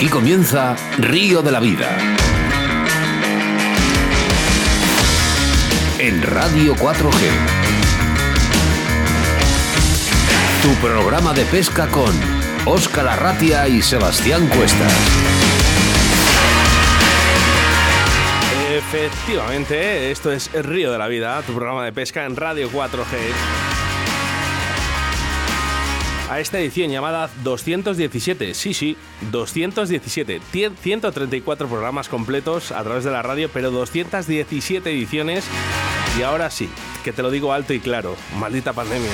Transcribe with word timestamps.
Aquí 0.00 0.08
comienza 0.08 0.76
Río 0.96 1.42
de 1.42 1.52
la 1.52 1.60
Vida. 1.60 1.86
En 5.98 6.22
Radio 6.22 6.74
4G. 6.74 7.30
Tu 10.62 10.74
programa 10.80 11.34
de 11.34 11.44
pesca 11.44 11.86
con 11.88 12.14
Óscar 12.64 13.08
Arratia 13.08 13.68
y 13.68 13.82
Sebastián 13.82 14.48
Cuestas. 14.48 14.90
Efectivamente, 18.72 20.10
esto 20.10 20.32
es 20.32 20.50
Río 20.50 20.92
de 20.92 20.96
la 20.96 21.08
Vida, 21.08 21.42
tu 21.42 21.52
programa 21.52 21.84
de 21.84 21.92
pesca 21.92 22.24
en 22.24 22.36
Radio 22.36 22.70
4G 22.70 23.89
a 26.30 26.38
esta 26.38 26.60
edición 26.60 26.90
llamada 26.90 27.28
217. 27.42 28.54
Sí, 28.54 28.72
sí, 28.72 28.96
217. 29.32 30.40
134 30.80 31.68
programas 31.68 32.08
completos 32.08 32.70
a 32.70 32.82
través 32.84 33.02
de 33.02 33.10
la 33.10 33.20
radio, 33.20 33.50
pero 33.52 33.72
217 33.72 34.90
ediciones. 34.90 35.44
Y 36.18 36.22
ahora 36.22 36.50
sí, 36.50 36.70
que 37.04 37.12
te 37.12 37.22
lo 37.22 37.30
digo 37.30 37.52
alto 37.52 37.74
y 37.74 37.80
claro, 37.80 38.16
maldita 38.38 38.72
pandemia. 38.72 39.10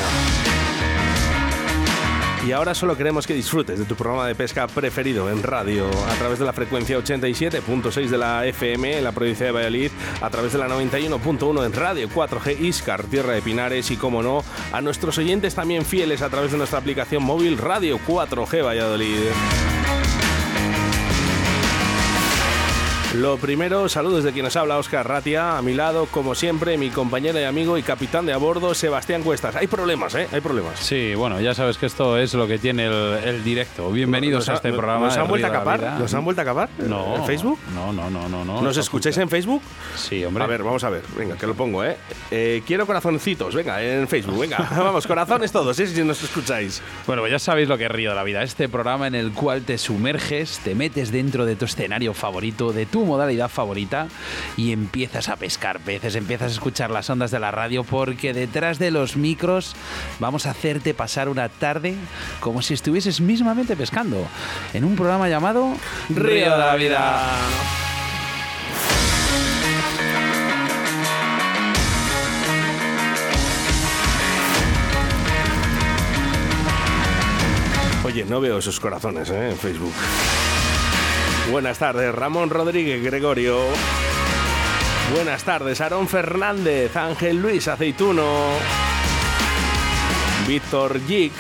Y 2.47 2.53
ahora 2.53 2.75
solo 2.77 2.97
queremos 2.97 3.27
que 3.27 3.35
disfrutes 3.35 3.77
de 3.77 3.85
tu 3.87 3.97
programa 3.97 4.29
de 4.29 4.37
pesca 4.37 4.69
preferido 4.69 5.29
en 5.29 5.43
radio, 5.43 5.91
a 6.09 6.15
través 6.15 6.39
de 6.39 6.45
la 6.45 6.53
frecuencia 6.53 6.97
87.6 6.97 8.07
de 8.07 8.19
la 8.19 8.47
FM 8.47 8.99
en 8.99 9.03
la 9.03 9.11
provincia 9.11 9.47
de 9.47 9.53
Valladolid, 9.53 9.91
a 10.21 10.31
través 10.31 10.53
de 10.53 10.59
la 10.61 10.69
91.1 10.69 11.67
en 11.67 11.73
Radio 11.73 12.09
4G 12.09 12.61
Iscar, 12.61 13.03
Tierra 13.03 13.33
de 13.33 13.43
Pinares 13.43 13.91
y, 13.91 13.97
como 13.97 14.23
no, 14.23 14.45
a 14.73 14.81
nuestros 14.81 15.19
oyentes 15.19 15.57
también 15.57 15.85
fieles 15.85 16.23
a 16.23 16.29
través 16.29 16.53
de 16.53 16.59
nuestra 16.59 16.79
aplicación 16.79 17.25
móvil 17.25 17.59
Radio 17.59 17.99
4G 18.07 18.65
Valladolid. 18.65 19.19
Lo 23.21 23.39
primero, 23.39 23.89
saludos 23.89 24.25
de 24.25 24.33
quien 24.33 24.45
nos 24.45 24.57
habla, 24.57 24.77
Oscar 24.77 25.09
Ratia. 25.09 25.57
A 25.57 25.63
mi 25.63 25.73
lado, 25.73 26.05
como 26.05 26.35
siempre, 26.35 26.77
mi 26.77 26.91
compañero 26.91 27.41
y 27.41 27.45
amigo 27.45 27.79
y 27.79 27.83
capitán 27.83 28.27
de 28.27 28.35
a 28.35 28.37
bordo, 28.37 28.75
Sebastián 28.75 29.23
Cuestas. 29.23 29.57
Hay 29.57 29.69
problemas, 29.69 30.15
¿eh? 30.15 30.29
Hay 30.33 30.43
problemas. 30.43 30.79
Sí, 30.81 31.15
bueno, 31.15 31.41
ya 31.41 31.55
sabes 31.55 31.79
que 31.79 31.87
esto 31.87 32.19
es 32.19 32.35
lo 32.35 32.47
que 32.47 32.59
tiene 32.59 32.85
el, 32.85 33.43
directo. 33.43 33.91
Bienvenidos 33.91 34.51
a 34.51 34.55
este 34.55 34.71
programa. 34.71 35.07
¿Nos 35.07 35.17
han 35.17 35.29
vuelto 35.29 35.47
a 35.47 35.51
capar? 35.51 35.81
¿Nos 35.99 36.13
han 36.13 36.25
vuelto 36.27 36.43
a 36.43 36.45
capar? 36.45 36.69
No. 36.77 37.17
¿En 37.17 37.25
Facebook? 37.25 37.59
No, 37.75 37.91
no, 37.91 38.11
no, 38.11 38.29
no. 38.29 38.45
no 38.45 38.61
¿Nos 38.61 38.77
escucháis 38.77 39.17
en 39.17 39.31
Facebook? 39.31 39.63
Sí, 39.95 40.23
hombre. 40.23 40.45
A 40.45 40.47
ver, 40.47 40.63
vamos 40.63 40.85
a 40.85 40.91
ver. 40.91 41.03
Venga, 41.17 41.39
que 41.39 41.47
lo 41.47 41.55
pongo, 41.55 41.83
¿eh? 41.85 41.97
eh 42.31 42.63
quiero 42.67 42.85
corazoncitos, 42.85 43.55
venga, 43.55 43.83
en 43.83 44.07
Facebook, 44.09 44.39
venga. 44.39 44.59
vamos, 44.77 45.07
corazones 45.07 45.51
todos, 45.51 45.81
¿eh? 45.81 45.87
Si 45.87 46.05
nos 46.05 46.23
escucháis. 46.23 46.83
Bueno, 47.07 47.23
pues 47.23 47.33
ya 47.33 47.39
sabéis 47.39 47.69
lo 47.69 47.79
que 47.79 47.87
es 47.87 47.91
Río 47.91 48.11
de 48.11 48.17
la 48.17 48.25
Vida. 48.25 48.43
Este 48.43 48.69
programa 48.69 49.07
en 49.07 49.15
el 49.15 49.33
cual 49.33 49.63
te 49.63 49.79
sumerges, 49.79 50.61
te 50.63 50.75
metes 50.75 51.11
dentro 51.11 51.47
de 51.47 51.57
tu 51.57 51.65
escenario 51.65 52.13
favorito, 52.13 52.75
de 52.75 52.85
tu 52.85 53.06
modalidad 53.07 53.49
favorita 53.49 54.09
y 54.57 54.73
empiezas 54.73 55.29
a 55.29 55.37
pescar 55.37 55.81
peces, 55.81 56.15
empiezas 56.17 56.51
a 56.51 56.55
escuchar 56.55 56.91
las 56.91 57.09
ondas 57.09 57.31
de 57.31 57.41
la 57.41 57.51
radio 57.51 57.85
porque 57.85 58.35
detrás 58.35 58.79
de 58.79 58.91
los 58.91 59.17
micros 59.17 59.75
vamos 60.19 60.47
a 60.47 60.51
hacerte 60.51 60.95
pasar 60.95 61.29
una 61.29 61.49
tarde 61.49 61.95
como 62.41 62.63
si 62.63 62.75
estuvieses 62.75 63.21
mismamente 63.21 63.77
pescando 63.77 64.27
en 64.75 64.85
un 64.85 64.97
programa 64.97 65.29
llamado 65.29 65.75
Río 66.11 66.51
de 66.51 66.59
la 66.59 66.77
Vida. 66.77 67.23
Oye, 78.07 78.25
no 78.25 78.41
veo 78.41 78.59
esos 78.59 78.79
corazones 78.79 79.31
¿eh? 79.31 79.51
en 79.51 79.57
Facebook. 79.57 79.93
Buenas 81.51 81.79
tardes, 81.79 82.13
Ramón 82.13 82.51
Rodríguez 82.51 83.03
Gregorio. 83.03 83.59
Buenas 85.15 85.45
tardes, 85.45 85.81
Aarón 85.81 86.09
Fernández, 86.09 86.97
Ángel 86.97 87.41
Luis 87.41 87.69
Aceituno, 87.69 88.25
Víctor 90.49 91.01
Gic, 91.07 91.33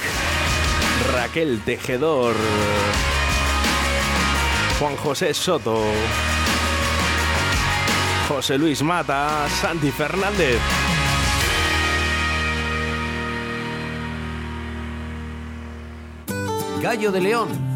Raquel 1.13 1.61
Tejedor, 1.63 2.37
Juan 4.79 4.97
José 4.97 5.35
Soto, 5.35 5.83
José 8.29 8.59
Luis 8.59 8.83
Mata, 8.83 9.49
Santi 9.61 9.91
Fernández. 9.91 10.61
Gallo 16.81 17.11
de 17.11 17.21
León 17.21 17.76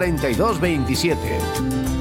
27. 0.01 2.00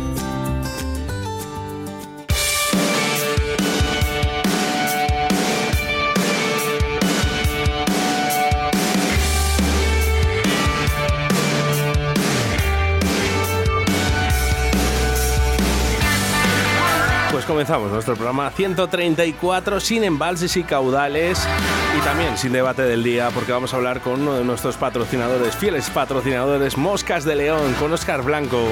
Comenzamos 17.61 17.93
nuestro 17.93 18.15
programa 18.15 18.51
134 18.51 19.81
sin 19.81 20.03
embalses 20.03 20.57
y 20.57 20.63
caudales 20.63 21.47
y 21.95 22.01
también 22.01 22.39
sin 22.39 22.55
debate 22.55 22.81
del 22.81 23.03
día 23.03 23.29
porque 23.35 23.53
vamos 23.53 23.75
a 23.75 23.77
hablar 23.77 24.01
con 24.01 24.23
uno 24.23 24.33
de 24.33 24.45
nuestros 24.45 24.79
patrocinadores, 24.79 25.55
fieles 25.57 25.91
patrocinadores, 25.91 26.79
Moscas 26.79 27.27
de 27.27 27.37
León, 27.37 27.75
con 27.79 27.93
Oscar 27.93 28.23
Blanco. 28.23 28.67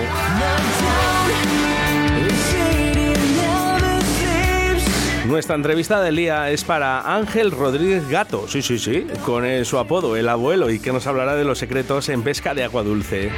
Nuestra 5.27 5.55
entrevista 5.55 6.01
del 6.01 6.17
día 6.17 6.51
es 6.51 6.65
para 6.65 7.15
Ángel 7.15 7.51
Rodríguez 7.51 8.09
Gato, 8.09 8.49
sí, 8.49 8.63
sí, 8.63 8.79
sí, 8.79 9.07
con 9.27 9.45
su 9.67 9.77
apodo, 9.77 10.17
el 10.17 10.31
abuelo, 10.31 10.71
y 10.71 10.81
que 10.81 10.93
nos 10.95 11.07
hablará 11.07 11.37
de 11.37 11.45
los 11.45 11.59
secretos 11.59 12.09
en 12.09 12.23
pesca 12.23 12.55
de 12.55 12.65
agua 12.65 12.83
dulce. 12.85 13.31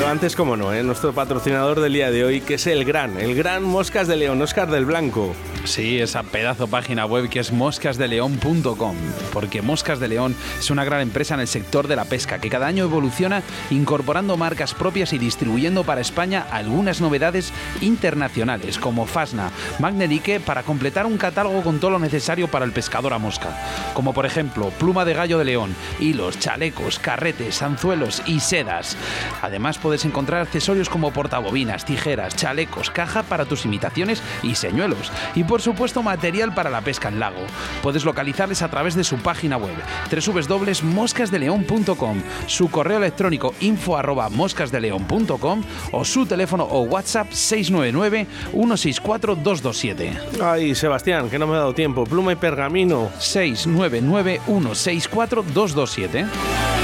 Pero 0.00 0.10
antes, 0.10 0.34
como 0.34 0.56
no, 0.56 0.72
¿eh? 0.72 0.82
nuestro 0.82 1.12
patrocinador 1.12 1.78
del 1.78 1.92
día 1.92 2.10
de 2.10 2.24
hoy, 2.24 2.40
que 2.40 2.54
es 2.54 2.66
el 2.66 2.86
gran, 2.86 3.20
el 3.20 3.34
gran 3.34 3.62
Moscas 3.62 4.08
de 4.08 4.16
León, 4.16 4.40
Oscar 4.40 4.70
del 4.70 4.86
Blanco. 4.86 5.34
Sí, 5.64 6.00
esa 6.00 6.22
pedazo 6.22 6.68
página 6.68 7.04
web 7.04 7.28
que 7.28 7.38
es 7.38 7.52
moscasdeleón.com, 7.52 8.96
porque 9.32 9.62
Moscas 9.62 10.00
de 10.00 10.08
León 10.08 10.34
es 10.58 10.70
una 10.70 10.84
gran 10.84 11.00
empresa 11.00 11.34
en 11.34 11.40
el 11.40 11.48
sector 11.48 11.86
de 11.86 11.96
la 11.96 12.06
pesca 12.06 12.40
que 12.40 12.48
cada 12.48 12.66
año 12.66 12.84
evoluciona 12.84 13.42
incorporando 13.70 14.36
marcas 14.36 14.74
propias 14.74 15.12
y 15.12 15.18
distribuyendo 15.18 15.84
para 15.84 16.00
España 16.00 16.46
algunas 16.50 17.00
novedades 17.00 17.52
internacionales 17.82 18.78
como 18.78 19.06
Fasna, 19.06 19.50
Magnelique 19.78 20.40
para 20.40 20.62
completar 20.62 21.06
un 21.06 21.18
catálogo 21.18 21.62
con 21.62 21.78
todo 21.78 21.90
lo 21.92 21.98
necesario 21.98 22.48
para 22.48 22.64
el 22.64 22.72
pescador 22.72 23.12
a 23.12 23.18
mosca, 23.18 23.56
como 23.94 24.14
por 24.14 24.26
ejemplo 24.26 24.70
pluma 24.70 25.04
de 25.04 25.14
gallo 25.14 25.38
de 25.38 25.44
león, 25.44 25.76
hilos, 26.00 26.38
chalecos, 26.38 26.98
carretes, 26.98 27.62
anzuelos 27.62 28.22
y 28.26 28.40
sedas. 28.40 28.96
Además 29.42 29.78
puedes 29.78 30.04
encontrar 30.04 30.40
accesorios 30.40 30.88
como 30.88 31.12
portabobinas, 31.12 31.84
tijeras, 31.84 32.34
chalecos, 32.34 32.90
caja 32.90 33.22
para 33.22 33.44
tus 33.44 33.66
imitaciones 33.66 34.22
y 34.42 34.54
señuelos. 34.54 35.12
Por 35.50 35.60
supuesto 35.60 36.00
material 36.00 36.54
para 36.54 36.70
la 36.70 36.80
pesca 36.80 37.08
en 37.08 37.18
lago. 37.18 37.40
Puedes 37.82 38.04
localizarles 38.04 38.62
a 38.62 38.70
través 38.70 38.94
de 38.94 39.02
su 39.02 39.16
página 39.16 39.56
web 39.56 39.74
www.moscasdeleon.com, 40.08 42.22
su 42.46 42.70
correo 42.70 42.98
electrónico 42.98 43.52
info 43.58 44.00
moscasdeleon.com 44.30 45.62
o 45.90 46.04
su 46.04 46.24
teléfono 46.24 46.62
o 46.62 46.82
WhatsApp 46.82 47.32
699 47.32 48.28
164 48.52 49.34
227. 49.34 50.12
Ay, 50.40 50.76
Sebastián, 50.76 51.28
que 51.28 51.40
no 51.40 51.48
me 51.48 51.54
ha 51.54 51.58
dado 51.58 51.74
tiempo. 51.74 52.04
Pluma 52.04 52.32
y 52.32 52.36
pergamino. 52.36 53.10
699 53.18 54.42
164 54.46 55.42
227. 55.52 56.79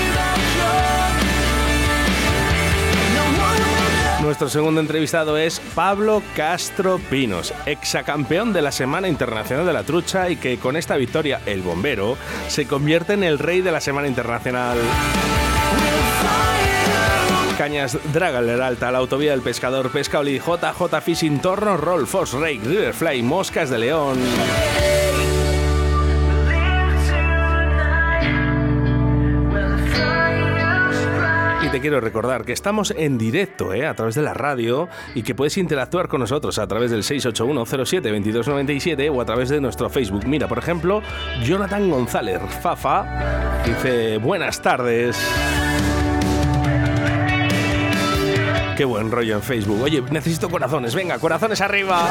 Nuestro 4.26 4.48
segundo 4.48 4.80
entrevistado 4.80 5.38
es 5.38 5.60
Pablo 5.76 6.20
Castro 6.34 6.98
Pinos, 7.08 7.54
exacampeón 7.64 8.52
de 8.52 8.60
la 8.60 8.72
Semana 8.72 9.06
Internacional 9.06 9.64
de 9.64 9.72
la 9.72 9.84
Trucha 9.84 10.28
y 10.28 10.34
que 10.34 10.58
con 10.58 10.74
esta 10.74 10.96
victoria, 10.96 11.40
el 11.46 11.62
bombero, 11.62 12.18
se 12.48 12.66
convierte 12.66 13.12
en 13.12 13.22
el 13.22 13.38
rey 13.38 13.60
de 13.60 13.70
la 13.70 13.80
Semana 13.80 14.08
Internacional. 14.08 14.78
Cañas, 17.56 17.96
Dragaler 18.12 18.62
Alta, 18.62 18.90
la 18.90 18.98
autovía 18.98 19.30
del 19.30 19.42
pescador, 19.42 19.90
Pescaoli, 19.90 20.40
JJ 20.40 21.00
Fishing, 21.04 21.38
Torno, 21.38 21.76
Roll, 21.76 22.08
Foss, 22.08 22.32
Rake, 22.32 22.62
Riverfly, 22.64 23.22
Moscas 23.22 23.70
de 23.70 23.78
León. 23.78 24.18
Quiero 31.80 32.00
recordar 32.00 32.44
que 32.44 32.52
estamos 32.52 32.94
en 32.96 33.18
directo 33.18 33.74
¿eh? 33.74 33.86
a 33.86 33.94
través 33.94 34.14
de 34.14 34.22
la 34.22 34.32
radio 34.34 34.88
y 35.14 35.22
que 35.22 35.34
puedes 35.34 35.56
interactuar 35.58 36.08
con 36.08 36.20
nosotros 36.20 36.58
a 36.58 36.66
través 36.66 36.90
del 36.90 37.02
681-07-2297 37.02 39.14
o 39.14 39.20
a 39.20 39.24
través 39.24 39.48
de 39.48 39.60
nuestro 39.60 39.88
Facebook. 39.90 40.26
Mira, 40.26 40.48
por 40.48 40.58
ejemplo, 40.58 41.02
Jonathan 41.44 41.88
González 41.90 42.40
Fafa 42.60 43.62
dice 43.64 44.18
buenas 44.18 44.60
tardes. 44.62 45.16
Qué 48.76 48.84
buen 48.84 49.10
rollo 49.10 49.36
en 49.36 49.42
Facebook. 49.42 49.82
Oye, 49.82 50.02
necesito 50.10 50.50
corazones. 50.50 50.94
Venga, 50.94 51.18
corazones 51.18 51.62
arriba. 51.62 52.10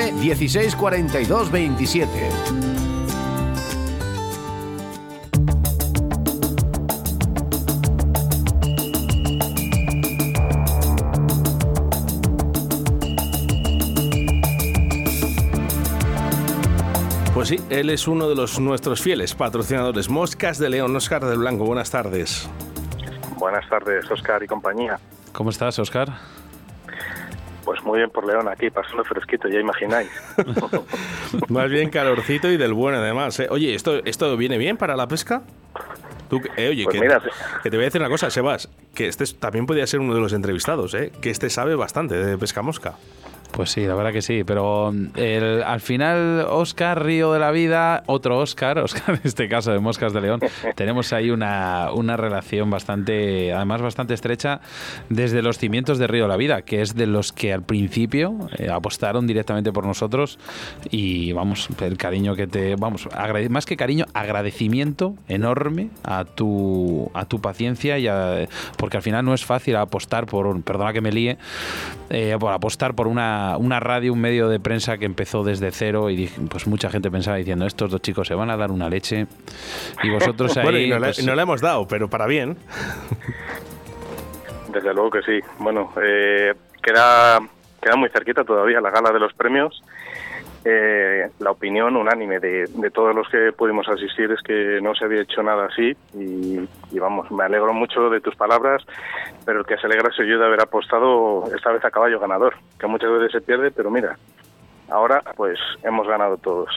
16 0.09 0.75
42 0.75 1.51
27. 1.51 2.29
Pues 17.33 17.49
sí, 17.49 17.59
él 17.71 17.89
es 17.89 18.07
uno 18.07 18.29
de 18.29 18.35
los 18.35 18.59
nuestros 18.59 19.01
fieles 19.01 19.33
patrocinadores. 19.33 20.09
Moscas 20.09 20.59
de 20.59 20.69
León, 20.69 20.95
Oscar 20.95 21.25
del 21.25 21.39
Blanco. 21.39 21.65
Buenas 21.65 21.89
tardes. 21.89 22.47
Buenas 23.37 23.67
tardes, 23.67 24.09
Oscar 24.11 24.43
y 24.43 24.47
compañía. 24.47 24.99
¿Cómo 25.33 25.49
estás, 25.49 25.79
Oscar? 25.79 26.09
Pues 27.81 27.87
muy 27.87 27.97
bien 27.97 28.11
por 28.11 28.27
León 28.27 28.47
aquí, 28.47 28.69
pasando 28.69 29.03
fresquito, 29.03 29.47
ya 29.47 29.59
imagináis. 29.59 30.09
Más 31.49 31.67
bien 31.69 31.89
calorcito 31.89 32.47
y 32.49 32.57
del 32.57 32.73
bueno 32.73 32.97
además. 32.99 33.39
¿eh? 33.39 33.47
Oye, 33.49 33.73
¿esto, 33.73 34.03
¿esto 34.05 34.37
viene 34.37 34.59
bien 34.59 34.77
para 34.77 34.95
la 34.95 35.07
pesca? 35.07 35.41
Tú, 36.29 36.39
eh, 36.57 36.69
oye, 36.69 36.83
Pues 36.83 36.93
que, 36.95 37.01
mira, 37.01 37.21
que 37.63 37.69
te 37.71 37.77
voy 37.77 37.83
a 37.83 37.87
decir 37.87 37.99
una 37.99 38.09
cosa, 38.09 38.29
Sebas, 38.29 38.69
que 38.93 39.07
este 39.07 39.23
es- 39.23 39.39
también 39.39 39.65
podría 39.65 39.87
ser 39.87 39.99
uno 39.99 40.13
de 40.13 40.21
los 40.21 40.31
entrevistados, 40.33 40.93
¿eh? 40.93 41.11
que 41.21 41.31
este 41.31 41.49
sabe 41.49 41.73
bastante 41.75 42.15
de 42.15 42.37
pesca 42.37 42.61
mosca. 42.61 42.93
Pues 43.61 43.69
sí, 43.73 43.85
la 43.85 43.93
verdad 43.93 44.11
que 44.11 44.23
sí, 44.23 44.43
pero 44.43 44.91
mm, 44.91 45.09
el- 45.17 45.61
al 45.61 45.81
final, 45.81 46.47
Oscar 46.49 47.05
Río 47.05 47.31
de 47.31 47.37
la 47.37 47.51
Vida, 47.51 48.01
otro 48.07 48.39
Oscar, 48.39 48.79
Oscar 48.79 49.13
en 49.15 49.21
este 49.23 49.47
caso 49.47 49.71
de 49.71 49.77
Moscas 49.77 50.13
de 50.13 50.21
León, 50.21 50.39
tenemos 50.75 51.13
ahí 51.13 51.29
una, 51.29 51.91
una 51.93 52.17
relación 52.17 52.71
bastante, 52.71 53.53
además 53.53 53.83
bastante 53.83 54.15
estrecha 54.15 54.61
desde 55.09 55.43
los 55.43 55.59
cimientos 55.59 55.99
de 55.99 56.07
Río 56.07 56.23
de 56.23 56.29
la 56.29 56.37
Vida, 56.37 56.63
que 56.63 56.81
es 56.81 56.95
de 56.95 57.05
los 57.05 57.31
que 57.33 57.53
al 57.53 57.61
principio 57.61 58.35
eh, 58.57 58.67
apostaron 58.71 59.27
directamente 59.27 59.71
por 59.71 59.85
nosotros 59.85 60.39
y 60.89 61.31
vamos, 61.33 61.69
el 61.81 61.97
cariño 61.99 62.33
que 62.35 62.47
te, 62.47 62.75
vamos, 62.77 63.07
más 63.51 63.67
que 63.67 63.77
cariño, 63.77 64.05
agradecimiento 64.15 65.13
enorme 65.27 65.89
a 66.03 66.25
tu, 66.25 67.11
a 67.13 67.25
tu 67.25 67.39
paciencia 67.41 67.99
y 67.99 68.07
a- 68.07 68.47
porque 68.77 68.97
al 68.97 69.03
final 69.03 69.23
no 69.23 69.35
es 69.35 69.45
fácil 69.45 69.75
apostar 69.75 70.25
por, 70.25 70.59
perdona 70.63 70.93
que 70.93 71.01
me 71.01 71.11
líe, 71.11 71.37
eh, 72.09 72.35
por 72.39 72.51
apostar 72.53 72.95
por 72.95 73.07
una, 73.07 73.50
una 73.57 73.79
radio, 73.79 74.13
un 74.13 74.21
medio 74.21 74.49
de 74.49 74.59
prensa 74.59 74.97
que 74.97 75.05
empezó 75.05 75.43
desde 75.43 75.71
cero 75.71 76.09
y 76.09 76.15
dije, 76.15 76.41
pues 76.49 76.67
mucha 76.67 76.89
gente 76.89 77.09
pensaba 77.11 77.37
diciendo, 77.37 77.65
estos 77.65 77.91
dos 77.91 78.01
chicos 78.01 78.27
se 78.27 78.35
van 78.35 78.49
a 78.49 78.57
dar 78.57 78.71
una 78.71 78.89
leche 78.89 79.27
y 80.03 80.09
vosotros 80.09 80.55
ahí... 80.57 80.63
bueno, 80.63 80.79
y 80.79 80.89
no, 80.89 80.99
le, 80.99 81.07
pues, 81.07 81.19
y 81.19 81.25
no 81.25 81.35
le 81.35 81.41
hemos 81.41 81.61
dado, 81.61 81.87
pero 81.87 82.09
para 82.09 82.27
bien. 82.27 82.57
Desde 84.69 84.93
luego 84.93 85.09
que 85.09 85.21
sí. 85.23 85.39
Bueno, 85.59 85.93
eh, 86.01 86.53
queda, 86.81 87.39
queda 87.81 87.95
muy 87.95 88.09
cerquita 88.09 88.43
todavía 88.43 88.79
la 88.81 88.89
gala 88.89 89.11
de 89.11 89.19
los 89.19 89.33
premios. 89.33 89.81
Eh, 90.63 91.27
la 91.39 91.51
opinión 91.51 91.95
unánime 91.95 92.39
de, 92.39 92.67
todos 92.93 93.15
los 93.15 93.27
que 93.29 93.51
pudimos 93.51 93.87
asistir 93.89 94.31
es 94.31 94.41
que 94.41 94.79
no 94.81 94.93
se 94.93 95.05
había 95.05 95.21
hecho 95.21 95.41
nada 95.41 95.65
así 95.65 95.95
y, 96.13 96.59
y 96.91 96.99
vamos, 96.99 97.31
me 97.31 97.43
alegro 97.43 97.73
mucho 97.73 98.11
de 98.11 98.21
tus 98.21 98.35
palabras, 98.35 98.83
pero 99.43 99.59
el 99.59 99.65
que 99.65 99.77
se 99.77 99.87
alegra 99.87 100.11
soy 100.11 100.29
yo 100.29 100.37
de 100.37 100.45
haber 100.45 100.61
apostado 100.61 101.45
esta 101.55 101.71
vez 101.71 101.83
a 101.83 101.89
caballo 101.89 102.19
ganador, 102.19 102.55
que 102.79 102.85
muchas 102.85 103.11
veces 103.11 103.31
se 103.31 103.41
pierde, 103.41 103.71
pero 103.71 103.89
mira, 103.89 104.17
ahora 104.89 105.23
pues 105.35 105.57
hemos 105.83 106.07
ganado 106.07 106.37
todos. 106.37 106.69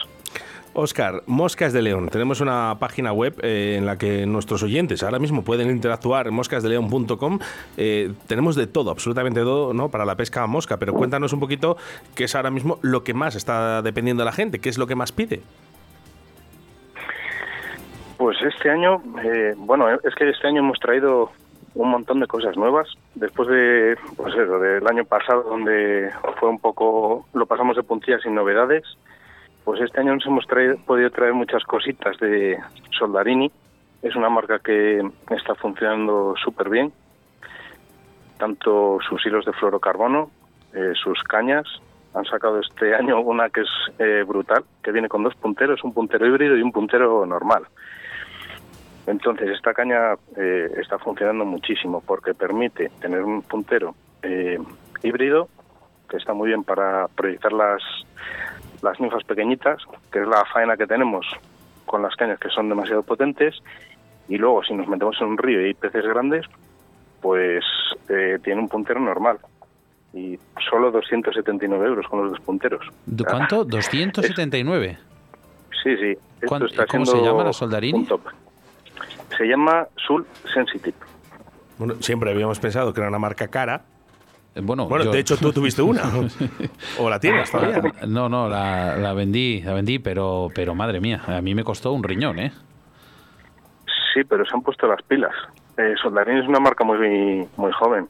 Oscar, 0.75 1.23
Moscas 1.25 1.73
de 1.73 1.81
León. 1.81 2.09
Tenemos 2.09 2.41
una 2.41 2.75
página 2.79 3.13
web 3.13 3.33
eh, 3.41 3.75
en 3.77 3.85
la 3.85 3.97
que 3.97 4.25
nuestros 4.25 4.61
oyentes 4.61 5.01
ahora 5.03 5.19
mismo 5.19 5.43
pueden 5.43 5.69
interactuar 5.69 6.29
moscasdeleón.com. 6.31 7.39
Eh, 7.77 8.11
tenemos 8.27 8.55
de 8.55 8.67
todo, 8.67 8.91
absolutamente 8.91 9.39
todo, 9.39 9.73
¿no? 9.73 9.89
Para 9.89 10.05
la 10.05 10.15
pesca 10.15 10.43
a 10.43 10.47
mosca, 10.47 10.77
pero 10.77 10.93
cuéntanos 10.93 11.33
un 11.33 11.39
poquito 11.39 11.77
qué 12.13 12.25
es 12.25 12.35
ahora 12.35 12.51
mismo 12.51 12.77
lo 12.81 13.03
que 13.03 13.13
más 13.13 13.35
está 13.35 13.81
dependiendo 13.81 14.21
de 14.21 14.25
la 14.25 14.33
gente, 14.33 14.59
qué 14.59 14.69
es 14.69 14.77
lo 14.77 14.85
que 14.85 14.95
más 14.95 15.11
pide. 15.11 15.41
Pues 18.17 18.37
este 18.41 18.69
año, 18.69 19.01
eh, 19.23 19.53
bueno, 19.57 19.89
es 19.89 20.15
que 20.15 20.29
este 20.29 20.47
año 20.47 20.59
hemos 20.59 20.79
traído 20.79 21.31
un 21.73 21.89
montón 21.89 22.19
de 22.19 22.27
cosas 22.27 22.57
nuevas. 22.57 22.87
Después 23.15 23.47
de, 23.47 23.97
pues 24.17 24.33
eso, 24.33 24.59
del 24.59 24.85
año 24.87 25.05
pasado, 25.05 25.43
donde 25.43 26.09
fue 26.39 26.49
un 26.49 26.59
poco, 26.59 27.25
lo 27.33 27.45
pasamos 27.45 27.75
de 27.75 27.83
puntillas 27.83 28.21
sin 28.21 28.35
novedades, 28.35 28.83
pues 29.65 29.81
este 29.81 29.99
año 29.99 30.13
nos 30.13 30.25
hemos 30.27 30.45
traído, 30.45 30.77
podido 30.85 31.09
traer 31.09 31.33
muchas 31.33 31.63
cositas 31.63 32.17
de 32.19 32.57
Soldarini. 32.97 33.51
Es 34.03 34.15
una 34.15 34.29
marca 34.29 34.59
que 34.59 35.01
está 35.31 35.55
funcionando 35.55 36.35
súper 36.41 36.69
bien. 36.69 36.93
Tanto 38.37 38.99
sus 39.09 39.25
hilos 39.25 39.43
de 39.43 39.53
fluorocarbono, 39.53 40.29
eh, 40.73 40.93
sus 40.93 41.21
cañas. 41.23 41.65
Han 42.13 42.25
sacado 42.25 42.59
este 42.59 42.93
año 42.93 43.19
una 43.19 43.49
que 43.49 43.61
es 43.61 43.69
eh, 43.97 44.23
brutal, 44.25 44.63
que 44.83 44.91
viene 44.91 45.09
con 45.09 45.23
dos 45.23 45.35
punteros, 45.35 45.83
un 45.83 45.93
puntero 45.93 46.27
híbrido 46.27 46.55
y 46.55 46.61
un 46.61 46.71
puntero 46.71 47.25
normal. 47.25 47.63
Entonces, 49.07 49.49
esta 49.49 49.73
caña 49.73 50.13
eh, 50.37 50.69
está 50.77 50.99
funcionando 50.99 51.43
muchísimo 51.43 52.03
porque 52.05 52.35
permite 52.35 52.91
tener 53.01 53.23
un 53.23 53.41
puntero 53.41 53.95
híbrido 55.03 55.49
que 56.09 56.17
está 56.17 56.33
muy 56.33 56.49
bien 56.49 56.63
para 56.63 57.07
proyectar 57.09 57.51
las, 57.51 57.81
las 58.81 58.99
ninfas 58.99 59.23
pequeñitas, 59.23 59.81
que 60.11 60.21
es 60.21 60.27
la 60.27 60.43
faena 60.45 60.77
que 60.77 60.87
tenemos 60.87 61.25
con 61.85 62.01
las 62.01 62.15
cañas 62.15 62.39
que 62.39 62.49
son 62.49 62.69
demasiado 62.69 63.03
potentes. 63.03 63.55
Y 64.27 64.37
luego, 64.37 64.63
si 64.63 64.73
nos 64.73 64.87
metemos 64.87 65.15
en 65.21 65.27
un 65.27 65.37
río 65.37 65.61
y 65.61 65.65
hay 65.65 65.73
peces 65.73 66.03
grandes, 66.05 66.45
pues 67.21 67.63
eh, 68.09 68.39
tiene 68.43 68.61
un 68.61 68.69
puntero 68.69 68.99
normal. 68.99 69.37
Y 70.13 70.39
solo 70.69 70.91
279 70.91 71.85
euros 71.85 72.07
con 72.07 72.21
los 72.23 72.31
dos 72.31 72.39
punteros. 72.41 72.85
¿De 73.05 73.23
¿Cuánto? 73.23 73.63
279. 73.65 74.97
Sí, 75.83 75.95
sí. 75.97 76.11
Esto 76.11 76.47
¿Cuán- 76.47 76.63
está 76.65 76.85
cómo 76.87 77.05
se 77.05 77.11
siendo 77.11 77.29
llama 77.31 77.43
la 77.43 77.53
Soldarini? 77.53 77.99
un 77.99 78.07
top. 78.07 78.21
Se 79.37 79.45
llama 79.45 79.87
Sul 79.97 80.25
Sensitive. 80.53 80.95
Bueno, 81.77 81.95
siempre 81.99 82.31
habíamos 82.31 82.59
pensado 82.59 82.93
que 82.93 83.01
era 83.01 83.09
una 83.09 83.19
marca 83.19 83.47
cara. 83.49 83.81
Eh, 84.55 84.61
Bueno, 84.63 84.87
Bueno, 84.87 85.05
yo- 85.05 85.11
de 85.11 85.19
hecho 85.19 85.37
tú 85.37 85.51
tuviste 85.51 85.81
una. 85.81 86.03
¿O 86.99 87.09
la 87.09 87.19
tienes 87.19 87.51
todavía? 87.51 87.81
No, 88.07 88.29
no, 88.29 88.47
la, 88.49 88.95
la 88.97 89.13
vendí, 89.13 89.61
la 89.61 89.73
vendí, 89.73 89.99
pero, 89.99 90.47
pero 90.55 90.73
madre 90.73 90.99
mía, 91.01 91.21
a 91.27 91.41
mí 91.41 91.53
me 91.53 91.63
costó 91.63 91.91
un 91.91 92.03
riñón, 92.03 92.39
¿eh? 92.39 92.51
Sí, 94.13 94.23
pero 94.23 94.45
se 94.45 94.53
han 94.55 94.61
puesto 94.61 94.87
las 94.87 95.01
pilas. 95.03 95.33
Eh, 95.77 95.93
Soldarini 96.01 96.39
es 96.41 96.47
una 96.47 96.59
marca 96.59 96.83
muy 96.85 97.45
muy 97.57 97.71
joven. 97.73 98.07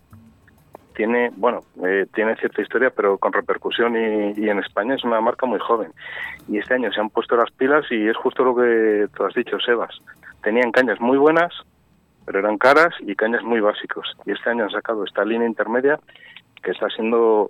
Tiene, 0.96 1.30
bueno, 1.36 1.60
eh, 1.84 2.06
tiene 2.14 2.36
cierta 2.38 2.62
historia, 2.62 2.90
pero 2.90 3.18
con 3.18 3.34
repercusión 3.34 3.96
y, 3.98 4.40
y 4.40 4.48
en 4.50 4.60
España 4.60 4.96
es 4.96 5.04
una 5.04 5.20
marca 5.20 5.46
muy 5.46 5.60
joven. 5.60 5.92
Y 6.48 6.58
este 6.60 6.76
año 6.76 6.90
se 6.94 7.02
han 7.02 7.10
puesto 7.10 7.36
las 7.36 7.52
pilas 7.52 7.84
y 7.90 8.08
es 8.08 8.16
justo 8.16 8.46
lo 8.46 8.56
que 8.56 9.08
tú 9.14 9.26
has 9.26 9.34
dicho, 9.34 9.60
Sebas. 9.60 10.00
Tenían 10.42 10.72
cañas 10.72 11.02
muy 11.02 11.18
buenas, 11.18 11.52
pero 12.26 12.40
eran 12.40 12.58
caras 12.58 12.94
y 13.02 13.14
cañas 13.16 13.44
muy 13.44 13.60
básicos. 13.60 14.08
Y 14.26 14.32
este 14.32 14.50
año 14.52 14.64
han 14.66 14.70
sacado 14.70 15.04
esta 15.04 15.26
línea 15.26 15.48
intermedia 15.48 16.00
que 16.66 16.72
está 16.72 16.90
siendo 16.90 17.48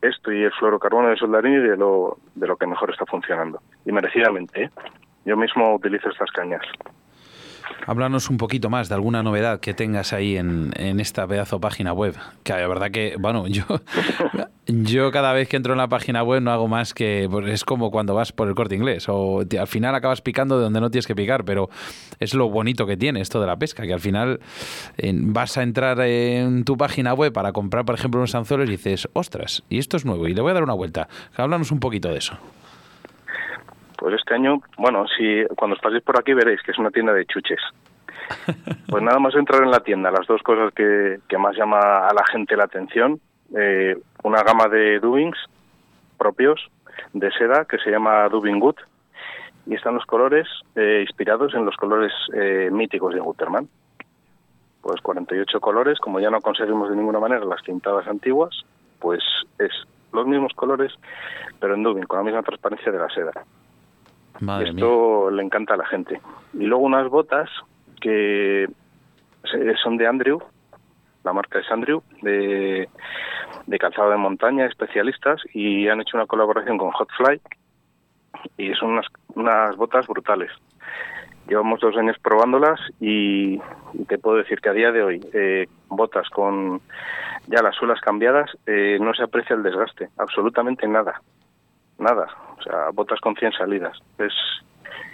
esto 0.00 0.32
y 0.32 0.42
el 0.42 0.52
fluorocarbono 0.52 1.10
de 1.10 1.16
Soldarini 1.16 1.58
de 1.58 1.76
lo, 1.76 2.16
de 2.34 2.46
lo 2.46 2.56
que 2.56 2.66
mejor 2.66 2.90
está 2.90 3.04
funcionando. 3.06 3.60
Y 3.84 3.92
merecidamente, 3.92 4.64
¿eh? 4.64 4.70
Yo 5.24 5.36
mismo 5.36 5.74
utilizo 5.74 6.08
estas 6.08 6.30
cañas. 6.32 6.62
Háblanos 7.86 8.30
un 8.30 8.36
poquito 8.36 8.70
más 8.70 8.88
de 8.88 8.94
alguna 8.94 9.22
novedad 9.22 9.60
que 9.60 9.74
tengas 9.74 10.12
ahí 10.12 10.36
en, 10.36 10.72
esta 11.00 11.26
pedazo 11.26 11.60
página 11.60 11.92
web. 11.92 12.14
Que 12.42 12.52
la 12.52 12.68
verdad 12.68 12.90
que, 12.90 13.16
bueno, 13.18 13.46
yo, 13.48 13.64
yo 14.66 15.10
cada 15.10 15.32
vez 15.32 15.48
que 15.48 15.56
entro 15.56 15.72
en 15.72 15.78
la 15.78 15.88
página 15.88 16.22
web 16.22 16.42
no 16.42 16.52
hago 16.52 16.68
más 16.68 16.94
que. 16.94 17.28
pues 17.30 17.48
es 17.48 17.64
como 17.64 17.90
cuando 17.90 18.14
vas 18.14 18.32
por 18.32 18.48
el 18.48 18.54
corte 18.54 18.74
inglés. 18.74 19.08
O 19.08 19.40
al 19.40 19.66
final 19.66 19.94
acabas 19.94 20.20
picando 20.20 20.58
de 20.58 20.64
donde 20.64 20.80
no 20.80 20.90
tienes 20.90 21.06
que 21.06 21.14
picar, 21.14 21.44
pero 21.44 21.70
es 22.20 22.34
lo 22.34 22.48
bonito 22.48 22.86
que 22.86 22.96
tiene 22.96 23.20
esto 23.20 23.40
de 23.40 23.46
la 23.46 23.56
pesca, 23.56 23.84
que 23.84 23.92
al 23.92 24.00
final 24.00 24.40
vas 24.98 25.58
a 25.58 25.62
entrar 25.62 26.00
en 26.00 26.64
tu 26.64 26.76
página 26.76 27.14
web 27.14 27.32
para 27.32 27.52
comprar, 27.52 27.84
por 27.84 27.94
ejemplo, 27.94 28.20
unos 28.20 28.34
anzuelos 28.34 28.68
y 28.68 28.72
dices, 28.72 29.08
ostras, 29.12 29.62
y 29.68 29.78
esto 29.78 29.96
es 29.96 30.04
nuevo, 30.04 30.28
y 30.28 30.34
le 30.34 30.40
voy 30.40 30.50
a 30.50 30.54
dar 30.54 30.62
una 30.62 30.74
vuelta. 30.74 31.08
Háblanos 31.36 31.70
un 31.70 31.80
poquito 31.80 32.08
de 32.08 32.18
eso. 32.18 32.38
Pues 34.02 34.16
este 34.16 34.34
año, 34.34 34.60
bueno, 34.78 35.06
si 35.16 35.44
cuando 35.54 35.76
os 35.76 35.80
paséis 35.80 36.02
por 36.02 36.18
aquí 36.18 36.34
veréis 36.34 36.60
que 36.62 36.72
es 36.72 36.78
una 36.78 36.90
tienda 36.90 37.12
de 37.12 37.24
chuches. 37.24 37.60
Pues 38.88 39.02
nada 39.02 39.18
más 39.18 39.34
entrar 39.34 39.62
en 39.62 39.70
la 39.70 39.80
tienda, 39.80 40.10
las 40.10 40.26
dos 40.26 40.42
cosas 40.42 40.74
que, 40.74 41.20
que 41.26 41.38
más 41.38 41.56
llama 41.56 41.78
a 41.78 42.12
la 42.12 42.22
gente 42.30 42.56
la 42.56 42.64
atención, 42.64 43.20
eh, 43.56 43.96
una 44.22 44.42
gama 44.42 44.68
de 44.68 44.98
dubings 44.98 45.38
propios 46.18 46.60
de 47.14 47.30
seda 47.32 47.64
que 47.64 47.78
se 47.78 47.90
llama 47.90 48.28
Dubing 48.28 48.60
Good 48.60 48.76
y 49.66 49.76
están 49.76 49.94
los 49.94 50.04
colores 50.04 50.46
eh, 50.74 51.04
inspirados 51.06 51.54
en 51.54 51.64
los 51.64 51.76
colores 51.76 52.12
eh, 52.34 52.68
míticos 52.70 53.14
de 53.14 53.20
Gutermann. 53.20 53.68
Pues 54.82 55.00
48 55.00 55.58
colores, 55.60 55.98
como 56.00 56.20
ya 56.20 56.28
no 56.28 56.40
conseguimos 56.42 56.90
de 56.90 56.96
ninguna 56.96 57.20
manera 57.20 57.46
las 57.46 57.62
tintadas 57.62 58.06
antiguas, 58.08 58.62
pues 58.98 59.22
es 59.58 59.72
los 60.12 60.26
mismos 60.26 60.52
colores, 60.54 60.92
pero 61.60 61.74
en 61.74 61.82
Dubing, 61.82 62.04
con 62.04 62.18
la 62.18 62.24
misma 62.24 62.42
transparencia 62.42 62.92
de 62.92 62.98
la 62.98 63.08
seda. 63.08 63.32
Madre 64.42 64.72
mía. 64.72 64.84
Esto 64.84 65.30
le 65.30 65.42
encanta 65.42 65.74
a 65.74 65.76
la 65.76 65.86
gente. 65.86 66.20
Y 66.54 66.64
luego 66.64 66.84
unas 66.84 67.08
botas 67.08 67.48
que 68.00 68.68
son 69.82 69.96
de 69.96 70.06
Andrew, 70.06 70.42
la 71.24 71.32
marca 71.32 71.60
es 71.60 71.70
Andrew, 71.70 72.02
de, 72.22 72.88
de 73.66 73.78
calzado 73.78 74.10
de 74.10 74.16
montaña, 74.16 74.66
especialistas, 74.66 75.40
y 75.54 75.88
han 75.88 76.00
hecho 76.00 76.16
una 76.16 76.26
colaboración 76.26 76.78
con 76.78 76.90
Hotfly, 76.90 77.40
y 78.56 78.74
son 78.74 78.90
unas, 78.90 79.06
unas 79.34 79.76
botas 79.76 80.06
brutales. 80.08 80.50
Llevamos 81.48 81.80
dos 81.80 81.96
años 81.96 82.16
probándolas 82.20 82.80
y, 83.00 83.60
y 83.94 84.04
te 84.08 84.18
puedo 84.18 84.38
decir 84.38 84.60
que 84.60 84.68
a 84.68 84.72
día 84.72 84.90
de 84.90 85.02
hoy, 85.02 85.20
eh, 85.32 85.68
botas 85.88 86.28
con 86.30 86.80
ya 87.46 87.62
las 87.62 87.76
suelas 87.76 88.00
cambiadas, 88.00 88.50
eh, 88.66 88.98
no 89.00 89.14
se 89.14 89.22
aprecia 89.22 89.54
el 89.54 89.62
desgaste, 89.62 90.08
absolutamente 90.18 90.86
nada. 90.88 91.20
Nada. 91.98 92.26
O 92.58 92.62
sea, 92.62 92.90
botas 92.92 93.20
con 93.20 93.34
100 93.34 93.52
salidas. 93.52 93.98
Es 94.18 94.32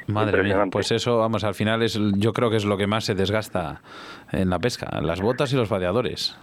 Madre 0.08 0.42
mía, 0.42 0.64
pues 0.70 0.90
eso, 0.90 1.18
vamos, 1.18 1.44
al 1.44 1.54
final 1.54 1.82
es, 1.82 1.98
yo 2.16 2.32
creo 2.32 2.48
que 2.48 2.56
es 2.56 2.64
lo 2.64 2.78
que 2.78 2.86
más 2.86 3.04
se 3.04 3.14
desgasta 3.14 3.82
en 4.32 4.48
la 4.48 4.58
pesca, 4.58 4.88
las 5.02 5.20
botas 5.20 5.52
y 5.52 5.56
los 5.56 5.68
vadeadores. 5.68 6.38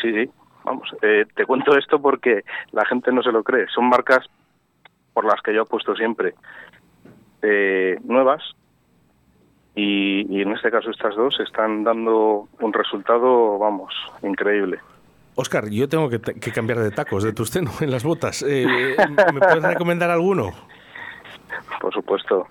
Sí, 0.00 0.12
sí. 0.12 0.30
Vamos, 0.64 0.94
eh, 1.00 1.24
te 1.34 1.46
cuento 1.46 1.76
esto 1.78 1.98
porque 1.98 2.44
la 2.72 2.84
gente 2.84 3.10
no 3.10 3.22
se 3.22 3.32
lo 3.32 3.42
cree. 3.42 3.66
Son 3.74 3.88
marcas 3.88 4.26
por 5.14 5.24
las 5.24 5.40
que 5.40 5.54
yo 5.54 5.62
apuesto 5.62 5.96
siempre. 5.96 6.34
Eh, 7.40 7.98
nuevas. 8.04 8.42
Y, 9.74 10.26
y 10.28 10.42
en 10.42 10.52
este 10.52 10.70
caso 10.70 10.90
estas 10.90 11.16
dos 11.16 11.40
están 11.40 11.84
dando 11.84 12.48
un 12.60 12.72
resultado, 12.74 13.58
vamos, 13.58 13.94
increíble. 14.22 14.78
Oscar, 15.40 15.68
yo 15.70 15.88
tengo 15.88 16.10
que, 16.10 16.18
cambiar 16.50 16.80
de 16.80 16.90
tacos 16.90 17.22
de 17.22 17.32
tusteno 17.32 17.70
en 17.80 17.92
las 17.92 18.02
botas. 18.02 18.42
Eh, 18.42 18.66
¿Me 19.32 19.38
puedes 19.38 19.62
recomendar 19.62 20.10
alguno? 20.10 20.50
Por 21.80 21.94
supuesto. 21.94 22.48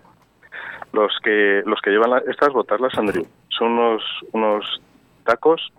Los 0.93 1.11
que 1.21 1.63
los 1.65 1.81
que 1.81 1.89
llevan 1.89 2.21
estas 2.29 2.53
botas, 2.53 2.79
las 2.79 2.97
Andrew, 2.97 3.27
son 3.49 3.73
unos 3.73 4.01
unos 4.31 4.81
tacos. 5.25 5.73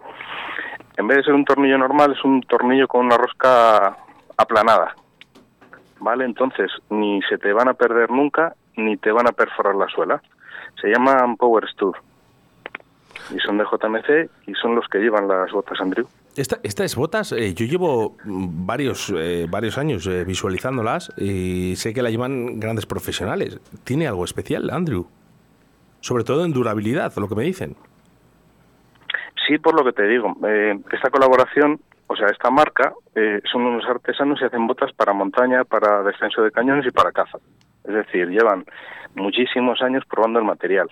En 0.99 1.09
vez 1.09 1.17
de 1.17 1.23
ser 1.25 1.33
un 1.33 1.47
tornillo 1.47 1.79
normal, 1.79 2.13
es 2.13 2.23
un 2.25 2.43
tornillo 2.43 2.87
con 2.87 3.07
una 3.07 3.17
rosca 3.17 3.97
aplanada. 4.37 4.95
¿Vale? 6.01 6.27
Entonces, 6.27 6.71
ni 6.91 7.23
se 7.23 7.39
te 7.39 7.55
van 7.55 7.69
a 7.69 7.75
perder 7.75 8.11
nunca, 8.11 8.55
ni 8.77 8.99
te 8.99 9.13
van 9.13 9.27
a 9.27 9.33
perforar 9.33 9.77
la 9.77 9.89
suela. 9.89 10.21
Se 10.79 10.89
llaman 10.89 11.39
Power 11.39 11.67
Stud. 11.71 11.95
Y 13.35 13.39
son 13.39 13.57
de 13.57 13.65
JMC 13.65 14.31
y 14.47 14.55
son 14.57 14.75
los 14.75 14.87
que 14.89 14.99
llevan 14.99 15.27
las 15.27 15.51
botas 15.53 15.81
Andrew. 15.81 16.07
Esta, 16.39 16.61
estas 16.63 16.95
botas, 16.95 17.33
eh, 17.33 17.53
yo 17.53 17.67
llevo 17.67 18.17
mm, 18.25 18.65
varios, 18.65 19.13
eh, 19.13 19.49
varios 19.51 19.77
años 19.77 20.07
eh, 20.07 20.23
visualizándolas 20.25 21.13
y 21.19 21.75
sé 21.75 21.93
que 21.93 22.01
la 22.01 22.11
llevan 22.11 22.61
grandes 22.61 22.87
profesionales. 22.87 23.59
¿Tiene 23.83 24.07
algo 24.07 24.25
especial, 24.25 24.71
Andrew? 24.71 25.05
Sobre 25.99 26.23
todo 26.23 26.45
en 26.45 26.53
durabilidad, 26.53 27.13
lo 27.17 27.29
que 27.29 27.35
me 27.35 27.43
dicen. 27.43 27.75
Sí, 29.49 29.59
por 29.59 29.75
lo 29.75 29.85
que 29.85 29.93
te 29.93 30.07
digo. 30.07 30.37
Eh, 30.47 30.79
esta 30.93 31.11
colaboración, 31.11 31.81
o 32.07 32.15
sea, 32.15 32.29
esta 32.29 32.51
marca, 32.51 32.93
son 33.51 33.63
unos 33.63 33.85
artesanos 33.87 34.41
y 34.41 34.45
hacen 34.45 34.65
botas 34.69 34.93
para 34.93 35.13
montaña, 35.13 35.65
para 35.65 36.05
descenso 36.05 36.43
de 36.43 36.53
cañones 36.53 36.87
y 36.87 36.93
para 36.93 37.11
caza. 37.11 37.39
Es 37.83 37.95
decir, 37.95 38.29
llevan 38.29 38.65
muchísimos 39.17 39.83
años 39.83 40.05
probando 40.09 40.39
el 40.39 40.45
material. 40.45 40.89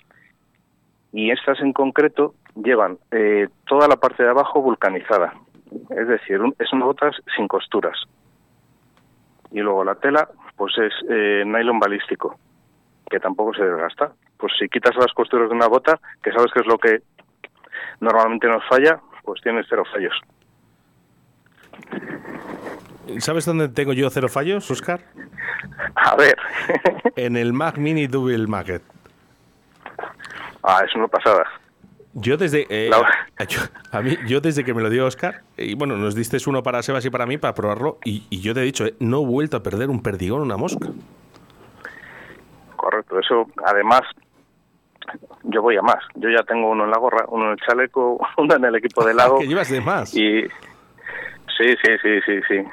Y 1.13 1.31
estas 1.31 1.59
en 1.61 1.73
concreto 1.73 2.33
llevan 2.55 2.97
eh, 3.11 3.47
toda 3.67 3.87
la 3.87 3.95
parte 3.97 4.23
de 4.23 4.29
abajo 4.29 4.61
vulcanizada. 4.61 5.33
Es 5.89 6.07
decir, 6.07 6.39
un- 6.41 6.55
es 6.59 6.71
unas 6.73 6.85
botas 6.87 7.15
sin 7.35 7.47
costuras. 7.47 7.97
Y 9.51 9.59
luego 9.59 9.83
la 9.83 9.95
tela, 9.95 10.27
pues 10.55 10.73
es 10.77 10.93
eh, 11.09 11.43
nylon 11.45 11.79
balístico, 11.79 12.37
que 13.09 13.19
tampoco 13.19 13.53
se 13.53 13.63
desgasta. 13.63 14.11
Pues 14.37 14.53
si 14.59 14.67
quitas 14.69 14.95
las 14.97 15.13
costuras 15.13 15.49
de 15.49 15.55
una 15.55 15.67
bota, 15.67 15.99
que 16.21 16.31
sabes 16.31 16.51
que 16.53 16.59
es 16.59 16.67
lo 16.67 16.77
que 16.77 17.01
normalmente 18.01 18.47
nos 18.47 18.63
falla, 18.67 18.99
pues 19.23 19.41
tienes 19.41 19.65
cero 19.69 19.83
fallos. 19.91 20.13
¿Sabes 23.19 23.45
dónde 23.45 23.69
tengo 23.69 23.93
yo 23.93 24.09
cero 24.09 24.27
fallos, 24.27 24.69
Oscar? 24.69 24.99
A 25.95 26.15
ver, 26.15 26.35
En 27.15 27.37
el 27.37 27.53
Mac 27.53 27.77
Mini 27.77 28.07
Double 28.07 28.45
Market. 28.47 28.81
Ah, 30.67 30.83
es 30.85 30.95
una 30.95 31.07
pasada. 31.07 31.45
Yo 32.13 32.37
desde 32.37 32.65
eh, 32.69 32.89
yo, 33.49 33.59
a 33.91 34.01
mí 34.01 34.17
yo 34.27 34.41
desde 34.41 34.63
que 34.63 34.73
me 34.73 34.81
lo 34.81 34.89
dio 34.89 35.05
Oscar 35.05 35.41
y 35.55 35.75
bueno 35.75 35.97
nos 35.97 36.15
diste 36.15 36.37
uno 36.47 36.63
para 36.63 36.81
Sebas 36.81 37.05
y 37.05 37.09
para 37.09 37.25
mí 37.25 37.37
para 37.37 37.53
probarlo 37.53 37.99
y, 38.03 38.25
y 38.29 38.41
yo 38.41 38.53
te 38.53 38.61
he 38.61 38.63
dicho 38.63 38.85
eh, 38.85 38.95
no 38.99 39.21
he 39.21 39.25
vuelto 39.25 39.57
a 39.57 39.61
perder 39.61 39.89
un 39.89 40.01
perdigón 40.01 40.41
una 40.41 40.57
mosca 40.57 40.87
Correcto, 42.75 43.19
eso 43.19 43.47
además 43.63 44.01
yo 45.43 45.61
voy 45.61 45.77
a 45.77 45.81
más. 45.81 46.03
Yo 46.15 46.29
ya 46.29 46.43
tengo 46.43 46.69
uno 46.69 46.85
en 46.85 46.91
la 46.91 46.97
gorra, 46.97 47.25
uno 47.29 47.45
en 47.45 47.51
el 47.51 47.57
chaleco, 47.57 48.19
uno 48.37 48.55
en 48.55 48.65
el 48.65 48.75
equipo 48.75 49.05
de 49.05 49.13
lado. 49.13 49.37
que 49.39 49.47
llevas 49.47 49.69
de 49.69 49.81
más 49.81 50.13
Y 50.13 50.43
sí, 51.57 51.75
sí, 51.83 51.91
sí, 52.01 52.19
sí, 52.25 52.39
sí. 52.47 52.63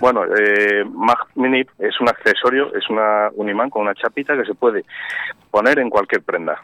Bueno, 0.00 0.24
eh, 0.24 0.84
Mag 0.90 1.18
Mini 1.34 1.62
es 1.78 2.00
un 2.00 2.08
accesorio, 2.08 2.74
es 2.74 2.88
una, 2.88 3.28
un 3.34 3.50
imán 3.50 3.68
con 3.68 3.82
una 3.82 3.94
chapita 3.94 4.34
que 4.34 4.46
se 4.46 4.54
puede 4.54 4.84
poner 5.50 5.78
en 5.78 5.90
cualquier 5.90 6.22
prenda. 6.22 6.60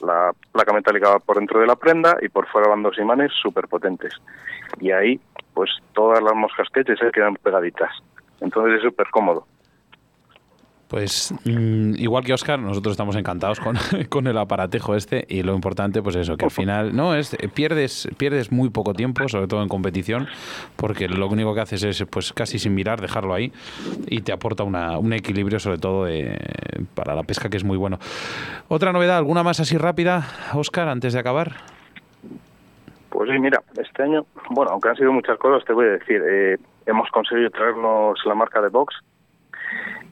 La 0.00 0.32
placa 0.52 0.72
metálica 0.72 1.10
va 1.10 1.18
por 1.18 1.36
dentro 1.36 1.60
de 1.60 1.66
la 1.66 1.76
prenda 1.76 2.16
y 2.20 2.28
por 2.28 2.46
fuera 2.48 2.68
van 2.68 2.82
dos 2.82 2.98
imanes 2.98 3.32
súper 3.40 3.68
potentes. 3.68 4.14
Y 4.80 4.90
ahí, 4.90 5.20
pues 5.54 5.70
todas 5.92 6.22
las 6.22 6.34
moscas 6.34 6.68
que 6.72 6.84
se 6.84 7.10
quedan 7.12 7.34
pegaditas. 7.36 7.90
Entonces 8.40 8.76
es 8.76 8.82
súper 8.82 9.08
cómodo. 9.10 9.46
Pues 10.90 11.32
mm, 11.44 11.94
igual 11.98 12.24
que 12.24 12.34
Oscar, 12.34 12.58
nosotros 12.58 12.94
estamos 12.94 13.14
encantados 13.14 13.60
con, 13.60 13.76
con, 14.08 14.26
el 14.26 14.36
aparatejo 14.36 14.96
este 14.96 15.24
y 15.28 15.44
lo 15.44 15.54
importante 15.54 16.02
pues 16.02 16.16
eso, 16.16 16.36
que 16.36 16.46
al 16.46 16.50
final 16.50 16.96
no 16.96 17.14
es 17.14 17.36
pierdes 17.54 18.08
pierdes 18.18 18.50
muy 18.50 18.70
poco 18.70 18.92
tiempo, 18.92 19.28
sobre 19.28 19.46
todo 19.46 19.62
en 19.62 19.68
competición, 19.68 20.26
porque 20.74 21.08
lo 21.08 21.28
único 21.28 21.54
que 21.54 21.60
haces 21.60 21.84
es 21.84 22.04
pues 22.10 22.32
casi 22.32 22.58
sin 22.58 22.74
mirar 22.74 23.00
dejarlo 23.00 23.34
ahí 23.34 23.52
y 24.08 24.22
te 24.22 24.32
aporta 24.32 24.64
una, 24.64 24.98
un 24.98 25.12
equilibrio 25.12 25.60
sobre 25.60 25.78
todo 25.78 26.08
para 26.96 27.14
la 27.14 27.22
pesca 27.22 27.48
que 27.48 27.56
es 27.56 27.64
muy 27.64 27.76
bueno. 27.76 28.00
Otra 28.66 28.92
novedad, 28.92 29.16
alguna 29.16 29.44
más 29.44 29.60
así 29.60 29.78
rápida, 29.78 30.26
Oscar, 30.54 30.88
antes 30.88 31.12
de 31.12 31.20
acabar. 31.20 31.52
Pues 33.10 33.30
sí, 33.30 33.38
mira, 33.38 33.62
este 33.80 34.02
año, 34.02 34.26
bueno, 34.50 34.72
aunque 34.72 34.88
han 34.88 34.96
sido 34.96 35.12
muchas 35.12 35.38
cosas, 35.38 35.64
te 35.64 35.72
voy 35.72 35.86
a 35.86 35.90
decir, 35.90 36.20
eh, 36.28 36.56
hemos 36.86 37.08
conseguido 37.10 37.50
traernos 37.50 38.18
la 38.24 38.34
marca 38.34 38.60
de 38.60 38.68
Box 38.70 38.96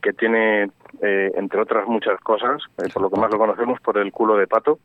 que 0.02 0.12
tiene, 0.12 0.70
eh, 1.02 1.32
entre 1.34 1.60
otras 1.60 1.86
muchas 1.86 2.20
cosas, 2.20 2.62
eh, 2.78 2.88
por 2.92 3.02
lo 3.02 3.10
que 3.10 3.20
más 3.20 3.30
lo 3.30 3.38
conocemos, 3.38 3.80
por 3.80 3.98
el 3.98 4.12
culo 4.12 4.36
de 4.36 4.46
pato, 4.46 4.78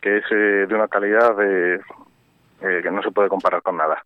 que 0.00 0.18
es 0.18 0.24
eh, 0.30 0.66
de 0.66 0.74
una 0.74 0.88
calidad 0.88 1.36
que 1.36 2.90
no 2.90 3.02
se 3.02 3.10
puede 3.10 3.28
comparar 3.28 3.62
con 3.62 3.76
nada. 3.76 4.04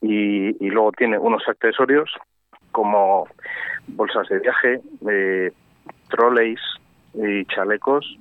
Y, 0.00 0.64
y, 0.64 0.70
luego 0.70 0.92
tiene 0.92 1.18
unos 1.18 1.46
accesorios 1.48 2.10
como 2.72 3.26
bolsas 3.88 4.28
de 4.28 4.38
viaje, 4.38 4.80
trolleys 6.08 6.60
y 7.14 7.44
chalecos 7.46 8.16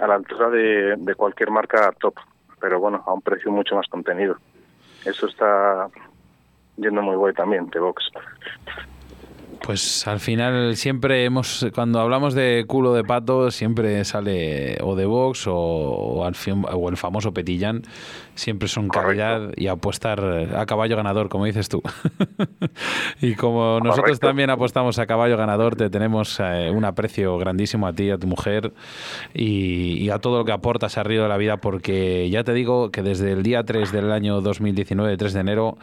a 0.00 0.06
la 0.06 0.14
altura 0.14 0.50
de, 0.50 0.96
de 0.96 1.14
cualquier 1.14 1.50
marca 1.50 1.92
top, 2.00 2.14
pero 2.60 2.80
bueno, 2.80 3.02
a 3.06 3.12
un 3.12 3.22
precio 3.22 3.50
mucho 3.50 3.76
más 3.76 3.86
contenido. 3.88 4.36
Eso 5.04 5.26
está 5.26 5.88
yendo 6.76 7.02
muy 7.02 7.16
guay 7.16 7.34
también, 7.34 7.68
de 7.68 7.80
Vox. 7.80 8.04
Pues 9.62 10.06
al 10.08 10.18
final 10.18 10.76
siempre 10.76 11.24
hemos, 11.24 11.66
cuando 11.72 12.00
hablamos 12.00 12.34
de 12.34 12.64
culo 12.66 12.92
de 12.94 13.04
pato, 13.04 13.50
siempre 13.50 14.04
sale 14.04 14.76
o 14.82 14.96
de 14.96 15.06
Vox 15.06 15.46
o, 15.46 15.54
o, 15.54 16.26
o 16.26 16.88
el 16.88 16.96
famoso 16.96 17.32
Petillán. 17.32 17.82
Siempre 18.34 18.66
son 18.66 18.88
calidad 18.88 19.52
y 19.56 19.66
apostar 19.66 20.20
a 20.56 20.64
caballo 20.64 20.96
ganador, 20.96 21.28
como 21.28 21.44
dices 21.44 21.68
tú. 21.68 21.82
y 23.20 23.34
como 23.34 23.78
nosotros 23.80 24.18
también 24.20 24.48
apostamos 24.48 24.98
a 24.98 25.06
caballo 25.06 25.36
ganador, 25.36 25.76
te 25.76 25.90
tenemos 25.90 26.40
eh, 26.40 26.70
un 26.74 26.84
aprecio 26.86 27.36
grandísimo 27.36 27.86
a 27.86 27.92
ti, 27.92 28.10
a 28.10 28.16
tu 28.16 28.26
mujer 28.26 28.72
y, 29.34 30.08
a 30.08 30.18
todo 30.18 30.38
lo 30.38 30.44
que 30.44 30.52
aportas 30.52 30.98
a 30.98 31.02
Río 31.02 31.22
de 31.22 31.28
la 31.28 31.36
Vida, 31.36 31.58
porque 31.58 32.28
ya 32.30 32.42
te 32.42 32.54
digo 32.54 32.90
que 32.90 33.02
desde 33.02 33.32
el 33.32 33.42
día 33.42 33.64
3 33.64 33.92
del 33.92 34.10
año 34.10 34.40
2019, 34.40 35.16
3 35.16 35.32
de 35.32 35.40
enero, 35.40 35.78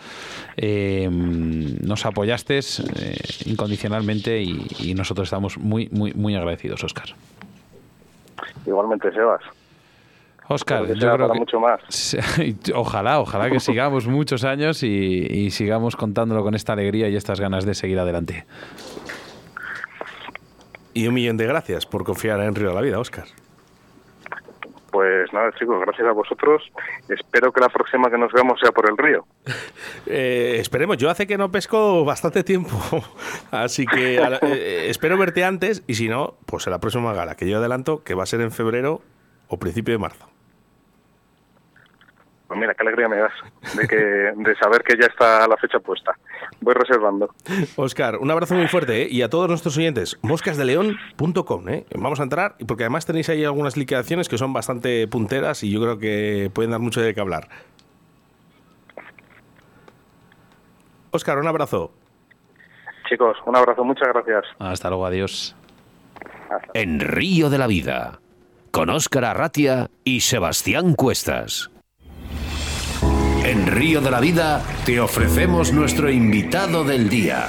em, 0.58 1.78
nos 1.82 2.06
apoyaste 2.06 2.58
eh, 2.60 3.18
incondicionalmente 3.70 4.42
y, 4.42 4.68
y 4.80 4.94
nosotros 4.96 5.28
estamos 5.28 5.58
muy, 5.58 5.90
muy, 5.92 6.14
muy 6.14 6.36
agradecidos, 6.36 6.84
Oscar. 6.84 7.10
Igualmente, 8.66 9.12
Sebas. 9.12 9.42
Oscar, 10.48 10.88
yo 10.88 11.14
creo 11.14 11.32
que 11.32 11.40
mucho 11.40 11.60
más. 11.60 12.18
Ojalá, 12.74 13.20
ojalá 13.20 13.52
que 13.52 13.60
sigamos 13.60 14.08
muchos 14.08 14.44
años 14.44 14.82
y, 14.82 15.52
sigamos 15.52 15.96
contándolo 15.96 16.44
con 16.44 16.56
esta 16.56 16.74
alegría 16.74 17.08
y 17.10 17.16
estas 17.16 17.40
ganas 17.40 17.66
de 17.66 17.76
seguir 17.76 18.00
adelante. 18.00 18.46
Y 20.96 21.08
un 21.08 21.14
millón 21.14 21.38
de 21.38 21.46
gracias 21.46 21.86
por 21.86 22.04
confiar 22.04 22.40
en 22.42 22.56
Río 22.56 22.70
de 22.70 22.76
la 22.76 22.82
Vida, 22.82 23.00
Oscar. 23.00 23.26
Pues 25.10 25.34
nada, 25.34 25.52
chicos, 25.58 25.80
gracias 25.82 26.08
a 26.08 26.12
vosotros. 26.12 26.62
Espero 27.08 27.52
que 27.52 27.62
la 27.62 27.70
próxima 27.70 28.12
que 28.12 28.18
nos 28.18 28.32
veamos 28.32 28.60
sea 28.60 28.72
por 28.72 28.90
el 28.90 28.98
río. 28.98 29.26
Eh, 30.06 30.58
esperemos, 30.60 30.98
yo 30.98 31.10
hace 31.10 31.28
que 31.28 31.38
no 31.38 31.52
pesco 31.52 32.04
bastante 32.04 32.44
tiempo, 32.44 32.80
así 33.52 33.86
que 33.86 34.16
eh, 34.18 34.90
espero 34.90 35.18
verte 35.18 35.44
antes 35.44 35.84
y 35.88 35.96
si 35.96 36.08
no, 36.08 36.36
pues 36.46 36.66
en 36.66 36.72
la 36.72 36.80
próxima 36.80 37.14
gala, 37.14 37.36
que 37.36 37.48
yo 37.48 37.58
adelanto 37.58 38.04
que 38.04 38.16
va 38.16 38.24
a 38.24 38.26
ser 38.26 38.42
en 38.42 38.52
febrero 38.52 39.02
o 39.50 39.60
principio 39.60 39.94
de 39.94 40.00
marzo. 40.00 40.28
Pues 42.50 42.60
mira, 42.60 42.74
qué 42.74 42.82
alegría 42.82 43.08
me 43.08 43.18
das 43.18 43.32
de, 43.78 43.88
que, 43.88 43.96
de 43.96 44.56
saber 44.56 44.82
que 44.82 44.98
ya 45.00 45.06
está 45.06 45.48
la 45.48 45.56
fecha 45.58 45.80
puesta. 45.80 46.18
Voy 46.62 46.74
reservando. 46.74 47.30
Oscar, 47.76 48.18
un 48.18 48.32
abrazo 48.32 48.56
muy 48.56 48.68
fuerte 48.68 49.04
¿eh? 49.04 49.08
y 49.08 49.22
a 49.22 49.30
todos 49.30 49.48
nuestros 49.48 49.78
oyentes, 49.78 50.18
moscasdeleón.com. 50.24 51.70
¿eh? 51.70 51.86
Vamos 51.96 52.20
a 52.20 52.24
entrar 52.24 52.56
porque 52.68 52.86
además 52.86 53.06
tenéis 53.06 53.30
ahí 53.30 53.46
algunas 53.46 53.78
liquidaciones 53.78 54.28
que 54.28 54.40
son 54.40 54.52
bastante 54.52 55.08
punteras 55.08 55.64
y 55.64 55.72
yo 55.72 55.80
creo 55.80 56.00
que 56.00 56.50
pueden 56.52 56.72
dar 56.72 56.80
mucho 56.80 57.02
de 57.02 57.14
qué 57.14 57.22
hablar. 57.22 57.50
Oscar, 61.12 61.38
un 61.38 61.48
abrazo. 61.48 61.92
Chicos, 63.08 63.38
un 63.46 63.56
abrazo, 63.56 63.84
muchas 63.84 64.08
gracias. 64.08 64.46
Hasta 64.58 64.90
luego, 64.90 65.06
adiós. 65.06 65.56
En 66.74 67.00
Río 67.00 67.52
de 67.52 67.60
la 67.60 67.68
Vida, 67.68 68.22
con 68.72 68.90
Óscar 68.90 69.26
Arratia 69.26 69.92
y 70.04 70.22
Sebastián 70.22 70.96
Cuestas. 70.96 71.70
En 73.50 73.66
Río 73.66 74.00
de 74.00 74.12
la 74.12 74.20
Vida 74.20 74.62
te 74.86 75.00
ofrecemos 75.00 75.74
nuestro 75.74 76.12
invitado 76.12 76.84
del 76.84 77.10
día. 77.10 77.48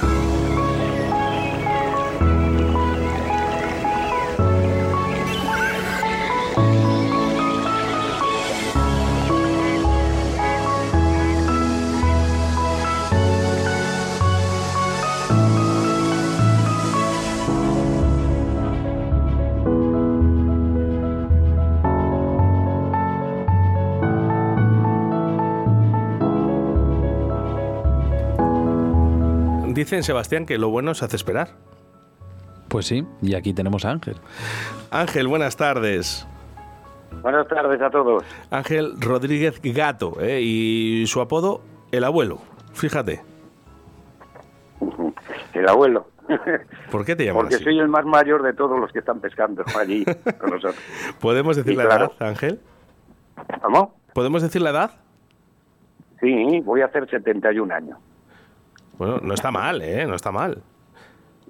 Dicen, 29.81 30.03
Sebastián, 30.03 30.45
que 30.45 30.59
lo 30.59 30.69
bueno 30.69 30.93
se 30.93 31.05
hace 31.05 31.15
esperar. 31.15 31.47
Pues 32.67 32.85
sí, 32.85 33.03
y 33.23 33.33
aquí 33.33 33.51
tenemos 33.51 33.83
a 33.83 33.89
Ángel. 33.89 34.15
Ángel, 34.91 35.27
buenas 35.27 35.57
tardes. 35.57 36.27
Buenas 37.23 37.47
tardes 37.47 37.81
a 37.81 37.89
todos. 37.89 38.23
Ángel 38.51 38.93
Rodríguez 39.01 39.59
Gato, 39.63 40.21
¿eh? 40.21 40.39
y 40.39 41.07
su 41.07 41.19
apodo, 41.19 41.61
el 41.91 42.03
abuelo. 42.03 42.43
Fíjate. 42.73 43.23
El 45.55 45.67
abuelo. 45.67 46.05
¿Por 46.91 47.03
qué 47.03 47.15
te 47.15 47.25
llamas 47.25 47.45
Porque 47.45 47.57
soy 47.63 47.79
el 47.79 47.87
más 47.87 48.05
mayor 48.05 48.43
de 48.43 48.53
todos 48.53 48.79
los 48.79 48.91
que 48.91 48.99
están 48.99 49.19
pescando 49.19 49.63
allí 49.79 50.05
con 50.05 50.51
nosotros. 50.51 50.75
¿Podemos 51.19 51.57
decir 51.57 51.75
la 51.75 51.83
edad, 51.85 52.11
Ángel? 52.19 52.59
¿Cómo? 53.63 53.95
¿Podemos 54.13 54.43
decir 54.43 54.61
la 54.61 54.69
edad? 54.69 54.91
Sí, 56.19 56.61
voy 56.63 56.81
a 56.81 56.85
hacer 56.85 57.09
71 57.09 57.73
años. 57.73 57.97
Bueno, 58.97 59.19
no 59.21 59.33
está 59.33 59.51
mal, 59.51 59.81
¿eh? 59.81 60.05
No 60.05 60.15
está 60.15 60.31
mal. 60.31 60.61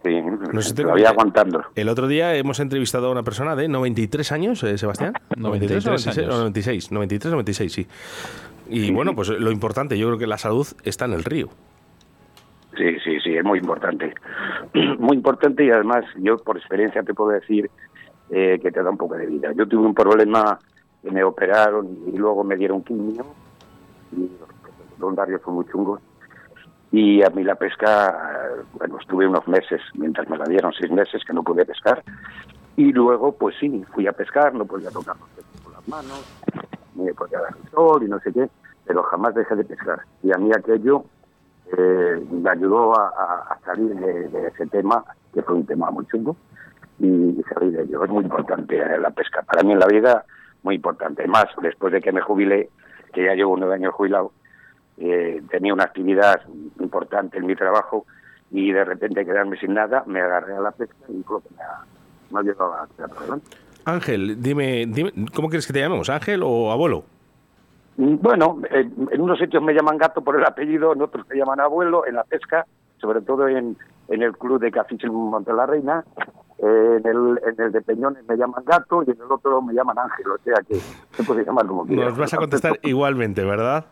Sí, 0.04 0.20
no 0.20 0.62
sé 0.62 0.74
todavía 0.74 1.10
aguantando. 1.10 1.64
El 1.76 1.88
otro 1.88 2.08
día 2.08 2.36
hemos 2.36 2.60
entrevistado 2.60 3.08
a 3.08 3.12
una 3.12 3.22
persona 3.22 3.56
de 3.56 3.68
93 3.68 4.32
años, 4.32 4.64
¿eh, 4.64 4.78
Sebastián. 4.78 5.14
93, 5.38 5.86
96, 5.86 6.28
o 6.28 6.38
96, 6.38 6.92
93, 6.92 7.32
96, 7.32 7.74
sí. 7.74 7.88
Y 8.68 8.92
bueno, 8.92 9.14
pues 9.14 9.30
lo 9.30 9.52
importante, 9.52 9.98
yo 10.00 10.08
creo 10.08 10.18
que 10.18 10.28
la 10.28 10.38
salud 10.38 10.66
está 10.84 11.06
en 11.06 11.14
el 11.14 11.24
río. 11.24 11.50
Sí, 12.78 12.98
sí, 13.04 13.20
sí, 13.20 13.36
es 13.36 13.44
muy 13.44 13.60
importante. 13.60 14.14
Muy 14.98 15.18
importante 15.18 15.66
y 15.66 15.70
además 15.70 16.06
yo 16.18 16.38
por 16.38 16.58
experiencia 16.58 17.04
te 17.04 17.14
puedo 17.14 17.32
decir 17.32 17.70
eh, 18.30 18.60
que 18.62 18.72
te 18.72 18.82
da 18.82 18.90
un 18.90 18.98
poco 18.98 19.16
de 19.16 19.26
vida. 19.26 19.52
Yo 19.54 19.68
tuve 19.68 19.86
un 19.86 19.94
problema 19.94 20.58
que 21.04 21.12
me 21.12 21.24
operaron 21.24 21.88
y 22.08 22.18
luego 22.18 22.44
me 22.46 22.56
dieron 22.56 22.82
quimio 22.82 23.26
y 24.14 24.22
los 24.22 24.90
secundarios 24.96 25.42
son 25.44 25.56
muy 25.56 25.66
chungos 25.66 26.02
y 26.92 27.24
a 27.24 27.30
mí 27.30 27.44
la 27.44 27.56
pesca, 27.56 28.54
bueno, 28.74 28.98
estuve 29.00 29.26
unos 29.26 29.48
meses, 29.48 29.82
mientras 29.94 30.28
me 30.30 30.38
la 30.38 30.46
dieron 30.46 30.74
seis 30.74 30.92
meses 30.92 31.24
que 31.26 31.34
no 31.34 31.42
pude 31.42 31.66
pescar. 31.66 32.04
Y 32.76 32.92
luego, 32.92 33.32
pues 33.32 33.56
sí, 33.60 33.84
fui 33.94 34.08
a 34.08 34.12
pescar, 34.12 34.54
no 34.54 34.66
podía 34.66 34.90
tocar 34.90 35.16
los 35.18 35.30
peces 35.30 35.62
con 35.62 35.74
las 35.74 35.88
manos, 35.88 36.26
me 36.96 37.14
podía 37.14 37.40
dar 37.40 37.56
el 37.64 37.72
sol 37.72 38.04
y 38.04 38.10
no 38.10 38.20
sé 38.20 38.34
qué, 38.34 38.50
pero 38.86 39.04
jamás 39.04 39.34
dejé 39.36 39.56
de 39.56 39.64
pescar. 39.64 40.02
Y 40.22 40.34
a 40.34 40.38
mí 40.38 40.52
aquello 40.54 41.06
eh, 41.78 42.26
me 42.30 42.50
ayudó 42.50 42.94
a, 43.00 43.58
salir 43.66 43.96
de, 43.96 44.48
ese 44.48 44.68
tema, 44.68 45.04
que 45.34 45.42
fue 45.44 45.56
un 45.56 45.66
tema 45.66 45.92
muy 45.92 46.06
chungo, 46.08 46.36
y, 47.00 47.42
salir 47.54 47.72
de 47.72 47.84
ello. 47.84 48.04
Es 48.04 48.10
muy 48.10 48.24
importante 48.26 48.78
eh, 48.78 49.00
la 49.00 49.12
pesca. 49.12 49.44
Para 49.44 49.64
mí 49.64 49.72
en 49.72 49.80
la 49.80 49.88
vida, 49.88 50.26
muy 50.64 50.76
importante. 50.76 51.26
Más, 51.26 51.46
después 51.62 51.94
de 51.94 52.02
que 52.02 52.12
me 52.12 52.22
jubilé, 52.22 52.70
que 53.14 53.24
ya 53.26 53.34
llevo 53.34 53.56
nueve 53.56 53.76
años 53.76 53.94
jubilado, 53.94 54.34
eh, 54.98 55.42
tenía 55.50 55.74
una 55.74 55.86
actividad 55.86 56.42
importante 56.80 57.38
en 57.38 57.46
mi 57.46 57.56
trabajo 57.56 58.06
y 58.52 58.72
de 58.72 58.84
repente 58.84 59.26
quedarme 59.26 59.58
sin 59.58 59.74
nada, 59.74 60.04
me 60.06 60.22
agarré 60.22 60.56
a 60.56 60.60
la 60.60 60.72
pesca 60.72 61.06
y 61.10 61.22
creo 61.24 61.40
que 61.40 61.50
me 61.56 61.64
ha, 61.64 61.86
me 62.32 62.40
ha 62.40 62.42
ayudado 62.42 62.74
a 62.74 62.88
Ángel, 63.84 64.42
dime, 64.42 64.86
dime, 64.88 65.12
¿cómo 65.34 65.50
quieres 65.50 65.66
que 65.66 65.74
te 65.74 65.80
llamemos? 65.80 66.10
¿Ángel 66.10 66.42
o 66.44 66.72
abuelo? 66.72 67.04
Mm, 67.98 68.16
bueno, 68.22 68.60
en 68.70 69.22
unos 69.22 69.40
sitios 69.40 69.64
me 69.64 69.74
llaman 69.74 69.98
gato 69.98 70.22
por 70.22 70.36
el 70.36 70.46
apellido, 70.46 70.94
en 70.94 71.02
otros 71.02 71.28
me 71.30 71.36
llaman 71.36 71.60
abuelo, 71.60 72.06
en 72.06 72.16
la 72.16 72.24
pesca, 72.24 72.68
sobre 73.00 73.22
todo 73.22 73.48
en, 73.48 73.76
en 74.10 74.22
el 74.22 74.38
club 74.38 74.60
de 74.60 74.72
Cafísimo 74.72 75.32
Monte 75.32 75.52
la 75.54 75.66
Reina, 75.66 76.06
en 76.60 77.08
el, 77.08 77.40
en 77.44 77.60
el 77.60 77.72
de 77.72 77.82
Peñones 77.82 78.24
me 78.28 78.36
llaman 78.38 78.64
gato 78.66 79.02
y 79.02 79.10
en 79.10 79.18
el 79.18 79.32
otro 79.32 79.62
me 79.62 79.74
llaman 79.74 79.98
ángel, 79.98 80.28
o 80.28 80.38
sea 80.44 80.62
que 80.68 80.76
se 80.76 81.24
puede 81.24 81.44
llamar 81.44 81.66
como 81.66 81.88
quieras. 81.88 82.10
Nos 82.10 82.20
vas 82.20 82.34
a 82.36 82.38
contestar 82.38 82.80
igualmente, 82.84 83.44
¿verdad? 83.44 83.86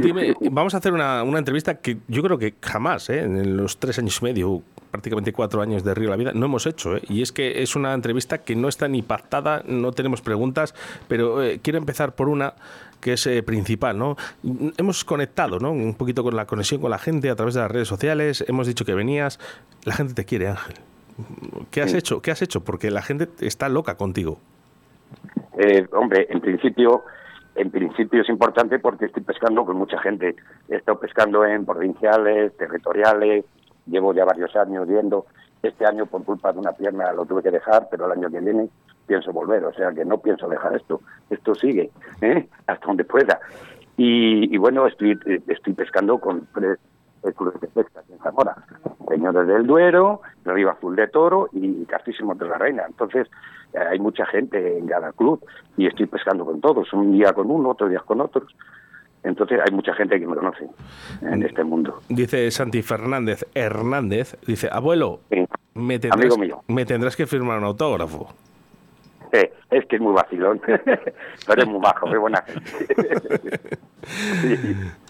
Dime, 0.00 0.34
vamos 0.50 0.74
a 0.74 0.78
hacer 0.78 0.92
una, 0.92 1.22
una, 1.22 1.38
entrevista 1.38 1.76
que 1.76 1.98
yo 2.08 2.22
creo 2.22 2.36
que 2.36 2.54
jamás, 2.60 3.08
¿eh? 3.10 3.20
en 3.20 3.56
los 3.56 3.78
tres 3.78 3.98
años 3.98 4.18
y 4.20 4.24
medio, 4.24 4.62
prácticamente 4.90 5.32
cuatro 5.32 5.62
años 5.62 5.84
de 5.84 5.94
Río 5.94 6.10
la 6.10 6.16
Vida, 6.16 6.32
no 6.34 6.46
hemos 6.46 6.66
hecho. 6.66 6.96
¿eh? 6.96 7.02
Y 7.08 7.22
es 7.22 7.30
que 7.30 7.62
es 7.62 7.76
una 7.76 7.94
entrevista 7.94 8.38
que 8.38 8.56
no 8.56 8.68
está 8.68 8.88
ni 8.88 9.02
pactada, 9.02 9.62
no 9.66 9.92
tenemos 9.92 10.20
preguntas, 10.20 10.74
pero 11.06 11.42
eh, 11.42 11.60
quiero 11.62 11.78
empezar 11.78 12.14
por 12.14 12.28
una 12.28 12.54
que 13.00 13.12
es 13.12 13.26
eh, 13.26 13.42
principal, 13.42 13.98
¿no? 13.98 14.16
Hemos 14.76 15.04
conectado, 15.04 15.60
¿no? 15.60 15.70
Un 15.72 15.94
poquito 15.94 16.22
con 16.22 16.34
la 16.34 16.46
conexión 16.46 16.80
con 16.80 16.90
la 16.90 16.98
gente 16.98 17.30
a 17.30 17.36
través 17.36 17.54
de 17.54 17.60
las 17.60 17.70
redes 17.70 17.86
sociales, 17.86 18.44
hemos 18.48 18.66
dicho 18.66 18.84
que 18.84 18.94
venías, 18.94 19.38
la 19.84 19.94
gente 19.94 20.14
te 20.14 20.24
quiere, 20.24 20.48
Ángel. 20.48 20.76
¿Qué 21.70 21.82
has 21.82 21.92
hecho? 21.94 22.20
¿Qué 22.20 22.30
has 22.32 22.42
hecho? 22.42 22.64
Porque 22.64 22.90
la 22.90 23.02
gente 23.02 23.28
está 23.40 23.68
loca 23.68 23.96
contigo. 23.96 24.38
hombre, 25.92 26.26
en 26.30 26.40
principio 26.40 27.04
en 27.54 27.70
principio 27.70 28.22
es 28.22 28.28
importante 28.28 28.78
porque 28.78 29.06
estoy 29.06 29.22
pescando 29.22 29.64
con 29.64 29.76
mucha 29.76 29.98
gente. 30.00 30.36
He 30.68 30.76
estado 30.76 30.98
pescando 30.98 31.44
en 31.44 31.64
provinciales, 31.64 32.56
territoriales, 32.56 33.44
llevo 33.86 34.12
ya 34.12 34.24
varios 34.24 34.54
años 34.56 34.88
yendo. 34.88 35.26
Este 35.62 35.86
año, 35.86 36.06
por 36.06 36.24
culpa 36.24 36.52
de 36.52 36.58
una 36.58 36.72
pierna, 36.72 37.12
lo 37.12 37.24
tuve 37.24 37.42
que 37.42 37.50
dejar, 37.50 37.88
pero 37.90 38.06
el 38.06 38.12
año 38.12 38.30
que 38.30 38.40
viene 38.40 38.68
pienso 39.06 39.32
volver. 39.32 39.64
O 39.64 39.72
sea 39.72 39.92
que 39.92 40.04
no 40.04 40.18
pienso 40.18 40.48
dejar 40.48 40.76
esto. 40.76 41.00
Esto 41.30 41.54
sigue, 41.54 41.90
¿eh? 42.20 42.48
hasta 42.66 42.86
donde 42.86 43.04
pueda. 43.04 43.40
Y, 43.96 44.56
bueno, 44.58 44.88
estoy, 44.88 45.18
estoy 45.46 45.72
pescando 45.72 46.18
con 46.18 46.48
clubes 47.32 47.60
de 47.60 47.68
pesca 47.68 48.02
en 48.10 48.18
Zamora. 48.18 48.56
Señores 49.08 49.46
del 49.46 49.66
Duero, 49.66 50.20
Río 50.44 50.70
Azul 50.70 50.96
de 50.96 51.08
Toro 51.08 51.48
y 51.52 51.84
Castísimo 51.86 52.34
de 52.34 52.48
la 52.48 52.58
Reina. 52.58 52.84
Entonces, 52.86 53.28
hay 53.74 53.98
mucha 53.98 54.26
gente 54.26 54.78
en 54.78 54.86
cada 54.86 55.12
club 55.12 55.44
y 55.76 55.86
estoy 55.86 56.06
pescando 56.06 56.44
con 56.44 56.60
todos, 56.60 56.92
un 56.92 57.12
día 57.12 57.32
con 57.32 57.50
uno, 57.50 57.70
otro 57.70 57.88
día 57.88 58.00
con 58.00 58.20
otros. 58.20 58.54
Entonces 59.22 59.58
hay 59.64 59.74
mucha 59.74 59.94
gente 59.94 60.20
que 60.20 60.26
me 60.26 60.36
conoce 60.36 60.68
en 61.22 61.42
este 61.42 61.64
mundo. 61.64 62.00
Dice 62.10 62.50
Santi 62.50 62.82
Fernández 62.82 63.46
Hernández, 63.54 64.36
dice, 64.46 64.68
abuelo, 64.70 65.20
me, 65.72 65.98
tendrás, 65.98 66.20
amigo 66.20 66.36
mío. 66.36 66.60
me 66.68 66.84
tendrás 66.84 67.16
que 67.16 67.26
firmar 67.26 67.58
un 67.58 67.64
autógrafo. 67.64 68.28
Es 69.70 69.86
que 69.86 69.96
es 69.96 70.02
muy 70.02 70.12
vacilón, 70.12 70.60
pero 71.46 71.62
es 71.62 71.68
muy 71.68 71.80
bajo, 71.80 72.06
muy 72.06 72.18
buena 72.18 72.44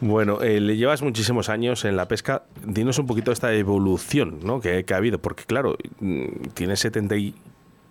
Bueno, 0.01 0.41
eh, 0.41 0.61
le 0.61 0.77
llevas 0.77 1.03
muchísimos 1.03 1.49
años 1.49 1.85
en 1.85 1.97
la 1.97 2.07
pesca. 2.07 2.43
Dinos 2.65 2.99
un 2.99 3.07
poquito 3.07 3.33
esta 3.33 3.53
evolución 3.53 4.41
¿no? 4.45 4.61
que, 4.61 4.85
que 4.85 4.95
ha 4.95 4.99
habido, 4.99 5.19
porque 5.19 5.45
claro, 5.45 5.77
mm, 6.01 6.49
tienes 6.55 6.81
70 6.81 7.17
y 7.17 7.35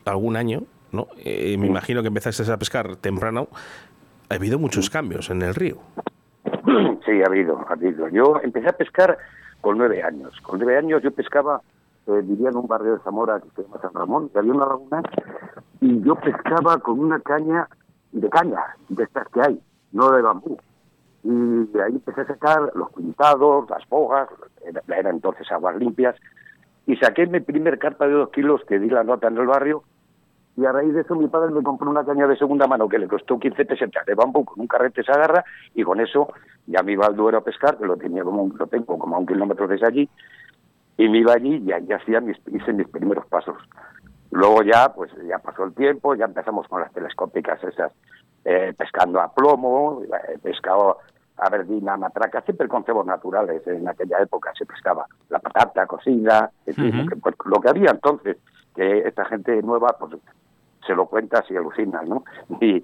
algún 0.05 0.37
año, 0.37 0.63
¿no? 0.91 1.07
Eh, 1.23 1.57
me 1.57 1.67
imagino 1.67 2.01
que 2.01 2.07
empezaste 2.07 2.49
a 2.51 2.57
pescar 2.57 2.95
temprano. 2.97 3.47
Ha 4.29 4.35
habido 4.35 4.59
muchos 4.59 4.89
cambios 4.89 5.29
en 5.29 5.41
el 5.41 5.55
río. 5.55 5.77
Sí, 7.05 7.21
ha 7.21 7.27
habido, 7.27 7.65
ha 7.67 7.73
habido. 7.73 8.07
Yo 8.09 8.39
empecé 8.41 8.69
a 8.69 8.73
pescar 8.73 9.17
con 9.61 9.77
nueve 9.77 10.03
años. 10.03 10.39
Con 10.41 10.59
nueve 10.59 10.77
años 10.77 11.01
yo 11.03 11.11
pescaba, 11.11 11.61
eh, 12.07 12.21
vivía 12.23 12.49
en 12.49 12.57
un 12.57 12.67
barrio 12.67 12.93
de 12.93 13.03
Zamora 13.03 13.39
que 13.39 13.49
se 13.55 13.63
llama 13.63 13.81
San 13.81 13.93
Ramón, 13.93 14.29
que 14.29 14.39
había 14.39 14.53
una 14.53 14.65
laguna, 14.65 15.01
y 15.81 16.01
yo 16.01 16.15
pescaba 16.15 16.77
con 16.79 16.99
una 16.99 17.19
caña 17.19 17.67
de 18.11 18.29
caña, 18.29 18.61
de 18.89 19.03
estas 19.03 19.27
que 19.29 19.41
hay, 19.41 19.61
no 19.91 20.11
de 20.11 20.21
bambú. 20.21 20.57
Y 21.23 21.79
ahí 21.79 21.93
empecé 21.93 22.21
a 22.21 22.27
sacar 22.27 22.71
los 22.75 22.91
pintados, 22.91 23.69
las 23.69 23.85
fogas, 23.85 24.29
eran 24.65 24.83
era 24.87 25.09
entonces 25.09 25.49
aguas 25.51 25.77
limpias, 25.77 26.15
y 26.85 26.95
saqué 26.97 27.25
mi 27.27 27.39
primer 27.39 27.79
carpa 27.79 28.07
de 28.07 28.13
dos 28.13 28.29
kilos 28.29 28.61
que 28.67 28.79
di 28.79 28.89
la 28.89 29.03
nota 29.03 29.27
en 29.27 29.37
el 29.37 29.47
barrio 29.47 29.83
y 30.55 30.65
a 30.65 30.71
raíz 30.71 30.93
de 30.93 31.01
eso 31.01 31.15
mi 31.15 31.27
padre 31.27 31.51
me 31.51 31.63
compró 31.63 31.89
una 31.89 32.05
caña 32.05 32.27
de 32.27 32.37
segunda 32.37 32.67
mano 32.67 32.87
que 32.87 32.99
le 32.99 33.07
costó 33.07 33.39
15 33.39 33.65
pesetas 33.65 34.05
de 34.05 34.13
bambú 34.13 34.45
con 34.45 34.59
un 34.59 34.67
carrete 34.67 35.03
se 35.03 35.11
agarra 35.11 35.43
y 35.73 35.83
con 35.83 35.99
eso 35.99 36.31
ya 36.67 36.83
me 36.83 36.91
iba 36.91 37.07
al 37.07 37.15
Duero 37.15 37.39
a 37.39 37.43
pescar, 37.43 37.77
que 37.77 37.85
lo 37.85 37.97
tenía 37.97 38.23
como 38.23 38.51
lo 38.55 38.67
tengo 38.67 38.99
como 38.99 39.15
a 39.15 39.19
un 39.19 39.25
kilómetro 39.25 39.67
desde 39.67 39.87
allí 39.87 40.09
y 41.03 41.09
me 41.09 41.17
iba 41.17 41.33
allí 41.33 41.55
y 41.55 41.65
ya 41.65 41.97
hacía 41.97 42.21
mis, 42.21 42.37
hice 42.47 42.71
mis 42.71 42.87
primeros 42.87 43.25
pasos. 43.27 43.57
Luego 44.31 44.63
ya, 44.63 44.93
pues 44.93 45.11
ya 45.27 45.37
pasó 45.37 45.65
el 45.65 45.73
tiempo, 45.73 46.15
ya 46.15 46.25
empezamos 46.25 46.65
con 46.69 46.79
las 46.79 46.93
telescópicas 46.93 47.61
esas, 47.61 47.91
eh, 48.45 48.73
pescando 48.77 49.19
a 49.19 49.33
plomo, 49.33 50.01
eh, 50.03 50.37
pescado 50.41 50.99
a 51.35 51.49
verdina, 51.49 51.97
matraca, 51.97 52.41
siempre 52.43 52.69
con 52.69 52.85
cebos 52.85 53.05
naturales. 53.05 53.67
En 53.67 53.85
aquella 53.85 54.19
época 54.19 54.53
se 54.57 54.65
pescaba 54.65 55.05
la 55.27 55.39
patata 55.39 55.85
cocida, 55.87 56.49
pues, 56.63 57.35
lo 57.47 57.59
que 57.59 57.69
había 57.69 57.91
entonces, 57.91 58.37
que 58.73 58.99
esta 58.99 59.25
gente 59.25 59.61
nueva 59.61 59.97
pues 59.99 60.15
se 60.87 60.95
lo 60.95 61.07
cuenta 61.07 61.43
y 61.49 61.57
alucina, 61.57 62.01
¿no? 62.03 62.23
Y, 62.61 62.81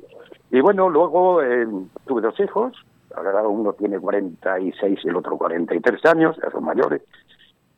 y 0.51 0.59
bueno, 0.59 0.89
luego 0.89 1.41
eh, 1.41 1.65
tuve 2.05 2.21
dos 2.21 2.37
hijos, 2.41 2.73
ahora 3.15 3.47
uno 3.47 3.71
tiene 3.73 3.97
46 3.97 4.99
y 5.03 5.07
el 5.07 5.15
otro 5.15 5.37
43 5.37 6.05
años, 6.05 6.37
ya 6.43 6.51
son 6.51 6.65
mayores, 6.65 7.01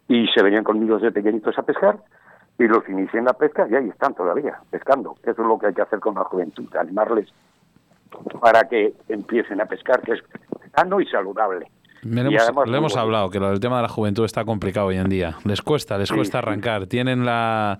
y 0.07 0.27
se 0.27 0.43
venían 0.43 0.63
conmigo 0.63 0.95
desde 0.95 1.11
pequeñitos 1.11 1.57
a 1.57 1.63
pescar, 1.63 1.97
y 2.57 2.67
los 2.67 2.87
inicié 2.87 3.19
en 3.19 3.25
la 3.25 3.33
pesca 3.33 3.67
y 3.69 3.75
ahí 3.75 3.89
están 3.89 4.13
todavía, 4.13 4.59
pescando. 4.69 5.15
Eso 5.23 5.41
es 5.41 5.47
lo 5.47 5.57
que 5.57 5.67
hay 5.67 5.73
que 5.73 5.81
hacer 5.81 5.99
con 5.99 6.15
la 6.15 6.23
juventud, 6.23 6.67
animarles 6.75 7.29
para 8.39 8.67
que 8.67 8.93
empiecen 9.07 9.61
a 9.61 9.65
pescar, 9.65 10.01
que 10.01 10.13
es 10.13 10.23
sano 10.75 10.99
y 10.99 11.05
saludable. 11.07 11.67
Le 12.03 12.77
hemos, 12.77 12.97
hablado 12.97 13.29
que 13.29 13.37
el 13.37 13.59
tema 13.59 13.77
de 13.77 13.83
la 13.83 13.87
juventud 13.87 14.25
está 14.25 14.43
complicado 14.43 14.87
hoy 14.87 14.97
en 14.97 15.07
día. 15.07 15.37
Les 15.45 15.61
cuesta, 15.61 15.99
les 15.99 16.11
cuesta 16.11 16.39
arrancar. 16.39 16.87
Tienen 16.87 17.25
la 17.25 17.77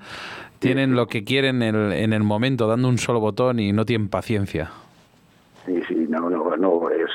tienen 0.60 0.96
lo 0.96 1.08
que 1.08 1.24
quieren 1.24 1.64
en 1.64 1.76
el, 1.76 1.92
en 1.92 2.14
el 2.14 2.22
momento, 2.22 2.68
dando 2.68 2.88
un 2.88 3.00
solo 3.00 3.20
botón 3.20 3.60
y 3.60 3.74
no 3.74 3.84
tienen 3.84 4.10
paciencia. 4.10 4.70
Sí, 5.66 5.82
sí, 5.88 6.01
no, 6.62 6.90
es, 6.90 7.10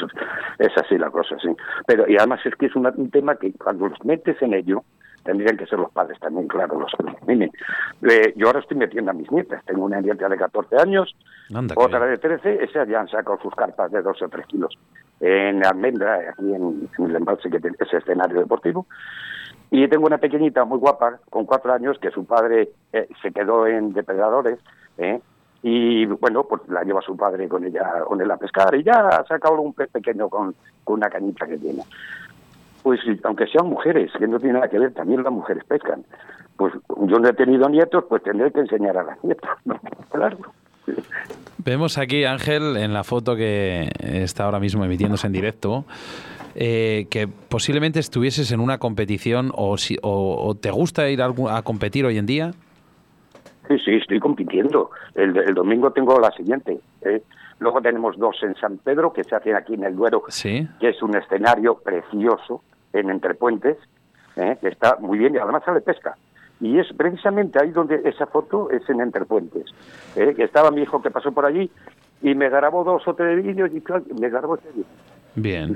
es 0.58 0.76
así 0.76 0.98
la 0.98 1.10
cosa, 1.10 1.36
sí. 1.40 1.48
Pero 1.86 2.08
y 2.08 2.16
además 2.16 2.40
es 2.44 2.54
que 2.56 2.66
es 2.66 2.76
un 2.76 3.10
tema 3.10 3.36
que 3.36 3.52
cuando 3.52 3.88
los 3.88 4.04
metes 4.04 4.40
en 4.42 4.54
ello, 4.54 4.82
tendrían 5.26 5.58
que 5.58 5.66
ser 5.66 5.78
los 5.78 5.92
padres 5.92 6.18
también, 6.20 6.46
claro, 6.48 6.78
los 6.78 6.92
que 6.92 7.50
eh, 8.08 8.32
yo 8.36 8.46
ahora 8.46 8.60
estoy 8.60 8.76
metiendo 8.78 9.10
a 9.10 9.14
mis 9.14 9.30
nietas, 9.30 9.62
tengo 9.66 9.84
una 9.84 10.00
nieta 10.00 10.28
de 10.28 10.38
14 10.38 10.76
años, 10.76 11.14
otra 11.74 12.06
de 12.06 12.16
13, 12.16 12.64
esas 12.64 12.88
ya 12.88 13.00
han 13.00 13.08
sacado 13.08 13.38
sus 13.42 13.54
carpas 13.54 13.90
de 13.90 14.00
2 14.00 14.22
o 14.22 14.28
3 14.28 14.46
kilos 14.46 14.78
en 15.20 15.64
Almendra, 15.66 16.20
aquí 16.30 16.54
en, 16.54 16.88
el 16.98 17.16
embalse 17.16 17.50
que 17.50 17.60
tiene 17.60 17.76
ese 17.80 17.98
escenario 17.98 18.40
deportivo. 18.40 18.86
Y 19.70 19.88
tengo 19.88 20.06
una 20.06 20.18
pequeñita 20.18 20.64
muy 20.64 20.78
guapa, 20.78 21.18
con 21.28 21.44
cuatro 21.44 21.72
años, 21.72 21.98
que 21.98 22.10
su 22.10 22.24
padre 22.24 22.70
eh, 22.92 23.08
se 23.20 23.32
quedó 23.32 23.66
en 23.66 23.92
depredadores, 23.92 24.60
¿eh? 24.98 25.20
Y 25.62 26.06
bueno, 26.06 26.44
pues 26.44 26.62
la 26.68 26.82
lleva 26.82 27.00
su 27.02 27.16
padre 27.16 27.48
con 27.48 27.64
ella 27.64 28.04
con 28.06 28.20
él 28.20 28.30
a 28.30 28.36
pescar, 28.36 28.74
y 28.74 28.82
ya 28.82 29.08
ha 29.08 29.24
sacado 29.26 29.60
un 29.60 29.72
pez 29.72 29.90
pequeño 29.90 30.28
con, 30.28 30.54
una 30.86 31.10
cañita 31.10 31.46
que 31.46 31.58
tiene 31.58 31.82
pues 32.82 33.00
aunque 33.24 33.48
sean 33.48 33.66
mujeres, 33.66 34.12
que 34.16 34.28
no 34.28 34.38
tiene 34.38 34.54
nada 34.54 34.68
que 34.68 34.78
ver, 34.78 34.94
también 34.94 35.24
las 35.24 35.32
mujeres 35.32 35.64
pescan. 35.64 36.04
Pues 36.56 36.72
yo 36.86 37.18
no 37.18 37.28
he 37.28 37.32
tenido 37.32 37.68
nietos, 37.68 38.04
pues 38.08 38.22
tendré 38.22 38.52
que 38.52 38.60
enseñar 38.60 38.96
a 38.96 39.02
las 39.02 39.24
nietas, 39.24 39.50
Claro. 40.12 40.38
Vemos 41.58 41.98
aquí, 41.98 42.24
Ángel, 42.24 42.76
en 42.76 42.94
la 42.94 43.02
foto 43.02 43.34
que 43.34 43.90
está 43.98 44.44
ahora 44.44 44.60
mismo 44.60 44.84
emitiéndose 44.84 45.26
en 45.26 45.32
directo, 45.32 45.84
eh, 46.54 47.06
que 47.10 47.26
posiblemente 47.26 47.98
estuvieses 47.98 48.52
en 48.52 48.60
una 48.60 48.78
competición 48.78 49.50
o, 49.54 49.76
si, 49.76 49.98
o, 50.02 50.54
te 50.54 50.70
gusta 50.70 51.08
ir 51.10 51.22
a, 51.22 51.62
competir 51.62 52.06
hoy 52.06 52.18
en 52.18 52.26
día. 52.26 52.52
Sí, 53.68 53.78
sí, 53.78 53.94
estoy 53.96 54.20
compitiendo. 54.20 54.90
El, 55.14 55.54
domingo 55.54 55.90
tengo 55.92 56.18
la 56.20 56.30
siguiente. 56.30 56.78
¿eh? 57.02 57.22
Luego 57.58 57.80
tenemos 57.80 58.16
dos 58.18 58.36
en 58.42 58.54
San 58.56 58.78
Pedro, 58.78 59.12
que 59.12 59.24
se 59.24 59.34
hacen 59.34 59.56
aquí 59.56 59.74
en 59.74 59.84
el 59.84 59.96
Duero, 59.96 60.22
¿Sí? 60.28 60.68
que 60.78 60.90
es 60.90 61.02
un 61.02 61.16
escenario 61.16 61.76
precioso 61.76 62.62
en 62.92 63.10
Entrepuentes, 63.10 63.78
¿eh? 64.36 64.56
que 64.60 64.68
está 64.68 64.96
muy 65.00 65.18
bien 65.18 65.34
y 65.34 65.38
además 65.38 65.62
sale 65.64 65.80
pesca. 65.80 66.16
Y 66.60 66.78
es 66.78 66.86
precisamente 66.96 67.58
ahí 67.60 67.70
donde 67.70 68.00
esa 68.04 68.26
foto 68.26 68.70
es 68.70 68.88
en 68.88 69.00
Entrepuentes. 69.00 69.66
¿eh? 70.16 70.34
Que 70.34 70.44
estaba 70.44 70.70
mi 70.70 70.82
hijo 70.82 71.02
que 71.02 71.10
pasó 71.10 71.32
por 71.32 71.44
allí 71.44 71.70
y 72.22 72.34
me 72.34 72.48
grabó 72.48 72.84
dos 72.84 73.06
o 73.08 73.14
tres 73.14 73.42
vídeos 73.42 73.70
y 73.72 73.82
me 74.20 74.28
grabó 74.28 74.56
ese 74.56 74.68
vídeo. 74.68 74.86
Bien. 75.36 75.74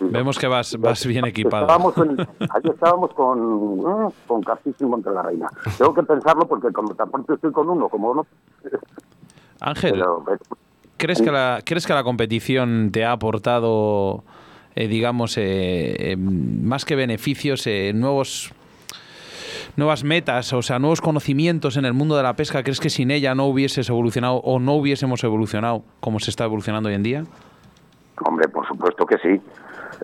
Vemos 0.00 0.38
que 0.38 0.46
vas, 0.46 0.76
vas 0.78 1.06
bien 1.06 1.26
equipado. 1.26 1.66
Estábamos 1.66 1.94
allí 1.98 2.70
estábamos 2.70 3.12
con, 3.14 4.12
con 4.26 4.42
Castillo 4.42 4.76
y 4.80 4.84
Monte 4.86 5.10
la 5.10 5.22
Reina. 5.22 5.48
Tengo 5.78 5.94
que 5.94 6.02
pensarlo 6.02 6.48
porque 6.48 6.72
como 6.72 6.94
tampoco 6.94 7.34
estoy 7.34 7.52
con 7.52 7.68
uno, 7.68 7.88
como 7.88 8.14
no. 8.14 8.26
Ángel, 9.60 10.02
¿crees, 10.96 11.20
que 11.20 11.30
la, 11.30 11.60
¿crees 11.64 11.86
que 11.86 11.92
la 11.92 12.04
competición 12.04 12.90
te 12.90 13.04
ha 13.04 13.12
aportado 13.12 14.24
eh, 14.76 14.88
digamos, 14.88 15.38
eh, 15.38 16.12
eh, 16.12 16.16
más 16.18 16.84
que 16.84 16.96
beneficios, 16.96 17.66
nuevos 17.94 18.52
nuevas 19.76 20.04
metas, 20.04 20.52
o 20.52 20.62
sea, 20.62 20.78
nuevos 20.78 21.00
conocimientos 21.00 21.78
en 21.78 21.86
el 21.86 21.94
mundo 21.94 22.16
de 22.16 22.22
la 22.22 22.36
pesca, 22.36 22.62
¿crees 22.62 22.80
que 22.80 22.90
sin 22.90 23.10
ella 23.10 23.34
no 23.34 23.46
hubieses 23.46 23.88
evolucionado 23.88 24.36
o 24.36 24.58
no 24.58 24.74
hubiésemos 24.74 25.22
evolucionado 25.24 25.82
como 26.00 26.18
se 26.20 26.30
está 26.30 26.44
evolucionando 26.44 26.88
hoy 26.88 26.94
en 26.94 27.02
día? 27.02 27.24
Hombre, 28.24 28.48
supuesto 28.96 29.06
que 29.06 29.18
sí. 29.18 29.40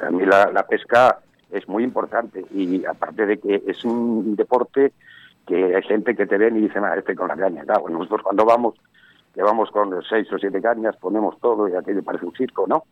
A 0.02 0.11
mí 0.11 0.24
la, 0.24 0.66
pesca 0.66 1.18
es 1.50 1.68
muy 1.68 1.85
importante 1.85 2.44
y 2.55 2.85
aparte 2.85 3.26
de 3.26 3.38
que 3.38 3.62
es 3.66 3.85
un 3.85 4.37
deporte 4.37 4.92
que 5.46 5.76
hay 5.76 5.83
gente 5.83 6.14
que 6.14 6.26
te 6.26 6.38
ven 6.38 6.57
y 6.57 6.62
dice, 6.62 6.78
ah, 6.78 6.94
este 6.96 7.14
con 7.14 7.28
la 7.28 7.37
caña. 7.37 7.64
Claro, 7.64 7.88
nosotros 7.88 8.22
cuando 8.22 8.44
vamos, 8.44 8.74
que 9.35 9.42
vamos 9.42 9.70
con 9.70 9.90
seis 10.09 10.33
o 10.33 10.38
siete 10.38 10.62
cañas, 10.62 10.96
ponemos 10.96 11.38
todo 11.40 11.68
y 11.68 11.74
aquello 11.74 12.02
parece 12.02 12.26
un 12.26 12.35
circo, 12.35 12.66
¿no? 12.66 12.85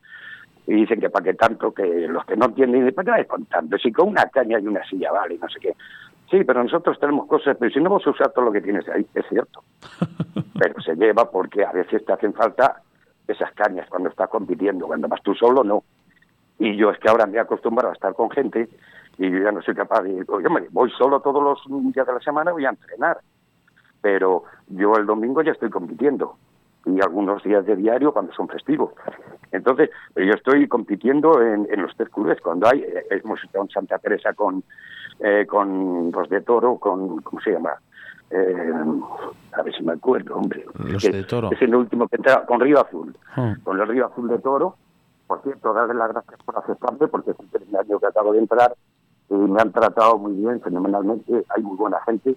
Y 0.66 0.74
dicen 0.74 1.00
que 1.00 1.10
para 1.10 1.24
qué 1.24 1.34
tanto, 1.34 1.72
que 1.72 2.06
los 2.08 2.24
que 2.24 2.36
no 2.36 2.46
entienden, 2.46 2.92
¿para 2.92 3.16
qué 3.16 3.26
con 3.26 3.46
tanto? 3.46 3.78
Si 3.78 3.92
con 3.92 4.08
una 4.08 4.26
caña 4.26 4.58
y 4.58 4.66
una 4.66 4.84
silla 4.84 5.12
vale, 5.12 5.38
no 5.40 5.48
sé 5.48 5.58
qué. 5.60 5.74
Sí, 6.30 6.44
pero 6.44 6.62
nosotros 6.62 6.98
tenemos 7.00 7.26
cosas, 7.26 7.56
pero 7.58 7.72
si 7.72 7.78
no 7.80 7.90
vamos 7.90 8.06
a 8.06 8.10
usar 8.10 8.30
todo 8.32 8.46
lo 8.46 8.52
que 8.52 8.60
tienes 8.60 8.88
ahí, 8.88 9.06
es 9.14 9.24
cierto. 9.28 9.64
Pero 10.60 10.78
se 10.82 10.94
lleva 10.94 11.30
porque 11.30 11.64
a 11.64 11.72
veces 11.72 12.04
te 12.04 12.12
hacen 12.12 12.34
falta 12.34 12.82
esas 13.32 13.52
cañas 13.52 13.88
cuando 13.88 14.08
estás 14.08 14.28
compitiendo, 14.28 14.86
cuando 14.86 15.08
vas 15.08 15.22
tú 15.22 15.34
solo, 15.34 15.64
no. 15.64 15.82
Y 16.58 16.76
yo 16.76 16.90
es 16.90 16.98
que 16.98 17.08
ahora 17.08 17.26
me 17.26 17.36
he 17.36 17.40
acostumbrado 17.40 17.90
a 17.90 17.94
estar 17.94 18.14
con 18.14 18.30
gente 18.30 18.68
y 19.18 19.30
yo 19.30 19.38
ya 19.38 19.52
no 19.52 19.62
soy 19.62 19.74
capaz 19.74 20.02
de... 20.02 20.24
Oye, 20.28 20.48
voy 20.70 20.90
solo 20.90 21.20
todos 21.20 21.42
los 21.42 21.92
días 21.92 22.06
de 22.06 22.12
la 22.12 22.20
semana, 22.20 22.52
voy 22.52 22.66
a 22.66 22.70
entrenar. 22.70 23.18
Pero 24.00 24.44
yo 24.68 24.94
el 24.96 25.06
domingo 25.06 25.42
ya 25.42 25.52
estoy 25.52 25.70
compitiendo 25.70 26.36
y 26.86 27.00
algunos 27.00 27.42
días 27.42 27.64
de 27.66 27.76
diario 27.76 28.12
cuando 28.12 28.32
son 28.32 28.48
festivos. 28.48 28.92
Entonces, 29.52 29.90
yo 30.16 30.32
estoy 30.32 30.66
compitiendo 30.68 31.42
en, 31.42 31.66
los 31.80 31.94
tres 31.96 32.08
clubes. 32.08 32.40
Cuando 32.40 32.68
hay, 32.68 32.80
eh, 32.80 33.06
hemos 33.10 33.42
estado 33.42 33.64
en 33.64 33.70
Santa 33.70 33.98
Teresa 33.98 34.32
con, 34.32 34.62
eh, 35.18 35.44
con 35.46 36.10
los 36.10 36.28
de 36.28 36.40
Toro, 36.40 36.78
con, 36.78 37.20
¿cómo 37.20 37.40
se 37.42 37.52
llama? 37.52 37.74
Eh, 38.30 38.72
a 39.52 39.62
ver 39.62 39.74
si 39.74 39.82
me 39.82 39.92
acuerdo, 39.92 40.36
hombre. 40.36 40.64
Los 40.74 41.02
de 41.02 41.24
Toro. 41.24 41.50
Es 41.52 41.60
el 41.62 41.74
último 41.74 42.06
que 42.08 42.16
entra 42.16 42.44
con 42.46 42.60
Río 42.60 42.80
Azul. 42.80 43.16
Hmm. 43.34 43.54
Con 43.62 43.80
el 43.80 43.88
Río 43.88 44.06
Azul 44.06 44.28
de 44.28 44.38
Toro. 44.38 44.76
Por 45.26 45.42
cierto, 45.42 45.72
darle 45.72 45.94
las 45.94 46.08
gracias 46.12 46.40
por 46.44 46.58
aceptarme, 46.58 47.06
porque 47.08 47.32
es 47.32 47.40
el 47.40 47.46
primer 47.46 47.80
año 47.80 47.98
que 47.98 48.06
acabo 48.06 48.32
de 48.32 48.40
entrar 48.40 48.74
y 49.28 49.34
me 49.34 49.60
han 49.60 49.70
tratado 49.70 50.18
muy 50.18 50.32
bien, 50.32 50.60
fenomenalmente. 50.60 51.44
Hay 51.54 51.62
muy 51.62 51.76
buena 51.76 52.00
gente, 52.04 52.34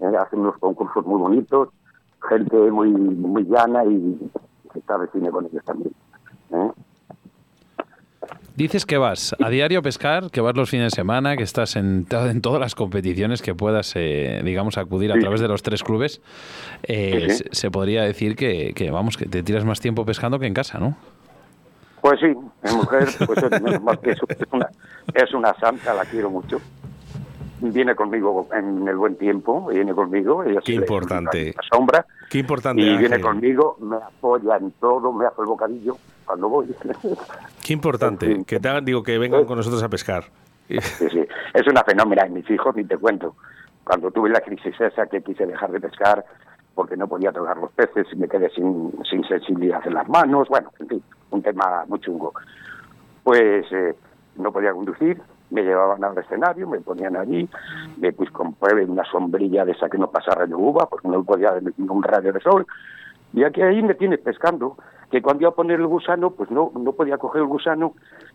hacen 0.00 0.40
unos 0.40 0.56
concursos 0.58 1.04
muy 1.04 1.20
bonitos 1.20 1.68
gente 2.28 2.56
muy 2.70 2.90
muy 2.90 3.44
llana 3.44 3.84
y 3.84 4.30
se 4.72 4.78
está 4.78 4.98
cine 5.12 5.30
con 5.30 5.46
ellos 5.46 5.64
también. 5.64 5.94
¿eh? 6.52 6.70
Dices 8.56 8.84
que 8.84 8.98
vas 8.98 9.34
a 9.42 9.48
diario 9.48 9.78
a 9.78 9.82
pescar, 9.82 10.30
que 10.30 10.40
vas 10.40 10.54
los 10.56 10.68
fines 10.68 10.92
de 10.92 10.96
semana, 10.96 11.36
que 11.36 11.42
estás 11.42 11.76
en, 11.76 12.06
en 12.10 12.40
todas 12.40 12.60
las 12.60 12.74
competiciones 12.74 13.42
que 13.42 13.54
puedas, 13.54 13.92
eh, 13.96 14.42
digamos, 14.44 14.76
acudir 14.76 15.12
a 15.12 15.18
través 15.18 15.40
de 15.40 15.48
los 15.48 15.62
tres 15.62 15.82
clubes. 15.82 16.20
Eh, 16.82 17.28
se, 17.52 17.70
podría 17.70 18.02
decir 18.02 18.36
que, 18.36 18.72
que, 18.74 18.90
vamos, 18.90 19.16
que 19.16 19.26
te 19.26 19.42
tiras 19.42 19.64
más 19.64 19.80
tiempo 19.80 20.04
pescando 20.04 20.38
que 20.38 20.46
en 20.46 20.54
casa, 20.54 20.78
¿no? 20.78 20.96
Pues 22.00 22.18
sí, 22.20 22.26
mi 22.26 22.72
mujer 22.74 23.08
pues 23.26 23.42
es, 23.42 24.38
una, 24.50 24.68
es 25.14 25.34
una 25.34 25.54
santa, 25.54 25.94
la 25.94 26.04
quiero 26.04 26.30
mucho 26.30 26.60
viene 27.62 27.94
conmigo 27.94 28.48
en 28.52 28.88
el 28.88 28.96
buen 28.96 29.16
tiempo, 29.16 29.66
viene 29.66 29.92
conmigo. 29.92 30.42
Ella 30.44 30.60
Qué 30.64 30.72
importante. 30.72 31.54
La 31.54 31.62
sombra. 31.76 32.06
Qué 32.30 32.38
importante. 32.38 32.80
Y 32.80 32.96
viene 32.96 33.20
conmigo, 33.20 33.76
me 33.80 33.96
apoya 33.96 34.56
en 34.56 34.72
todo, 34.72 35.12
me 35.12 35.26
hace 35.26 35.42
el 35.42 35.46
bocadillo 35.46 35.96
cuando 36.30 36.48
voy. 36.48 36.74
Qué 37.66 37.72
importante. 37.72 38.44
Que 38.44 38.60
te 38.60 38.80
digo, 38.82 39.02
que 39.02 39.18
vengan 39.18 39.44
con 39.44 39.56
nosotros 39.56 39.82
a 39.82 39.88
pescar. 39.88 40.24
Sí, 40.68 40.78
sí. 41.10 41.26
Es 41.52 41.66
una 41.66 41.82
fenómena. 41.82 42.26
mis 42.26 42.48
hijos, 42.48 42.76
ni 42.76 42.84
te 42.84 42.96
cuento. 42.96 43.34
Cuando 43.82 44.12
tuve 44.12 44.30
la 44.30 44.40
crisis 44.40 44.80
esa 44.80 45.06
que 45.06 45.20
quise 45.22 45.44
dejar 45.44 45.72
de 45.72 45.80
pescar 45.80 46.24
porque 46.76 46.96
no 46.96 47.08
podía 47.08 47.32
tocar 47.32 47.56
los 47.56 47.72
peces 47.72 48.06
y 48.12 48.16
me 48.16 48.28
quedé 48.28 48.48
sin, 48.50 48.92
sin 49.10 49.24
sensibilidad 49.24 49.84
en 49.84 49.94
las 49.94 50.08
manos. 50.08 50.48
Bueno, 50.48 50.70
en 50.78 50.86
fin, 50.86 51.02
un 51.30 51.42
tema 51.42 51.84
muy 51.88 51.98
chungo. 51.98 52.32
Pues 53.24 53.66
eh, 53.72 53.96
no 54.36 54.52
podía 54.52 54.72
conducir, 54.72 55.20
me 55.50 55.62
llevaban 55.62 56.04
al 56.04 56.16
escenario, 56.16 56.68
me 56.68 56.78
ponían 56.78 57.16
allí, 57.16 57.48
me 57.98 58.12
pues 58.12 58.30
compruebe 58.30 58.84
una 58.84 59.04
sombrilla 59.10 59.64
de 59.64 59.72
esa 59.72 59.88
que 59.88 59.98
no 59.98 60.08
pasa 60.08 60.30
rayo 60.30 60.56
uva, 60.56 60.86
porque 60.88 61.08
no 61.08 61.24
podía 61.24 61.54
un 61.78 62.02
radio 62.04 62.32
de 62.32 62.40
sol, 62.40 62.64
y 63.32 63.42
aquí 63.42 63.60
ahí 63.60 63.82
me 63.82 63.94
tienes 63.94 64.20
pescando, 64.20 64.76
que 65.10 65.20
cuando 65.20 65.42
iba 65.42 65.50
a 65.50 65.54
poner 65.54 65.80
el 65.80 65.86
gusano, 65.86 66.30
pues 66.30 66.50
no, 66.50 66.72
no 66.78 66.92
podía 66.92 67.18
coger 67.18 67.42
el 67.42 67.48
gusano, 67.48 67.94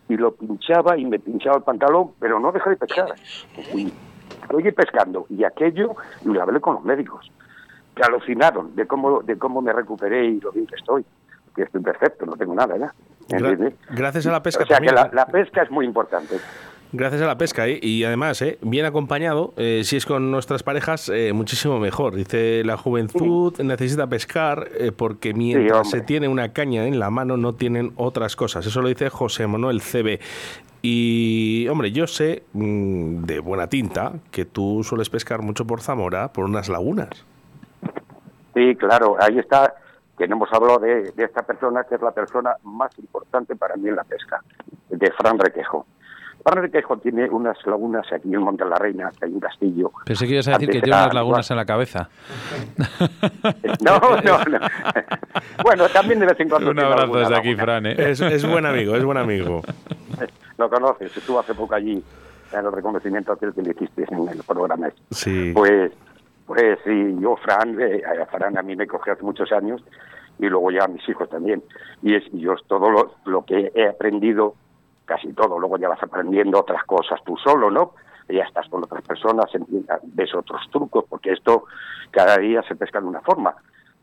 y 0.10 0.18
lo 0.18 0.36
pinchaba 0.36 0.98
y 0.98 1.06
me 1.06 1.20
pinchaba 1.20 1.58
el 1.58 1.64
pantalón, 1.64 2.12
pero 2.20 2.40
no 2.40 2.52
dejé 2.52 2.72
de 2.72 2.76
pescar. 2.76 3.16
Y 3.74 3.92
estoy 4.42 4.72
pescando, 4.72 5.26
y 5.30 5.44
aquello, 5.44 5.96
y 6.24 6.30
lo 6.30 6.42
hablé 6.42 6.60
con 6.60 6.76
los 6.76 6.84
médicos, 6.84 7.32
que 7.96 8.04
alucinaron 8.04 8.76
de 8.76 8.86
cómo, 8.86 9.22
de 9.22 9.38
cómo 9.38 9.62
me 9.62 9.72
recuperé 9.74 10.26
y 10.26 10.42
lo 10.42 10.52
bien 10.52 10.68
que 10.68 10.76
estoy, 10.76 11.06
que 11.56 11.64
estoy 11.64 11.82
perfecto, 11.82 12.26
no 12.26 12.36
tengo 12.36 12.54
nada 12.54 12.78
ya. 12.78 12.94
Gracias 13.90 14.28
a 14.28 14.32
la 14.32 14.44
pesca. 14.44 14.64
O 14.64 14.68
sea 14.68 14.80
que 14.80 14.92
la 14.92 15.26
pesca 15.28 15.64
es 15.64 15.72
muy 15.72 15.86
importante. 15.86 16.36
Gracias 16.92 17.22
a 17.22 17.26
la 17.26 17.38
pesca, 17.38 17.68
¿eh? 17.68 17.80
y 17.82 18.04
además, 18.04 18.42
¿eh? 18.42 18.58
bien 18.62 18.86
acompañado, 18.86 19.54
eh, 19.58 19.82
si 19.84 19.98
es 19.98 20.06
con 20.06 20.32
nuestras 20.32 20.64
parejas, 20.64 21.10
eh, 21.10 21.34
muchísimo 21.34 21.80
mejor. 21.80 22.16
Dice, 22.16 22.64
la 22.64 22.78
juventud 22.78 23.54
necesita 23.62 24.08
pescar 24.08 24.70
porque 24.96 25.34
mientras 25.34 25.90
se 25.90 26.02
tiene 26.02 26.28
una 26.28 26.54
caña 26.54 26.86
en 26.86 27.00
la 27.00 27.10
mano 27.10 27.38
no 27.38 27.54
tienen 27.54 27.92
otras 27.98 28.36
cosas. 28.36 28.66
Eso 28.66 28.82
lo 28.82 28.88
dice 28.88 29.10
José 29.10 29.48
Manuel 29.48 29.82
CB. 29.82 30.20
Y, 30.82 31.68
hombre, 31.68 31.92
yo 31.92 32.06
sé 32.06 32.44
mm, 32.54 33.24
de 33.24 33.40
buena 33.40 33.68
tinta 33.68 34.14
que 34.32 34.46
tú 34.46 34.84
sueles 34.84 35.10
pescar 35.10 35.42
mucho 35.42 35.66
por 35.66 35.82
Zamora, 35.82 36.32
por 36.32 36.46
unas 36.46 36.70
lagunas. 36.70 37.26
Sí, 38.54 38.76
claro, 38.76 39.18
ahí 39.20 39.40
está, 39.40 39.74
que 40.18 40.28
no 40.28 40.36
hemos 40.36 40.54
hablado 40.54 40.80
de, 40.80 41.12
de 41.12 41.24
esta 41.24 41.42
persona, 41.42 41.84
que 41.84 41.96
es 41.96 42.02
la 42.02 42.12
persona 42.12 42.56
más 42.64 42.98
importante 43.00 43.56
para 43.56 43.76
mí 43.76 43.90
en 43.90 43.96
la 43.96 44.04
pesca, 44.04 44.42
de 44.90 45.12
Fran 45.12 45.40
Requejo 45.40 45.86
de 46.54 46.70
Quejo 46.70 46.98
tiene 46.98 47.28
unas 47.30 47.58
lagunas 47.66 48.06
aquí 48.14 48.34
en 48.34 48.42
Monte 48.42 48.64
la 48.66 48.76
Reina, 48.76 49.12
hay 49.20 49.32
un 49.32 49.40
castillo. 49.40 49.92
Pensé 50.06 50.28
que 50.28 50.34
ibas 50.34 50.48
a 50.48 50.52
decir 50.52 50.70
que 50.70 50.82
tiene 50.82 50.96
unas 50.96 51.14
lagunas 51.14 51.50
en 51.52 51.58
la 51.58 51.66
cabeza. 51.66 52.10
No, 53.82 54.00
no, 54.00 54.44
no. 54.46 54.60
Bueno, 55.64 55.88
también 55.90 56.20
de 56.20 56.26
vez 56.28 56.40
en 56.40 56.50
cuando. 56.50 56.72
Un 56.72 56.80
abrazo 56.80 57.18
desde 57.18 57.36
aquí, 57.36 57.56
Fran. 57.56 57.86
¿eh? 57.86 57.96
Es, 57.98 58.48
buen 58.48 58.66
amigo, 58.66 58.96
es 58.96 59.04
buen 59.04 59.18
amigo. 59.18 59.62
Lo 60.58 60.70
conoces, 60.70 61.16
estuvo 61.16 61.40
hace 61.40 61.54
poco 61.54 61.76
allí 61.76 62.02
en 62.52 62.60
el 62.60 62.72
reconocimiento 62.72 63.32
aquel 63.34 63.54
que 63.54 63.62
le 63.62 63.72
hiciste 63.72 64.06
en 64.10 64.28
el 64.28 64.44
programa. 64.44 64.90
Sí. 65.12 65.52
Pues, 65.54 65.92
pues 66.46 66.80
sí, 66.84 67.16
yo, 67.20 67.36
Fran, 67.38 67.80
eh, 67.80 68.02
Fran 68.32 68.58
a 68.58 68.62
mí 68.62 68.76
me 68.76 68.88
cogió 68.88 69.14
hace 69.14 69.24
muchos 69.24 69.52
años 69.52 69.84
y 70.40 70.48
luego 70.48 70.72
ya 70.72 70.86
a 70.86 70.88
mis 70.88 71.08
hijos 71.10 71.30
también. 71.30 71.64
Y 72.02 72.16
es 72.16 72.24
yo 72.32 72.54
es 72.54 72.64
todo 72.68 72.90
lo, 72.90 73.16
lo 73.26 73.44
que 73.46 73.72
he 73.76 73.88
aprendido 73.88 74.56
casi 75.06 75.32
todo, 75.34 75.60
luego 75.60 75.78
ya 75.78 75.90
vas 75.90 76.02
aprendiendo 76.02 76.60
otras 76.60 76.84
cosas 76.84 77.24
tú 77.24 77.38
solo, 77.38 77.70
¿no? 77.72 77.94
Ya 78.28 78.44
estás 78.44 78.68
con 78.70 78.84
otras 78.84 79.04
personas, 79.04 79.46
ves 80.04 80.34
otros 80.34 80.62
trucos, 80.72 81.06
porque 81.08 81.32
esto 81.32 81.66
cada 82.12 82.38
día 82.38 82.64
se 82.64 82.76
pesca 82.76 83.00
de 83.00 83.08
una 83.08 83.22
forma. 83.22 83.56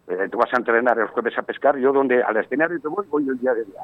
Eh, 0.07 0.29
tú 0.31 0.39
vas 0.39 0.53
a 0.53 0.59
entrenar 0.59 0.99
el 0.99 1.09
jueves 1.09 1.37
a 1.39 1.43
pescar, 1.43 1.77
yo 1.77 1.93
donde 1.93 2.23
al 2.23 2.37
escenario 2.37 2.81
te 2.81 2.89
voy, 2.89 3.05
voy 3.11 3.29
el 3.29 3.39
día 3.39 3.55
de 3.55 3.65
día. 3.65 3.83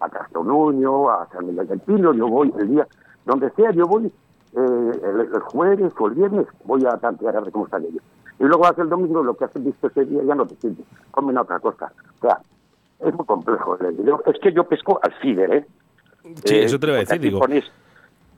A 0.00 0.08
Castonuño, 0.08 1.10
a 1.10 1.28
San 1.30 1.46
Miguel 1.46 1.68
del 1.68 1.80
Pino, 1.80 2.14
yo 2.14 2.26
voy 2.26 2.52
el 2.58 2.68
día, 2.68 2.86
donde 3.26 3.50
sea, 3.50 3.70
yo 3.72 3.84
voy 3.86 4.06
eh, 4.06 4.90
el, 5.02 5.40
jueves 5.40 5.92
o 5.98 6.06
el 6.08 6.14
viernes, 6.14 6.46
voy 6.64 6.84
a 6.86 6.96
tantear 6.96 7.36
a 7.36 7.40
ver 7.40 7.52
cómo 7.52 7.66
están 7.66 7.84
ellos. 7.84 8.02
Y 8.38 8.44
luego 8.44 8.66
hace 8.66 8.80
el 8.80 8.88
domingo 8.88 9.22
lo 9.22 9.34
que 9.34 9.44
has 9.44 9.54
visto 9.54 9.88
ese 9.88 10.06
día 10.06 10.22
ya 10.22 10.34
no 10.34 10.46
te 10.46 10.56
sirve, 10.56 10.82
comen 11.10 11.36
otra 11.36 11.60
cosa. 11.60 11.92
O 12.16 12.20
sea, 12.20 12.40
es 13.00 13.14
muy 13.14 13.26
complejo. 13.26 13.76
Es 14.26 14.38
que 14.40 14.52
yo 14.52 14.64
pesco 14.64 14.98
al 15.02 15.12
feeder, 15.20 15.54
¿eh? 15.54 15.66
Sí, 16.44 16.56
eso 16.58 16.78
te 16.78 16.86
lo 16.86 16.92
voy 16.92 16.98
a 16.98 17.04
decir, 17.04 17.20
digo. 17.20 17.40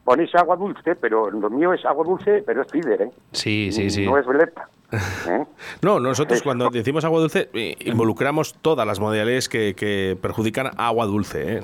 Ponéis, 0.05 0.35
agua 0.35 0.57
dulce, 0.57 0.97
pero 0.97 1.31
lo 1.31 1.49
mío 1.49 1.73
es 1.73 1.85
agua 1.85 2.05
dulce, 2.05 2.43
pero 2.45 2.63
es 2.63 2.69
feeder, 2.69 3.03
¿eh? 3.03 3.11
Sí, 3.31 3.71
sí, 3.71 3.89
sí. 3.89 4.05
No 4.05 4.19
es 4.19 4.27
veleta. 4.27 4.69
¿eh? 5.29 5.45
No, 5.81 6.01
nosotros 6.01 6.43
cuando 6.43 6.69
decimos 6.71 7.05
agua 7.05 7.21
dulce 7.21 7.49
eh, 7.55 7.77
involucramos 7.87 8.55
todas 8.55 8.85
las 8.85 8.99
modalidades 8.99 9.49
que, 9.49 9.75
que 9.75 10.19
perjudican 10.21 10.71
agua 10.77 11.07
dulce. 11.07 11.59
¿eh? 11.59 11.61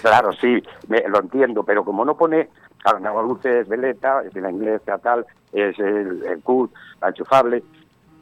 Claro, 0.00 0.32
sí, 0.32 0.62
lo 0.88 1.18
entiendo, 1.18 1.64
pero 1.64 1.84
como 1.84 2.04
no 2.04 2.16
pone, 2.16 2.50
claro, 2.78 3.04
agua 3.04 3.22
dulce 3.22 3.60
es 3.60 3.68
veleta, 3.68 4.22
es 4.24 4.32
de 4.32 4.40
la 4.40 4.50
inglesa 4.52 4.98
tal, 4.98 5.26
es 5.52 5.76
el, 5.80 6.24
el 6.24 6.40
CUT, 6.40 6.72
la 7.00 7.08
enchufable, 7.08 7.64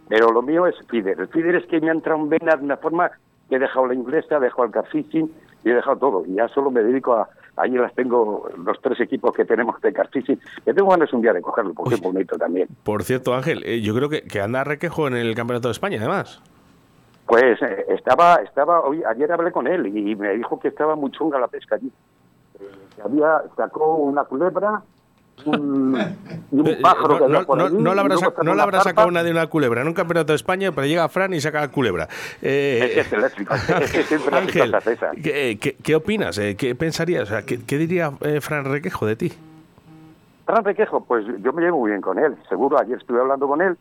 pero 0.09 0.33
lo 0.33 0.41
mío 0.41 0.67
es 0.67 0.75
feeder. 0.89 1.21
El 1.21 1.29
feeder 1.29 1.57
es 1.57 1.67
que 1.67 1.81
me 1.81 1.91
ha 1.91 1.93
entrado 1.93 2.19
en 2.19 2.31
vena 2.31 2.57
de 2.57 2.65
una 2.65 2.79
forma 2.79 3.11
que 3.51 3.57
he 3.57 3.59
dejado 3.59 3.87
la 3.87 3.95
inglesa, 3.95 4.39
he 4.39 4.41
dejado 4.41 4.65
el 4.65 4.71
carfishing 4.71 5.31
y 5.65 5.71
he 5.71 5.75
dejado 5.75 5.97
todo. 5.97 6.25
Y 6.27 6.35
ya 6.35 6.49
solo 6.49 6.71
me 6.71 6.83
dedico 6.83 7.15
a. 7.15 7.29
Ahí 7.57 7.73
las 7.73 7.95
tengo, 7.95 8.49
los 8.65 8.81
tres 8.81 9.01
equipos 9.01 9.35
que 9.35 9.45
tenemos 9.45 9.79
de 9.83 9.93
carfishing, 9.93 10.41
que 10.65 10.73
tengo 10.73 10.89
ganas 10.89 11.13
un 11.13 11.21
día 11.21 11.35
de 11.35 11.43
cogerlo, 11.43 11.75
porque 11.75 11.97
es 11.97 12.01
bonito 12.01 12.39
también. 12.39 12.69
Por 12.85 13.03
cierto, 13.03 13.35
Ángel, 13.35 13.63
eh, 13.67 13.83
yo 13.83 13.95
creo 13.95 14.09
que, 14.09 14.23
que 14.23 14.41
anda 14.41 14.65
Requejo 14.65 15.09
en 15.09 15.15
el 15.15 15.35
Campeonato 15.35 15.69
de 15.69 15.73
España, 15.73 15.99
además. 15.99 16.41
Pues 17.27 17.63
eh, 17.63 17.87
estaba, 17.91 18.37
estaba 18.37 18.81
hoy, 18.81 19.03
ayer 19.09 19.31
hablé 19.31 19.53
con 19.53 19.67
él 19.67 19.87
y 19.87 20.17
me 20.17 20.31
dijo 20.37 20.59
que 20.59 20.67
estaba 20.69 20.97
muy 20.97 21.11
chunga 21.13 21.39
la 21.39 21.49
pesca 21.49 21.77
allí. 21.77 21.93
Eh, 22.59 22.65
que 22.97 23.03
había, 23.03 23.43
sacó 23.57 23.95
una 23.97 24.25
culebra, 24.25 24.83
un, 25.47 26.17
un 26.51 26.77
pájaro 26.81 27.29
no, 27.29 27.43
no, 27.43 27.57
no, 27.57 27.69
no, 27.69 27.95
la 27.95 28.63
habrá, 28.63 28.81
sacado 28.81 29.09
una 29.09 29.23
de 29.23 29.31
una 29.31 29.47
culebra 29.47 29.83
en 29.83 29.89
un 29.89 29.95
campeonato 29.95 30.33
de 30.33 30.37
España, 30.37 30.73
pero 30.73 30.87
llega 30.87 31.09
Fran 31.09 31.35
y 31.35 31.41
saca 31.41 31.61
la 31.61 31.69
culebra. 31.69 32.09
Eh, 32.43 32.95
es 32.97 33.13
eléctrico. 33.13 33.55
Ángel, 34.33 34.75
¿qué, 35.23 35.59
qué, 35.61 35.77
qué, 35.83 35.95
opinas? 35.95 36.39
Eh, 36.39 36.57
¿Qué 36.57 36.75
pensarías? 36.75 37.25
O 37.25 37.27
sea, 37.27 37.43
¿qué, 37.43 37.61
¿qué, 37.65 37.79
diría 37.79 38.13
eh, 38.21 38.41
Fran 38.41 38.65
Requejo 38.65 39.07
de 39.07 39.17
ti? 39.17 39.33
Fran 40.47 40.65
Requejo, 40.65 41.05
pues 41.05 41.25
yo 41.43 41.53
me 41.53 41.63
llevo 41.63 41.79
muy 41.79 41.91
bien 41.91 42.01
con 42.01 42.19
él, 42.19 42.37
seguro, 42.49 42.79
ayer 42.79 42.99
estuve 42.99 43.21
hablando 43.21 43.47
con 43.47 43.61
él 43.61 43.77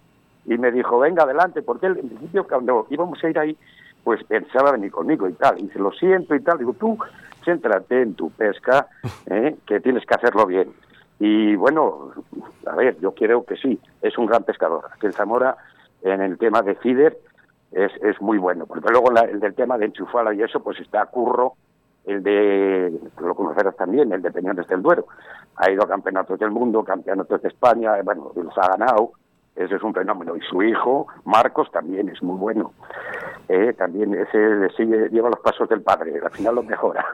y 0.45 0.57
me 0.57 0.71
dijo, 0.71 0.99
venga, 0.99 1.23
adelante, 1.23 1.61
porque 1.61 1.87
él, 1.87 1.97
en 1.99 2.09
principio, 2.09 2.47
cuando 2.47 2.87
íbamos 2.89 3.23
a 3.23 3.29
ir 3.29 3.37
ahí, 3.37 3.57
pues 4.03 4.23
pensaba 4.23 4.71
venir 4.71 4.91
conmigo 4.91 5.27
y 5.27 5.33
tal, 5.33 5.59
y 5.59 5.63
dice, 5.63 5.79
lo 5.79 5.91
siento 5.91 6.35
y 6.35 6.41
tal, 6.41 6.57
digo, 6.57 6.73
tú, 6.73 6.97
céntrate 7.43 8.01
en 8.01 8.15
tu 8.15 8.31
pesca, 8.31 8.87
¿eh? 9.27 9.55
que 9.65 9.79
tienes 9.79 10.05
que 10.05 10.15
hacerlo 10.15 10.45
bien. 10.45 10.69
Y 11.19 11.55
bueno, 11.55 12.11
a 12.65 12.75
ver, 12.75 12.97
yo 12.99 13.13
creo 13.13 13.43
que 13.43 13.57
sí, 13.57 13.79
es 14.01 14.17
un 14.17 14.25
gran 14.25 14.43
pescador. 14.43 14.85
En 15.01 15.13
Zamora, 15.13 15.57
en 16.01 16.21
el 16.21 16.37
tema 16.37 16.61
de 16.61 16.75
feeder, 16.75 17.17
es, 17.71 17.91
es 18.01 18.19
muy 18.21 18.37
bueno, 18.37 18.65
porque 18.65 18.89
luego 18.89 19.11
la, 19.11 19.21
el 19.21 19.39
del 19.39 19.53
tema 19.53 19.77
de 19.77 19.85
enchufala 19.85 20.33
y 20.33 20.41
eso, 20.41 20.61
pues 20.61 20.79
está 20.79 21.05
Curro, 21.07 21.53
el 22.05 22.23
de, 22.23 22.99
lo 23.21 23.35
conocerás 23.35 23.75
también, 23.75 24.11
el 24.11 24.21
de 24.21 24.31
Peñones 24.31 24.67
del 24.67 24.81
Duero. 24.81 25.05
Ha 25.57 25.69
ido 25.69 25.83
a 25.83 25.87
campeonatos 25.87 26.39
del 26.39 26.51
mundo, 26.51 26.83
campeonatos 26.83 27.41
de 27.41 27.49
España, 27.49 28.01
bueno, 28.03 28.31
los 28.35 28.57
ha 28.57 28.69
ganado, 28.69 29.11
ese 29.55 29.75
es 29.75 29.83
un 29.83 29.93
fenómeno. 29.93 30.35
Y 30.35 30.41
su 30.41 30.63
hijo, 30.63 31.07
Marcos, 31.25 31.69
también 31.71 32.09
es 32.09 32.23
muy 32.23 32.37
bueno. 32.37 32.73
Eh, 33.49 33.73
también 33.73 34.13
ese 34.13 34.69
sigue, 34.77 35.09
lleva 35.09 35.29
los 35.29 35.39
pasos 35.39 35.67
del 35.69 35.81
padre, 35.81 36.19
al 36.23 36.31
final 36.31 36.55
lo 36.55 36.63
mejora. 36.63 37.05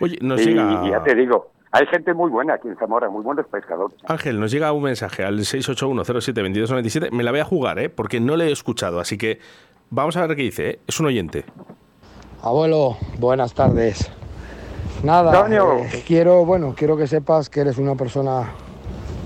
Oye, 0.00 0.18
nos 0.20 0.40
y, 0.46 0.50
llega... 0.50 0.84
y 0.84 0.90
ya 0.90 1.02
te 1.02 1.14
digo, 1.14 1.50
hay 1.72 1.86
gente 1.86 2.14
muy 2.14 2.30
buena 2.30 2.54
aquí 2.54 2.68
en 2.68 2.76
Zamora, 2.76 3.08
muy 3.08 3.22
buenos 3.22 3.46
pescadores. 3.46 3.96
Ángel, 4.06 4.40
nos 4.40 4.50
llega 4.50 4.72
un 4.72 4.84
mensaje 4.84 5.24
al 5.24 5.38
681072297. 5.38 7.10
Me 7.10 7.22
la 7.22 7.30
voy 7.30 7.40
a 7.40 7.44
jugar, 7.44 7.78
¿eh? 7.78 7.88
porque 7.88 8.20
no 8.20 8.36
le 8.36 8.48
he 8.48 8.52
escuchado, 8.52 9.00
así 9.00 9.18
que 9.18 9.40
vamos 9.90 10.16
a 10.16 10.26
ver 10.26 10.36
qué 10.36 10.42
dice. 10.42 10.70
¿eh? 10.70 10.80
Es 10.86 11.00
un 11.00 11.06
oyente. 11.06 11.44
Abuelo, 12.42 12.96
buenas 13.18 13.52
tardes. 13.54 14.10
Nada, 15.02 15.46
eh, 15.50 16.02
quiero, 16.06 16.44
bueno, 16.44 16.74
quiero 16.76 16.96
que 16.96 17.06
sepas 17.06 17.50
que 17.50 17.60
eres 17.60 17.76
una 17.78 17.94
persona 17.96 18.52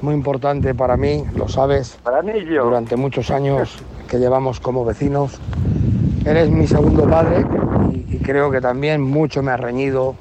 muy 0.03 0.15
importante 0.15 0.75
para 0.75 0.97
mí, 0.97 1.25
lo 1.37 1.47
sabes, 1.49 1.99
Para 2.03 2.23
mí 2.23 2.33
yo, 2.47 2.65
durante 2.65 2.97
muchos 2.97 3.31
años 3.31 3.79
que 4.09 4.19
llevamos 4.19 4.59
como 4.59 4.85
vecinos. 4.85 5.39
Eres 6.25 6.51
mi 6.51 6.67
segundo 6.67 7.09
padre 7.09 7.45
y, 7.93 8.17
y 8.17 8.19
creo 8.19 8.51
que 8.51 8.61
también 8.61 9.01
mucho 9.01 9.43
me 9.43 9.53
has 9.53 9.61
reñido, 9.61 10.17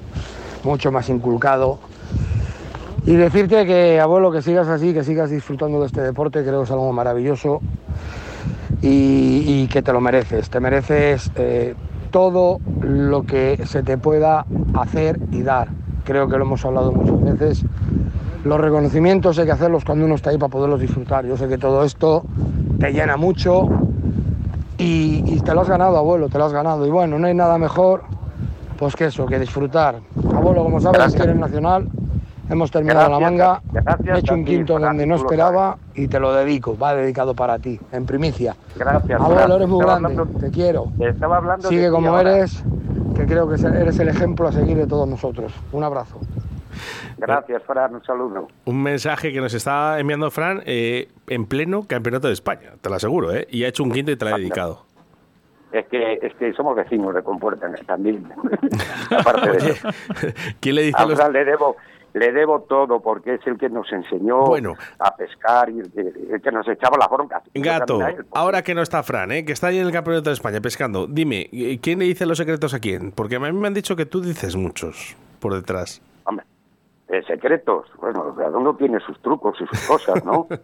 mucho 0.64 0.92
me 0.92 1.00
has 1.00 1.10
inculcado. 1.10 1.80
Y 3.10 3.16
decirte 3.16 3.66
que, 3.66 4.00
abuelo, 4.00 4.32
que 4.32 4.44
sigas 4.44 4.68
así, 4.68 4.94
que 4.94 5.04
sigas 5.04 5.32
disfrutando 5.32 5.80
de 5.80 5.88
este 5.88 6.00
deporte, 6.00 6.44
creo 6.44 6.60
que 6.60 6.66
es 6.66 6.72
algo 6.72 6.94
maravilloso 6.94 7.60
y, 8.84 9.44
y 9.48 9.68
que 9.68 9.82
te 9.82 9.92
lo 9.92 10.00
mereces. 10.00 10.48
Te 10.52 10.60
mereces 10.60 11.32
eh, 11.36 11.74
todo 12.12 12.60
lo 12.82 13.24
que 13.24 13.66
se 13.66 13.82
te 13.82 13.98
pueda 13.98 14.46
hacer 14.76 15.20
y 15.32 15.42
dar. 15.42 15.70
Creo 16.04 16.28
que 16.30 16.38
lo 16.38 16.44
hemos 16.46 16.64
hablado 16.64 16.92
muchas 16.92 17.40
veces. 17.40 17.66
Los 18.44 18.62
reconocimientos 18.62 19.40
hay 19.40 19.48
que 19.48 19.54
hacerlos 19.54 19.86
cuando 19.86 20.06
uno 20.06 20.14
está 20.14 20.30
ahí 20.30 20.38
para 20.38 20.52
poderlos 20.52 20.80
disfrutar. 20.80 21.26
Yo 21.26 21.36
sé 21.36 21.48
que 21.48 21.58
todo 21.58 21.84
esto 21.84 22.26
te 22.80 22.94
llena 22.94 23.18
mucho 23.18 23.70
y, 24.78 25.24
y 25.26 25.40
te 25.40 25.56
lo 25.56 25.62
has 25.62 25.68
ganado, 25.68 25.98
abuelo, 25.98 26.30
te 26.30 26.38
lo 26.38 26.46
has 26.46 26.54
ganado. 26.54 26.86
Y 26.86 26.92
bueno, 26.92 27.18
no 27.18 27.26
hay 27.26 27.34
nada 27.34 27.58
mejor 27.58 28.04
pues 28.78 28.96
que 28.96 29.06
eso, 29.06 29.26
que 29.26 29.40
disfrutar. 29.40 29.96
Abuelo, 30.32 30.62
como 30.62 30.80
sabes, 30.80 31.16
eres 31.16 31.36
nacional. 31.36 31.90
Hemos 32.50 32.72
terminado 32.72 33.10
la 33.12 33.20
manga, 33.20 33.62
gracias 33.72 34.18
he 34.18 34.20
hecho 34.22 34.34
un 34.34 34.42
a 34.42 34.46
ti, 34.46 34.52
quinto 34.52 34.74
Fran, 34.78 34.90
donde 34.90 35.06
no 35.06 35.16
esperaba 35.16 35.78
y 35.94 36.08
te 36.08 36.20
lo 36.20 36.34
dedico, 36.34 36.76
va 36.78 36.96
dedicado 36.96 37.36
para 37.36 37.60
ti, 37.60 37.80
en 37.92 38.06
primicia. 38.06 38.56
gracias. 38.76 39.22
Abuelo, 39.22 39.42
Fran. 39.44 39.52
eres 39.52 39.68
muy 39.68 39.80
grande, 39.86 40.08
hablando- 40.10 40.40
te 40.40 40.50
quiero. 40.52 40.86
estaba 41.00 41.38
hablando 41.38 41.70
de 41.70 41.76
Sigue 41.76 41.86
ti 41.88 41.92
como 41.92 42.10
ahora. 42.16 42.38
eres, 42.38 42.64
que 43.16 43.26
creo 43.26 43.48
que 43.48 43.56
eres 43.56 44.00
el 44.00 44.08
ejemplo 44.10 44.48
a 44.48 44.52
seguir 44.52 44.78
de 44.78 44.88
todos 44.88 45.08
nosotros. 45.08 45.54
Un 45.72 45.84
abrazo. 45.84 46.20
Gracias, 47.18 47.62
Fran, 47.64 47.94
un 47.96 48.04
saludo. 48.04 48.48
Un 48.66 48.82
mensaje 48.82 49.32
que 49.34 49.42
nos 49.42 49.54
está 49.54 50.00
enviando 50.00 50.32
Fran 50.32 50.62
eh, 50.66 51.10
en 51.28 51.46
pleno 51.46 51.84
campeonato 51.86 52.28
de 52.28 52.34
España, 52.34 52.72
te 52.82 52.90
lo 52.90 52.96
aseguro, 52.96 53.34
¿eh? 53.34 53.48
y 53.52 53.64
ha 53.64 53.68
hecho 53.68 53.84
un 53.84 53.92
quinto 53.92 54.12
y 54.12 54.16
te 54.16 54.26
lo 54.26 54.34
ha 54.34 54.38
dedicado. 54.38 54.86
Es 55.72 55.86
que, 55.88 56.14
es 56.14 56.34
que 56.36 56.52
somos 56.54 56.76
vecinos 56.76 57.14
de 57.14 57.22
Compuerta 57.22 57.70
también. 57.86 58.28
Aparte 59.16 59.52
de 59.52 59.70
eso. 59.72 59.90
¿Quién 60.60 60.76
le 60.76 60.82
dice 60.82 60.98
A 60.98 61.06
los... 61.06 61.16
Fran 61.16 61.32
le 61.32 61.46
debo, 61.46 61.76
le 62.14 62.32
debo 62.32 62.62
todo 62.62 63.00
porque 63.02 63.36
es 63.36 63.48
el 63.48 63.58
que 63.58 63.70
nos 63.70 63.92
enseñó 63.92 64.42
Bueno. 64.46 64.76
a 65.00 65.16
pescar 65.16 65.70
y 65.70 65.80
el 65.80 65.92
que, 65.92 66.02
el 66.34 66.42
que 66.42 66.52
nos 66.52 66.68
echaba 66.68 66.98
las 66.98 67.10
broncas. 67.10 67.44
Gato, 67.54 68.06
él, 68.08 68.26
ahora 68.34 68.62
que 68.64 68.74
no 68.74 68.82
está 68.82 69.04
Fran, 69.04 69.32
¿eh? 69.32 69.46
que 69.46 69.52
está 69.54 69.68
ahí 69.68 69.78
en 69.80 69.86
el 69.86 69.92
campeonato 69.92 70.30
de 70.30 70.34
España 70.34 70.60
pescando, 70.62 71.08
dime, 71.08 71.50
¿quién 71.82 72.00
le 72.00 72.06
dice 72.06 72.26
los 72.26 72.38
secretos 72.38 72.74
a 72.74 72.80
quién? 72.80 73.12
Porque 73.12 73.36
a 73.36 73.40
mí 73.40 73.52
me 73.52 73.68
han 73.68 73.74
dicho 73.74 73.96
que 73.96 74.06
tú 74.06 74.22
dices 74.22 74.56
muchos 74.56 75.16
por 75.40 75.54
detrás. 75.54 76.02
Hombre, 76.26 76.46
eh, 77.10 77.22
secretos. 77.28 77.86
Bueno, 78.00 78.34
cada 78.36 78.58
uno 78.58 78.76
tiene 78.76 79.00
sus 79.00 79.20
trucos 79.22 79.58
y 79.62 79.66
sus 79.68 79.88
cosas, 79.88 80.24
¿no? 80.26 80.48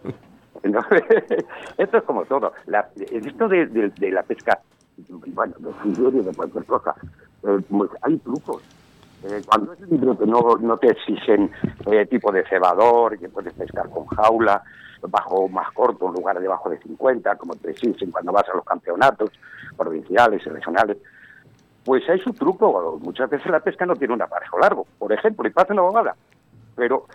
Esto 1.77 1.97
es 1.97 2.03
como 2.03 2.25
todo. 2.25 2.51
La, 2.65 2.89
esto 2.95 3.47
de, 3.47 3.67
de- 3.67 3.89
de 3.89 4.11
la 4.11 4.23
pesca, 4.23 4.59
bueno, 5.09 5.53
de 5.59 6.33
cualquier 6.35 6.65
cosa, 6.65 6.95
eh, 7.43 7.57
pues 7.69 7.91
hay 8.01 8.17
trucos. 8.17 8.63
Eh, 9.27 9.41
cuando 9.45 9.73
es 9.73 9.79
libre 9.89 10.15
que 10.17 10.25
no, 10.25 10.55
no 10.59 10.77
te 10.77 10.91
exigen 10.91 11.51
eh, 11.87 12.05
tipo 12.05 12.31
de 12.31 12.43
cebador, 12.47 13.17
que 13.17 13.27
puedes 13.29 13.53
pescar 13.53 13.89
con 13.89 14.05
jaula, 14.07 14.61
bajo 15.01 15.47
más 15.49 15.71
corto 15.71 16.07
en 16.07 16.13
lugar 16.13 16.39
de 16.39 16.47
bajo 16.47 16.69
de 16.69 16.77
50, 16.79 17.35
como 17.37 17.55
te 17.55 17.71
exigen 17.71 18.11
cuando 18.11 18.31
vas 18.31 18.47
a 18.49 18.55
los 18.55 18.63
campeonatos 18.63 19.31
provinciales, 19.75 20.43
regionales, 20.43 20.97
pues 21.83 22.07
hay 22.09 22.19
su 22.19 22.33
truco. 22.33 22.99
Muchas 23.01 23.29
veces 23.29 23.47
la 23.51 23.59
pesca 23.59 23.85
no 23.85 23.95
tiene 23.95 24.13
un 24.13 24.21
aparejo 24.21 24.59
largo, 24.59 24.85
por 24.99 25.11
ejemplo, 25.11 25.47
y 25.47 25.51
pasa 25.51 25.73
una 25.73 25.83
bobada. 25.83 26.15
Pero 26.75 27.05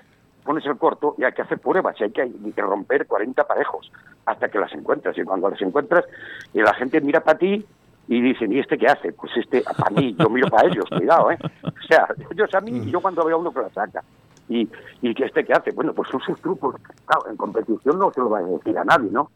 pones 0.44 0.64
el 0.66 0.78
corto 0.78 1.14
y 1.18 1.24
hay 1.24 1.32
que 1.32 1.42
hacer 1.42 1.58
pruebas 1.58 2.00
y 2.00 2.04
hay 2.04 2.10
que, 2.10 2.22
hay 2.22 2.52
que 2.54 2.62
romper 2.62 3.06
40 3.06 3.44
parejos 3.44 3.92
hasta 4.26 4.48
que 4.48 4.58
las 4.58 4.72
encuentras. 4.72 5.16
Y 5.16 5.22
cuando 5.22 5.48
las 5.48 5.60
encuentras, 5.60 6.04
y 6.52 6.60
la 6.60 6.74
gente 6.74 7.00
mira 7.00 7.20
para 7.20 7.38
ti 7.38 7.64
y 8.10 8.20
dicen, 8.20 8.52
¿y 8.52 8.58
este 8.58 8.76
qué 8.76 8.88
hace? 8.88 9.12
Pues 9.12 9.30
este, 9.36 9.62
para 9.62 9.88
mí, 9.90 10.16
yo 10.18 10.28
miro 10.28 10.48
para 10.48 10.66
ellos, 10.66 10.84
cuidado, 10.90 11.30
¿eh? 11.30 11.38
O 11.62 11.86
sea, 11.86 12.08
ellos 12.28 12.52
a 12.52 12.60
mí 12.60 12.72
y 12.72 12.90
yo 12.90 13.00
cuando 13.00 13.24
veo 13.24 13.36
a 13.36 13.38
uno 13.38 13.52
que 13.52 13.60
la 13.60 13.70
saca. 13.70 14.02
Y, 14.48 14.68
y 15.00 15.14
que 15.14 15.26
este 15.26 15.44
qué 15.44 15.52
hace, 15.52 15.70
bueno, 15.70 15.92
pues 15.92 16.08
son 16.10 16.20
sus 16.22 16.40
trucos. 16.40 16.74
Claro, 17.06 17.30
en 17.30 17.36
competición 17.36 18.00
no 18.00 18.10
se 18.12 18.18
lo 18.18 18.28
va 18.28 18.40
a 18.40 18.42
decir 18.42 18.76
a 18.76 18.84
nadie, 18.84 19.10
¿no? 19.12 19.30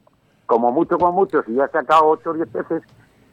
Como 0.47 0.73
mucho, 0.73 0.99
como 0.99 1.13
mucho, 1.13 1.41
si 1.45 1.55
ya 1.55 1.67
has 1.67 1.71
sacado 1.71 2.09
8 2.09 2.31
o 2.31 2.33
10 2.33 2.53
veces 2.53 2.83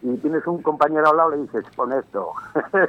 y 0.04 0.16
tienes 0.18 0.46
un 0.46 0.62
compañero 0.62 1.10
al 1.10 1.18
lado, 1.18 1.32
le 1.32 1.38
dices, 1.38 1.66
pon 1.76 1.92
esto. 1.92 2.34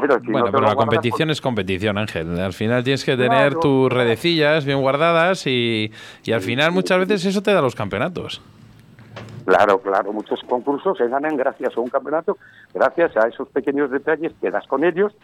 Pero 0.00 0.18
si 0.18 0.26
no 0.26 0.32
Bueno, 0.32 0.46
pero 0.50 0.66
la 0.66 0.74
competición 0.74 1.30
es 1.30 1.40
competición, 1.40 1.96
Ángel. 1.96 2.40
Al 2.40 2.52
final 2.52 2.82
tienes 2.82 3.04
que 3.04 3.16
tener 3.16 3.52
Claro, 3.52 3.60
tus 3.60 3.92
redecillas 3.92 4.64
bien 4.64 4.80
guardadas 4.80 5.46
y, 5.46 5.92
y 6.24 6.32
al 6.32 6.40
final 6.40 6.72
muchas 6.72 6.98
veces 6.98 7.24
eso 7.24 7.40
te 7.40 7.52
da 7.52 7.62
los 7.62 7.76
campeonatos. 7.76 8.42
Claro, 9.48 9.80
claro, 9.80 10.12
muchos 10.12 10.42
concursos 10.42 10.98
se 10.98 11.08
ganan 11.08 11.34
gracias 11.34 11.74
a 11.74 11.80
un 11.80 11.88
campeonato, 11.88 12.36
gracias 12.74 13.16
a 13.16 13.28
esos 13.28 13.48
pequeños 13.48 13.90
detalles 13.90 14.34
que 14.42 14.50
das 14.50 14.66
con 14.66 14.84
ellos 14.84 15.16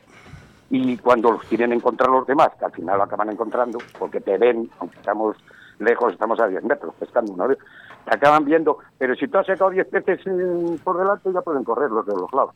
y 0.70 0.96
cuando 0.96 1.32
los 1.32 1.44
quieren 1.44 1.74
encontrar 1.74 2.08
los 2.08 2.26
demás, 2.26 2.48
que 2.58 2.64
al 2.64 2.72
final 2.72 2.96
lo 2.96 3.02
acaban 3.04 3.28
encontrando, 3.28 3.76
porque 3.98 4.22
te 4.22 4.38
ven, 4.38 4.70
aunque 4.78 4.96
estamos 4.96 5.37
lejos, 5.78 6.14
estamos 6.14 6.40
a 6.40 6.48
10 6.48 6.64
metros 6.64 6.94
pescando 6.98 7.34
una 7.34 7.48
vez, 7.48 7.58
te 8.06 8.14
acaban 8.14 8.46
viendo, 8.46 8.78
pero 8.96 9.14
si 9.14 9.28
tú 9.28 9.37
has 9.37 9.46
sacado 9.46 9.68
10 9.68 9.88
peces 9.88 10.18
eh, 10.24 10.78
por 10.82 10.96
delante 10.96 11.30
ya 11.30 11.42
pueden 11.42 11.62
correr 11.62 11.90
los 11.90 12.06
de 12.06 12.14
los 12.14 12.32
lados, 12.32 12.54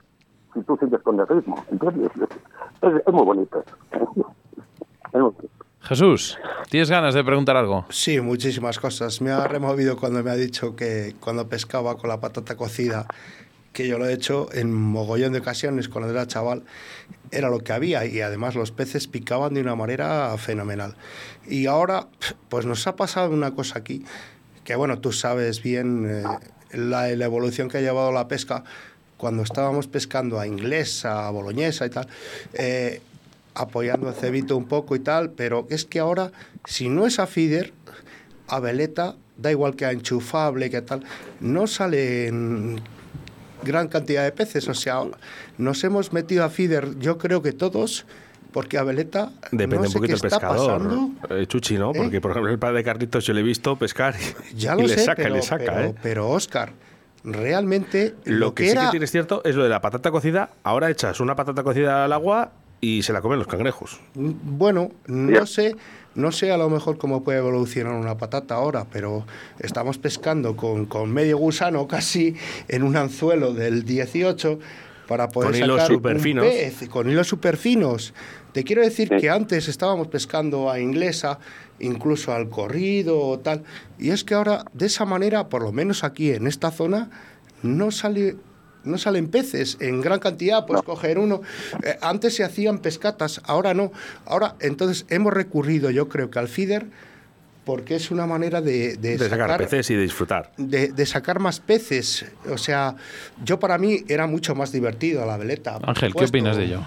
si 0.55 0.63
tú 0.63 0.75
sigues 0.79 1.03
con 1.03 1.21
el 1.21 1.27
ritmo, 1.27 1.63
¿entiendes? 1.71 2.13
Es, 2.81 2.95
es 3.07 3.13
muy 3.13 3.27
bonito. 3.27 3.63
Es 3.93 5.21
muy 5.21 5.33
bonito. 5.33 5.58
Jesús, 5.89 6.37
¿tienes 6.69 6.91
ganas 6.91 7.15
de 7.15 7.25
preguntar 7.25 7.57
algo? 7.57 7.87
Sí, 7.89 8.21
muchísimas 8.21 8.79
cosas. 8.79 9.23
Me 9.23 9.31
ha 9.31 9.47
removido 9.47 9.97
cuando 9.97 10.23
me 10.23 10.31
ha 10.31 10.37
dicho 10.37 10.77
que 10.77 11.15
cuando 11.19 11.49
pescaba 11.49 11.97
con 11.97 12.11
la 12.11 12.21
patata 12.21 12.57
cocida, 12.57 13.07
que 13.73 13.89
yo 13.89 13.99
lo 13.99 14.07
he 14.07 14.13
hecho 14.13 14.49
en 14.53 14.71
mogollón 14.73 15.33
de 15.33 15.39
ocasiones 15.39 15.89
cuando 15.89 16.11
era 16.11 16.27
chaval, 16.27 16.65
era 17.31 17.49
lo 17.49 17.61
que 17.61 17.73
había 17.73 18.05
y 18.05 18.21
además 18.21 18.55
los 18.55 18.71
peces 18.71 19.07
picaban 19.07 19.55
de 19.55 19.63
una 19.63 19.77
manera 19.77 20.37
fenomenal. 20.37 20.95
Y 21.47 21.67
ahora, 21.67 22.09
pues 22.51 22.67
nos 22.67 22.87
ha 22.87 22.95
pasado 22.97 23.31
una 23.33 23.53
cosa 23.53 23.79
aquí, 23.79 24.05
que 24.65 24.77
bueno, 24.77 24.99
tú 24.99 25.13
sabes 25.13 25.63
bien 25.63 26.07
eh, 26.07 26.23
la, 26.77 27.09
la 27.09 27.25
evolución 27.25 27.71
que 27.71 27.79
ha 27.79 27.81
llevado 27.81 28.13
la 28.13 28.29
pesca 28.29 28.63
cuando 29.17 29.43
estábamos 29.43 29.87
pescando 29.87 30.39
a 30.39 30.47
inglesa, 30.47 31.27
a 31.27 31.31
boloñesa 31.31 31.87
y 31.87 31.91
tal. 31.91 32.09
eh, 32.53 33.01
apoyando 33.59 34.09
el 34.09 34.15
cebito 34.15 34.57
un 34.57 34.67
poco 34.67 34.97
y 34.97 35.01
tal, 35.01 35.31
pero 35.31 35.67
es 35.69 35.85
que 35.85 35.99
ahora, 35.99 36.33
si 36.65 36.89
no 36.89 37.07
es 37.07 37.19
a 37.19 37.27
feeder, 37.27 37.73
a 38.47 38.61
veleta, 38.61 39.17
da 39.37 39.51
igual 39.51 39.77
que 39.77 39.85
a 39.85 39.93
enchufable, 39.93 40.71
que 40.71 40.81
tal, 40.83 41.05
no 41.41 41.67
salen 41.67 42.81
gran 43.63 43.89
cantidad 43.89 44.25
de 44.25 44.33
peces. 44.33 44.69
O 44.69 44.75
sea, 44.75 45.01
nos 45.59 45.85
hemos 45.85 46.13
metido 46.13 46.45
a 46.45 46.51
feeder, 46.51 46.99
yo 46.99 47.19
creo 47.19 47.43
que 47.43 47.53
todos, 47.53 48.07
porque 48.53 48.79
a 48.79 48.85
veleta 48.85 49.33
Depende 49.51 49.77
no 49.77 49.83
un 49.89 49.93
poquito 49.93 50.13
del 50.15 50.21
pescador, 50.21 51.11
eh, 51.31 51.47
Chuchi, 51.47 51.77
¿no? 51.77 51.91
¿Eh? 51.91 51.95
Porque, 51.97 52.21
por 52.21 52.31
ejemplo, 52.31 52.51
el 52.51 52.59
padre 52.59 52.79
de 52.79 52.85
Carlitos 52.85 53.27
yo 53.27 53.35
le 53.35 53.41
he 53.41 53.45
visto 53.45 53.77
pescar 53.77 54.15
y, 54.53 54.57
Ya 54.57 54.75
y 54.79 54.83
lo 54.83 54.87
le 54.87 54.95
sé, 54.95 55.05
saca 55.05 55.23
pero, 55.23 55.35
y 55.35 55.39
le 55.39 55.43
saca, 55.43 55.65
pero, 55.65 55.81
¿eh? 55.81 55.95
pero, 56.03 56.31
Oscar, 56.31 56.73
realmente 57.25 58.15
Lo, 58.25 58.55
que, 58.55 58.65
sí 58.65 58.71
era... 58.71 58.87
que 58.87 58.91
tienes 58.93 59.11
cierto 59.11 59.43
es 59.45 59.55
lo 59.55 59.65
de 59.65 59.69
la 59.69 59.81
patata 59.81 60.11
cocida. 60.11 60.51
Ahora 60.63 60.91
echas 60.91 61.21
una 61.21 61.37
patata 61.37 61.63
cocida 61.63 62.05
al 62.05 62.13
agua 62.13 62.53
y 62.81 63.03
se 63.03 63.13
la 63.13 63.21
comen 63.21 63.39
los 63.39 63.49
cangrejos. 63.49 64.01
Bueno, 64.15 64.91
no 65.07 65.47
sé, 65.47 65.77
no 66.15 66.33
sé 66.33 66.53
a 66.53 66.57
lo 66.57 66.71
mejor 66.71 66.99
cómo 66.99 67.25
puede 67.25 67.39
evolucionar 67.39 67.95
una 67.95 68.17
patata 68.17 68.55
ahora, 68.55 68.87
pero 68.91 69.27
estamos 69.59 69.99
pescando 69.99 70.57
con, 70.57 70.87
con 70.87 71.13
medio 71.13 71.39
gusano 71.39 71.89
casi 71.89 72.35
en 72.69 72.83
un 72.83 72.97
anzuelo 72.97 73.53
del 73.53 73.85
18 73.85 74.59
para 75.09 75.29
poder 75.29 75.53
Con 75.53 75.59
hilos 75.59 75.77
sacar 75.81 75.97
superfinos. 75.97 76.45
un 76.45 76.51
pez, 76.51 76.89
con 76.89 77.11
hilos 77.11 77.27
superfinos. 77.27 78.15
Te 78.53 78.63
quiero 78.63 78.83
decir 78.83 79.09
que 79.09 79.31
antes 79.31 79.69
estábamos 79.69 80.09
pescando 80.09 80.71
a 80.71 80.81
inglesa, 80.81 81.39
incluso 81.81 82.33
al 82.33 82.49
corrido 82.51 83.19
o 83.21 83.39
tal, 83.39 83.65
y 83.99 84.11
es 84.11 84.25
que 84.25 84.35
ahora 84.35 84.65
de 84.73 84.87
esa 84.87 85.05
manera, 85.05 85.49
por 85.49 85.63
lo 85.63 85.73
menos 85.73 86.05
aquí 86.05 86.31
en 86.33 86.47
esta 86.47 86.71
zona, 86.71 87.11
no 87.63 87.91
sale 87.91 88.37
no 88.85 88.99
salen 88.99 89.31
peces 89.31 89.77
en 89.81 90.01
gran 90.01 90.19
cantidad, 90.21 90.67
puedes 90.67 90.83
coger 90.83 91.19
uno. 91.19 91.41
Eh, 91.85 91.97
antes 92.03 92.37
se 92.37 92.45
hacían 92.45 92.79
pescatas, 92.79 93.41
ahora 93.45 93.75
no. 93.75 93.93
Ahora, 94.27 94.55
entonces 94.61 95.07
hemos 95.11 95.33
recurrido, 95.33 95.91
yo 95.91 96.09
creo 96.09 96.31
que 96.31 96.39
al 96.39 96.49
feeder, 96.49 96.87
porque 97.65 97.97
es 97.97 98.11
una 98.11 98.27
manera 98.27 98.63
de, 98.63 98.97
de 98.97 99.19
De 99.19 99.29
sacar 99.29 99.41
sacar 99.51 99.59
peces 99.59 99.91
y 99.91 99.95
de 99.95 100.03
disfrutar. 100.03 100.53
de, 100.57 100.89
de 100.89 101.07
sacar 101.07 101.39
más 101.39 101.61
peces. 101.61 102.25
O 102.51 102.57
sea, 102.57 102.95
yo 103.45 103.59
para 103.61 103.77
mí 103.77 104.05
era 104.09 104.27
mucho 104.27 104.55
más 104.55 104.73
divertido 104.73 105.27
la 105.27 105.37
veleta. 105.37 105.79
Ángel, 105.87 106.15
¿qué 106.15 106.25
opinas 106.25 106.57
de 106.57 106.65
ello? 106.65 106.81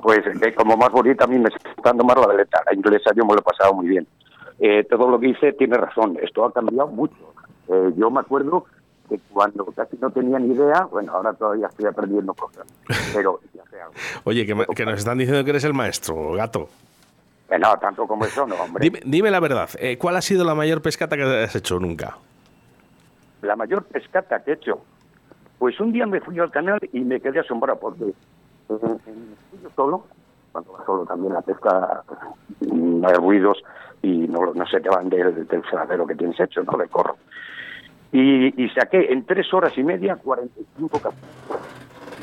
Pues 0.00 0.20
que 0.40 0.54
como 0.54 0.76
más 0.76 0.90
bonita 0.92 1.24
a 1.24 1.26
mí 1.26 1.36
me 1.36 1.48
está 1.48 1.68
gustando 1.74 2.04
más 2.04 2.16
la 2.16 2.28
veleta. 2.28 2.62
La 2.64 2.74
inglesa 2.74 3.10
yo 3.16 3.24
me 3.24 3.34
lo 3.34 3.40
he 3.40 3.42
pasado 3.42 3.74
muy 3.74 3.88
bien. 3.88 4.06
Eh, 4.60 4.84
todo 4.88 5.10
lo 5.10 5.18
que 5.18 5.26
dice 5.26 5.52
tiene 5.54 5.76
razón. 5.76 6.16
Esto 6.22 6.44
ha 6.44 6.52
cambiado 6.52 6.86
mucho. 6.86 7.34
Eh, 7.68 7.92
yo 7.96 8.08
me 8.10 8.20
acuerdo 8.20 8.66
que 9.08 9.18
cuando 9.32 9.64
casi 9.66 9.96
no 10.00 10.10
tenía 10.10 10.38
ni 10.38 10.54
idea, 10.54 10.84
bueno, 10.90 11.12
ahora 11.12 11.32
todavía 11.32 11.66
estoy 11.68 11.86
aprendiendo 11.86 12.34
cosas, 12.34 12.66
pero 13.14 13.40
ya 13.54 13.62
sé 13.70 13.80
algo. 13.80 13.94
Oye, 14.24 14.46
que, 14.46 14.66
que 14.74 14.84
nos 14.84 14.98
están 14.98 15.18
diciendo 15.18 15.44
que 15.44 15.50
eres 15.50 15.64
el 15.64 15.74
maestro, 15.74 16.32
gato. 16.32 16.68
Eh, 17.48 17.58
no, 17.58 17.76
tanto 17.78 18.06
como 18.06 18.24
eso 18.24 18.46
no, 18.46 18.56
hombre. 18.56 18.82
Dime, 18.82 19.00
dime 19.04 19.30
la 19.30 19.40
verdad, 19.40 19.70
eh, 19.78 19.98
¿cuál 19.98 20.16
ha 20.16 20.22
sido 20.22 20.44
la 20.44 20.54
mayor 20.54 20.82
pescata 20.82 21.16
que 21.16 21.22
has 21.22 21.54
hecho 21.54 21.78
nunca? 21.78 22.16
La 23.42 23.56
mayor 23.56 23.84
pescata 23.84 24.42
que 24.42 24.52
he 24.52 24.54
hecho. 24.54 24.80
Pues 25.58 25.78
un 25.80 25.92
día 25.92 26.06
me 26.06 26.20
fui 26.20 26.38
al 26.38 26.50
canal 26.50 26.78
y 26.92 27.00
me 27.00 27.20
quedé 27.20 27.40
asombrado 27.40 27.78
porque 27.78 28.04
eh, 28.04 28.14
en 28.68 29.36
yo 29.62 29.70
solo, 29.74 30.04
cuando 30.52 30.72
vas 30.72 30.84
solo 30.84 31.06
también 31.06 31.32
la 31.32 31.42
pesca, 31.42 32.02
mm, 32.60 33.00
no 33.00 33.08
hay 33.08 33.14
ruidos 33.14 33.62
y 34.02 34.28
no, 34.28 34.52
no 34.52 34.66
se 34.66 34.80
te 34.80 34.88
van 34.88 35.08
del, 35.08 35.46
del 35.46 35.62
que 36.08 36.14
tienes 36.14 36.38
hecho, 36.40 36.62
¿no? 36.64 36.76
De 36.76 36.88
corro. 36.88 37.16
Y, 38.18 38.64
y 38.64 38.68
saqué 38.70 39.12
en 39.12 39.26
tres 39.26 39.52
horas 39.52 39.76
y 39.76 39.82
media 39.82 40.16
45 40.16 40.88
capturas. 41.00 41.62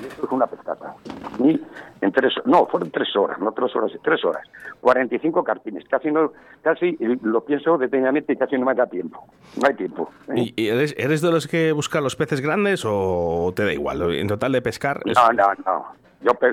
Y 0.02 0.06
eso 0.08 0.26
es 0.26 0.32
una 0.32 0.48
pescata. 0.48 0.96
Y 1.40 1.62
en 2.02 2.12
tres, 2.12 2.34
no, 2.46 2.66
fueron 2.66 2.90
tres 2.90 3.16
horas, 3.16 3.38
no 3.40 3.52
tres 3.52 3.76
horas, 3.76 3.92
tres 4.04 4.26
horas. 4.26 4.42
45 4.82 5.44
carpines. 5.44 5.84
Casi 5.88 6.10
no, 6.12 6.34
casi 6.62 6.98
lo 7.22 7.46
pienso 7.46 7.78
detenidamente 7.78 8.34
y 8.34 8.36
casi 8.38 8.58
no 8.58 8.66
me 8.66 8.74
da 8.74 8.88
tiempo. 8.88 9.24
No 9.62 9.68
hay 9.68 9.76
tiempo. 9.76 10.10
¿eh? 10.30 10.52
¿Y, 10.56 10.68
eres, 10.68 10.96
eres 10.98 11.22
de 11.22 11.32
los 11.32 11.48
que 11.48 11.72
buscan 11.72 12.04
los 12.04 12.16
peces 12.16 12.42
grandes 12.42 12.84
o 12.86 13.54
te 13.56 13.64
da 13.64 13.72
igual? 13.72 14.02
En 14.16 14.28
total 14.28 14.52
de 14.52 14.62
pescar. 14.62 15.00
es- 15.06 15.16
No, 15.16 15.32
no, 15.32 15.46
no. 15.66 16.04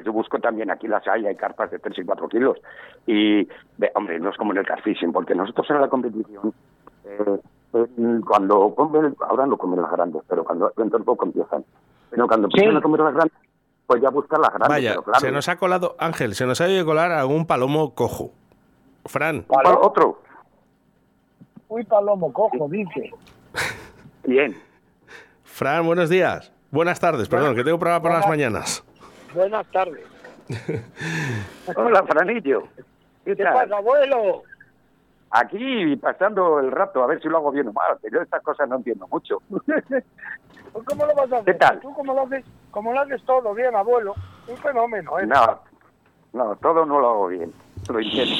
Yo 0.04 0.12
busco 0.12 0.38
también 0.38 0.70
aquí 0.70 0.86
las 0.88 1.06
hay, 1.06 1.26
hay 1.26 1.36
carpas 1.36 1.70
de 1.70 1.78
3 1.78 1.98
y 1.98 2.04
4 2.04 2.28
kilos. 2.28 2.58
Y, 3.06 3.48
hombre, 3.94 4.18
no 4.18 4.30
es 4.30 4.36
como 4.36 4.52
en 4.52 4.58
el 4.58 4.66
carfishing, 4.66 5.12
porque 5.12 5.34
nosotros 5.34 5.70
en 5.70 5.80
la 5.80 5.88
competición, 5.88 6.52
eh, 7.04 7.38
cuando 8.26 8.74
comen, 8.74 9.16
ahora 9.20 9.46
no 9.46 9.56
comen 9.56 9.82
las 9.82 9.90
grandes, 9.92 10.22
pero 10.28 10.44
cuando 10.44 10.72
dentro 10.76 10.98
de 10.98 11.04
poco 11.04 11.24
empiezan. 11.24 11.64
Pero 12.10 12.26
cuando 12.26 12.48
empiezan 12.48 12.76
a 12.76 12.80
comer 12.80 13.00
las 13.00 13.14
grandes, 13.14 13.38
pues 13.86 14.02
ya 14.02 14.10
buscan 14.10 14.40
las 14.40 14.50
grandes. 14.50 14.68
Vaya, 14.68 14.90
pero 14.90 15.02
claro, 15.04 15.20
se 15.20 15.30
nos 15.32 15.48
ha 15.48 15.56
colado, 15.56 15.96
Ángel, 15.98 16.34
se 16.34 16.46
nos 16.46 16.60
ha 16.60 16.68
ido 16.68 16.84
colar 16.84 17.12
algún 17.12 17.46
palomo 17.46 17.94
cojo. 17.94 18.32
Fran, 19.06 19.42
¿cuál 19.42 19.66
otro? 19.80 20.20
Uy, 21.68 21.84
palomo 21.84 22.32
cojo, 22.32 22.68
dice. 22.68 23.12
Bien. 24.24 24.56
Fran, 25.44 25.86
buenos 25.86 26.08
días. 26.08 26.52
Buenas 26.70 27.00
tardes, 27.00 27.28
perdón, 27.28 27.54
que 27.54 27.64
tengo 27.64 27.78
programa 27.78 28.02
por 28.02 28.12
las 28.12 28.28
mañanas. 28.28 28.84
Buenas 29.34 29.66
tardes. 29.70 30.04
Hola, 31.76 32.02
Franillo. 32.04 32.62
¿Qué 33.24 33.36
¿Qué 33.36 33.44
tal? 33.44 33.54
pasa, 33.54 33.76
abuelo? 33.76 34.42
Aquí 35.32 35.94
pasando 35.96 36.58
el 36.58 36.72
rato, 36.72 37.02
a 37.02 37.06
ver 37.06 37.20
si 37.22 37.28
lo 37.28 37.36
hago 37.38 37.52
bien 37.52 37.68
o 37.68 37.72
mal, 37.72 37.96
yo 38.12 38.20
estas 38.20 38.42
cosas 38.42 38.68
no 38.68 38.76
entiendo 38.76 39.06
mucho. 39.10 39.38
Pues, 40.72 40.84
¿Cómo 40.86 41.04
lo 41.04 41.14
vas 41.16 41.32
a 41.32 41.36
hacer? 41.38 41.44
¿Qué 41.52 41.54
tal? 41.58 41.80
Tú 41.80 41.92
como 41.94 42.14
lo 42.14 42.20
haces, 42.22 42.44
como 42.70 42.92
lo 42.92 43.00
haces 43.00 43.20
todo 43.24 43.52
bien, 43.54 43.74
abuelo. 43.74 44.14
Un 44.46 44.56
fenómeno, 44.58 45.18
¿eh? 45.18 45.26
No, 45.26 45.60
no, 46.32 46.54
todo 46.62 46.86
no 46.86 47.00
lo 47.00 47.08
hago 47.10 47.26
bien. 47.26 47.52
Lo 47.92 48.00
intento. 48.00 48.36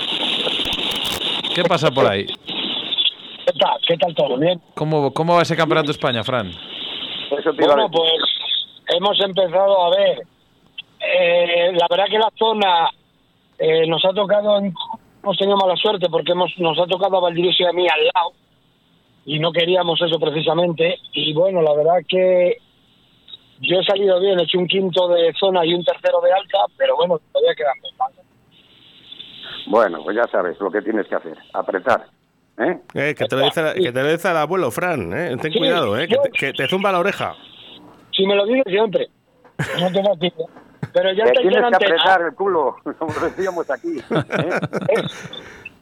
¿Qué 1.56 1.64
pasa 1.64 1.90
por 1.90 2.06
ahí? 2.06 2.24
¿Qué 2.26 3.52
tal? 3.58 3.78
¿Qué 3.86 3.96
tal 3.96 4.14
todo? 4.14 4.38
¿Bien? 4.38 4.60
¿Cómo, 4.76 5.12
cómo 5.12 5.34
va 5.34 5.42
ese 5.42 5.56
campeonato 5.56 5.86
de 5.88 5.92
España, 5.92 6.22
Fran? 6.22 6.46
Eso 6.46 7.52
te 7.52 7.66
Bueno, 7.66 7.90
pues 7.90 8.12
hemos 8.94 9.20
empezado 9.20 9.86
a 9.86 9.90
ver. 9.96 10.22
Eh, 11.00 11.72
la 11.72 11.86
verdad 11.90 12.04
que 12.08 12.18
la 12.18 12.30
zona 12.38 12.90
eh, 13.58 13.88
nos 13.88 14.04
ha 14.04 14.12
tocado, 14.12 14.58
en- 14.58 14.72
hemos 15.22 15.36
tenido 15.36 15.56
mala 15.56 15.76
suerte 15.76 16.08
porque 16.10 16.32
hemos 16.32 16.52
nos 16.58 16.78
ha 16.78 16.86
tocado 16.86 17.16
a 17.18 17.20
Valdivieso 17.20 17.62
y 17.62 17.66
a 17.66 17.72
mí 17.72 17.86
al 17.88 18.04
lado 18.14 18.32
y 19.24 19.38
no 19.38 19.52
queríamos 19.52 20.00
eso 20.00 20.18
precisamente. 20.18 20.98
Y 21.12 21.32
bueno, 21.34 21.62
la 21.62 21.74
verdad 21.74 21.98
que 22.08 22.56
yo 23.60 23.78
he 23.78 23.84
salido 23.84 24.18
bien, 24.20 24.40
he 24.40 24.44
hecho 24.44 24.58
un 24.58 24.66
quinto 24.66 25.08
de 25.08 25.32
zona 25.38 25.64
y 25.64 25.74
un 25.74 25.84
tercero 25.84 26.20
de 26.20 26.32
alta, 26.32 26.58
pero 26.76 26.96
bueno, 26.96 27.20
todavía 27.32 27.54
quedan 27.54 27.78
dos 27.82 27.92
más. 27.98 28.10
Bueno, 29.66 30.02
pues 30.02 30.16
ya 30.16 30.24
sabes 30.32 30.58
lo 30.60 30.70
que 30.70 30.82
tienes 30.82 31.06
que 31.06 31.14
hacer, 31.14 31.36
apretar. 31.52 32.06
¿eh? 32.58 32.78
Eh, 32.94 33.14
que, 33.16 33.26
te 33.26 33.36
lo 33.36 33.42
dice, 33.42 33.62
que 33.74 33.92
te 33.92 34.02
lo 34.02 34.10
dice 34.10 34.30
el 34.30 34.36
abuelo, 34.36 34.70
Fran. 34.70 35.12
eh, 35.12 35.36
Ten 35.40 35.52
Sí, 35.52 35.58
cuidado, 35.58 35.98
eh, 35.98 36.08
que, 36.08 36.16
te, 36.16 36.30
que 36.30 36.52
te 36.52 36.68
zumba 36.68 36.90
la 36.90 37.00
oreja. 37.00 37.34
Si 38.12 38.26
me 38.26 38.34
lo 38.34 38.46
dices 38.46 38.64
siempre, 38.66 39.08
no 39.80 39.92
te 39.92 40.02
fastidio. 40.02 40.46
Pero 40.92 41.12
ya 41.12 41.24
en 41.24 41.32
tienes 41.32 41.52
que 41.58 41.64
antena. 41.64 41.76
apretar 41.96 42.22
el 42.22 42.34
culo, 42.34 42.76
como 42.98 43.12
decíamos 43.14 43.70
aquí. 43.70 43.98
¿eh? 43.98 44.94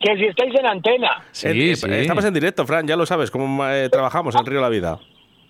Que 0.01 0.15
si 0.17 0.27
estáis 0.27 0.55
en 0.55 0.65
antena. 0.67 1.11
Sí, 1.33 1.49
Eh, 1.49 1.73
eh, 1.73 1.77
sí. 1.77 1.91
Estamos 1.91 2.25
en 2.25 2.33
directo, 2.33 2.65
Fran, 2.65 2.87
ya 2.87 2.95
lo 2.95 3.05
sabes, 3.05 3.33
cómo 3.33 3.67
eh, 3.69 3.89
trabajamos 3.89 4.33
en 4.37 4.47
Río 4.47 4.61
La 4.61 4.69
Vida. 4.69 4.97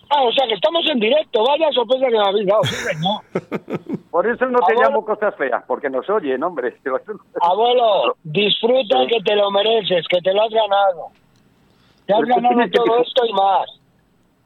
Ah, 0.08 0.22
o 0.22 0.32
sea 0.32 0.46
que 0.46 0.54
estamos 0.54 0.86
en 0.90 0.98
directo. 0.98 1.44
Vaya 1.44 1.70
sorpresa 1.70 2.06
que 2.06 2.12
me 2.16 2.26
habéis 2.26 2.46
dado. 2.46 2.64
Sí, 2.64 2.74
señor. 2.76 4.00
Por 4.10 4.26
eso 4.26 4.46
no 4.46 4.58
te 4.60 4.72
Abuelo- 4.72 4.82
llamo 4.88 5.04
cosas 5.04 5.34
feas, 5.36 5.62
porque 5.66 5.90
nos 5.90 6.08
oyen, 6.08 6.42
hombre. 6.42 6.74
Abuelo, 7.42 8.16
disfruta 8.24 8.96
que 9.06 9.20
te 9.22 9.36
lo 9.36 9.50
mereces, 9.50 10.06
que 10.08 10.18
te 10.22 10.32
lo 10.32 10.42
has 10.42 10.50
ganado. 10.50 11.08
Te 12.06 12.14
has 12.14 12.20
Pero 12.22 12.34
ganado 12.36 12.58
que 12.62 12.70
todo 12.70 13.02
esto 13.02 13.26
y 13.26 13.32
más. 13.34 13.80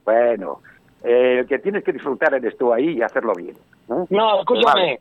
Bueno, 0.04 0.60
eh, 1.04 1.36
el 1.42 1.46
que 1.46 1.60
tienes 1.60 1.84
que 1.84 1.92
disfrutar 1.92 2.34
eres 2.34 2.58
tú 2.58 2.72
ahí 2.72 2.98
y 2.98 3.02
hacerlo 3.02 3.34
bien. 3.36 3.54
¿Eh? 3.88 4.06
No, 4.10 4.40
escúchame. 4.40 4.98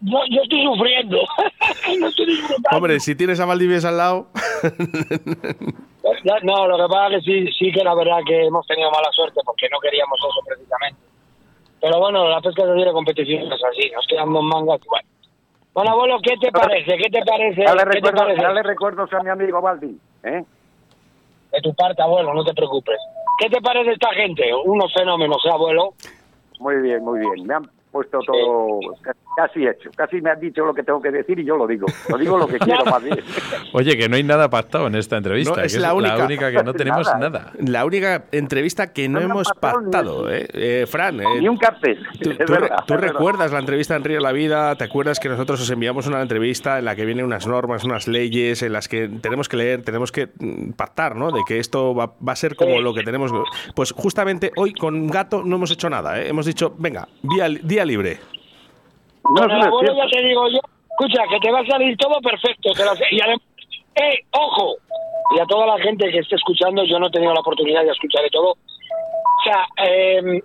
Yo, 0.00 0.18
yo 0.30 0.42
estoy 0.42 0.62
sufriendo. 0.62 1.18
no 2.00 2.06
estoy 2.08 2.26
disfrutando. 2.26 2.76
Hombre, 2.76 3.00
si 3.00 3.16
tienes 3.16 3.40
a 3.40 3.46
Valdivieso 3.46 3.88
al 3.88 3.96
lado. 3.96 4.28
No, 6.42 6.68
lo 6.68 6.76
que 6.76 6.92
pasa 6.92 7.16
es 7.16 7.24
que 7.24 7.30
sí, 7.30 7.52
sí 7.58 7.72
que 7.72 7.82
la 7.82 7.94
verdad 7.94 8.18
que 8.26 8.46
hemos 8.46 8.66
tenido 8.66 8.90
mala 8.90 9.08
suerte 9.12 9.40
porque 9.44 9.68
no 9.70 9.78
queríamos 9.80 10.18
eso 10.18 10.40
precisamente. 10.46 11.00
Pero 11.80 11.98
bueno, 12.00 12.28
la 12.28 12.40
pesca 12.40 12.62
se 12.64 12.74
tiene 12.74 12.92
competición 12.92 13.52
es 13.52 13.62
así, 13.64 13.90
nos 13.94 14.06
quedan 14.06 14.32
dos 14.32 14.42
mangas 14.42 14.80
igual. 14.84 15.02
Bueno, 15.74 15.92
abuelo, 15.92 16.18
¿qué 16.22 16.36
te 16.40 16.50
parece? 16.50 16.96
¿Qué 16.96 17.08
te 17.10 17.24
parece? 17.24 17.62
Dale 17.62 17.84
¿Qué 17.84 17.90
te 17.90 17.94
recuerdos, 17.94 18.20
parece? 18.20 18.42
dale 18.42 18.62
recuerdos 18.62 19.12
a 19.12 19.22
mi 19.22 19.30
amigo 19.30 19.60
Baldi. 19.60 19.96
¿eh? 20.24 20.44
De 21.52 21.60
tu 21.62 21.72
parte, 21.74 22.02
abuelo, 22.02 22.34
no 22.34 22.44
te 22.44 22.52
preocupes. 22.52 22.98
¿Qué 23.38 23.48
te 23.48 23.60
parece 23.60 23.92
esta 23.92 24.12
gente? 24.12 24.42
Unos 24.64 24.92
fenómenos, 24.92 25.38
¿eh, 25.44 25.50
abuelo? 25.52 25.94
Muy 26.58 26.82
bien, 26.82 27.04
muy 27.04 27.20
bien. 27.20 27.46
Me 27.46 27.54
han 27.54 27.70
puesto 27.90 28.18
todo 28.26 28.80
ca- 29.02 29.14
casi 29.38 29.64
hecho. 29.64 29.88
Casi 29.96 30.20
me 30.20 30.30
han 30.30 30.40
dicho 30.40 30.64
lo 30.64 30.74
que 30.74 30.82
tengo 30.82 31.00
que 31.00 31.12
decir 31.12 31.38
y 31.38 31.44
yo 31.44 31.56
lo 31.56 31.64
digo. 31.68 31.86
Lo 32.08 32.18
digo 32.18 32.36
lo 32.36 32.48
que 32.48 32.58
quiero 32.58 32.84
más 32.84 33.00
bien. 33.02 33.20
Oye, 33.72 33.96
que 33.96 34.08
no 34.08 34.16
hay 34.16 34.24
nada 34.24 34.50
pactado 34.50 34.88
en 34.88 34.96
esta 34.96 35.16
entrevista. 35.16 35.50
No, 35.54 35.60
que 35.60 35.66
es 35.66 35.78
la 35.78 35.94
única. 35.94 36.26
que 36.50 36.62
no 36.64 36.74
tenemos 36.74 37.06
Nada. 37.14 37.18
nada. 37.30 37.52
La 37.64 37.84
única 37.84 38.24
entrevista 38.32 38.92
que 38.92 39.08
no 39.08 39.20
hemos 39.20 39.48
pactado, 39.60 40.28
¿eh? 40.28 40.48
Eh, 40.52 40.86
Fran, 40.88 41.20
eh, 41.20 41.24
Ni 41.40 41.48
un 41.48 41.56
cartel. 41.56 42.04
Tú, 42.20 42.30
Es 42.30 42.38
tú 42.38 42.52
verdad, 42.52 42.68
re- 42.68 42.76
tú 42.86 42.94
es 42.94 43.00
verdad. 43.00 43.12
recuerdas 43.14 43.52
la 43.52 43.60
entrevista 43.60 43.94
en 43.94 44.02
Río 44.02 44.16
de 44.16 44.22
la 44.22 44.32
Vida, 44.32 44.74
¿te 44.74 44.84
acuerdas 44.84 45.20
que 45.20 45.28
nosotros 45.28 45.60
os 45.60 45.70
enviamos 45.70 46.08
una 46.08 46.20
entrevista 46.20 46.78
en 46.80 46.84
la 46.86 46.96
que 46.96 47.04
vienen 47.04 47.24
unas 47.24 47.46
normas, 47.46 47.84
unas 47.84 48.08
leyes, 48.08 48.62
en 48.62 48.72
las 48.72 48.88
que 48.88 49.08
tenemos 49.08 49.48
que 49.48 49.56
leer, 49.56 49.82
tenemos 49.82 50.10
que 50.10 50.28
mm, 50.38 50.72
pactar, 50.72 51.14
¿no? 51.14 51.30
De 51.30 51.42
que 51.46 51.58
esto 51.60 51.94
va, 51.94 52.14
va 52.26 52.32
a 52.32 52.36
ser 52.36 52.56
como 52.56 52.76
Sí. 52.78 52.82
lo 52.82 52.92
que 52.94 53.02
tenemos. 53.04 53.32
Pues 53.76 53.92
justamente 53.92 54.50
hoy 54.56 54.72
con 54.72 55.06
Gato 55.06 55.42
no 55.44 55.56
hemos 55.56 55.70
hecho 55.70 55.88
nada, 55.88 56.20
¿eh? 56.20 56.28
Hemos 56.28 56.46
dicho, 56.46 56.74
venga, 56.78 57.06
día, 57.22 57.48
día 57.62 57.84
libre. 57.84 58.18
No, 59.34 59.42
Con 59.42 59.50
el 59.50 59.58
no 59.58 59.60
es 59.60 59.66
abuelo 59.66 59.92
cierto. 59.94 60.10
ya 60.10 60.20
te 60.20 60.26
digo 60.26 60.48
yo, 60.48 60.60
escucha, 60.90 61.22
que 61.30 61.40
te 61.40 61.50
va 61.50 61.60
a 61.60 61.66
salir 61.66 61.96
todo 61.96 62.20
perfecto. 62.20 62.72
Te 62.72 63.14
y 63.14 63.20
además, 63.20 63.42
¡eh, 63.96 64.24
ojo! 64.32 64.76
Y 65.36 65.40
a 65.40 65.46
toda 65.46 65.66
la 65.66 65.78
gente 65.82 66.10
que 66.10 66.18
esté 66.18 66.36
escuchando, 66.36 66.84
yo 66.84 66.98
no 66.98 67.08
he 67.08 67.10
tenido 67.10 67.34
la 67.34 67.40
oportunidad 67.40 67.82
de 67.84 67.90
escuchar 67.90 68.22
de 68.22 68.30
todo. 68.30 68.52
O 68.52 69.42
sea, 69.44 69.66
eh, 69.86 70.42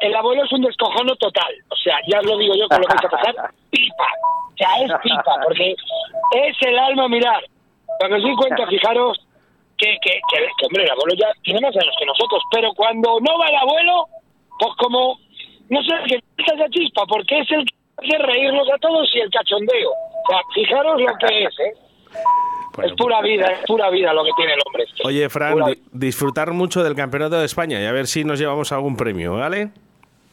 el 0.00 0.14
abuelo 0.14 0.44
es 0.44 0.52
un 0.52 0.62
descojono 0.62 1.14
total. 1.16 1.54
O 1.70 1.76
sea, 1.76 1.96
ya 2.08 2.18
os 2.20 2.26
lo 2.26 2.36
digo 2.36 2.54
yo 2.54 2.68
con 2.68 2.80
lo 2.80 2.86
que 2.86 3.06
a 3.06 3.10
pasar, 3.10 3.34
pipa. 3.70 4.08
O 4.52 4.56
sea, 4.56 4.68
es 4.82 4.92
pipa, 5.02 5.36
porque 5.44 5.74
es 6.32 6.56
el 6.62 6.78
alma 6.78 7.08
mirar. 7.08 7.44
Cuando 7.98 8.16
os 8.16 8.22
doy 8.22 8.36
cuenta, 8.36 8.66
fijaros 8.66 9.18
que, 9.78 9.96
que, 10.02 10.10
que, 10.10 10.38
que, 10.58 10.66
hombre, 10.66 10.84
el 10.84 10.90
abuelo 10.90 11.14
ya 11.18 11.28
tiene 11.42 11.60
más 11.60 11.76
años 11.76 11.94
que 11.98 12.06
nosotros, 12.06 12.42
pero 12.50 12.72
cuando 12.74 13.20
no 13.20 13.38
va 13.38 13.46
el 13.46 13.56
abuelo, 13.56 14.06
pues 14.58 14.72
como, 14.78 15.18
no 15.68 15.82
sé, 15.82 15.94
que 16.08 16.22
está 16.38 16.54
esa 16.54 16.68
chispa, 16.70 17.04
porque 17.06 17.38
es 17.38 17.50
el 17.52 17.64
que 17.64 17.74
hace 17.98 18.18
reírnos 18.18 18.68
a 18.74 18.78
todos 18.78 19.08
y 19.14 19.20
el 19.20 19.30
cachondeo. 19.30 19.90
O 19.90 20.28
sea, 20.30 20.38
fijaros 20.54 21.00
lo 21.00 21.14
que 21.18 21.44
es, 21.44 21.60
¿eh? 21.60 21.74
es 22.84 22.92
pura 22.92 23.22
vida, 23.22 23.46
es 23.46 23.60
pura 23.66 23.88
vida 23.90 24.12
lo 24.12 24.22
que 24.24 24.30
tiene 24.36 24.52
el 24.54 24.60
hombre. 24.66 24.84
este. 24.84 25.06
Oye, 25.06 25.28
Fran, 25.30 25.54
di- 25.66 25.82
disfrutar 25.92 26.52
mucho 26.52 26.82
del 26.84 26.94
Campeonato 26.94 27.38
de 27.38 27.46
España 27.46 27.80
y 27.80 27.86
a 27.86 27.92
ver 27.92 28.06
si 28.06 28.24
nos 28.24 28.38
llevamos 28.38 28.70
algún 28.72 28.96
premio, 28.96 29.34
¿vale? 29.34 29.70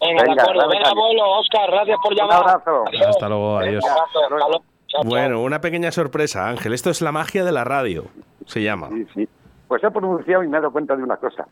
Venga, 0.02 0.24
de 0.24 0.30
Venga, 0.30 0.44
acuerdo, 0.44 0.60
dale, 0.62 0.74
venga, 0.76 0.90
dale. 0.90 1.00
abuelo, 1.02 1.32
Oscar, 1.40 1.72
gracias 1.72 1.98
por 2.04 2.12
Un 2.12 2.18
llamar. 2.18 2.38
abrazo. 2.42 2.84
Adiós. 2.88 3.08
Hasta 3.08 3.30
luego, 3.30 3.58
adiós. 3.58 3.84
Un 3.86 3.90
abrazo, 3.90 4.20
hasta 4.24 4.30
luego. 4.36 4.52
Chao, 4.52 4.64
chao. 4.88 5.04
Bueno, 5.06 5.42
una 5.42 5.62
pequeña 5.62 5.92
sorpresa, 5.92 6.50
Ángel. 6.50 6.74
Esto 6.74 6.90
es 6.90 7.02
la 7.02 7.12
magia 7.14 7.46
de 7.46 7.52
la 7.54 7.64
radio, 7.64 8.06
se 8.46 8.62
llama. 8.62 8.90
Sí, 8.90 9.08
sí. 9.14 9.30
Pues 9.70 9.82
he 9.84 9.90
pronunciado 9.90 10.44
y 10.44 10.48
me 10.50 10.58
he 10.58 10.60
dado 10.60 10.72
cuenta 10.74 10.96
de 10.98 11.04
una 11.04 11.16
cosa. 11.18 11.48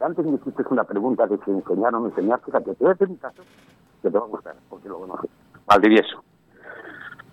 Antes 0.00 0.24
me 0.26 0.34
hiciste 0.36 0.62
una 0.68 0.84
pregunta 0.84 1.26
de 1.26 1.38
si 1.44 1.50
enseñaron 1.50 2.04
o 2.04 2.06
enseñar. 2.08 2.40
Fíjate, 2.44 2.74
te 2.74 2.84
voy 2.84 2.90
a 2.90 2.92
hacer 2.92 3.08
un 3.08 3.16
caso 3.16 3.42
que 4.02 4.10
te 4.10 4.18
va 4.18 4.24
a 4.24 4.28
gustar, 4.28 4.54
porque 4.68 4.88
lo 4.88 4.98
conoces. 4.98 5.30
Valdivieso. 5.66 6.22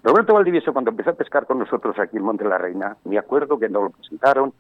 Roberto 0.04 0.34
Valdivieso, 0.34 0.74
cuando 0.74 0.92
empezó 0.92 1.12
a 1.12 1.14
pescar 1.14 1.46
con 1.46 1.60
nosotros 1.60 1.98
aquí 1.98 2.18
en 2.18 2.24
Monte 2.24 2.44
la 2.44 2.58
Reina, 2.58 2.98
me 3.06 3.18
acuerdo 3.18 3.58
que 3.58 3.70
nos 3.70 3.84
lo 3.84 3.90
presentaron 3.92 4.54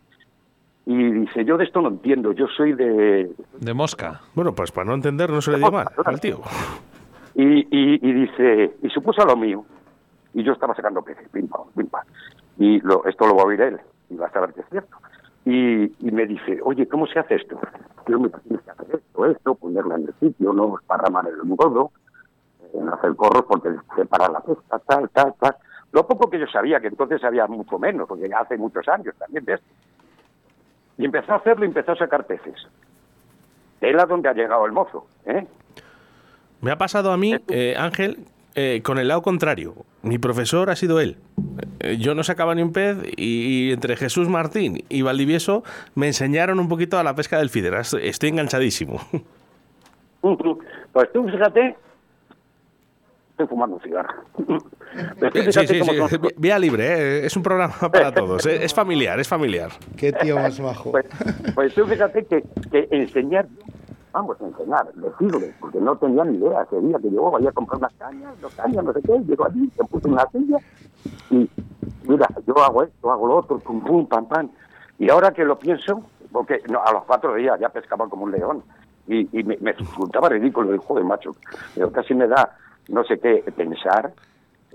y 0.85 1.11
dice, 1.11 1.43
yo 1.45 1.57
de 1.57 1.65
esto 1.65 1.81
no 1.81 1.89
entiendo, 1.89 2.31
yo 2.31 2.47
soy 2.47 2.73
de... 2.73 3.31
De 3.59 3.73
mosca. 3.73 4.21
Bueno, 4.35 4.53
pues 4.53 4.71
para 4.71 4.85
no 4.85 4.93
entender 4.93 5.29
no 5.29 5.41
se 5.41 5.51
le 5.51 5.57
dio 5.57 5.71
mal 5.71 5.87
al 6.05 6.19
tío. 6.19 6.41
Y, 7.35 7.59
y, 7.59 8.09
y 8.09 8.13
dice, 8.13 8.75
y 8.81 8.89
supuso 8.89 9.21
a 9.21 9.25
lo 9.25 9.35
mío. 9.35 9.65
Y 10.33 10.43
yo 10.43 10.53
estaba 10.53 10.75
sacando 10.75 11.01
peces, 11.01 11.27
pim 11.29 11.47
pam, 11.47 11.63
pim 11.75 11.87
pam. 11.87 12.03
Y 12.57 12.79
lo, 12.81 13.05
esto 13.05 13.27
lo 13.27 13.35
va 13.35 13.43
a 13.43 13.45
oír 13.45 13.61
él, 13.61 13.79
y 14.09 14.15
va 14.15 14.27
a 14.27 14.31
saber 14.31 14.53
que 14.53 14.61
es 14.61 14.69
cierto. 14.69 14.97
Y, 15.45 15.83
y 16.07 16.11
me 16.11 16.25
dice, 16.25 16.59
oye, 16.63 16.87
¿cómo 16.87 17.05
se 17.07 17.19
hace 17.19 17.35
esto? 17.35 17.59
Yo 18.07 18.19
me 18.19 18.29
tienes 18.29 18.61
que 18.63 18.71
hacer 18.71 18.95
esto, 18.95 19.25
esto, 19.25 19.55
ponerla 19.55 19.95
en 19.95 20.07
el 20.07 20.13
sitio, 20.19 20.53
no 20.53 20.77
esparramar 20.77 21.25
el 21.27 21.55
godo, 21.55 21.91
en 22.73 22.89
hacer 22.89 23.15
corros 23.15 23.45
porque 23.47 23.69
separa 23.95 24.29
la 24.29 24.39
pesca, 24.39 24.79
tal, 24.79 25.09
tal, 25.09 25.33
tal. 25.39 25.55
Lo 25.91 26.07
poco 26.07 26.29
que 26.29 26.39
yo 26.39 26.47
sabía, 26.47 26.79
que 26.79 26.87
entonces 26.87 27.23
había 27.23 27.45
mucho 27.47 27.77
menos, 27.77 28.07
porque 28.07 28.27
ya 28.27 28.39
hace 28.39 28.57
muchos 28.57 28.87
años 28.87 29.13
también 29.17 29.45
de 29.45 29.53
esto. 29.53 29.67
Y 30.97 31.05
empezó 31.05 31.33
a 31.33 31.35
hacerlo 31.35 31.65
y 31.65 31.67
empezó 31.67 31.91
a 31.91 31.97
sacar 31.97 32.25
peces. 32.25 32.67
Él 33.81 33.99
a 33.99 34.05
donde 34.05 34.29
ha 34.29 34.33
llegado 34.33 34.65
el 34.65 34.71
mozo, 34.71 35.07
¿eh? 35.25 35.45
Me 36.61 36.71
ha 36.71 36.77
pasado 36.77 37.11
a 37.11 37.17
mí, 37.17 37.35
eh, 37.49 37.75
Ángel, 37.77 38.25
eh, 38.55 38.81
con 38.83 38.97
el 38.97 39.09
lado 39.09 39.21
contrario. 39.21 39.73
Mi 40.01 40.17
profesor 40.17 40.69
ha 40.69 40.75
sido 40.75 40.99
él. 40.99 41.17
Yo 41.99 42.15
no 42.15 42.23
sacaba 42.23 42.55
ni 42.55 42.61
un 42.61 42.71
pez 42.71 42.97
y, 43.17 43.67
y 43.67 43.71
entre 43.73 43.97
Jesús 43.97 44.29
Martín 44.29 44.85
y 44.87 45.01
Valdivieso 45.01 45.63
me 45.95 46.07
enseñaron 46.07 46.59
un 46.59 46.69
poquito 46.69 46.97
a 46.97 47.03
la 47.03 47.15
pesca 47.15 47.37
del 47.37 47.49
fidera. 47.49 47.81
Estoy, 47.81 48.07
estoy 48.07 48.29
enganchadísimo. 48.29 48.99
Pues 50.93 51.11
tú 51.11 51.25
fíjate, 51.27 51.75
estoy 53.33 53.47
fumando 53.47 53.75
un 53.77 53.81
cigarro. 53.81 54.13
Tú 54.37 54.57
Sí, 55.33 55.41
fíjate 55.41 55.67
sí, 55.67 55.79
cómo 55.79 56.07
sí. 56.07 56.15
son- 56.15 56.21
Vía 56.37 56.59
libre, 56.59 56.85
eh, 57.21 57.25
es 57.25 57.35
un 57.35 57.43
programa 57.43 57.73
para 57.91 58.11
todos. 58.13 58.45
eh, 58.45 58.63
Es 58.63 58.73
familiar, 58.73 59.19
es 59.19 59.27
familiar. 59.27 59.71
Qué 59.97 60.11
tío 60.13 60.35
más 60.35 60.59
majo. 60.59 60.91
Pues, 60.91 61.05
pues 61.55 61.73
tú 61.73 61.85
fíjate 61.87 62.25
que, 62.25 62.43
que 62.71 62.87
enseñar, 62.91 63.47
vamos 64.11 64.39
a 64.39 64.45
enseñar, 64.45 64.93
decirle, 64.93 65.53
porque 65.59 65.79
no 65.79 65.95
tenía 65.97 66.23
ni 66.25 66.37
idea. 66.37 66.61
Ese 66.61 66.79
día 66.81 66.97
que 66.99 67.09
llegó, 67.09 67.31
vaya 67.31 67.49
a 67.49 67.53
comprar 67.53 67.79
unas 67.79 67.93
cañas, 67.93 68.39
dos 68.39 68.53
cañas, 68.53 68.83
no 68.83 68.93
sé 68.93 69.01
qué, 69.01 69.19
llegó 69.27 69.45
allí, 69.47 69.69
se 69.75 69.83
puso 69.85 70.07
en 70.07 70.13
una 70.13 70.27
silla 70.31 70.57
y 71.31 71.49
mira, 72.07 72.27
yo 72.45 72.63
hago 72.63 72.83
esto, 72.83 73.11
hago 73.11 73.27
lo 73.27 73.35
otro, 73.37 73.57
pum, 73.59 73.81
pum, 73.83 74.05
pam, 74.07 74.27
pam. 74.27 74.49
Y 74.99 75.09
ahora 75.09 75.31
que 75.31 75.43
lo 75.43 75.57
pienso, 75.57 76.03
porque 76.31 76.61
no, 76.69 76.83
a 76.83 76.91
los 76.91 77.03
cuatro 77.05 77.33
días 77.33 77.59
ya 77.59 77.69
pescaba 77.69 78.07
como 78.07 78.25
un 78.25 78.31
león 78.31 78.63
y, 79.07 79.27
y 79.37 79.43
me, 79.43 79.57
me 79.59 79.71
resultaba 79.73 80.29
ridículo 80.29 80.71
el 80.71 80.77
joder, 80.79 81.03
macho. 81.03 81.31
Pero 81.73 81.91
casi 81.91 82.13
me 82.13 82.27
da 82.27 82.55
no 82.89 83.03
sé 83.03 83.19
qué 83.19 83.43
pensar 83.55 84.13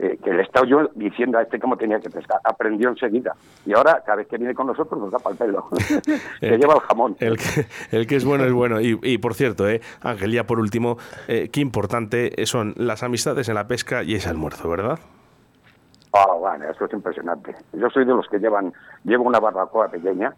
eh, 0.01 0.17
que 0.23 0.33
le 0.33 0.43
he 0.43 0.45
estado 0.45 0.65
yo 0.65 0.91
diciendo 0.95 1.39
a 1.39 1.43
este 1.43 1.59
cómo 1.59 1.77
tenía 1.77 1.99
que 1.99 2.09
pescar. 2.09 2.41
Aprendió 2.45 2.89
enseguida. 2.89 3.35
Y 3.67 3.75
ahora, 3.75 4.01
cada 4.07 4.19
vez 4.19 4.29
que 4.29 4.39
viene 4.39 4.55
con 4.55 4.69
nosotros, 4.69 5.01
nos 5.01 5.11
da 5.11 5.19
para 5.19 5.33
el 5.35 5.39
pelo. 5.39 5.69
Se 6.39 6.57
lleva 6.57 6.75
el 6.75 6.81
jamón. 6.81 7.17
El 7.19 7.37
que, 7.37 7.67
el 7.91 8.07
que 8.07 8.15
es 8.15 8.25
bueno 8.25 8.45
es 8.45 8.53
bueno. 8.53 8.81
Y, 8.81 8.97
y, 9.03 9.19
por 9.19 9.35
cierto, 9.35 9.69
eh, 9.69 9.81
Ángel, 10.01 10.31
ya 10.31 10.45
por 10.45 10.61
último, 10.61 10.99
eh, 11.27 11.49
qué 11.53 11.61
importante 11.61 12.33
son 12.47 12.75
las 12.77 13.03
amistades 13.03 13.49
en 13.49 13.57
la 13.57 13.67
pesca 13.67 14.05
y 14.05 14.15
ese 14.15 14.29
almuerzo, 14.29 14.69
¿verdad? 14.69 15.01
Ah, 16.13 16.33
bueno, 16.39 16.71
eso 16.71 16.85
es 16.85 16.93
impresionante. 16.93 17.57
Yo 17.73 17.91
soy 17.91 18.05
de 18.05 18.15
los 18.15 18.29
que 18.29 18.39
llevan, 18.39 18.73
llevo 19.03 19.25
una 19.25 19.41
barbacoa 19.41 19.89
pequeña 19.89 20.33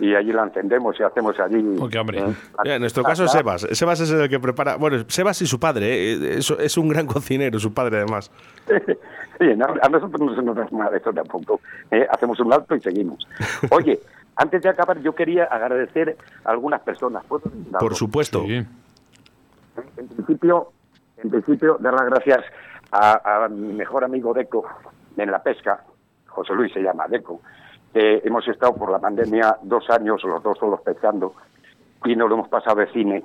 y 0.00 0.14
allí 0.14 0.32
la 0.32 0.44
encendemos 0.44 0.98
y 0.98 1.02
hacemos 1.02 1.38
allí. 1.40 1.76
Porque, 1.78 1.98
hombre. 1.98 2.18
eh, 2.20 2.34
Mira, 2.64 2.74
en 2.76 2.80
nuestro 2.80 3.02
caso, 3.04 3.28
Sebas. 3.28 3.66
Sebas 3.72 4.00
es 4.00 4.10
el 4.10 4.28
que 4.28 4.40
prepara. 4.40 4.76
Bueno, 4.76 5.04
Sebas 5.08 5.40
y 5.42 5.46
su 5.46 5.58
padre. 5.60 6.12
eh, 6.12 6.38
Es, 6.38 6.50
es 6.50 6.76
un 6.78 6.88
gran 6.88 7.06
cocinero, 7.08 7.58
su 7.58 7.72
padre, 7.72 7.98
además. 7.98 8.30
Sí, 9.40 9.46
no, 9.56 9.64
a 9.80 9.88
nosotros 9.88 10.20
no 10.20 10.34
se 10.36 10.42
nos 10.42 10.54
da 10.54 10.68
mal 10.70 10.94
eso 10.94 11.10
tampoco. 11.14 11.62
eh, 11.90 12.06
hacemos 12.10 12.38
un 12.40 12.52
alto 12.52 12.74
y 12.76 12.80
seguimos. 12.82 13.26
Oye, 13.70 13.98
antes 14.36 14.60
de 14.60 14.68
acabar, 14.68 15.00
yo 15.00 15.14
quería 15.14 15.44
agradecer 15.44 16.14
a 16.44 16.50
algunas 16.50 16.82
personas. 16.82 17.24
Por 17.24 17.94
supuesto. 17.94 18.42
Sí. 18.46 18.62
En 19.96 20.08
principio, 20.08 20.72
en 21.16 21.30
principio, 21.30 21.78
dar 21.80 21.94
las 21.94 22.04
gracias 22.06 22.40
a, 22.92 23.44
a 23.44 23.48
mi 23.48 23.72
mejor 23.72 24.04
amigo 24.04 24.34
Deco 24.34 24.66
en 25.16 25.30
la 25.30 25.42
pesca, 25.42 25.84
José 26.26 26.52
Luis 26.52 26.70
se 26.74 26.80
llama 26.82 27.06
Deco, 27.08 27.40
que 27.92 28.22
hemos 28.24 28.46
estado 28.48 28.74
por 28.74 28.90
la 28.90 28.98
pandemia 28.98 29.58
dos 29.62 29.88
años, 29.90 30.22
los 30.24 30.42
dos 30.42 30.58
solos 30.58 30.80
pescando, 30.82 31.32
y 32.04 32.14
nos 32.16 32.28
lo 32.28 32.36
hemos 32.36 32.48
pasado 32.48 32.76
de 32.76 32.86
cine, 32.92 33.24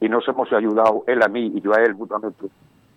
y 0.00 0.08
nos 0.08 0.26
hemos 0.28 0.52
ayudado, 0.52 1.04
él 1.06 1.22
a 1.22 1.28
mí 1.28 1.52
y 1.54 1.60
yo 1.60 1.72
a 1.74 1.82
él 1.82 1.94
mutuamente. 1.94 2.46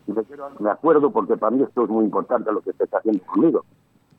Y 0.07 0.11
me, 0.11 0.23
quiero- 0.23 0.49
acuerdo 0.69 1.09
porque 1.11 1.35
para 1.37 1.51
mí 1.55 1.63
esto 1.63 1.83
es 1.83 1.89
muy 1.89 2.05
importante 2.05 2.51
lo 2.51 2.61
que 2.61 2.73
se 2.73 2.83
está 2.83 2.99
haciendo 2.99 3.23
conmigo. 3.25 3.65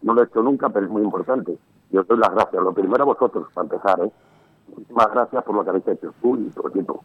No 0.03 0.15
lo 0.15 0.23
he 0.23 0.27
hecho 0.27 0.43
nunca, 0.43 0.69
pero 0.69 0.87
es 0.87 0.91
muy 0.91 1.03
importante. 1.03 1.57
Yo 1.91 2.01
os 2.01 2.07
doy 2.09 2.19
las 2.19 2.33
gracias. 2.35 2.63
Lo 2.63 2.73
primero 2.73 3.03
a 3.03 3.07
vosotros, 3.07 3.47
para 3.55 3.65
empezar, 3.67 4.01
¿eh? 4.05 4.11
Muchísimas 4.69 5.11
gracias 5.13 5.45
por 5.45 5.55
lo 5.55 5.63
que 5.65 5.71
habéis 5.71 5.87
hecho, 5.89 6.13
tú 6.21 6.37
y 6.37 6.51
tu 6.51 6.67
equipo. 6.69 7.05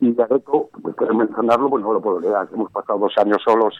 Y 0.00 0.12
de 0.12 0.22
Areco, 0.22 0.68
pues 0.82 0.94
quiero 0.96 1.14
mencionarlo, 1.14 1.70
pues 1.70 1.82
no 1.84 1.92
lo 1.92 2.00
puedo 2.00 2.20
leer. 2.20 2.34
Hemos 2.52 2.70
pasado 2.72 2.98
dos 2.98 3.16
años 3.18 3.38
solos 3.44 3.78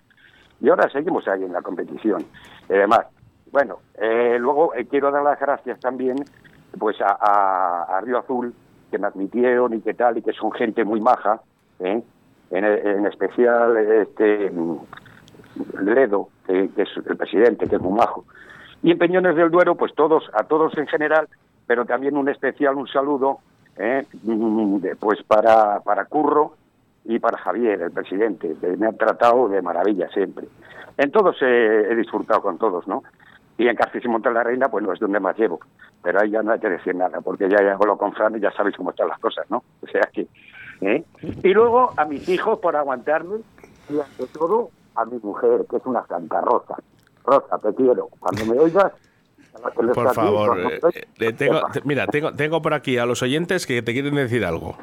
y 0.61 0.69
ahora 0.69 0.89
seguimos 0.91 1.27
ahí 1.29 1.45
en 1.45 1.53
la 1.53 1.63
competición. 1.63 2.25
Y 2.69 2.73
además, 2.73 3.07
bueno, 3.53 3.79
eh, 3.95 4.37
luego 4.39 4.75
eh, 4.75 4.87
quiero 4.87 5.11
dar 5.11 5.23
las 5.23 5.39
gracias 5.41 5.79
también 5.81 6.17
pues 6.79 7.01
a, 7.01 7.17
a- 7.97 8.01
Río 8.03 8.19
Azul, 8.19 8.55
que 8.91 8.99
me 8.99 9.07
admitieron 9.07 9.75
y 9.75 9.81
que 9.81 9.95
tal, 9.95 10.19
y 10.19 10.23
que 10.23 10.33
son 10.33 10.53
gente 10.53 10.85
muy 10.85 11.01
maja, 11.01 11.41
¿eh? 11.81 12.03
en, 12.51 12.65
en 12.65 13.07
especial 13.07 13.77
este 13.77 14.51
mm, 14.51 14.77
Ledo, 15.83 16.29
que, 16.47 16.71
es 16.77 16.89
el 17.07 17.17
presidente, 17.17 17.67
que 17.67 17.77
es 17.77 17.83
muy 17.83 17.93
majo. 17.99 18.25
Y 18.83 18.93
en 18.93 18.99
Peñones 18.99 19.35
del 19.35 19.51
Duero, 19.51 19.75
pues 19.75 19.95
todos, 19.95 20.31
a 20.35 20.45
todos 20.45 20.77
en 20.79 20.87
general, 20.87 21.29
pero 21.67 21.85
también 21.85 22.17
un 22.17 22.29
especial, 22.29 22.77
un 22.77 22.87
saludo, 22.87 23.39
¿eh? 23.77 24.07
Mm, 24.23 24.79
pues 25.01 25.23
para, 25.25 25.81
para 25.81 26.05
Curro 26.05 26.55
y 27.05 27.19
para 27.19 27.39
Javier, 27.39 27.81
el 27.83 27.91
presidente, 27.91 28.55
que 28.61 28.77
me 28.77 28.87
han 28.87 28.97
tratado 28.97 29.49
de 29.49 29.63
maravilla 29.63 30.09
siempre. 30.11 30.47
En 30.97 31.11
todos 31.11 31.37
he 31.41 31.95
disfrutado 31.95 32.43
con 32.43 32.59
todos, 32.59 32.87
¿no? 32.87 33.03
Y 33.59 33.67
en 33.67 33.77
y 33.77 34.09
Monte 34.09 34.31
la 34.31 34.45
Reina, 34.45 34.69
pues 34.69 34.85
no 34.85 34.93
es 34.93 35.01
donde 35.01 35.19
más 35.19 35.37
llevo. 35.37 35.59
Pero 36.03 36.21
ahí 36.21 36.31
ya 36.31 36.43
no 36.43 36.53
hay 36.53 36.61
que 36.61 36.69
decir 36.69 36.95
nada, 36.95 37.21
porque 37.21 37.49
ya 37.49 37.59
hago 37.73 37.87
lo 37.87 37.99
con 37.99 38.13
Fran 38.13 38.37
y 38.37 38.41
ya 38.41 38.53
sabéis 38.53 38.77
cómo 38.77 38.91
están 38.91 39.09
las 39.09 39.19
cosas, 39.19 39.51
¿no? 39.51 39.65
O 39.83 39.87
sea 39.89 40.09
que... 40.13 40.29
¿eh? 40.81 41.05
Y 41.43 41.49
luego 41.49 41.93
a 41.97 42.05
mis 42.05 42.29
hijos 42.29 42.61
por 42.61 42.77
aguantarme 42.77 43.39
y 43.91 43.99
ante 43.99 44.27
todo 44.33 44.71
a 44.95 45.05
mi 45.05 45.19
mujer, 45.19 45.67
que 45.69 45.77
es 45.77 45.87
una 45.87 46.07
santa 46.07 46.41
Rosa. 46.41 46.77
Rosa, 47.25 47.59
te 47.59 47.75
quiero. 47.75 48.09
Cuando 48.21 48.47
me 48.47 48.61
oigas... 48.61 48.93
Por 49.75 50.15
favor. 50.15 50.57
eh, 50.61 51.09
eh, 51.19 51.33
tengo, 51.33 51.61
mira, 51.83 52.07
tengo, 52.07 52.33
tengo 52.33 52.63
por 52.63 52.75
aquí 52.75 52.97
a 52.97 53.07
los 53.07 53.23
oyentes 53.23 53.67
que 53.67 53.83
te 53.83 53.93
quieren 53.93 54.15
decir 54.15 54.45
algo. 54.45 54.77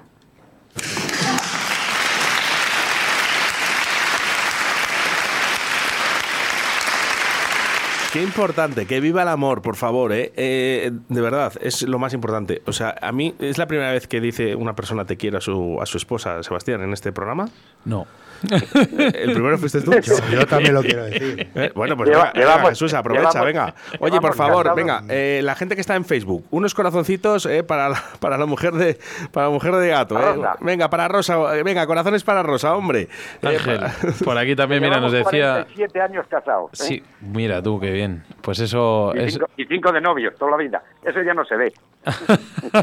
Qué 8.16 8.24
importante, 8.24 8.86
que 8.86 9.01
viva 9.01 9.24
el 9.24 9.28
amor, 9.28 9.61
por 9.61 9.76
favor, 9.76 10.13
¿eh? 10.13 10.32
¿eh? 10.38 10.89
De 11.09 11.20
verdad, 11.20 11.51
es 11.59 11.82
lo 11.82 11.99
más 11.99 12.13
importante. 12.13 12.61
O 12.66 12.72
sea, 12.72 12.95
a 13.01 13.11
mí 13.11 13.36
es 13.39 13.57
la 13.57 13.68
primera 13.68 13.91
vez 13.91 14.07
que 14.07 14.22
dice 14.22 14.55
una 14.55 14.74
persona 14.74 15.03
te 15.03 15.18
quiere 15.18 15.36
a 15.36 15.41
su, 15.41 15.82
a 15.82 15.86
su 15.86 15.97
esposa, 15.97 16.41
Sebastián, 16.41 16.82
en 16.82 16.93
este 16.93 17.11
programa. 17.11 17.49
No. 17.84 18.07
El 18.49 19.33
primero 19.33 19.57
fuiste 19.57 19.81
tú. 19.81 19.91
Yo, 20.31 20.45
también 20.45 20.73
lo 20.73 20.81
quiero 20.81 21.05
decir. 21.05 21.49
Eh, 21.55 21.71
bueno, 21.73 21.95
pues 21.97 22.09
venga, 22.09 22.31
venga, 22.33 22.69
Jesús, 22.69 22.93
aprovecha, 22.93 23.43
venga. 23.43 23.73
Oye, 23.99 24.19
por 24.19 24.35
favor, 24.35 24.75
venga, 24.75 25.03
eh, 25.09 25.41
la 25.43 25.55
gente 25.55 25.75
que 25.75 25.81
está 25.81 25.95
en 25.95 26.05
Facebook, 26.05 26.45
unos 26.51 26.73
corazoncitos 26.73 27.45
eh, 27.45 27.63
para, 27.63 27.89
la, 27.89 28.03
para 28.19 28.37
la 28.37 28.45
mujer 28.45 28.73
de 28.73 28.97
para 29.31 29.47
la 29.47 29.53
mujer 29.53 29.75
de 29.75 29.87
gato. 29.89 30.19
Eh. 30.19 30.41
Venga, 30.61 30.89
para 30.89 31.07
Rosa, 31.07 31.37
venga, 31.63 31.85
corazones 31.87 32.23
para 32.23 32.43
Rosa, 32.43 32.75
hombre. 32.75 33.07
Ángel, 33.41 33.81
por 34.23 34.37
aquí 34.37 34.55
también, 34.55 34.81
mira, 34.81 34.99
nos 34.99 35.11
decía... 35.11 35.65
siete 35.75 36.01
años 36.01 36.25
casados. 36.27 36.71
Sí, 36.73 37.03
mira 37.21 37.61
tú, 37.61 37.79
qué 37.79 37.91
bien. 37.91 38.23
Pues 38.41 38.59
eso... 38.59 39.11
Y, 39.15 39.19
es... 39.19 39.33
cinco, 39.33 39.49
y 39.57 39.65
cinco 39.65 39.91
de 39.91 40.01
novios, 40.01 40.35
toda 40.37 40.51
la 40.51 40.57
vida. 40.57 40.83
Eso 41.03 41.21
ya 41.21 41.33
no 41.33 41.45
se 41.45 41.55
ve. 41.55 41.73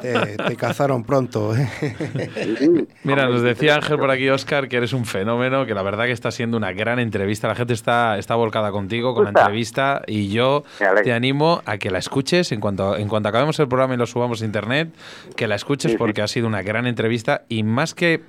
te, 0.00 0.36
te, 0.36 0.56
cazaron 0.56 1.04
pronto. 1.04 1.54
¿eh? 1.54 1.68
Mira, 3.04 3.26
nos 3.26 3.42
decía 3.42 3.76
Ángel 3.76 3.98
por 3.98 4.10
aquí, 4.10 4.28
Oscar, 4.28 4.68
que 4.68 4.76
eres 4.76 4.92
un 4.92 5.04
fenómeno, 5.04 5.51
que 5.66 5.74
la 5.74 5.82
verdad 5.82 6.05
que 6.07 6.12
está 6.12 6.30
siendo 6.30 6.57
una 6.57 6.72
gran 6.72 6.98
entrevista. 6.98 7.48
La 7.48 7.55
gente 7.55 7.72
está, 7.74 8.18
está 8.18 8.34
volcada 8.34 8.70
contigo 8.70 9.14
con 9.14 9.24
la 9.24 9.30
entrevista 9.30 10.03
y 10.07 10.28
yo 10.28 10.64
te 11.03 11.12
animo 11.12 11.62
a 11.66 11.78
que 11.78 11.90
la 11.90 11.98
escuches 11.98 12.53
en 12.53 12.61
cuanto, 12.61 12.96
en 12.96 13.09
cuanto 13.09 13.28
acabemos 13.28 13.59
el 13.61 13.68
programa 13.68 13.94
y 13.94 13.96
lo 13.96 14.07
subamos 14.07 14.42
a 14.42 14.44
internet, 14.44 14.90
que 15.36 15.46
la 15.46 15.55
escuches 15.55 15.94
porque 15.96 16.22
ha 16.22 16.28
sido 16.28 16.46
una 16.46 16.62
gran 16.62 16.86
entrevista 16.86 17.42
y 17.48 17.62
más 17.62 17.94
que 17.94 18.22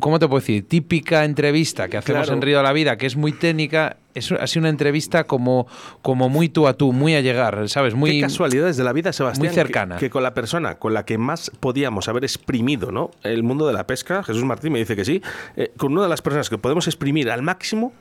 ¿cómo 0.00 0.18
te 0.18 0.26
puedo 0.28 0.40
decir? 0.40 0.66
Típica 0.68 1.24
entrevista 1.24 1.88
que 1.88 1.96
hacemos 1.96 2.22
Claro. 2.24 2.36
en 2.36 2.42
Río 2.42 2.58
de 2.58 2.62
la 2.64 2.72
Vida, 2.72 2.96
que 2.96 3.06
es 3.06 3.16
muy 3.16 3.32
técnica, 3.32 3.96
es, 4.14 4.30
ha 4.32 4.46
sido 4.46 4.60
una 4.62 4.68
entrevista 4.68 5.24
como, 5.24 5.66
como 6.02 6.28
muy 6.28 6.48
tú 6.48 6.66
a 6.66 6.74
tú, 6.74 6.92
muy 6.92 7.14
a 7.14 7.20
llegar, 7.20 7.68
¿sabes? 7.68 7.94
Muy, 7.94 8.10
Qué 8.12 8.20
casualidades 8.20 8.76
de 8.76 8.84
la 8.84 8.92
vida, 8.92 9.12
Sebastián. 9.12 9.46
muy 9.46 9.54
cercana. 9.54 9.96
Que, 9.96 10.06
que 10.06 10.10
con 10.10 10.22
la 10.22 10.34
persona 10.34 10.76
con 10.76 10.94
la 10.94 11.04
que 11.04 11.18
más 11.18 11.50
podíamos 11.60 12.08
haber 12.08 12.24
exprimido 12.24 12.90
¿no? 12.92 13.10
el 13.22 13.42
mundo 13.42 13.66
de 13.66 13.72
la 13.72 13.86
pesca, 13.86 14.22
Jesús 14.22 14.44
Martín 14.44 14.72
me 14.72 14.78
dice 14.80 14.96
que 14.96 15.04
sí, 15.04 15.22
eh, 15.56 15.72
con 15.76 15.92
una 15.92 16.02
de 16.02 16.08
las 16.08 16.22
personas 16.22 16.50
que 16.50 16.58
podemos 16.58 16.86
exprimir 16.86 17.30
al 17.30 17.42
máximo, 17.42 17.92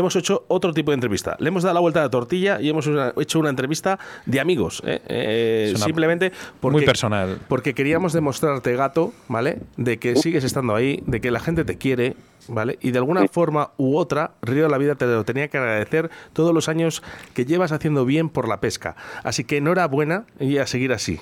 hemos 0.00 0.16
hecho 0.16 0.44
otro 0.48 0.72
tipo 0.72 0.90
de 0.90 0.94
entrevista. 0.96 1.36
Le 1.38 1.48
hemos 1.48 1.62
dado 1.62 1.74
la 1.74 1.80
vuelta 1.80 2.00
a 2.00 2.04
la 2.04 2.10
tortilla 2.10 2.60
y 2.60 2.68
hemos 2.68 2.86
una- 2.86 3.12
hecho 3.18 3.38
una 3.40 3.50
entrevista 3.50 3.98
de 4.26 4.40
amigos. 4.40 4.82
¿eh? 4.86 5.00
Eh, 5.06 5.74
simplemente 5.76 6.32
porque, 6.60 6.76
muy 6.78 6.84
personal. 6.86 7.38
Porque 7.48 7.74
queríamos 7.74 8.12
demostrarte, 8.12 8.74
gato, 8.76 9.12
¿vale? 9.28 9.60
De 9.76 9.98
que 9.98 10.16
sigues 10.16 10.44
estando 10.44 10.74
ahí, 10.74 11.02
de 11.06 11.20
que 11.20 11.30
la 11.30 11.40
gente 11.40 11.64
te 11.64 11.76
quiere. 11.78 12.16
¿Vale? 12.50 12.78
Y 12.80 12.92
de 12.92 12.98
alguna 12.98 13.28
forma 13.28 13.72
u 13.76 13.98
otra, 13.98 14.30
Río 14.40 14.62
de 14.62 14.70
la 14.70 14.78
Vida 14.78 14.94
te 14.94 15.04
lo 15.04 15.22
tenía 15.24 15.48
que 15.48 15.58
agradecer 15.58 16.08
todos 16.32 16.54
los 16.54 16.70
años 16.70 17.02
que 17.34 17.44
llevas 17.44 17.72
haciendo 17.72 18.06
bien 18.06 18.30
por 18.30 18.48
la 18.48 18.58
pesca. 18.58 18.96
Así 19.22 19.44
que 19.44 19.58
enhorabuena 19.58 20.24
y 20.40 20.56
a 20.56 20.66
seguir 20.66 20.94
así. 20.94 21.20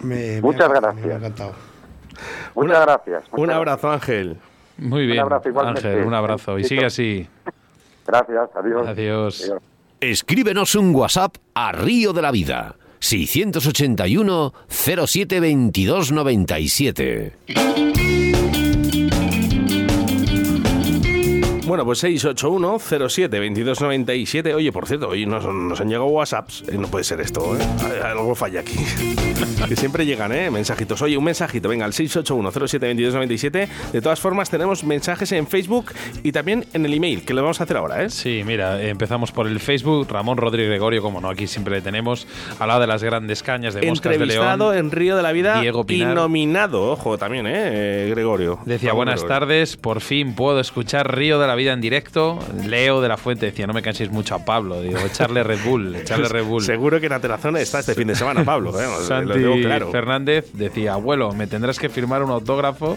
Me- 0.00 0.16
me 0.36 0.40
Muchas 0.40 0.62
ha- 0.68 0.80
gracias. 0.80 1.06
Me 1.06 1.12
ha 1.12 1.16
encantado. 1.18 1.52
Muchas 2.56 2.80
gracias. 2.80 3.22
muchas 3.22 3.32
Un 3.38 3.44
gracias. 3.44 3.56
abrazo, 3.56 3.90
Ángel. 3.92 4.36
Muy 4.78 5.06
bien, 5.06 5.20
abrazo 5.20 5.48
igualmente. 5.48 5.86
Ángel, 5.88 6.04
un 6.04 6.14
abrazo. 6.14 6.58
Y 6.58 6.64
sigue 6.64 6.86
así. 6.86 7.28
Gracias, 8.08 8.48
adiós. 8.54 8.88
Adiós. 8.88 9.52
Escríbenos 10.00 10.74
un 10.74 10.94
WhatsApp 10.94 11.36
a 11.52 11.72
Río 11.72 12.14
de 12.14 12.22
la 12.22 12.30
Vida. 12.30 12.76
681 13.00 14.54
07 14.68 15.40
22 15.40 16.12
97. 16.12 18.07
Bueno, 21.68 21.84
pues 21.84 22.02
681-07-2297. 22.02 24.54
Oye, 24.54 24.72
por 24.72 24.86
cierto, 24.86 25.10
hoy 25.10 25.26
nos, 25.26 25.44
nos 25.44 25.78
han 25.78 25.88
llegado 25.88 26.06
WhatsApps. 26.06 26.64
Eh, 26.66 26.78
no 26.78 26.88
puede 26.88 27.04
ser 27.04 27.20
esto, 27.20 27.54
¿eh? 27.54 27.58
Algo 28.02 28.34
falla 28.34 28.60
aquí. 28.60 28.78
que 29.68 29.76
siempre 29.76 30.06
llegan, 30.06 30.32
¿eh? 30.32 30.50
Mensajitos. 30.50 31.02
Oye, 31.02 31.18
un 31.18 31.24
mensajito. 31.24 31.68
Venga, 31.68 31.84
al 31.84 31.92
681-07-2297. 31.92 33.68
De 33.92 34.00
todas 34.00 34.18
formas, 34.18 34.48
tenemos 34.48 34.82
mensajes 34.82 35.30
en 35.32 35.46
Facebook 35.46 35.92
y 36.22 36.32
también 36.32 36.64
en 36.72 36.86
el 36.86 36.94
email, 36.94 37.22
que 37.26 37.34
lo 37.34 37.42
vamos 37.42 37.60
a 37.60 37.64
hacer 37.64 37.76
ahora, 37.76 38.02
¿eh? 38.02 38.08
Sí, 38.08 38.44
mira, 38.46 38.82
empezamos 38.82 39.30
por 39.30 39.46
el 39.46 39.60
Facebook. 39.60 40.08
Ramón 40.10 40.38
Rodríguez 40.38 40.70
Gregorio, 40.70 41.02
como 41.02 41.20
no, 41.20 41.28
aquí 41.28 41.46
siempre 41.46 41.74
le 41.74 41.82
tenemos. 41.82 42.26
Hablaba 42.58 42.80
de 42.80 42.86
las 42.86 43.04
grandes 43.04 43.42
cañas 43.42 43.74
de 43.74 43.86
Moscas 43.86 44.18
de 44.18 44.24
León. 44.24 44.74
en 44.74 44.90
Río 44.90 45.18
de 45.18 45.22
la 45.22 45.32
Vida 45.32 45.60
Diego 45.60 45.82
y 45.82 45.84
Pinar. 45.84 46.14
nominado, 46.14 46.92
ojo, 46.92 47.18
también, 47.18 47.46
¿eh? 47.46 48.06
Eh, 48.06 48.08
Gregorio. 48.08 48.58
Decía, 48.64 48.88
Ramón 48.88 49.04
buenas 49.04 49.20
Gregorio. 49.20 49.40
tardes, 49.40 49.76
por 49.76 50.00
fin 50.00 50.34
puedo 50.34 50.60
escuchar 50.60 51.14
Río 51.14 51.38
de 51.38 51.46
la 51.46 51.57
Vida 51.58 51.72
en 51.72 51.80
directo. 51.80 52.38
Leo 52.64 53.00
de 53.00 53.08
la 53.08 53.16
Fuente 53.16 53.46
decía, 53.46 53.66
no 53.66 53.72
me 53.72 53.82
canséis 53.82 54.10
mucho 54.10 54.34
a 54.36 54.44
Pablo. 54.44 54.80
Digo, 54.80 54.98
echarle 55.00 55.42
Red 55.42 55.58
Bull, 55.64 55.96
echarle 55.96 56.28
Red 56.28 56.44
Bull. 56.44 56.62
Seguro 56.62 57.00
que 57.00 57.06
en 57.06 57.12
Atenazón 57.12 57.56
está 57.56 57.80
este 57.80 57.94
fin 57.94 58.06
de 58.06 58.14
semana, 58.14 58.44
Pablo. 58.44 58.70
¿eh? 58.80 58.86
Lo 58.86 59.04
Santi 59.04 59.38
digo 59.38 59.56
claro. 59.56 59.90
Fernández 59.90 60.52
decía, 60.52 60.94
abuelo, 60.94 61.32
me 61.32 61.46
tendrás 61.46 61.78
que 61.78 61.88
firmar 61.88 62.22
un 62.22 62.30
autógrafo. 62.30 62.96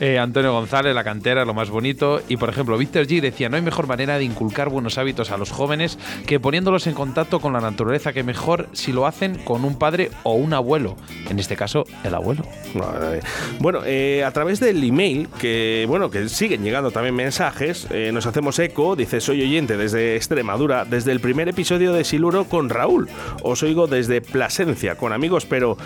Eh, 0.00 0.18
Antonio 0.18 0.52
González, 0.52 0.94
la 0.94 1.04
cantera, 1.04 1.44
lo 1.44 1.52
más 1.52 1.70
bonito. 1.70 2.22
Y 2.28 2.38
por 2.38 2.48
ejemplo, 2.48 2.78
Víctor 2.78 3.06
G 3.06 3.20
decía, 3.20 3.48
no 3.48 3.56
hay 3.56 3.62
mejor 3.62 3.86
manera 3.86 4.18
de 4.18 4.24
inculcar 4.24 4.70
buenos 4.70 4.96
hábitos 4.96 5.30
a 5.30 5.36
los 5.36 5.50
jóvenes 5.50 5.98
que 6.26 6.40
poniéndolos 6.40 6.86
en 6.86 6.94
contacto 6.94 7.40
con 7.40 7.52
la 7.52 7.60
naturaleza, 7.60 8.14
que 8.14 8.22
mejor 8.22 8.68
si 8.72 8.92
lo 8.92 9.06
hacen 9.06 9.36
con 9.44 9.64
un 9.64 9.78
padre 9.78 10.10
o 10.22 10.34
un 10.34 10.54
abuelo. 10.54 10.96
En 11.28 11.38
este 11.38 11.54
caso, 11.56 11.84
el 12.02 12.14
abuelo. 12.14 12.44
Bueno, 13.58 13.80
eh, 13.84 14.24
a 14.24 14.30
través 14.30 14.60
del 14.60 14.82
email, 14.82 15.28
que 15.38 15.84
bueno, 15.86 16.10
que 16.10 16.28
siguen 16.28 16.62
llegando 16.62 16.90
también 16.90 17.14
mensajes, 17.14 17.86
eh, 17.90 18.10
nos 18.12 18.26
hacemos 18.26 18.58
eco, 18.58 18.96
dice, 18.96 19.20
soy 19.20 19.42
oyente 19.42 19.76
desde 19.76 20.16
Extremadura, 20.16 20.84
desde 20.84 21.12
el 21.12 21.20
primer 21.20 21.48
episodio 21.48 21.92
de 21.92 22.04
Siluro 22.04 22.44
con 22.44 22.68
Raúl. 22.68 23.08
Os 23.42 23.62
oigo 23.62 23.86
desde 23.86 24.20
Plasencia 24.20 24.94
con 24.94 25.12
amigos, 25.12 25.46
pero 25.46 25.76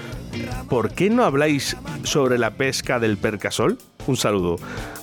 ¿por 0.68 0.92
qué 0.92 1.10
no 1.10 1.24
habláis 1.24 1.76
sobre 2.02 2.38
la 2.38 2.52
pesca 2.52 2.98
del 2.98 3.16
percasol? 3.16 3.78
Un 4.06 4.16
saludo. 4.16 4.56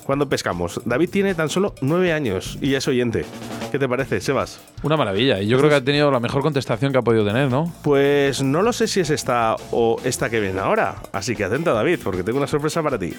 ¿Cuándo 0.06 0.30
pescamos? 0.30 0.82
David 0.86 1.10
tiene 1.10 1.34
tan 1.34 1.49
solo 1.49 1.74
nueve 1.82 2.14
años 2.14 2.58
y 2.62 2.72
ya 2.72 2.78
es 2.78 2.88
oyente. 2.88 3.26
¿Qué 3.72 3.80
te 3.80 3.88
parece, 3.88 4.22
Sebas? 4.22 4.62
Una 4.84 4.97
maravilla. 4.97 5.41
Y 5.41 5.47
yo 5.47 5.58
creo 5.58 5.70
que 5.70 5.76
ha 5.78 5.84
tenido 5.84 6.12
la 6.12 6.20
mejor 6.20 6.41
contestación 6.41 6.91
que 6.91 6.99
ha 6.99 7.02
podido 7.02 7.26
tener, 7.26 7.49
¿no? 7.49 7.74
Pues 7.84 8.43
no 8.43 8.62
lo 8.62 8.74
sé 8.74 8.88
si 8.88 8.99
es 8.99 9.10
esta 9.10 9.56
o 9.72 9.97
esta 10.04 10.30
que 10.30 10.39
viene 10.39 10.60
ahora. 10.60 10.95
Así 11.14 11.36
que 11.36 11.45
atenta, 11.45 11.74
David, 11.74 11.99
porque 12.04 12.24
tengo 12.24 12.38
una 12.38 12.47
sorpresa 12.47 12.84
para 12.84 12.99
ti. 12.99 13.14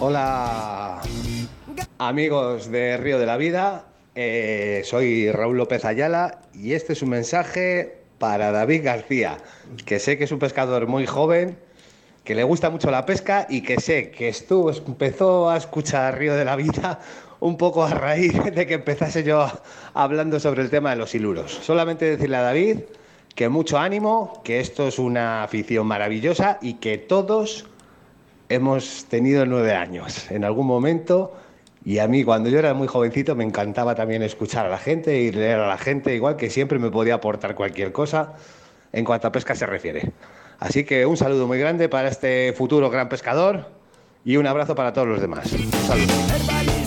Hola 0.00 1.00
amigos 1.98 2.70
de 2.70 2.96
Río 2.96 3.18
de 3.18 3.26
la 3.26 3.36
Vida, 3.36 3.84
Eh, 4.16 4.82
soy 4.84 5.32
Raúl 5.32 5.56
López 5.56 5.84
Ayala 5.84 6.38
y 6.54 6.74
este 6.74 6.92
es 6.92 7.02
un 7.02 7.08
mensaje 7.08 7.98
para 8.20 8.52
David 8.52 8.84
García, 8.84 9.38
que 9.86 9.98
sé 9.98 10.16
que 10.16 10.22
es 10.22 10.30
un 10.30 10.38
pescador 10.38 10.86
muy 10.86 11.04
joven, 11.04 11.58
que 12.22 12.36
le 12.36 12.44
gusta 12.44 12.70
mucho 12.70 12.92
la 12.92 13.06
pesca 13.06 13.44
y 13.50 13.62
que 13.62 13.80
sé 13.80 14.12
que 14.12 14.28
estuvo, 14.28 14.70
empezó 14.70 15.50
a 15.50 15.56
escuchar 15.56 16.16
Río 16.16 16.36
de 16.36 16.44
la 16.44 16.54
Vida 16.54 17.00
un 17.40 17.56
poco 17.56 17.82
a 17.82 17.90
raíz 17.90 18.32
de 18.54 18.66
que 18.68 18.74
empezase 18.74 19.24
yo 19.24 19.48
hablando 19.94 20.38
sobre 20.38 20.62
el 20.62 20.70
tema 20.70 20.90
de 20.90 20.96
los 20.96 21.12
hiluros. 21.16 21.50
Solamente 21.52 22.04
decirle 22.04 22.36
a 22.36 22.42
David 22.42 22.78
que 23.34 23.48
mucho 23.48 23.78
ánimo, 23.78 24.42
que 24.44 24.60
esto 24.60 24.86
es 24.86 25.00
una 25.00 25.42
afición 25.42 25.88
maravillosa 25.88 26.58
y 26.62 26.74
que 26.74 26.98
todos 26.98 27.66
hemos 28.48 29.06
tenido 29.06 29.44
nueve 29.44 29.74
años 29.74 30.30
en 30.30 30.44
algún 30.44 30.68
momento 30.68 31.32
y 31.84 31.98
a 31.98 32.08
mí 32.08 32.24
cuando 32.24 32.48
yo 32.48 32.58
era 32.58 32.72
muy 32.72 32.88
jovencito 32.88 33.34
me 33.34 33.44
encantaba 33.44 33.94
también 33.94 34.22
escuchar 34.22 34.66
a 34.66 34.68
la 34.70 34.78
gente 34.78 35.20
y 35.20 35.30
leer 35.30 35.58
a 35.58 35.68
la 35.68 35.78
gente, 35.78 36.14
igual 36.14 36.36
que 36.36 36.48
siempre 36.48 36.78
me 36.78 36.90
podía 36.90 37.14
aportar 37.14 37.54
cualquier 37.54 37.92
cosa 37.92 38.34
en 38.92 39.04
cuanto 39.04 39.28
a 39.28 39.32
pesca 39.32 39.54
se 39.54 39.66
refiere. 39.66 40.12
Así 40.58 40.84
que 40.84 41.04
un 41.04 41.16
saludo 41.16 41.46
muy 41.46 41.58
grande 41.58 41.88
para 41.88 42.08
este 42.08 42.54
futuro 42.54 42.88
gran 42.88 43.08
pescador 43.08 43.68
y 44.24 44.36
un 44.36 44.46
abrazo 44.46 44.74
para 44.74 44.92
todos 44.92 45.08
los 45.08 45.20
demás. 45.20 45.52
Un 45.52 45.72
saludo. 45.72 46.83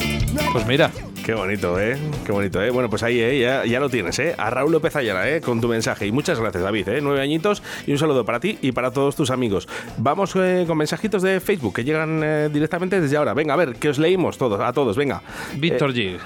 Pues 0.53 0.65
mira, 0.67 0.91
Qué 1.27 1.33
bonito, 1.33 1.77
¿eh? 1.77 1.97
Qué 2.25 2.31
bonito, 2.31 2.63
¿eh? 2.63 2.69
Bueno, 2.69 2.89
pues 2.89 3.03
ahí, 3.03 3.19
¿eh? 3.19 3.37
Ya, 3.41 3.65
ya 3.65 3.81
lo 3.81 3.89
tienes, 3.89 4.17
¿eh? 4.17 4.33
A 4.37 4.49
Raúl 4.49 4.71
López 4.71 4.95
Ayala, 4.95 5.29
¿eh? 5.29 5.41
Con 5.41 5.59
tu 5.59 5.67
mensaje. 5.67 6.07
Y 6.07 6.11
muchas 6.13 6.39
gracias, 6.39 6.63
David, 6.63 6.87
¿eh? 6.87 6.99
Nueve 7.01 7.19
añitos 7.19 7.61
y 7.85 7.91
un 7.91 7.97
saludo 7.97 8.23
para 8.23 8.39
ti 8.39 8.57
y 8.61 8.71
para 8.71 8.91
todos 8.91 9.17
tus 9.17 9.29
amigos. 9.29 9.67
Vamos 9.97 10.33
eh, 10.37 10.63
con 10.65 10.77
mensajitos 10.77 11.21
de 11.21 11.41
Facebook 11.41 11.73
que 11.75 11.83
llegan 11.83 12.21
eh, 12.23 12.47
directamente 12.49 13.01
desde 13.01 13.17
ahora. 13.17 13.33
Venga, 13.33 13.55
a 13.55 13.57
ver, 13.57 13.75
que 13.75 13.89
os 13.89 13.99
leímos 13.99 14.37
todos, 14.37 14.61
a 14.61 14.71
todos, 14.71 14.95
venga. 14.95 15.21
Víctor 15.57 15.89
Eh, 15.97 16.17
G. 16.17 16.19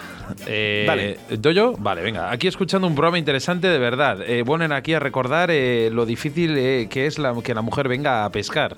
Eh, 0.48 0.84
dale. 0.88 1.18
¿doy 1.38 1.54
yo? 1.54 1.74
Vale, 1.78 2.02
venga. 2.02 2.32
Aquí 2.32 2.48
escuchando 2.48 2.88
un 2.88 2.96
programa 2.96 3.18
interesante 3.20 3.68
de 3.68 3.78
verdad. 3.80 4.20
Eh, 4.26 4.44
ponen 4.46 4.72
aquí 4.72 4.94
a 4.94 5.00
recordar 5.00 5.50
eh, 5.52 5.90
lo 5.92 6.06
difícil 6.06 6.58
eh, 6.58 6.88
que 6.90 7.06
es 7.08 7.20
la, 7.20 7.34
que 7.44 7.54
la 7.54 7.62
mujer 7.62 7.88
venga 7.88 8.26
a 8.26 8.30
pescar. 8.32 8.78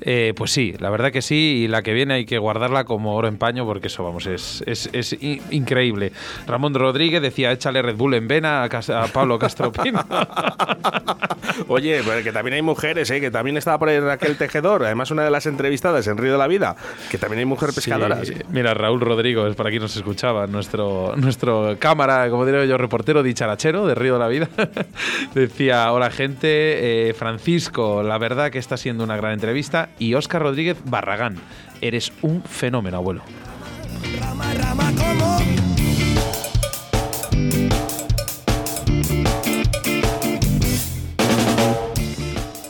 Eh, 0.00 0.32
pues 0.36 0.50
sí, 0.52 0.74
la 0.78 0.90
verdad 0.90 1.10
que 1.12 1.22
sí. 1.22 1.62
Y 1.64 1.68
la 1.68 1.82
que 1.82 1.92
viene 1.92 2.14
hay 2.14 2.26
que 2.26 2.38
guardarla 2.38 2.84
como 2.84 3.14
oro 3.16 3.28
en 3.28 3.38
paño 3.38 3.64
porque 3.64 3.86
eso, 3.88 4.04
vamos, 4.04 4.26
es, 4.26 4.62
es, 4.66 4.88
es 4.92 5.16
increíble. 5.50 6.12
Ramón 6.46 6.74
Rodríguez 6.74 7.22
decía, 7.22 7.52
échale 7.52 7.82
Red 7.82 7.96
Bull 7.96 8.14
en 8.14 8.28
vena 8.28 8.62
a, 8.62 8.68
Cas- 8.68 8.90
a 8.90 9.06
Pablo 9.06 9.38
Castropino. 9.38 10.04
Oye, 11.68 12.02
pues 12.04 12.22
que 12.24 12.32
también 12.32 12.54
hay 12.54 12.62
mujeres, 12.62 13.10
¿eh? 13.10 13.20
Que 13.20 13.30
también 13.30 13.56
estaba 13.56 13.78
por 13.78 13.88
ahí 13.88 13.98
Raquel 14.00 14.36
Tejedor, 14.36 14.84
además 14.84 15.10
una 15.10 15.24
de 15.24 15.30
las 15.30 15.46
entrevistadas 15.46 16.06
en 16.06 16.16
Río 16.16 16.32
de 16.32 16.38
la 16.38 16.46
Vida, 16.46 16.76
que 17.10 17.18
también 17.18 17.40
hay 17.40 17.44
mujer 17.44 17.70
pescadora. 17.74 18.24
Sí, 18.24 18.34
Mira, 18.50 18.74
Raúl 18.74 19.00
Rodrigo, 19.00 19.46
es 19.46 19.54
por 19.56 19.66
aquí 19.66 19.78
nos 19.78 19.96
escuchaba, 19.96 20.46
nuestro 20.46 20.87
nuestro, 21.16 21.76
cámara, 21.78 22.30
como 22.30 22.44
diría 22.44 22.64
yo, 22.64 22.78
reportero 22.78 23.22
dicharachero 23.22 23.86
de 23.86 23.94
Río 23.94 24.14
de 24.14 24.18
la 24.18 24.28
Vida. 24.28 24.48
Decía, 25.34 25.92
hola 25.92 26.10
gente, 26.10 27.08
eh, 27.08 27.14
Francisco, 27.14 28.02
la 28.02 28.18
verdad 28.18 28.50
que 28.50 28.58
está 28.58 28.76
siendo 28.76 29.04
una 29.04 29.16
gran 29.16 29.32
entrevista. 29.32 29.90
Y 29.98 30.14
Óscar 30.14 30.42
Rodríguez 30.42 30.76
Barragán, 30.84 31.36
eres 31.80 32.12
un 32.22 32.42
fenómeno, 32.42 32.96
abuelo. 32.98 33.22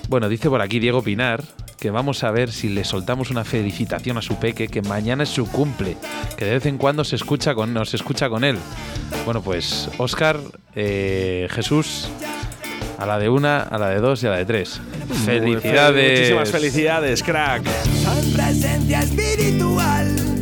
Bueno, 0.09 0.29
dice 0.29 0.49
por 0.49 0.63
aquí 0.63 0.79
Diego 0.81 1.03
Pinar 1.03 1.45
que 1.79 1.91
vamos 1.91 2.25
a 2.25 2.31
ver 2.31 2.51
si 2.53 2.69
le 2.69 2.85
soltamos 2.85 3.31
una 3.31 3.45
felicitación 3.45 4.19
a 4.19 4.23
su 4.23 4.37
peque, 4.37 4.69
que 4.69 4.83
mañana 4.83 5.23
es 5.23 5.29
su 5.29 5.49
cumple, 5.49 5.97
que 6.37 6.45
de 6.45 6.53
vez 6.53 6.67
en 6.67 6.77
cuando 6.77 7.05
se 7.05 7.17
escucha 7.17 7.55
con, 7.55 7.73
nos 7.73 7.95
escucha 7.95 8.29
con 8.29 8.45
él. 8.45 8.59
Bueno, 9.25 9.43
pues 9.43 9.89
Oscar, 9.99 10.41
eh, 10.75 11.47
Jesús, 11.51 12.09
a 12.99 13.07
la 13.07 13.19
de 13.19 13.29
una, 13.29 13.61
a 13.61 13.79
la 13.79 13.91
de 13.91 14.01
dos 14.01 14.23
y 14.25 14.27
a 14.27 14.31
la 14.31 14.37
de 14.39 14.45
tres. 14.45 14.81
Felicidades. 15.25 16.19
Muchísimas 16.19 16.51
felicidades, 16.51 17.23
crack. 17.23 17.63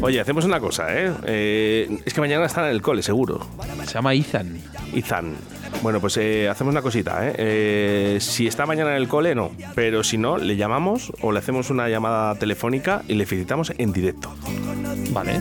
Oye, 0.01 0.20
hacemos 0.20 0.45
una 0.45 0.59
cosa, 0.61 0.87
¿eh? 0.95 1.12
Eh, 1.24 1.99
Es 2.05 2.14
que 2.14 2.20
mañana 2.20 2.47
están 2.47 2.64
en 2.64 2.70
el 2.70 2.80
cole, 2.80 3.03
seguro. 3.03 3.47
Se 3.84 3.95
llama 3.95 4.14
Ethan. 4.14 4.59
Ethan. 4.95 5.34
Bueno, 5.82 6.00
pues 6.00 6.16
eh, 6.16 6.48
hacemos 6.48 6.72
una 6.72 6.82
cosita, 6.82 7.28
¿eh? 7.28 7.34
Eh, 7.38 8.18
Si 8.20 8.46
está 8.46 8.66
mañana 8.66 8.90
en 8.90 8.96
el 8.96 9.08
cole, 9.08 9.34
no. 9.34 9.52
Pero 9.74 10.02
si 10.02 10.18
no, 10.18 10.36
le 10.36 10.56
llamamos 10.56 11.12
o 11.20 11.32
le 11.32 11.38
hacemos 11.38 11.70
una 11.70 11.88
llamada 11.88 12.34
telefónica 12.34 13.02
y 13.08 13.14
le 13.14 13.26
felicitamos 13.26 13.72
en 13.78 13.92
directo. 13.92 14.34
Vale. 15.10 15.40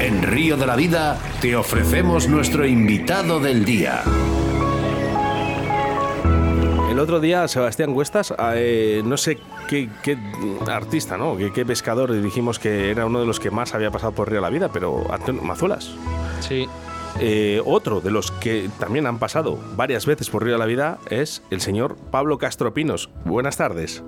En 0.00 0.22
Río 0.22 0.56
de 0.56 0.64
la 0.64 0.76
Vida 0.76 1.18
te 1.40 1.56
ofrecemos 1.56 2.28
nuestro 2.28 2.64
invitado 2.64 3.40
del 3.40 3.64
día. 3.64 4.02
El 6.88 7.00
otro 7.00 7.18
día, 7.18 7.48
Sebastián 7.48 7.94
Cuestas, 7.94 8.32
eh, 8.54 9.02
no 9.04 9.16
sé 9.16 9.38
qué, 9.68 9.88
qué 10.04 10.16
artista, 10.68 11.16
¿no? 11.16 11.36
Qué, 11.36 11.52
qué 11.52 11.66
pescador, 11.66 12.12
dijimos 12.12 12.60
que 12.60 12.92
era 12.92 13.06
uno 13.06 13.18
de 13.18 13.26
los 13.26 13.40
que 13.40 13.50
más 13.50 13.74
había 13.74 13.90
pasado 13.90 14.12
por 14.12 14.28
Río 14.28 14.36
de 14.36 14.42
la 14.42 14.50
Vida, 14.50 14.70
pero 14.72 15.04
Antonio 15.12 15.42
Mazuelas. 15.42 15.92
Sí. 16.40 16.68
Eh, 17.18 17.60
otro 17.66 18.00
de 18.00 18.12
los 18.12 18.30
que 18.30 18.70
también 18.78 19.04
han 19.06 19.18
pasado 19.18 19.58
varias 19.74 20.06
veces 20.06 20.30
por 20.30 20.44
Río 20.44 20.52
de 20.52 20.58
la 20.60 20.66
Vida 20.66 20.98
es 21.10 21.42
el 21.50 21.60
señor 21.60 21.96
Pablo 22.12 22.38
Castro 22.38 22.72
Pinos. 22.72 23.10
Buenas 23.24 23.56
tardes. 23.56 24.04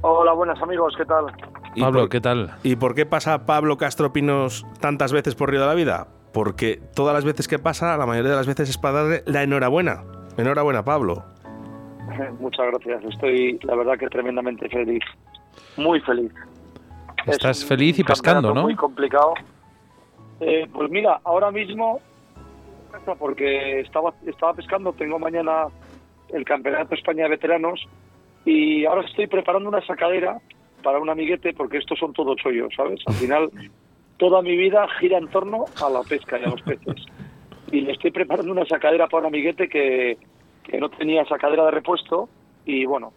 Hola, 0.00 0.32
buenas 0.32 0.60
amigos, 0.62 0.94
¿qué 0.96 1.04
tal? 1.04 1.26
¿Y 1.74 1.80
Pablo, 1.80 2.00
por- 2.00 2.08
¿qué 2.08 2.20
tal? 2.20 2.54
¿Y 2.62 2.76
por 2.76 2.94
qué 2.94 3.06
pasa 3.06 3.46
Pablo 3.46 3.76
Castro 3.76 4.12
Pinos 4.12 4.66
tantas 4.80 5.12
veces 5.12 5.34
por 5.34 5.50
Río 5.50 5.60
de 5.60 5.66
la 5.66 5.74
Vida? 5.74 6.06
Porque 6.32 6.80
todas 6.94 7.14
las 7.14 7.24
veces 7.24 7.46
que 7.48 7.58
pasa, 7.58 7.96
la 7.96 8.06
mayoría 8.06 8.30
de 8.30 8.36
las 8.36 8.46
veces 8.46 8.68
es 8.68 8.78
para 8.78 9.02
darle 9.02 9.22
la 9.26 9.42
enhorabuena. 9.42 10.02
Enhorabuena, 10.36 10.84
Pablo. 10.84 11.24
Muchas 12.40 12.66
gracias, 12.66 13.04
estoy 13.12 13.58
la 13.62 13.74
verdad 13.76 13.98
que 13.98 14.06
tremendamente 14.08 14.68
feliz, 14.68 15.02
muy 15.76 16.00
feliz. 16.00 16.32
Estás 17.26 17.58
Es 17.60 17.64
feliz 17.64 17.98
y 17.98 18.04
pescando, 18.04 18.52
¿no? 18.52 18.62
Muy 18.62 18.74
complicado. 18.76 19.34
Eh, 20.40 20.68
pues 20.72 20.90
mira, 20.90 21.20
ahora 21.24 21.50
mismo, 21.50 22.00
porque 23.18 23.80
estaba, 23.80 24.12
estaba 24.26 24.52
pescando, 24.52 24.92
tengo 24.92 25.18
mañana 25.18 25.66
el 26.30 26.44
Campeonato 26.44 26.88
de 26.90 26.96
España 26.96 27.24
de 27.24 27.30
Veteranos 27.30 27.80
y 28.44 28.84
ahora 28.84 29.06
estoy 29.06 29.26
preparando 29.26 29.68
una 29.68 29.80
sacadera 29.86 30.38
para 30.84 31.00
un 31.00 31.10
amiguete 31.10 31.52
porque 31.54 31.78
estos 31.78 31.98
son 31.98 32.12
todos 32.12 32.36
chollos, 32.36 32.72
¿sabes? 32.76 33.00
Al 33.06 33.14
final, 33.14 33.50
toda 34.18 34.42
mi 34.42 34.56
vida 34.56 34.86
gira 35.00 35.18
en 35.18 35.26
torno 35.28 35.64
a 35.84 35.90
la 35.90 36.02
pesca 36.02 36.38
y 36.38 36.44
a 36.44 36.48
los 36.50 36.62
peces. 36.62 37.04
Y 37.72 37.80
le 37.80 37.92
estoy 37.92 38.12
preparando 38.12 38.52
una 38.52 38.64
sacadera 38.66 39.08
para 39.08 39.22
un 39.22 39.34
amiguete 39.34 39.68
que, 39.68 40.16
que 40.62 40.78
no 40.78 40.90
tenía 40.90 41.24
sacadera 41.24 41.64
de 41.64 41.70
repuesto 41.72 42.28
y 42.64 42.84
bueno, 42.84 43.12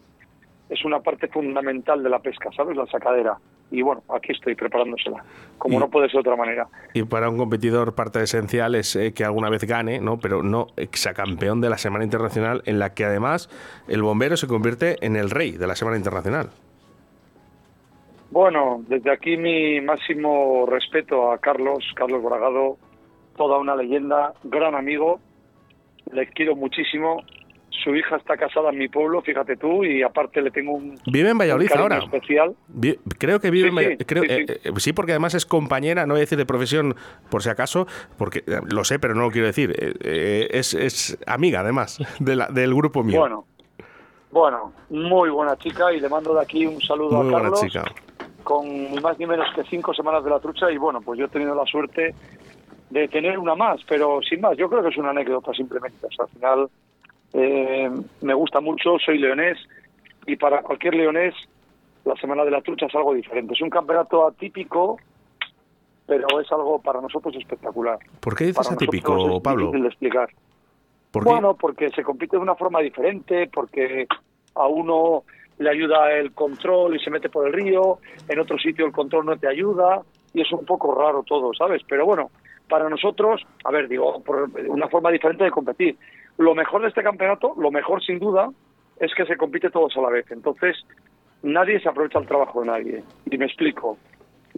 es 0.69 0.83
una 0.83 0.99
parte 1.01 1.27
fundamental 1.27 2.01
de 2.01 2.09
la 2.09 2.19
pesca, 2.19 2.49
¿sabes? 2.55 2.75
La 2.75 2.87
sacadera. 2.87 3.37
Y 3.69 3.81
bueno, 3.81 4.01
aquí 4.15 4.31
estoy 4.31 4.55
preparándosela, 4.55 5.23
como 5.57 5.75
Y- 5.75 5.79
no 5.79 5.89
puede 5.89 6.07
ser 6.07 6.15
de 6.23 6.29
otra 6.29 6.37
manera. 6.37 6.67
Y 6.93 7.03
para 7.03 7.29
un 7.29 7.37
competidor 7.37 7.95
parte 7.95 8.23
esencial 8.23 8.75
es 8.75 8.95
eh, 8.95 9.13
que 9.13 9.25
alguna 9.25 9.49
vez 9.49 9.65
gane, 9.65 9.99
¿no? 9.99 10.17
Pero 10.19 10.41
no 10.41 10.67
exacampeón 10.77 11.59
de 11.59 11.69
la 11.69 11.77
Semana 11.77 12.05
Internacional, 12.05 12.61
en 12.65 12.79
la 12.79 12.93
que 12.93 13.03
además 13.03 13.49
el 13.89 14.01
bombero 14.03 14.37
se 14.37 14.47
convierte 14.47 14.95
en 15.05 15.17
el 15.17 15.29
rey 15.29 15.51
de 15.51 15.67
la 15.67 15.75
Semana 15.75 15.97
Internacional. 15.97 16.49
Bueno, 18.29 18.83
desde 18.87 19.11
aquí 19.11 19.37
mi 19.37 19.79
máximo 19.81 20.65
respeto 20.67 21.31
a 21.31 21.37
Carlos, 21.37 21.83
Carlos 21.95 22.21
Bragado, 22.23 22.77
toda 23.37 23.57
una 23.57 23.75
leyenda, 23.75 24.33
gran 24.43 24.75
amigo, 24.75 25.19
le 26.11 26.27
quiero 26.27 26.55
muchísimo. 26.55 27.23
Su 27.83 27.95
hija 27.95 28.17
está 28.17 28.35
casada 28.35 28.71
en 28.71 28.79
mi 28.79 28.89
pueblo, 28.89 29.21
fíjate 29.21 29.55
tú, 29.55 29.85
y 29.85 30.01
aparte 30.01 30.41
le 30.41 30.51
tengo 30.51 30.73
un, 30.73 30.95
Vive 31.05 31.29
en 31.29 31.37
Valladolid 31.37 31.71
ahora. 31.75 31.99
especial. 31.99 32.55
Vi- 32.67 32.97
Creo 33.17 33.39
que 33.39 33.49
vive 33.51 33.65
Sí, 33.65 33.69
en 33.69 33.75
Valladolid. 33.75 33.97
sí, 33.99 34.05
creo- 34.05 34.23
sí, 34.23 34.29
eh, 34.31 34.59
eh, 34.63 34.71
sí, 34.77 34.93
porque 34.93 35.11
además 35.13 35.35
es 35.35 35.45
compañera, 35.45 36.05
no 36.05 36.13
voy 36.15 36.19
a 36.19 36.21
decir 36.21 36.37
de 36.37 36.45
profesión 36.45 36.95
por 37.29 37.43
si 37.43 37.49
acaso, 37.49 37.87
porque 38.17 38.39
eh, 38.39 38.59
lo 38.73 38.83
sé, 38.83 38.99
pero 38.99 39.13
no 39.15 39.21
lo 39.21 39.31
quiero 39.31 39.47
decir. 39.47 39.73
Eh, 40.01 40.47
es, 40.51 40.73
es 40.73 41.17
amiga, 41.27 41.59
además, 41.61 41.99
de 42.19 42.35
la- 42.35 42.47
del 42.47 42.73
grupo 42.73 43.03
mío. 43.03 43.19
Bueno, 43.21 43.45
bueno, 44.31 44.73
muy 44.89 45.29
buena 45.29 45.55
chica 45.57 45.93
y 45.93 45.99
le 46.01 46.09
mando 46.09 46.33
de 46.33 46.41
aquí 46.41 46.65
un 46.65 46.81
saludo 46.81 47.17
Muy 47.23 47.27
a 47.27 47.31
buena 47.31 47.51
Carlos. 47.51 47.61
chica. 47.61 47.83
Con 48.47 48.65
ni 48.65 48.97
más 49.01 49.19
ni 49.19 49.25
menos 49.25 49.45
que 49.53 49.61
cinco 49.65 49.93
semanas 49.93 50.23
de 50.23 50.29
la 50.29 50.39
trucha 50.39 50.71
y 50.71 50.77
bueno, 50.77 51.01
pues 51.01 51.19
yo 51.19 51.25
he 51.25 51.27
tenido 51.27 51.53
la 51.53 51.65
suerte 51.65 52.15
de 52.89 53.07
tener 53.09 53.37
una 53.37 53.55
más, 53.55 53.81
pero 53.89 54.21
sin 54.21 54.39
más, 54.39 54.55
yo 54.55 54.69
creo 54.69 54.81
que 54.81 54.87
es 54.87 54.97
una 54.97 55.09
anécdota 55.09 55.51
simplemente. 55.51 56.07
O 56.07 56.09
sea, 56.09 56.23
al 56.23 56.31
final 56.31 56.69
eh, 57.33 57.91
me 58.21 58.33
gusta 58.33 58.61
mucho, 58.61 58.99
soy 59.05 59.17
leonés 59.17 59.57
y 60.25 60.37
para 60.37 60.61
cualquier 60.61 60.95
leonés 60.95 61.35
la 62.05 62.15
semana 62.15 62.45
de 62.45 62.51
la 62.51 62.61
trucha 62.61 62.85
es 62.85 62.95
algo 62.95 63.13
diferente. 63.13 63.53
Es 63.53 63.61
un 63.61 63.69
campeonato 63.69 64.25
atípico, 64.25 64.97
pero 66.05 66.39
es 66.39 66.49
algo 66.49 66.81
para 66.81 67.01
nosotros 67.01 67.35
espectacular. 67.35 67.99
¿Por 68.21 68.33
qué 68.33 68.45
dices 68.45 68.65
Para 68.65 68.75
atípico, 68.75 69.35
es 69.35 69.41
Pablo? 69.41 69.65
difícil 69.65 69.81
de 69.81 69.89
explicar. 69.89 70.29
Bueno, 71.11 71.53
porque 71.55 71.89
se 71.89 72.01
compite 72.01 72.37
de 72.37 72.43
una 72.43 72.55
forma 72.55 72.79
diferente, 72.79 73.49
porque 73.51 74.07
a 74.55 74.67
uno 74.67 75.25
le 75.59 75.69
ayuda 75.69 76.13
el 76.13 76.33
control 76.33 76.95
y 76.95 76.99
se 76.99 77.09
mete 77.09 77.29
por 77.29 77.47
el 77.47 77.53
río, 77.53 77.99
en 78.27 78.39
otro 78.39 78.57
sitio 78.57 78.85
el 78.85 78.91
control 78.91 79.25
no 79.25 79.37
te 79.37 79.47
ayuda 79.47 80.01
y 80.33 80.41
es 80.41 80.51
un 80.51 80.65
poco 80.65 80.93
raro 80.93 81.23
todo, 81.23 81.51
¿sabes? 81.53 81.81
Pero 81.87 82.05
bueno, 82.05 82.29
para 82.69 82.89
nosotros, 82.89 83.41
a 83.63 83.71
ver, 83.71 83.87
digo, 83.87 84.21
por 84.23 84.49
una 84.67 84.87
forma 84.87 85.11
diferente 85.11 85.43
de 85.43 85.51
competir. 85.51 85.97
Lo 86.37 86.53
mejor 86.53 86.81
de 86.81 86.89
este 86.89 87.03
campeonato, 87.03 87.53
lo 87.57 87.71
mejor 87.71 88.03
sin 88.03 88.19
duda, 88.19 88.49
es 88.99 89.13
que 89.15 89.25
se 89.25 89.37
compite 89.37 89.69
todos 89.69 89.95
a 89.97 90.01
la 90.01 90.09
vez. 90.09 90.29
Entonces, 90.31 90.75
nadie 91.43 91.79
se 91.79 91.89
aprovecha 91.89 92.19
el 92.19 92.27
trabajo 92.27 92.61
de 92.61 92.67
nadie. 92.67 93.03
Y 93.29 93.37
me 93.37 93.45
explico. 93.45 93.97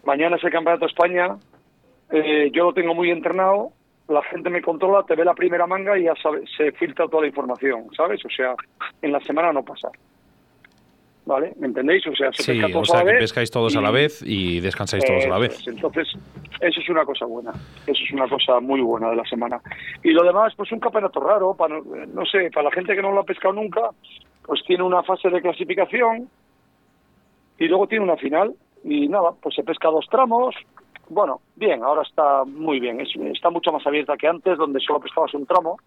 Mañana 0.03 0.37
es 0.37 0.43
el 0.43 0.51
Campeonato 0.51 0.85
de 0.85 0.91
España, 0.91 1.37
eh, 2.11 2.49
yo 2.53 2.65
lo 2.65 2.73
tengo 2.73 2.95
muy 2.95 3.11
entrenado, 3.11 3.71
la 4.07 4.23
gente 4.23 4.49
me 4.49 4.61
controla, 4.61 5.03
te 5.03 5.15
ve 5.15 5.23
la 5.25 5.33
primera 5.33 5.67
manga 5.67 5.97
y 5.97 6.03
ya 6.03 6.15
sabe, 6.15 6.43
se 6.57 6.71
filtra 6.71 7.07
toda 7.07 7.23
la 7.23 7.27
información, 7.27 7.87
¿sabes? 7.95 8.23
O 8.25 8.29
sea, 8.29 8.55
en 9.01 9.11
la 9.11 9.19
semana 9.21 9.53
no 9.53 9.63
pasa. 9.63 9.89
¿Vale? 11.29 11.53
¿Me 11.59 11.67
entendéis? 11.67 12.07
O 12.07 12.15
sea, 12.15 12.31
se 12.33 12.41
Sí, 12.41 12.59
pesca 12.59 12.75
o 12.75 12.81
a 12.81 12.85
sea 12.85 12.97
la 12.97 13.05
que 13.05 13.11
vez 13.11 13.21
pescáis 13.21 13.51
todos 13.51 13.75
a 13.75 13.81
la 13.81 13.91
vez 13.91 14.23
y 14.25 14.59
descansáis 14.61 15.05
todos 15.05 15.23
a 15.25 15.29
la 15.29 15.37
vez. 15.37 15.59
es. 15.59 15.67
Entonces, 15.67 16.07
eso 16.59 16.79
es 16.81 16.89
una 16.89 17.05
cosa 17.05 17.25
buena. 17.27 17.51
Eso 17.85 18.01
es 18.03 18.11
una 18.13 18.27
cosa 18.27 18.59
muy 18.59 18.81
buena 18.81 19.11
de 19.11 19.15
la 19.17 19.23
semana. 19.25 19.61
Y 20.03 20.09
lo 20.09 20.23
demás, 20.23 20.53
pues 20.57 20.71
un 20.71 20.79
campeonato 20.79 21.19
raro, 21.19 21.53
para, 21.53 21.77
no- 21.77 21.83
no 22.07 22.25
sé, 22.25 22.49
para 22.51 22.63
la 22.69 22.71
gente 22.71 22.95
que 22.95 23.03
no 23.03 23.11
lo 23.11 23.19
ha 23.19 23.23
pescado 23.25 23.53
nunca, 23.53 23.91
pues 24.43 24.63
tiene 24.65 24.81
una 24.81 25.03
fase 25.03 25.29
de 25.29 25.39
clasificación 25.39 26.27
y 27.59 27.67
luego 27.67 27.85
tiene 27.85 28.05
una 28.05 28.17
final. 28.17 28.55
Y 28.83 29.07
nada, 29.07 29.29
pues 29.39 29.53
se 29.53 29.61
pesca 29.63 29.89
dos 29.89 30.07
tramos. 30.09 30.55
Bueno, 31.09 31.41
bien, 31.55 31.83
ahora 31.83 32.01
está 32.01 32.43
muy 32.43 32.79
bien. 32.79 33.01
Es- 33.01 33.15
está 33.35 33.51
mucho 33.51 33.71
más 33.71 33.85
abierta 33.85 34.17
que 34.17 34.27
antes, 34.27 34.57
donde 34.57 34.79
solo 34.79 34.99
pescabas 34.99 35.31
un 35.35 35.45
tramo, 35.45 35.77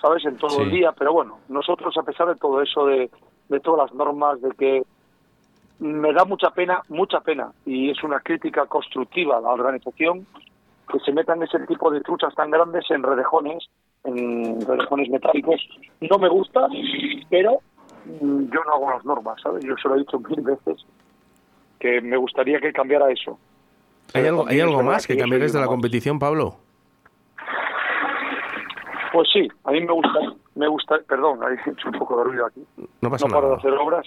¿sabes? 0.00 0.24
En 0.26 0.36
todo 0.36 0.50
Sí. 0.50 0.62
el 0.62 0.70
día. 0.70 0.92
Pero 0.96 1.12
bueno, 1.12 1.38
nosotros, 1.48 1.96
a 1.98 2.04
pesar 2.04 2.28
de 2.28 2.36
todo 2.36 2.62
eso, 2.62 2.86
de, 2.86 3.10
de 3.48 3.60
todas 3.60 3.90
las 3.90 3.94
normas, 3.94 4.40
de 4.40 4.50
que 4.52 4.82
me 5.80 6.12
da 6.12 6.24
mucha 6.24 6.50
pena, 6.50 6.82
mucha 6.88 7.20
pena, 7.20 7.52
y 7.66 7.90
es 7.90 8.02
una 8.02 8.20
crítica 8.20 8.66
constructiva 8.66 9.38
a 9.38 9.40
la 9.40 9.50
organización, 9.50 10.26
que 10.90 10.98
se 11.00 11.12
metan 11.12 11.42
ese 11.42 11.58
tipo 11.66 11.90
de 11.90 12.00
truchas 12.00 12.34
tan 12.34 12.50
grandes 12.50 12.84
en 12.90 13.02
redejones, 13.02 13.64
en 14.04 14.60
redejones 14.66 15.08
metálicos. 15.08 15.60
No 16.00 16.18
me 16.18 16.28
gusta, 16.28 16.68
pero 17.30 17.60
mm, 18.04 18.44
yo 18.52 18.64
no 18.64 18.72
hago 18.74 18.90
las 18.90 19.04
normas, 19.04 19.40
¿sabes? 19.42 19.64
Yo 19.64 19.74
se 19.76 19.88
lo 19.88 19.96
he 19.96 20.00
dicho 20.00 20.18
mil 20.20 20.40
veces, 20.42 20.84
que 21.78 22.00
me 22.00 22.16
gustaría 22.16 22.60
que 22.60 22.72
cambiara 22.72 23.10
eso. 23.10 23.38
¿Hay 24.12 24.26
algo, 24.26 24.46
¿hay 24.46 24.60
algo 24.60 24.82
más 24.82 25.06
que 25.06 25.16
cambiaréis 25.16 25.52
de 25.52 25.60
la 25.60 25.66
competición, 25.66 26.18
Pablo? 26.18 26.56
Pues 29.14 29.28
sí, 29.32 29.46
a 29.62 29.70
mí 29.70 29.80
me 29.80 29.92
gusta, 29.92 30.18
me 30.56 30.66
gusta, 30.66 30.98
perdón, 31.08 31.38
hay 31.44 31.54
hecho 31.72 31.88
un 31.88 32.00
poco 32.00 32.18
de 32.18 32.24
ruido 32.24 32.46
aquí. 32.46 32.64
No 33.00 33.08
pasa 33.08 33.28
no 33.28 33.32
paro 33.34 33.50
de 33.50 33.54
hacer 33.54 33.72
obras. 33.74 34.04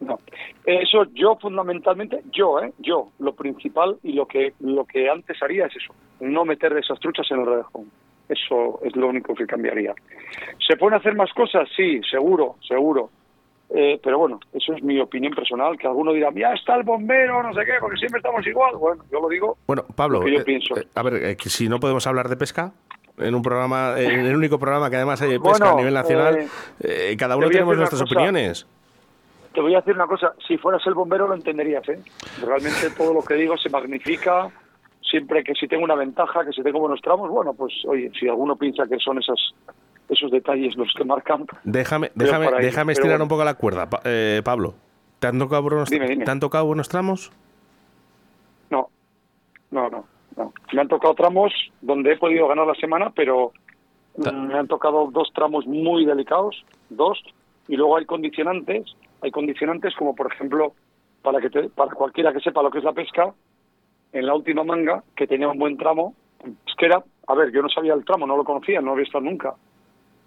No. 0.00 0.18
Eso 0.64 1.04
yo 1.12 1.36
fundamentalmente, 1.36 2.22
yo, 2.32 2.58
¿eh? 2.60 2.72
Yo, 2.78 3.08
lo 3.18 3.34
principal 3.34 3.98
y 4.02 4.14
lo 4.14 4.24
que 4.26 4.54
lo 4.60 4.86
que 4.86 5.10
antes 5.10 5.40
haría 5.42 5.66
es 5.66 5.76
eso, 5.76 5.94
no 6.20 6.46
meter 6.46 6.74
esas 6.78 6.98
truchas 6.98 7.30
en 7.30 7.40
el 7.40 7.46
redejón. 7.46 7.90
Eso 8.26 8.80
es 8.82 8.96
lo 8.96 9.08
único 9.08 9.34
que 9.34 9.46
cambiaría. 9.46 9.94
¿Se 10.66 10.78
pueden 10.78 10.98
hacer 10.98 11.14
más 11.14 11.30
cosas? 11.34 11.68
Sí, 11.76 12.00
seguro, 12.10 12.56
seguro. 12.66 13.10
Eh, 13.68 14.00
pero 14.02 14.18
bueno, 14.18 14.40
eso 14.54 14.72
es 14.72 14.82
mi 14.82 14.98
opinión 14.98 15.34
personal, 15.34 15.76
que 15.76 15.86
alguno 15.86 16.14
dirá, 16.14 16.30
ya 16.34 16.54
está 16.54 16.74
el 16.76 16.84
bombero, 16.84 17.42
no 17.42 17.52
sé 17.52 17.66
qué, 17.66 17.72
porque 17.80 17.98
siempre 17.98 18.18
estamos 18.18 18.46
igual. 18.46 18.76
Bueno, 18.76 19.04
yo 19.12 19.20
lo 19.20 19.28
digo. 19.28 19.58
Bueno, 19.66 19.84
Pablo, 19.94 20.20
Lo 20.20 20.24
que 20.24 20.32
yo 20.32 20.40
eh, 20.40 20.44
pienso. 20.44 20.78
eh, 20.78 20.86
a 20.94 21.02
ver, 21.02 21.14
eh, 21.22 21.36
si 21.38 21.68
no 21.68 21.80
podemos 21.80 22.06
hablar 22.06 22.30
de 22.30 22.36
pesca 22.38 22.72
en 23.18 23.34
un 23.34 23.42
programa, 23.42 23.94
en 23.98 24.26
el 24.26 24.36
único 24.36 24.58
programa 24.58 24.90
que 24.90 24.96
además 24.96 25.20
hay 25.22 25.30
de 25.30 25.40
pesca 25.40 25.58
Bueno, 25.58 25.74
a 25.74 25.76
nivel 25.76 25.94
nacional, 25.94 26.38
eh, 26.38 26.48
eh, 26.80 27.16
cada 27.16 27.36
uno 27.36 27.48
tenemos 27.48 27.76
nuestras 27.76 28.02
cosa. 28.02 28.14
opiniones. 28.14 28.66
Te 29.52 29.60
voy 29.60 29.74
a 29.74 29.78
decir 29.78 29.94
una 29.94 30.06
cosa, 30.06 30.32
si 30.46 30.56
fueras 30.56 30.82
el 30.86 30.94
bombero 30.94 31.28
lo 31.28 31.34
entenderías, 31.34 31.86
¿eh? 31.88 32.00
Realmente 32.42 32.90
todo 32.96 33.12
lo 33.12 33.22
que 33.22 33.34
digo 33.34 33.56
se 33.58 33.68
magnifica, 33.68 34.48
siempre 35.02 35.44
que 35.44 35.52
si 35.54 35.68
tengo 35.68 35.84
una 35.84 35.94
ventaja, 35.94 36.44
que 36.44 36.52
si 36.52 36.62
tengo 36.62 36.80
buenos 36.80 37.02
tramos, 37.02 37.28
bueno, 37.28 37.52
pues 37.52 37.72
oye, 37.86 38.10
si 38.18 38.28
alguno 38.28 38.56
piensa 38.56 38.84
que 38.88 38.98
son 38.98 39.18
esos, 39.18 39.54
esos 40.08 40.30
detalles 40.30 40.74
los 40.76 40.90
que 40.96 41.04
marcan, 41.04 41.44
Déjame, 41.64 42.10
déjame, 42.14 42.46
ahí, 42.46 42.64
déjame 42.64 42.92
estirar 42.92 43.18
bueno. 43.18 43.24
un 43.24 43.28
poco 43.28 43.44
la 43.44 43.54
cuerda, 43.54 43.88
eh, 44.04 44.40
Pablo. 44.42 44.74
¿Te 45.18 45.26
han, 45.26 45.38
tocado 45.38 45.62
buenos, 45.62 45.90
Dime, 45.90 46.08
dime. 46.08 46.24
¿Te 46.24 46.30
han 46.30 46.40
tocado 46.40 46.64
buenos 46.64 46.88
tramos? 46.88 47.30
no, 48.70 48.88
no, 49.70 49.90
no, 49.90 50.04
no. 50.36 50.52
Me 50.72 50.80
han 50.80 50.88
tocado 50.88 51.14
tramos 51.14 51.52
donde 51.80 52.12
he 52.12 52.16
podido 52.16 52.48
ganar 52.48 52.66
la 52.66 52.74
semana, 52.74 53.10
pero 53.14 53.52
me 54.16 54.54
han 54.54 54.68
tocado 54.68 55.10
dos 55.10 55.30
tramos 55.34 55.66
muy 55.66 56.04
delicados, 56.04 56.64
dos, 56.90 57.22
y 57.68 57.76
luego 57.76 57.96
hay 57.96 58.04
condicionantes, 58.04 58.84
hay 59.22 59.30
condicionantes 59.30 59.94
como 59.96 60.14
por 60.14 60.32
ejemplo, 60.32 60.72
para 61.22 61.40
que 61.40 61.48
te- 61.50 61.68
para 61.70 61.92
cualquiera 61.94 62.32
que 62.32 62.40
sepa 62.40 62.62
lo 62.62 62.70
que 62.70 62.78
es 62.78 62.84
la 62.84 62.92
pesca, 62.92 63.32
en 64.12 64.26
la 64.26 64.34
última 64.34 64.64
manga, 64.64 65.02
que 65.16 65.26
tenía 65.26 65.48
un 65.48 65.58
buen 65.58 65.76
tramo, 65.78 66.14
es 66.44 66.74
que 66.76 66.86
era, 66.86 67.02
a 67.28 67.34
ver, 67.34 67.50
yo 67.52 67.62
no 67.62 67.68
sabía 67.68 67.94
el 67.94 68.04
tramo, 68.04 68.26
no 68.26 68.36
lo 68.36 68.44
conocía, 68.44 68.80
no 68.80 68.86
lo 68.88 68.92
había 68.92 69.04
estado 69.04 69.24
nunca, 69.24 69.54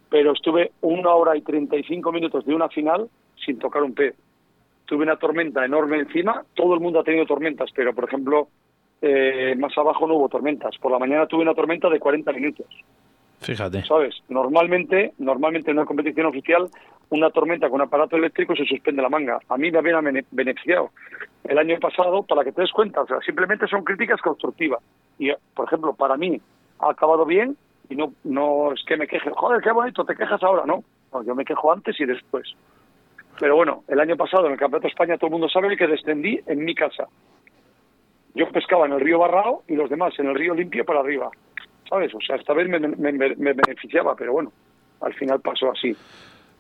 pero 0.10 0.32
estuve 0.32 0.72
una 0.82 1.12
hora 1.14 1.36
y 1.38 1.42
35 1.42 2.12
minutos 2.12 2.46
de 2.46 2.56
una 2.56 2.70
final 2.70 3.10
sin 3.46 3.60
tocar 3.60 3.84
un 3.84 3.94
pez. 3.94 4.16
Tuve 4.86 5.04
una 5.04 5.18
tormenta 5.18 5.66
enorme 5.66 5.98
encima, 6.00 6.44
todo 6.56 6.74
el 6.74 6.80
mundo 6.80 7.00
ha 7.00 7.04
tenido 7.04 7.26
tormentas, 7.26 7.70
pero 7.76 7.94
por 7.94 8.06
ejemplo, 8.06 8.48
eh, 9.08 9.56
más 9.58 9.78
abajo 9.78 10.08
no 10.08 10.16
hubo 10.16 10.30
tormentas. 10.30 10.76
Por 10.80 10.92
la 10.92 11.00
mañana 11.00 11.28
tuve 11.28 11.44
una 11.44 11.54
tormenta 11.54 11.90
de 11.90 12.00
40 12.00 12.32
minutos. 12.34 12.66
Fíjate. 13.42 13.84
¿sabes? 13.84 14.16
Normalmente, 14.30 15.14
normalmente 15.20 15.70
en 15.72 15.78
una 15.78 15.86
competición 15.86 16.26
oficial, 16.26 16.68
una 17.10 17.30
tormenta 17.30 17.70
con 17.70 17.82
aparato 17.82 18.16
eléctrico 18.16 18.56
se 18.56 18.66
suspende 18.66 19.02
la 19.02 19.10
manga. 19.10 19.40
A 19.50 19.58
mí 19.58 19.70
me 19.72 19.78
había 19.78 20.00
bene- 20.02 20.26
beneficiado. 20.32 20.90
El 21.44 21.58
año 21.60 21.78
pasado, 21.80 22.24
para 22.24 22.44
que 22.44 22.52
te 22.52 22.62
des 22.62 22.72
cuenta, 22.72 23.02
o 23.02 23.08
sea, 23.08 23.20
simplemente 23.22 23.68
son 23.68 23.84
críticas 23.84 24.20
constructivas. 24.22 24.80
Y, 25.20 25.32
por 25.54 25.68
ejemplo, 25.68 25.94
para 25.94 26.18
mí 26.18 26.42
ha 26.80 26.90
acabado 26.90 27.26
bien 27.26 27.56
y 27.90 27.96
no, 27.96 28.14
no 28.24 28.72
es 28.74 28.84
que 28.86 28.98
me 28.98 29.06
queje, 29.08 29.30
joder, 29.30 29.62
qué 29.62 29.72
bonito, 29.72 30.04
te 30.06 30.16
quejas 30.16 30.42
ahora, 30.42 30.66
¿no? 30.66 30.84
No, 31.14 31.24
yo 31.24 31.36
me 31.36 31.46
quejo 31.46 31.72
antes 31.72 32.00
y 32.00 32.06
después. 32.06 32.52
Pero 33.40 33.56
bueno, 33.58 33.84
el 33.90 34.00
año 34.00 34.16
pasado 34.16 34.48
en 34.48 34.54
el 34.54 34.58
Campeonato 34.58 34.88
de 34.88 34.92
España 34.92 35.18
todo 35.18 35.28
el 35.28 35.34
mundo 35.34 35.50
sabe 35.50 35.76
que 35.78 35.86
descendí 35.88 36.40
en 36.48 36.64
mi 36.66 36.74
casa. 36.74 37.08
Yo 38.36 38.50
pescaba 38.52 38.86
en 38.86 38.94
el 38.94 39.00
río 39.00 39.20
Barrao 39.20 39.64
y 39.68 39.76
los 39.76 39.90
demás 39.90 40.14
en 40.20 40.28
el 40.28 40.36
río 40.36 40.54
Limpio 40.54 40.86
para 40.86 41.00
arriba. 41.00 41.30
¿Sabes? 41.90 42.14
O 42.14 42.20
sea, 42.20 42.36
esta 42.36 42.54
vez 42.54 42.68
me, 42.68 42.80
me- 42.80 43.54
beneficiaba, 43.54 44.16
pero 44.16 44.34
bueno, 44.34 44.52
al 45.02 45.14
final 45.14 45.40
pasó 45.42 45.72
así. 45.72 45.96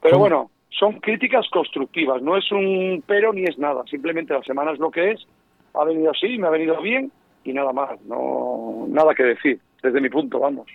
Pero 0.01 0.17
bueno, 0.19 0.51
son 0.69 0.99
críticas 0.99 1.47
constructivas, 1.49 2.21
no 2.21 2.37
es 2.37 2.51
un 2.51 3.03
pero 3.07 3.33
ni 3.33 3.43
es 3.43 3.57
nada. 3.57 3.83
Simplemente 3.87 4.33
la 4.33 4.43
semana 4.43 4.71
es 4.71 4.79
lo 4.79 4.91
que 4.91 5.11
es, 5.11 5.27
ha 5.73 5.83
venido 5.83 6.11
así, 6.11 6.37
me 6.37 6.47
ha 6.47 6.51
venido 6.51 6.79
bien 6.81 7.11
y 7.43 7.53
nada 7.53 7.73
más. 7.73 7.99
No, 8.03 8.85
nada 8.87 9.13
que 9.15 9.23
decir, 9.23 9.59
desde 9.81 9.99
mi 9.99 10.09
punto, 10.09 10.39
vamos. 10.39 10.67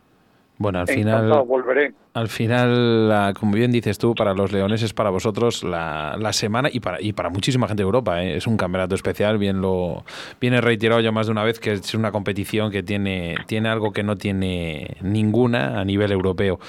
Bueno, 0.61 0.79
al 0.81 0.91
Encantado, 0.91 1.43
final, 1.43 1.47
volveré. 1.47 1.95
al 2.13 2.29
final, 2.29 3.33
como 3.41 3.53
bien 3.53 3.73
dices 3.73 3.97
tú, 3.97 4.15
para 4.15 4.35
los 4.35 4.53
leones 4.53 4.83
es 4.83 4.93
para 4.93 5.09
vosotros 5.09 5.65
la, 5.65 6.17
la 6.19 6.35
semana 6.35 6.69
y 6.71 6.81
para, 6.81 7.01
y 7.01 7.15
para 7.15 7.31
muchísima 7.31 7.67
gente 7.67 7.83
de 7.83 7.87
Europa. 7.87 8.23
¿eh? 8.23 8.37
Es 8.37 8.47
un 8.47 8.59
campeonato 8.59 8.95
especial, 8.95 9.39
bien 9.39 9.63
lo 9.63 10.05
viene 10.39 10.61
reiterado 10.61 11.01
ya 11.01 11.13
más 11.13 11.29
de 11.29 11.33
una 11.33 11.45
vez 11.45 11.59
que 11.61 11.73
es 11.73 11.95
una 11.95 12.13
competición 12.13 12.71
que 12.71 12.83
tiene, 12.83 13.37
tiene 13.47 13.71
algo 13.71 13.91
que 13.93 14.03
no 14.03 14.17
tiene 14.17 14.99
ninguna 15.01 15.81
a 15.81 15.85
nivel 15.87 16.13
europeo. 16.13 16.61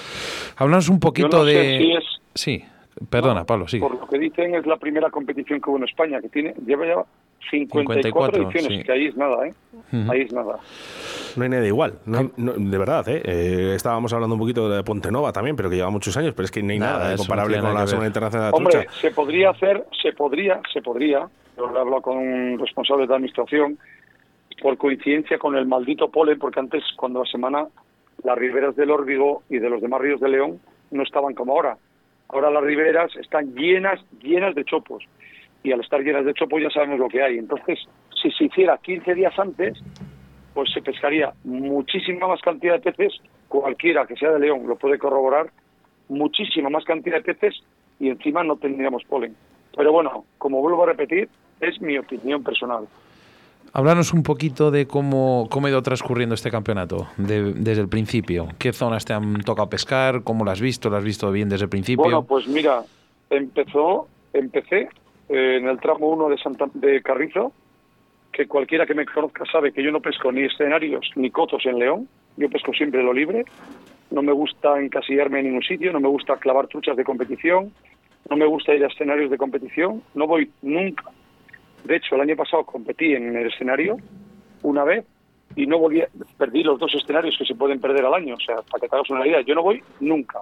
Háblanos 0.55 0.87
un 0.87 0.95
Yo 0.95 0.99
poquito 1.01 1.39
no 1.39 1.45
sé 1.45 1.51
de... 1.51 1.77
si 1.79 1.91
es, 1.91 2.03
Sí, 2.33 2.63
perdona, 3.09 3.43
Pablo, 3.45 3.67
sigue. 3.67 3.81
por 3.87 3.99
lo 3.99 4.07
que 4.07 4.19
dicen, 4.19 4.55
es 4.55 4.65
la 4.65 4.77
primera 4.77 5.09
competición 5.09 5.59
que 5.61 5.69
hubo 5.69 5.77
en 5.77 5.83
España, 5.85 6.19
que 6.21 6.29
tiene 6.29 6.53
lleva 6.65 6.85
ya 6.85 7.05
54, 7.49 8.03
54, 8.03 8.43
ediciones, 8.43 8.77
sí. 8.79 8.83
que 8.85 8.91
ahí 8.91 9.05
es 9.07 9.17
nada, 9.17 9.47
¿eh? 9.47 9.53
Ahí 10.09 10.21
es 10.21 10.31
nada. 10.33 10.59
No 11.35 11.43
hay 11.43 11.49
nada 11.49 11.65
igual. 11.65 11.93
No 12.05 12.19
hay- 12.19 12.31
no- 12.37 12.53
de 12.53 12.77
verdad, 12.77 13.07
¿eh? 13.09 13.21
Eh, 13.25 13.73
Estábamos 13.75 14.13
hablando 14.13 14.35
un 14.35 14.39
poquito 14.41 14.69
de 14.69 14.83
Pontenova 14.83 15.31
también, 15.33 15.55
pero 15.55 15.69
que 15.69 15.77
lleva 15.77 15.89
muchos 15.89 16.15
años, 16.17 16.33
pero 16.35 16.45
es 16.45 16.51
que 16.51 16.61
no 16.61 16.71
hay 16.71 16.79
Nada, 16.79 17.11
no 17.11 17.17
comparable 17.17 17.59
con 17.59 17.73
la 17.73 17.87
Semana. 17.87 18.07
Internacional 18.07 18.47
de 18.47 18.51
la 18.51 18.57
Hombre, 18.57 18.73
Trucha. 18.83 18.91
se 18.99 19.11
podría 19.11 19.49
hacer, 19.49 19.85
se 20.01 20.13
podría, 20.13 20.61
se 20.71 20.81
podría, 20.81 21.27
yo 21.57 21.67
lo 21.67 21.75
he 21.77 21.79
hablado 21.81 22.01
con 22.01 22.17
un 22.17 22.59
responsable 22.59 23.07
de 23.07 23.15
administración, 23.15 23.77
por 24.61 24.77
coincidencia 24.77 25.39
con 25.39 25.55
el 25.55 25.65
maldito 25.65 26.09
polen, 26.11 26.37
porque 26.37 26.59
antes, 26.59 26.83
cuando 26.95 27.23
la 27.23 27.29
semana, 27.31 27.65
las 28.23 28.37
riberas 28.37 28.75
del 28.75 28.91
Órbigo 28.91 29.41
y 29.49 29.57
de 29.57 29.69
los 29.69 29.81
demás 29.81 29.99
ríos 30.01 30.19
de 30.19 30.29
León 30.29 30.59
no 30.91 31.01
estaban 31.01 31.33
como 31.33 31.53
ahora. 31.53 31.77
Ahora 32.31 32.49
las 32.49 32.63
riberas 32.63 33.15
están 33.17 33.53
llenas, 33.55 33.99
llenas 34.21 34.55
de 34.55 34.63
chopos. 34.63 35.03
Y 35.63 35.71
al 35.71 35.81
estar 35.81 36.01
llenas 36.01 36.25
de 36.25 36.33
chopos 36.33 36.61
ya 36.61 36.69
sabemos 36.69 36.99
lo 36.99 37.09
que 37.09 37.21
hay. 37.21 37.37
Entonces, 37.37 37.79
si 38.21 38.31
se 38.31 38.45
hiciera 38.45 38.77
15 38.77 39.13
días 39.13 39.37
antes, 39.37 39.77
pues 40.53 40.71
se 40.71 40.81
pescaría 40.81 41.33
muchísima 41.43 42.27
más 42.27 42.41
cantidad 42.41 42.79
de 42.79 42.91
peces, 42.91 43.21
cualquiera 43.47 44.05
que 44.05 44.15
sea 44.15 44.31
de 44.31 44.39
León 44.39 44.67
lo 44.67 44.75
puede 44.75 44.97
corroborar, 44.97 45.51
muchísima 46.09 46.69
más 46.69 46.83
cantidad 46.83 47.17
de 47.17 47.33
peces 47.33 47.63
y 47.99 48.09
encima 48.09 48.43
no 48.43 48.57
tendríamos 48.57 49.03
polen. 49.05 49.35
Pero 49.75 49.91
bueno, 49.91 50.25
como 50.37 50.61
vuelvo 50.61 50.83
a 50.83 50.87
repetir, 50.87 51.29
es 51.59 51.81
mi 51.81 51.97
opinión 51.97 52.43
personal. 52.43 52.87
Háblanos 53.73 54.11
un 54.13 54.23
poquito 54.23 54.69
de 54.69 54.85
cómo, 54.85 55.47
cómo 55.49 55.67
ha 55.67 55.69
ido 55.69 55.81
transcurriendo 55.81 56.35
este 56.35 56.51
campeonato 56.51 57.07
de- 57.15 57.53
desde 57.53 57.81
el 57.81 57.87
principio. 57.87 58.49
¿Qué 58.59 58.73
zonas 58.73 59.05
te 59.05 59.13
han 59.13 59.41
tocado 59.43 59.69
pescar? 59.69 60.23
¿Cómo 60.23 60.43
lo 60.43 60.51
has 60.51 60.59
visto? 60.59 60.89
¿Lo 60.89 60.97
has 60.97 61.03
visto 61.05 61.31
bien 61.31 61.47
desde 61.47 61.63
el 61.65 61.69
principio? 61.69 62.03
Bueno, 62.03 62.23
pues 62.23 62.47
mira, 62.47 62.83
empezó, 63.29 64.07
empecé 64.33 64.89
eh, 65.29 65.57
en 65.61 65.69
el 65.69 65.79
tramo 65.79 66.09
1 66.09 66.29
de, 66.29 66.37
de 66.87 67.01
Carrizo, 67.01 67.53
que 68.33 68.45
cualquiera 68.45 68.85
que 68.85 68.93
me 68.93 69.05
conozca 69.05 69.45
sabe 69.49 69.71
que 69.71 69.81
yo 69.81 69.91
no 69.91 70.01
pesco 70.01 70.31
ni 70.33 70.41
escenarios 70.43 71.09
ni 71.15 71.31
cotos 71.31 71.65
en 71.65 71.79
León, 71.79 72.09
yo 72.35 72.49
pesco 72.49 72.73
siempre 72.73 73.01
lo 73.01 73.13
libre, 73.13 73.45
no 74.09 74.21
me 74.21 74.33
gusta 74.33 74.81
encasillarme 74.81 75.39
en 75.39 75.45
ningún 75.45 75.63
sitio, 75.63 75.93
no 75.93 76.01
me 76.01 76.09
gusta 76.09 76.35
clavar 76.37 76.67
truchas 76.67 76.97
de 76.97 77.05
competición, 77.05 77.71
no 78.29 78.35
me 78.35 78.45
gusta 78.45 78.73
ir 78.73 78.83
a 78.83 78.87
escenarios 78.87 79.31
de 79.31 79.37
competición, 79.37 80.01
no 80.13 80.27
voy 80.27 80.49
nunca. 80.61 81.05
De 81.83 81.95
hecho, 81.95 82.15
el 82.15 82.21
año 82.21 82.35
pasado 82.35 82.65
competí 82.65 83.13
en 83.13 83.35
el 83.35 83.47
escenario 83.47 83.97
una 84.63 84.83
vez 84.83 85.05
y 85.55 85.65
no 85.65 85.79
volví, 85.79 86.03
perdí 86.37 86.63
los 86.63 86.79
dos 86.79 86.93
escenarios 86.95 87.35
que 87.37 87.45
se 87.45 87.55
pueden 87.55 87.81
perder 87.81 88.05
al 88.05 88.13
año, 88.13 88.35
o 88.35 88.39
sea, 88.39 88.57
para 88.69 88.81
que 88.81 88.87
te 88.87 89.13
una 89.13 89.27
idea, 89.27 89.41
yo 89.41 89.55
no 89.55 89.63
voy 89.63 89.83
nunca 89.99 90.41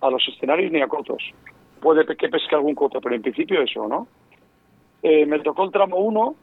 a 0.00 0.10
los 0.10 0.26
escenarios 0.28 0.72
ni 0.72 0.80
a 0.80 0.88
cotos. 0.88 1.22
Puede 1.80 2.04
que 2.04 2.28
pesque 2.28 2.54
algún 2.54 2.74
coto, 2.74 3.00
pero 3.00 3.14
en 3.14 3.22
principio 3.22 3.60
eso, 3.60 3.86
¿no? 3.88 4.06
Eh, 5.02 5.26
me 5.26 5.40
tocó 5.40 5.64
el 5.64 5.72
tramo 5.72 5.96
1, 5.96 6.34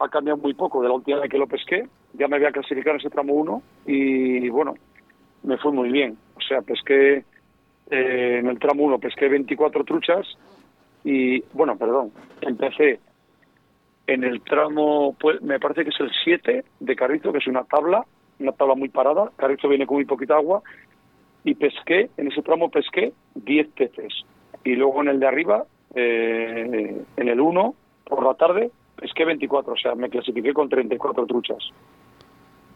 ha 0.00 0.08
cambiado 0.08 0.38
muy 0.38 0.54
poco 0.54 0.82
de 0.82 0.88
la 0.88 0.94
última 0.94 1.20
vez 1.20 1.30
que 1.30 1.38
lo 1.38 1.46
pesqué, 1.46 1.86
ya 2.14 2.28
me 2.28 2.36
había 2.36 2.52
clasificado 2.52 2.94
en 2.94 3.00
ese 3.00 3.10
tramo 3.10 3.34
1 3.34 3.62
y 3.86 4.48
bueno, 4.48 4.74
me 5.42 5.56
fue 5.58 5.72
muy 5.72 5.90
bien. 5.90 6.16
O 6.36 6.40
sea, 6.40 6.62
pesqué 6.62 7.24
eh, 7.90 8.38
en 8.40 8.46
el 8.46 8.58
tramo 8.58 8.84
1, 8.84 8.98
pesqué 8.98 9.28
24 9.28 9.84
truchas 9.84 10.26
y, 11.04 11.40
bueno, 11.52 11.76
perdón, 11.76 12.12
empecé 12.40 13.00
en 14.08 14.24
el 14.24 14.40
tramo, 14.40 15.14
pues, 15.20 15.40
me 15.42 15.60
parece 15.60 15.84
que 15.84 15.90
es 15.90 16.00
el 16.00 16.10
7 16.24 16.64
de 16.80 16.96
Carrizo, 16.96 17.30
que 17.30 17.38
es 17.38 17.46
una 17.46 17.62
tabla, 17.64 18.04
una 18.40 18.52
tabla 18.52 18.74
muy 18.74 18.88
parada, 18.88 19.30
Carrizo 19.36 19.68
viene 19.68 19.86
con 19.86 19.96
muy 19.98 20.04
poquita 20.06 20.34
agua 20.34 20.62
y 21.44 21.54
pesqué, 21.54 22.10
en 22.16 22.28
ese 22.32 22.42
tramo 22.42 22.70
pesqué 22.70 23.12
10 23.36 23.68
peces. 23.68 24.12
Y 24.64 24.74
luego 24.76 25.02
en 25.02 25.08
el 25.08 25.20
de 25.20 25.26
arriba, 25.28 25.64
eh, 25.94 27.02
en 27.16 27.28
el 27.28 27.40
1, 27.40 27.74
por 28.04 28.24
la 28.24 28.34
tarde, 28.34 28.70
pesqué 28.96 29.24
24, 29.24 29.72
o 29.72 29.76
sea, 29.76 29.94
me 29.94 30.08
clasifiqué 30.08 30.52
con 30.54 30.68
34 30.68 31.26
truchas. 31.26 31.58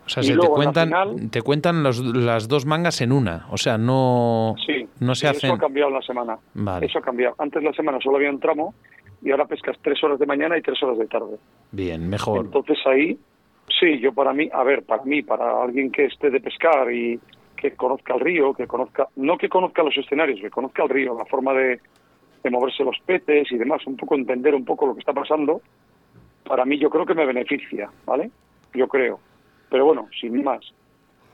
O 0.04 0.08
sea, 0.08 0.22
Y 0.22 0.26
se 0.26 0.32
te 0.32 0.36
luego 0.36 0.54
cuentan, 0.54 0.88
final- 0.88 1.30
te 1.30 1.42
cuentan 1.42 1.82
los- 1.82 2.00
las 2.04 2.48
dos 2.48 2.66
mangas 2.66 3.00
en 3.00 3.12
una. 3.12 3.46
O 3.50 3.56
sea, 3.56 3.78
no, 3.78 4.54
Sí, 4.66 4.86
no 5.00 5.14
se 5.14 5.26
sí, 5.28 5.36
eso 5.36 5.46
hacen. 5.46 5.52
ha 5.52 5.58
cambiado 5.58 5.88
en 5.90 5.94
la 5.94 6.02
semana. 6.02 6.38
Vale. 6.54 6.86
Eso 6.86 6.98
ha 6.98 7.02
cambiado. 7.02 7.34
Antes 7.38 7.62
la 7.62 7.72
semana 7.72 7.98
solo 8.02 8.16
había 8.16 8.30
un 8.30 8.40
tramo 8.40 8.74
y 9.22 9.30
ahora 9.30 9.46
pescas 9.46 9.76
tres 9.82 10.02
horas 10.02 10.18
de 10.18 10.26
mañana 10.26 10.58
y 10.58 10.62
tres 10.62 10.82
horas 10.82 10.98
de 10.98 11.06
tarde. 11.06 11.38
Bien, 11.70 12.08
mejor. 12.08 12.44
Entonces 12.44 12.78
ahí, 12.86 13.18
sí, 13.80 13.98
yo 14.00 14.12
para 14.12 14.32
mí, 14.32 14.48
a 14.52 14.62
ver, 14.64 14.82
para 14.82 15.04
mí, 15.04 15.22
para 15.22 15.62
alguien 15.62 15.90
que 15.90 16.06
esté 16.06 16.30
de 16.30 16.40
pescar 16.40 16.92
y 16.92 17.18
que 17.56 17.72
conozca 17.72 18.14
el 18.14 18.20
río, 18.20 18.52
que 18.52 18.66
conozca, 18.66 19.08
no 19.16 19.38
que 19.38 19.48
conozca 19.48 19.82
los 19.82 19.96
escenarios, 19.96 20.40
que 20.40 20.50
conozca 20.50 20.82
el 20.82 20.88
río, 20.88 21.16
la 21.16 21.24
forma 21.26 21.52
de, 21.52 21.80
de 22.42 22.50
moverse 22.50 22.82
los 22.84 22.98
peces 23.06 23.50
y 23.52 23.56
demás, 23.56 23.86
un 23.86 23.96
poco 23.96 24.16
entender 24.16 24.54
un 24.54 24.64
poco 24.64 24.86
lo 24.86 24.94
que 24.94 25.00
está 25.00 25.12
pasando, 25.12 25.62
para 26.44 26.64
mí 26.64 26.78
yo 26.78 26.90
creo 26.90 27.06
que 27.06 27.14
me 27.14 27.24
beneficia, 27.24 27.88
¿vale? 28.04 28.30
Yo 28.74 28.88
creo. 28.88 29.20
Pero 29.70 29.86
bueno, 29.86 30.08
sin 30.20 30.42
más. 30.42 30.60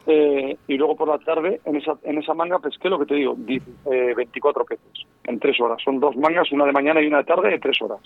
Eh, 0.07 0.57
y 0.69 0.77
luego 0.79 0.97
por 0.97 1.09
la 1.09 1.19
tarde, 1.19 1.61
en 1.65 1.77
esa, 1.77 1.99
en 2.03 2.19
esa 2.19 2.33
manga 2.33 2.59
pesqué 2.61 2.89
lo 2.89 2.99
que 2.99 3.07
te 3.07 3.15
digo, 3.17 3.35
di- 3.37 3.61
eh, 3.91 4.15
24 4.17 4.65
peces 4.65 5.07
en 5.25 5.39
tres 5.39 5.61
horas. 5.61 5.83
Son 5.85 6.01
dos 6.01 6.17
mangas, 6.17 6.51
una 6.53 6.65
de 6.65 6.73
mañana 6.73 7.03
y 7.03 7.07
una 7.07 7.19
de 7.19 7.25
tarde, 7.25 7.51
de 7.51 7.59
tres 7.59 7.81
horas. 7.83 8.01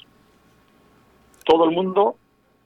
Todo 1.45 1.65
el 1.65 1.71
mundo, 1.73 2.17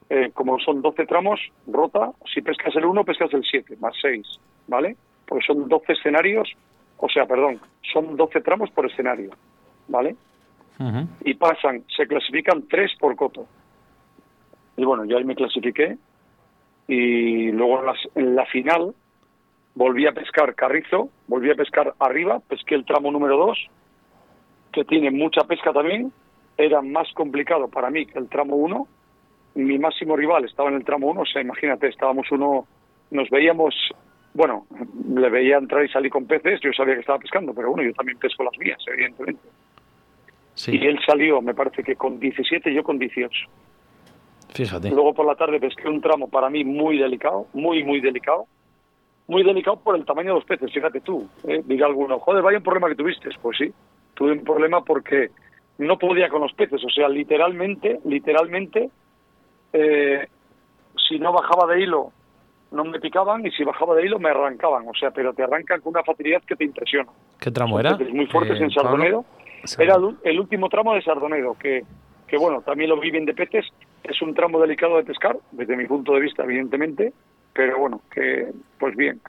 eh, 0.09 0.31
como 0.33 0.59
son 0.61 0.81
12 0.83 1.05
tramos, 1.07 1.41
rota. 1.67 2.13
Si 2.33 2.41
pescas 2.41 2.75
el 2.77 2.85
1, 2.87 3.05
pescas 3.05 3.33
el 3.35 3.45
7, 3.45 3.77
más 3.81 3.95
6, 4.01 4.27
¿vale? 4.69 4.97
Porque 5.27 5.45
son 5.47 5.69
12 5.69 5.93
escenarios, 5.93 6.51
o 6.99 7.09
sea, 7.09 7.27
perdón, 7.27 7.61
son 7.93 8.17
12 8.17 8.41
tramos 8.41 8.71
por 8.71 8.87
escenario, 8.87 9.31
¿vale? 9.89 10.17
Y 11.25 11.35
pasan, 11.35 11.85
se 11.95 12.07
clasifican 12.07 12.65
tres 12.69 12.93
por 12.99 13.17
coto. 13.17 13.47
Y 14.77 14.85
bueno, 14.85 15.05
yo 15.07 15.17
ahí 15.19 15.25
me 15.25 15.35
clasifiqué 15.35 15.97
y 16.87 17.51
luego 17.53 17.81
en, 17.81 17.87
las- 17.87 18.09
en 18.15 18.37
la 18.37 18.45
final 18.47 18.95
volví 19.77 20.07
a 20.07 20.13
pescar 20.13 20.55
carrizo, 20.55 21.11
volví 21.29 21.51
a 21.51 21.55
pescar 21.55 21.95
arriba, 22.01 22.41
pesqué 22.41 22.75
el 22.75 22.85
tramo 22.85 23.13
número 23.13 23.37
dos, 23.37 23.59
que 24.73 24.85
tiene 24.85 25.11
mucha 25.11 25.45
pesca 25.45 25.73
también, 25.73 26.13
era 26.57 26.83
más 26.83 27.13
complicado 27.13 27.69
para 27.69 27.91
mí 27.91 28.07
que 28.07 28.19
el 28.19 28.29
tramo 28.29 28.57
uno. 28.57 28.89
Mi 29.55 29.79
máximo 29.79 30.17
rival 30.17 30.45
estaba 30.45 30.71
en 30.71 30.77
el 30.77 30.85
tramo 30.85 31.09
uno, 31.09 31.21
o 31.21 31.27
sea, 31.27 31.43
imagínate, 31.43 31.89
estábamos 31.89 32.31
uno, 32.31 32.67
nos 33.11 33.29
veíamos, 33.31 33.75
bueno, 34.35 34.67
le 35.15 35.31
veía 35.31 35.59
entrar 35.59 35.85
y 35.85 35.89
salir 35.89 36.11
con 36.11 36.27
peces, 36.27 36.61
yo 36.61 36.73
sabía 36.73 36.95
que 36.95 37.01
estaba 37.01 37.19
pescando, 37.19 37.55
pero 37.55 37.71
bueno, 37.71 37.89
yo 37.89 37.95
también 37.95 38.19
pesco 38.19 38.45
las 38.45 38.59
mías, 38.59 38.79
evidentemente. 38.87 39.43
Y 40.69 40.87
él 40.87 40.99
salió, 41.07 41.43
me 41.43 41.55
parece 41.55 41.83
que 41.83 41.97
con 41.97 42.19
17 42.19 42.71
y 42.71 42.75
yo 42.75 42.83
con 42.83 42.99
18. 42.99 43.31
Fíjate. 44.55 44.89
Luego 44.89 45.13
por 45.13 45.27
la 45.27 45.35
tarde 45.35 45.61
pesqué 45.61 45.87
un 45.87 46.01
tramo 46.01 46.29
para 46.29 46.49
mí 46.49 46.65
muy 46.65 46.99
delicado, 46.99 47.47
muy, 47.53 47.85
muy 47.85 48.01
delicado. 48.01 48.47
Muy 49.29 49.43
delicado 49.43 49.79
por 49.81 49.97
el 49.97 50.05
tamaño 50.05 50.29
de 50.29 50.35
los 50.37 50.45
peces, 50.45 50.73
fíjate 50.73 51.01
tú. 51.01 51.29
¿eh? 51.49 51.63
Diga 51.65 51.87
alguno, 51.87 52.19
joder, 52.21 52.43
vaya 52.43 52.59
un 52.59 52.65
problema 52.65 52.89
que 52.89 52.95
tuviste. 52.95 53.29
Pues 53.43 53.59
sí, 53.59 53.73
tuve 54.15 54.33
un 54.33 54.45
problema 54.45 54.83
porque 54.85 55.31
no 55.79 55.99
podía 55.99 56.29
con 56.29 56.43
los 56.43 56.53
peces. 56.53 56.83
O 56.85 56.91
sea, 56.91 57.09
literalmente, 57.09 58.01
literalmente, 58.05 58.89
eh, 59.73 60.27
si 61.09 61.19
no 61.19 61.33
bajaba 61.33 61.67
de 61.75 61.83
hilo, 61.83 62.13
no 62.71 62.85
me 62.85 63.01
picaban 63.01 63.45
y 63.47 63.51
si 63.51 63.65
bajaba 63.65 63.95
de 63.97 64.07
hilo 64.07 64.19
me 64.19 64.31
arrancaban. 64.31 64.87
O 64.89 64.95
sea, 64.95 65.11
pero 65.11 65.33
te 65.33 65.43
arrancan 65.43 65.81
con 65.81 65.91
una 65.95 66.05
facilidad 66.05 66.43
que 66.43 66.57
te 66.57 66.65
impresiona. 66.65 67.11
¿Qué 67.41 67.51
tramo 67.51 67.77
Son 67.81 67.87
era? 67.87 67.99
muy 68.13 68.27
fuertes 68.27 68.61
Eh, 68.61 68.65
en 68.65 68.71
Sardonedo. 68.71 69.25
Era 69.79 69.97
el, 70.23 70.39
último 70.39 70.69
tramo 70.69 70.95
de 70.95 71.03
Sardonedo, 71.03 71.57
que, 71.59 71.83
que 72.29 72.37
bueno, 72.37 72.63
también 72.63 72.91
lo 72.91 73.01
vi 73.01 73.11
bien 73.11 73.25
de 73.25 73.35
peces. 73.35 73.67
Es 74.05 74.23
un 74.23 74.35
tramo 74.35 74.61
delicado 74.61 74.97
de 74.97 75.03
pescar, 75.05 75.37
desde 75.51 75.77
mi 75.77 75.87
punto 75.87 76.13
de 76.15 76.21
vista, 76.21 76.45
evidentemente, 76.45 77.13
pero 77.57 77.79
bueno, 77.79 78.01
que 78.13 78.53
pues 78.79 78.95
bien. 78.95 79.21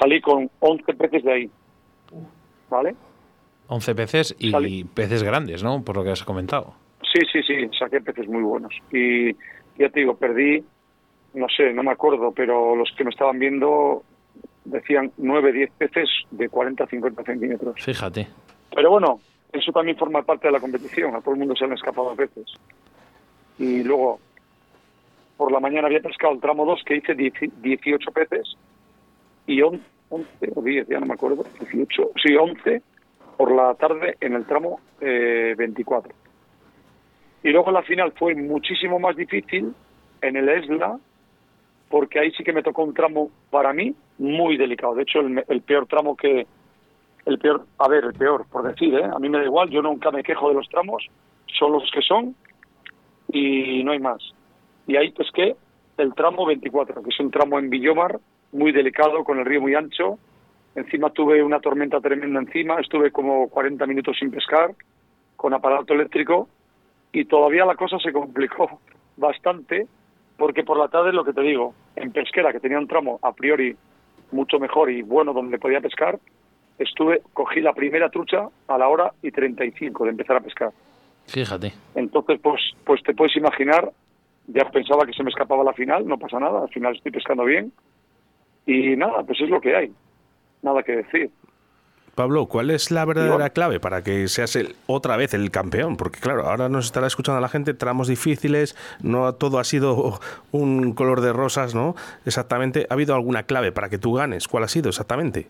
Salí 0.00 0.20
con 0.20 0.50
11 0.60 0.94
peces 0.94 1.22
de 1.22 1.32
ahí, 1.32 1.50
¿vale? 2.70 2.94
11 3.68 3.94
peces 3.94 4.34
y 4.38 4.50
Salí. 4.50 4.84
peces 4.84 5.22
grandes, 5.22 5.62
¿no? 5.62 5.84
Por 5.84 5.96
lo 5.96 6.04
que 6.04 6.10
has 6.10 6.24
comentado. 6.24 6.74
Sí, 7.12 7.20
sí, 7.30 7.42
sí, 7.42 7.68
saqué 7.78 8.00
peces 8.00 8.26
muy 8.28 8.42
buenos. 8.42 8.72
Y 8.92 9.32
ya 9.78 9.88
te 9.90 10.00
digo, 10.00 10.16
perdí, 10.16 10.64
no 11.34 11.46
sé, 11.54 11.72
no 11.72 11.82
me 11.82 11.90
acuerdo, 11.90 12.32
pero 12.32 12.74
los 12.74 12.90
que 12.96 13.04
me 13.04 13.10
estaban 13.10 13.38
viendo 13.38 14.02
decían 14.64 15.12
9, 15.18 15.52
10 15.52 15.70
peces 15.72 16.08
de 16.30 16.48
40 16.48 16.84
a 16.84 16.86
50 16.86 17.22
centímetros. 17.24 17.74
Fíjate. 17.82 18.28
Pero 18.74 18.90
bueno, 18.90 19.20
eso 19.52 19.72
también 19.72 19.96
forma 19.96 20.22
parte 20.22 20.48
de 20.48 20.52
la 20.52 20.60
competición. 20.60 21.14
A 21.14 21.20
todo 21.20 21.34
el 21.34 21.40
mundo 21.40 21.54
se 21.56 21.64
han 21.64 21.72
escapado 21.72 22.14
peces. 22.14 22.52
Y 23.58 23.82
luego, 23.82 24.20
por 25.40 25.52
la 25.52 25.58
mañana 25.58 25.86
había 25.86 26.00
pescado 26.00 26.34
el 26.34 26.40
tramo 26.40 26.66
2 26.66 26.82
que 26.84 26.96
hice 26.96 27.14
10 27.14 27.32
18 27.62 28.10
peces 28.12 28.58
y 29.46 29.62
11, 29.62 29.82
11 30.10 30.28
o 30.54 30.60
10, 30.60 30.86
ya 30.86 31.00
no 31.00 31.06
me 31.06 31.14
acuerdo, 31.14 31.46
18, 31.58 32.10
sí, 32.22 32.36
11 32.36 32.82
por 33.38 33.50
la 33.50 33.74
tarde 33.76 34.18
en 34.20 34.34
el 34.34 34.44
tramo 34.44 34.80
eh, 35.00 35.54
24. 35.56 36.12
Y 37.42 37.48
luego 37.48 37.70
la 37.70 37.80
final 37.80 38.12
fue 38.18 38.34
muchísimo 38.34 38.98
más 38.98 39.16
difícil 39.16 39.72
en 40.20 40.36
el 40.36 40.46
ESLA, 40.46 40.98
porque 41.88 42.18
ahí 42.18 42.32
sí 42.32 42.44
que 42.44 42.52
me 42.52 42.62
tocó 42.62 42.84
un 42.84 42.92
tramo 42.92 43.30
para 43.48 43.72
mí 43.72 43.94
muy 44.18 44.58
delicado. 44.58 44.94
De 44.94 45.04
hecho, 45.04 45.20
el, 45.20 45.42
el 45.48 45.62
peor 45.62 45.86
tramo 45.86 46.18
que, 46.18 46.46
el 47.24 47.38
peor, 47.38 47.64
a 47.78 47.88
ver, 47.88 48.04
el 48.04 48.12
peor, 48.12 48.44
por 48.52 48.64
decir, 48.64 48.92
¿eh? 48.92 49.04
a 49.10 49.18
mí 49.18 49.30
me 49.30 49.38
da 49.38 49.44
igual, 49.44 49.70
yo 49.70 49.80
nunca 49.80 50.10
me 50.10 50.22
quejo 50.22 50.50
de 50.50 50.56
los 50.56 50.68
tramos, 50.68 51.06
son 51.58 51.72
los 51.72 51.90
que 51.90 52.02
son 52.02 52.36
y 53.32 53.82
no 53.84 53.92
hay 53.92 54.00
más. 54.00 54.34
Y 54.90 54.96
ahí 54.96 55.12
pesqué 55.12 55.54
el 55.98 56.14
tramo 56.14 56.44
24, 56.46 57.00
que 57.00 57.10
es 57.10 57.20
un 57.20 57.30
tramo 57.30 57.60
en 57.60 57.70
Villomar, 57.70 58.18
muy 58.50 58.72
delicado, 58.72 59.22
con 59.22 59.38
el 59.38 59.44
río 59.44 59.60
muy 59.60 59.76
ancho. 59.76 60.18
Encima 60.74 61.10
tuve 61.10 61.44
una 61.44 61.60
tormenta 61.60 62.00
tremenda 62.00 62.40
encima, 62.40 62.80
estuve 62.80 63.12
como 63.12 63.48
40 63.50 63.86
minutos 63.86 64.16
sin 64.18 64.32
pescar, 64.32 64.74
con 65.36 65.54
aparato 65.54 65.94
eléctrico, 65.94 66.48
y 67.12 67.24
todavía 67.26 67.64
la 67.66 67.76
cosa 67.76 68.00
se 68.00 68.12
complicó 68.12 68.80
bastante, 69.16 69.86
porque 70.36 70.64
por 70.64 70.76
la 70.76 70.88
tarde, 70.88 71.12
lo 71.12 71.24
que 71.24 71.34
te 71.34 71.42
digo, 71.42 71.72
en 71.94 72.10
pesquera, 72.10 72.50
que 72.50 72.58
tenía 72.58 72.80
un 72.80 72.88
tramo 72.88 73.20
a 73.22 73.30
priori 73.30 73.76
mucho 74.32 74.58
mejor 74.58 74.90
y 74.90 75.02
bueno 75.02 75.32
donde 75.32 75.60
podía 75.60 75.80
pescar, 75.80 76.18
estuve, 76.80 77.22
cogí 77.32 77.60
la 77.60 77.74
primera 77.74 78.08
trucha 78.08 78.48
a 78.66 78.76
la 78.76 78.88
hora 78.88 79.12
y 79.22 79.30
35 79.30 80.02
de 80.02 80.10
empezar 80.10 80.38
a 80.38 80.40
pescar. 80.40 80.72
Fíjate. 81.28 81.74
Entonces, 81.94 82.40
pues, 82.42 82.60
pues 82.84 83.00
te 83.04 83.14
puedes 83.14 83.36
imaginar, 83.36 83.92
ya 84.52 84.70
pensaba 84.70 85.06
que 85.06 85.12
se 85.12 85.22
me 85.22 85.30
escapaba 85.30 85.64
la 85.64 85.72
final, 85.72 86.06
no 86.06 86.18
pasa 86.18 86.38
nada, 86.38 86.62
al 86.62 86.68
final 86.68 86.94
estoy 86.96 87.12
pescando 87.12 87.44
bien. 87.44 87.72
Y 88.66 88.96
nada, 88.96 89.22
pues 89.22 89.40
es 89.40 89.48
lo 89.48 89.60
que 89.60 89.74
hay, 89.74 89.92
nada 90.62 90.82
que 90.82 90.96
decir. 90.96 91.30
Pablo, 92.14 92.46
¿cuál 92.46 92.70
es 92.70 92.90
la 92.90 93.04
verdadera 93.04 93.50
clave 93.50 93.80
para 93.80 94.02
que 94.02 94.28
seas 94.28 94.54
el, 94.56 94.74
otra 94.86 95.16
vez 95.16 95.32
el 95.32 95.50
campeón? 95.50 95.96
Porque 95.96 96.20
claro, 96.20 96.46
ahora 96.46 96.68
nos 96.68 96.86
estará 96.86 97.06
escuchando 97.06 97.40
la 97.40 97.48
gente, 97.48 97.72
tramos 97.72 98.08
difíciles, 98.08 98.76
no 99.02 99.34
todo 99.34 99.58
ha 99.58 99.64
sido 99.64 100.20
un 100.52 100.92
color 100.92 101.20
de 101.20 101.32
rosas, 101.32 101.74
¿no? 101.74 101.94
Exactamente, 102.26 102.86
¿ha 102.90 102.94
habido 102.94 103.14
alguna 103.14 103.44
clave 103.44 103.72
para 103.72 103.88
que 103.88 103.98
tú 103.98 104.14
ganes? 104.14 104.48
¿Cuál 104.48 104.64
ha 104.64 104.68
sido 104.68 104.88
exactamente? 104.88 105.46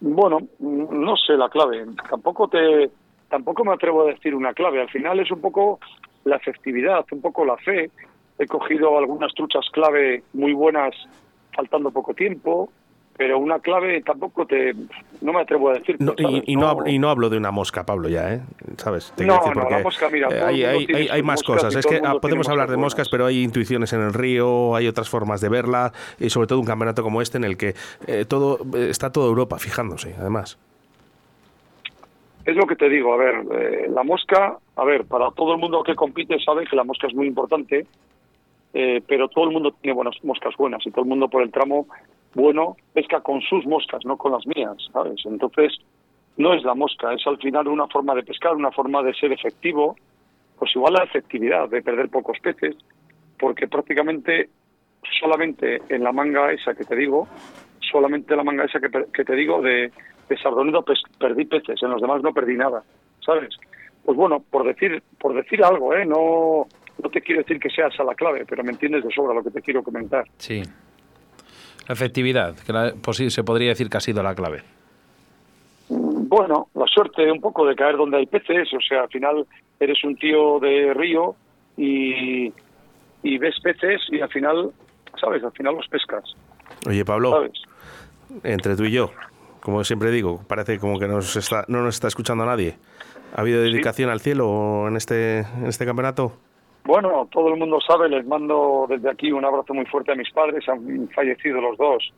Bueno, 0.00 0.38
no 0.58 1.16
sé 1.16 1.36
la 1.36 1.48
clave, 1.48 1.86
tampoco 2.10 2.48
te 2.48 2.90
tampoco 3.28 3.64
me 3.64 3.72
atrevo 3.72 4.02
a 4.02 4.06
decir 4.06 4.34
una 4.34 4.54
clave, 4.54 4.80
al 4.80 4.90
final 4.90 5.18
es 5.20 5.30
un 5.30 5.40
poco 5.40 5.80
la 6.26 6.36
efectividad, 6.36 7.06
un 7.12 7.20
poco 7.20 7.44
la 7.44 7.56
fe. 7.56 7.90
He 8.38 8.46
cogido 8.46 8.98
algunas 8.98 9.32
truchas 9.32 9.64
clave 9.72 10.22
muy 10.34 10.52
buenas 10.52 10.94
faltando 11.54 11.90
poco 11.90 12.12
tiempo, 12.12 12.70
pero 13.16 13.38
una 13.38 13.60
clave 13.60 14.02
tampoco 14.02 14.44
te 14.44 14.74
no 15.22 15.32
me 15.32 15.40
atrevo 15.40 15.70
a 15.70 15.74
decir 15.74 15.96
No, 15.98 16.14
y, 16.18 16.52
y 16.52 16.56
no, 16.56 16.68
hablo, 16.68 16.86
y 16.86 16.98
no 16.98 17.08
hablo 17.08 17.30
de 17.30 17.38
una 17.38 17.50
mosca, 17.50 17.86
Pablo, 17.86 18.10
ya, 18.10 18.34
¿eh? 18.34 18.40
¿Sabes? 18.76 19.12
Te 19.16 19.24
No, 19.24 19.38
no, 19.38 19.46
la 19.46 19.52
porque, 19.52 19.82
mosca, 19.82 20.10
mira, 20.10 20.28
eh, 20.30 20.66
hay, 20.66 21.08
hay, 21.08 21.22
más 21.22 21.42
cosas. 21.42 21.74
Es 21.74 21.86
que 21.86 22.02
ah, 22.04 22.16
podemos 22.20 22.48
hablar 22.48 22.68
de 22.68 22.76
moscas 22.76 22.86
moscas, 22.86 23.08
pero 23.08 23.26
hay 23.26 23.42
intuiciones 23.42 23.92
en 23.94 24.00
el 24.02 24.12
río, 24.12 24.76
hay 24.76 24.86
otras 24.86 25.08
formas 25.08 25.40
de 25.40 25.48
verla, 25.48 25.92
y 26.20 26.30
sobre 26.30 26.46
todo 26.46 26.60
un 26.60 26.66
campeonato 26.66 27.02
como 27.02 27.20
este 27.20 27.38
en 27.38 27.44
el 27.44 27.56
que 27.56 27.74
eh, 28.06 28.26
todo 28.28 28.60
eh, 28.74 28.88
está 28.90 29.10
toda 29.10 29.26
Europa 29.26 29.58
fijándose, 29.58 30.14
además. 30.18 30.58
Es 32.46 32.54
lo 32.54 32.64
que 32.64 32.76
te 32.76 32.88
digo, 32.88 33.12
a 33.12 33.16
ver, 33.16 33.34
eh, 33.58 33.88
la 33.90 34.04
mosca, 34.04 34.56
a 34.76 34.84
ver, 34.84 35.04
para 35.04 35.32
todo 35.32 35.54
el 35.54 35.58
mundo 35.58 35.82
que 35.82 35.96
compite 35.96 36.38
sabe 36.38 36.64
que 36.64 36.76
la 36.76 36.84
mosca 36.84 37.08
es 37.08 37.14
muy 37.14 37.26
importante, 37.26 37.86
eh, 38.72 39.02
pero 39.04 39.26
todo 39.26 39.46
el 39.46 39.50
mundo 39.50 39.72
tiene 39.72 39.96
buenas 39.96 40.14
moscas 40.22 40.54
buenas 40.56 40.86
y 40.86 40.92
todo 40.92 41.02
el 41.02 41.08
mundo 41.08 41.28
por 41.28 41.42
el 41.42 41.50
tramo 41.50 41.88
bueno 42.34 42.76
pesca 42.92 43.20
con 43.20 43.40
sus 43.40 43.66
moscas, 43.66 44.04
no 44.04 44.16
con 44.16 44.30
las 44.30 44.46
mías, 44.46 44.76
¿sabes? 44.92 45.20
Entonces, 45.26 45.76
no 46.36 46.54
es 46.54 46.62
la 46.62 46.74
mosca, 46.74 47.12
es 47.12 47.26
al 47.26 47.38
final 47.38 47.66
una 47.66 47.88
forma 47.88 48.14
de 48.14 48.22
pescar, 48.22 48.54
una 48.54 48.70
forma 48.70 49.02
de 49.02 49.14
ser 49.14 49.32
efectivo, 49.32 49.96
pues 50.56 50.70
igual 50.76 50.94
la 50.94 51.02
efectividad 51.02 51.68
de 51.68 51.82
perder 51.82 52.10
pocos 52.10 52.38
peces, 52.38 52.76
porque 53.40 53.66
prácticamente 53.66 54.50
solamente 55.18 55.82
en 55.88 56.04
la 56.04 56.12
manga 56.12 56.52
esa 56.52 56.74
que 56.74 56.84
te 56.84 56.94
digo, 56.94 57.26
solamente 57.80 58.36
la 58.36 58.44
manga 58.44 58.66
esa 58.66 58.78
que, 58.78 58.88
que 59.12 59.24
te 59.24 59.34
digo 59.34 59.60
de, 59.62 59.90
de 60.28 60.36
Sardonido 60.38 60.82
pes- 60.82 61.02
perdí 61.18 61.44
peces, 61.44 61.82
en 61.82 61.90
los 61.90 62.00
demás 62.00 62.22
no 62.22 62.32
perdí 62.32 62.56
nada, 62.56 62.82
¿sabes? 63.24 63.56
Pues 64.04 64.16
bueno, 64.16 64.40
por 64.50 64.64
decir, 64.64 65.02
por 65.18 65.34
decir 65.34 65.62
algo, 65.64 65.94
¿eh? 65.94 66.04
No, 66.04 66.66
no 67.02 67.10
te 67.10 67.20
quiero 67.20 67.42
decir 67.42 67.58
que 67.60 67.70
sea 67.70 67.88
esa 67.88 68.04
la 68.04 68.14
clave, 68.14 68.44
pero 68.48 68.62
me 68.64 68.70
entiendes 68.72 69.04
de 69.04 69.12
sobra 69.12 69.34
lo 69.34 69.42
que 69.42 69.50
te 69.50 69.62
quiero 69.62 69.82
comentar. 69.82 70.24
Sí. 70.38 70.62
La 71.88 71.92
efectividad, 71.94 72.56
que 72.58 72.72
la- 72.72 72.94
pues 73.00 73.16
sí, 73.16 73.30
se 73.30 73.44
podría 73.44 73.68
decir 73.70 73.88
que 73.88 73.96
ha 73.96 74.00
sido 74.00 74.22
la 74.22 74.34
clave. 74.34 74.62
Bueno, 75.88 76.68
la 76.74 76.86
suerte 76.86 77.30
un 77.30 77.40
poco 77.40 77.64
de 77.66 77.76
caer 77.76 77.96
donde 77.96 78.16
hay 78.18 78.26
peces, 78.26 78.68
o 78.74 78.80
sea, 78.80 79.02
al 79.02 79.08
final 79.08 79.46
eres 79.78 80.02
un 80.02 80.16
tío 80.16 80.58
de 80.58 80.92
río 80.94 81.36
y, 81.76 82.52
y 83.22 83.38
ves 83.38 83.54
peces 83.62 84.00
y 84.10 84.20
al 84.20 84.28
final, 84.28 84.72
¿sabes? 85.20 85.44
Al 85.44 85.52
final 85.52 85.76
los 85.76 85.86
pescas, 85.88 86.24
Oye, 86.88 87.04
Pablo, 87.04 87.30
¿sabes? 87.30 87.52
entre 88.42 88.74
tú 88.74 88.84
y 88.84 88.90
yo, 88.90 89.10
como 89.66 89.82
siempre 89.82 90.12
digo, 90.12 90.42
parece 90.46 90.78
como 90.78 90.96
que 90.96 91.08
nos 91.08 91.34
está, 91.34 91.64
no 91.66 91.82
nos 91.82 91.96
está 91.96 92.06
escuchando 92.06 92.46
nadie. 92.46 92.76
¿Ha 93.34 93.40
habido 93.40 93.60
dedicación 93.62 94.10
al 94.10 94.20
cielo 94.20 94.86
en 94.86 94.94
este, 94.94 95.40
en 95.40 95.66
este 95.66 95.84
campeonato? 95.84 96.34
Bueno, 96.84 97.26
todo 97.32 97.48
el 97.48 97.58
mundo 97.58 97.80
sabe, 97.84 98.08
les 98.08 98.24
mando 98.24 98.86
desde 98.88 99.10
aquí 99.10 99.32
un 99.32 99.44
abrazo 99.44 99.74
muy 99.74 99.84
fuerte 99.86 100.12
a 100.12 100.14
mis 100.14 100.30
padres, 100.30 100.68
han 100.68 101.08
fallecido 101.08 101.60
los 101.60 101.76
dos 101.78 102.12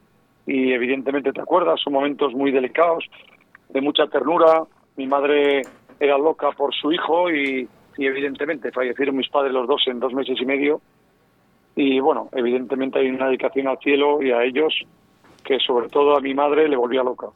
y 0.44 0.72
evidentemente 0.72 1.32
te 1.32 1.40
acuerdas, 1.40 1.80
son 1.82 1.94
momentos 1.94 2.34
muy 2.34 2.53
delicados, 2.53 3.07
de 3.70 3.80
mucha 3.80 4.07
ternura. 4.09 4.64
Mi 4.99 5.07
madre 5.07 5.62
era 5.99 6.18
loca 6.18 6.51
por 6.53 6.74
su 6.74 6.92
hijo 6.92 7.30
y, 7.30 7.66
y 7.96 8.07
evidentemente 8.07 8.72
fallecieron 8.72 9.16
mis 9.16 9.30
padres 9.30 9.55
los 9.55 9.66
dos 9.66 9.82
en 9.86 10.01
dos 10.01 10.12
meses 10.12 10.36
y 10.38 10.44
medio. 10.44 10.82
Y 11.76 11.99
bueno, 12.01 12.28
evidentemente 12.32 12.99
hay 12.99 13.09
una 13.09 13.28
dedicación 13.28 13.68
al 13.68 13.78
cielo 13.78 14.22
y 14.22 14.32
a 14.32 14.44
ellos 14.44 14.74
que 15.49 15.59
sobre 15.61 15.88
todo 15.88 16.14
a 16.14 16.20
mi 16.20 16.34
madre 16.34 16.68
le 16.68 16.76
volvía 16.76 17.03
loca. 17.03 17.28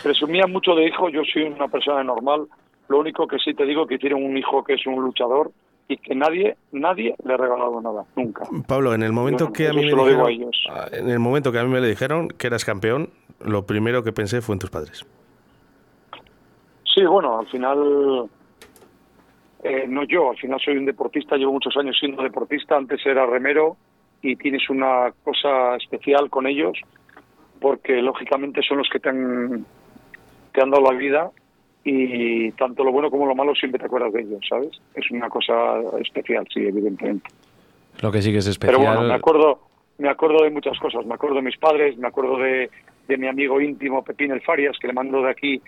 Presumía 0.00 0.46
mucho 0.46 0.76
de 0.76 0.86
hijo, 0.86 1.08
yo 1.08 1.22
soy 1.24 1.42
una 1.42 1.66
persona 1.66 2.04
normal, 2.04 2.46
lo 2.88 3.00
único 3.00 3.26
que 3.26 3.36
sí 3.38 3.52
te 3.52 3.66
digo 3.66 3.84
que 3.84 3.98
tiene 3.98 4.14
un 4.14 4.36
hijo 4.36 4.62
que 4.62 4.74
es 4.74 4.86
un 4.86 5.02
luchador 5.02 5.50
y 5.88 5.96
que 5.96 6.14
nadie, 6.14 6.56
nadie 6.70 7.16
le 7.24 7.34
ha 7.34 7.36
regalado 7.36 7.80
nada, 7.80 8.04
nunca. 8.14 8.44
Pablo, 8.68 8.94
en 8.94 9.02
el 9.02 9.12
momento 9.12 9.52
que 9.52 9.66
a 9.66 9.72
mí 9.72 9.84
me 9.84 10.00
a 10.00 10.04
dijeron, 10.04 10.50
ah, 10.70 10.86
en 10.92 11.10
el 11.10 11.18
momento 11.18 11.50
que 11.50 11.58
a 11.58 11.64
mí 11.64 11.70
me 11.70 11.80
le 11.80 11.88
dijeron 11.88 12.28
que 12.28 12.46
eras 12.46 12.64
campeón, 12.64 13.10
lo 13.44 13.66
primero 13.66 14.04
que 14.04 14.12
pensé 14.12 14.40
fue 14.40 14.54
en 14.54 14.60
tus 14.60 14.70
padres. 14.70 15.04
Sí, 16.94 17.04
bueno, 17.06 17.40
al 17.40 17.48
final, 17.48 18.30
eh, 19.64 19.84
no 19.88 20.04
yo, 20.04 20.30
al 20.30 20.36
final 20.36 20.60
soy 20.64 20.76
un 20.76 20.86
deportista, 20.86 21.36
llevo 21.36 21.54
muchos 21.54 21.76
años 21.76 21.96
siendo 21.98 22.22
deportista, 22.22 22.76
antes 22.76 23.04
era 23.04 23.26
remero 23.26 23.76
y 24.22 24.36
tienes 24.36 24.70
una 24.70 25.12
cosa 25.24 25.74
especial 25.74 26.30
con 26.30 26.46
ellos 26.46 26.78
porque 27.60 28.00
lógicamente 28.02 28.62
son 28.62 28.78
los 28.78 28.88
que 28.88 29.00
te 29.00 29.08
han, 29.08 29.64
te 30.52 30.62
han 30.62 30.70
dado 30.70 30.90
la 30.90 30.98
vida 30.98 31.30
y 31.84 32.50
tanto 32.52 32.84
lo 32.84 32.92
bueno 32.92 33.10
como 33.10 33.26
lo 33.26 33.34
malo 33.34 33.54
siempre 33.54 33.78
te 33.78 33.86
acuerdas 33.86 34.12
de 34.12 34.22
ellos, 34.22 34.40
¿sabes? 34.48 34.70
Es 34.94 35.10
una 35.10 35.28
cosa 35.28 35.80
especial, 36.00 36.46
sí, 36.52 36.60
evidentemente. 36.60 37.28
Lo 38.00 38.12
que 38.12 38.22
sí 38.22 38.32
que 38.32 38.38
es 38.38 38.46
especial. 38.46 38.78
Pero 38.78 38.92
bueno, 38.92 39.08
me 39.08 39.14
acuerdo, 39.14 39.60
me 39.98 40.08
acuerdo 40.08 40.44
de 40.44 40.50
muchas 40.50 40.78
cosas. 40.78 41.06
Me 41.06 41.14
acuerdo 41.14 41.36
de 41.36 41.42
mis 41.42 41.56
padres, 41.56 41.96
me 41.96 42.08
acuerdo 42.08 42.36
de, 42.38 42.70
de 43.08 43.16
mi 43.16 43.26
amigo 43.26 43.60
íntimo 43.60 44.04
Pepín 44.04 44.30
El 44.30 44.42
Farias, 44.42 44.76
que 44.78 44.86
le 44.86 44.92
mando 44.92 45.22
de 45.22 45.30
aquí 45.30 45.62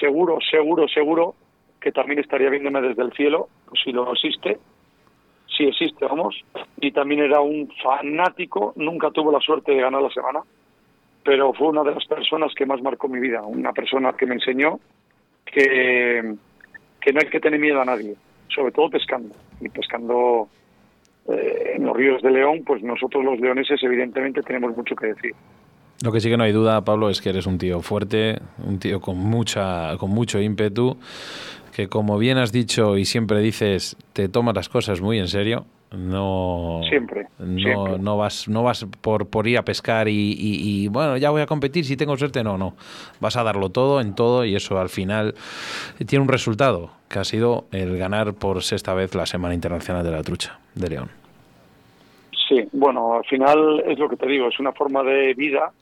seguro, 0.00 0.38
seguro, 0.50 0.86
seguro 0.88 1.34
que 1.80 1.92
también 1.92 2.18
estaría 2.18 2.50
viéndome 2.50 2.80
desde 2.80 3.02
el 3.02 3.12
cielo, 3.12 3.48
si 3.84 3.92
lo 3.92 4.12
existe, 4.12 4.58
si 5.56 5.64
existe, 5.64 6.04
vamos. 6.04 6.44
Y 6.80 6.90
también 6.92 7.20
era 7.20 7.40
un 7.40 7.70
fanático, 7.82 8.72
nunca 8.76 9.10
tuvo 9.10 9.30
la 9.30 9.40
suerte 9.40 9.72
de 9.72 9.82
ganar 9.82 10.02
la 10.02 10.10
semana, 10.10 10.40
pero 11.26 11.52
fue 11.52 11.68
una 11.68 11.82
de 11.82 11.92
las 11.92 12.06
personas 12.06 12.54
que 12.54 12.64
más 12.64 12.80
marcó 12.80 13.08
mi 13.08 13.18
vida, 13.18 13.42
una 13.42 13.72
persona 13.72 14.12
que 14.12 14.26
me 14.26 14.34
enseñó 14.34 14.78
que, 15.44 16.36
que 17.00 17.12
no 17.12 17.20
hay 17.20 17.28
que 17.28 17.40
tener 17.40 17.58
miedo 17.58 17.80
a 17.80 17.84
nadie, 17.84 18.14
sobre 18.48 18.70
todo 18.70 18.88
pescando. 18.88 19.34
Y 19.60 19.68
pescando 19.68 20.48
eh, 21.28 21.72
en 21.74 21.84
los 21.84 21.96
ríos 21.96 22.22
de 22.22 22.30
León, 22.30 22.62
pues 22.64 22.80
nosotros 22.84 23.24
los 23.24 23.40
leoneses 23.40 23.82
evidentemente 23.82 24.40
tenemos 24.42 24.76
mucho 24.76 24.94
que 24.94 25.08
decir. 25.08 25.34
Lo 26.04 26.12
que 26.12 26.20
sí 26.20 26.30
que 26.30 26.36
no 26.36 26.44
hay 26.44 26.52
duda, 26.52 26.84
Pablo, 26.84 27.10
es 27.10 27.20
que 27.20 27.30
eres 27.30 27.46
un 27.46 27.58
tío 27.58 27.80
fuerte, 27.80 28.38
un 28.64 28.78
tío 28.78 29.00
con 29.00 29.16
mucha, 29.16 29.96
con 29.98 30.10
mucho 30.10 30.40
ímpetu, 30.40 30.96
que 31.74 31.88
como 31.88 32.18
bien 32.18 32.38
has 32.38 32.52
dicho 32.52 32.96
y 32.96 33.04
siempre 33.04 33.40
dices, 33.40 33.96
te 34.12 34.28
tomas 34.28 34.54
las 34.54 34.68
cosas 34.68 35.00
muy 35.00 35.18
en 35.18 35.26
serio. 35.26 35.64
No, 35.92 36.80
Siempre, 36.88 37.26
no, 37.38 37.58
siempre. 37.60 37.98
no 38.00 38.16
vas, 38.16 38.48
no 38.48 38.62
vas 38.64 38.84
por, 39.00 39.28
por 39.28 39.46
ir 39.46 39.56
a 39.56 39.62
pescar 39.64 40.08
y, 40.08 40.12
y- 40.32 40.84
y, 40.84 40.88
bueno, 40.88 41.16
ya 41.16 41.30
voy 41.30 41.42
a 41.42 41.46
competir 41.46 41.84
si 41.84 41.96
tengo 41.96 42.16
suerte. 42.16 42.42
No, 42.42 42.58
no. 42.58 42.74
Vas 43.20 43.36
a 43.36 43.44
darlo 43.44 43.70
todo 43.70 44.00
en 44.00 44.14
todo 44.14 44.44
y 44.44 44.56
eso 44.56 44.78
al 44.80 44.88
final 44.88 45.34
tiene 46.06 46.22
un 46.24 46.28
resultado, 46.28 46.90
que 47.08 47.20
ha 47.20 47.24
sido 47.24 47.66
el 47.70 47.96
ganar 47.98 48.34
por 48.34 48.62
sexta 48.62 48.94
vez 48.94 49.14
la 49.14 49.26
Semana 49.26 49.54
Internacional 49.54 50.02
de 50.04 50.10
la 50.10 50.22
Trucha 50.22 50.58
de 50.74 50.88
León. 50.90 51.10
Sí, 52.48 52.64
bueno, 52.72 53.14
al 53.14 53.24
final 53.24 53.82
es 53.86 53.98
lo 53.98 54.08
que 54.08 54.16
te 54.16 54.26
digo, 54.26 54.48
es 54.48 54.58
una 54.60 54.72
forma 54.72 55.02
de 55.02 55.34
vida. 55.34 55.72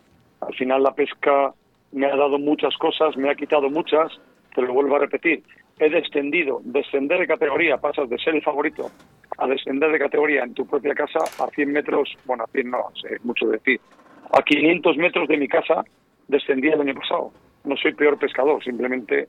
Al 0.41 0.55
final 0.55 0.83
la 0.83 0.95
pesca 0.95 1.53
me 1.93 2.07
ha 2.07 2.17
dado 2.17 2.39
muchas 2.39 2.77
cosas, 2.77 3.17
me 3.17 3.31
ha 3.31 3.35
quitado 3.35 3.69
muchas, 3.71 4.13
te 4.55 4.63
lo 4.63 4.73
vuelvo 4.73 4.97
a 4.97 4.99
repetir. 5.01 5.43
He 5.79 5.91
descendido, 5.91 6.61
descender 6.65 7.19
de 7.19 7.27
categoría, 7.27 7.79
pasas 7.79 8.09
de 8.09 8.19
ser 8.19 8.35
el 8.35 8.43
favorito 8.43 8.91
a 9.39 9.47
descender 9.49 9.91
de 9.91 9.99
categoría 9.99 10.45
en 10.45 10.55
tu 10.55 10.67
propia 10.67 10.95
casa 10.95 11.19
a 11.19 11.49
100 11.49 11.73
metros, 11.73 12.17
bueno, 12.25 12.45
a 12.45 12.47
100 12.47 12.71
no, 12.71 12.91
es 13.11 13.25
mucho 13.25 13.47
decir, 13.49 13.81
a 14.33 14.43
500 14.43 14.97
metros 14.97 15.29
de 15.29 15.37
mi 15.37 15.49
casa 15.49 15.85
descendí 16.29 16.69
el 16.69 16.81
año 16.81 16.95
pasado. 16.95 17.33
No 17.65 17.77
soy 17.77 17.95
peor 17.95 18.19
pescador, 18.19 18.63
simplemente 18.63 19.29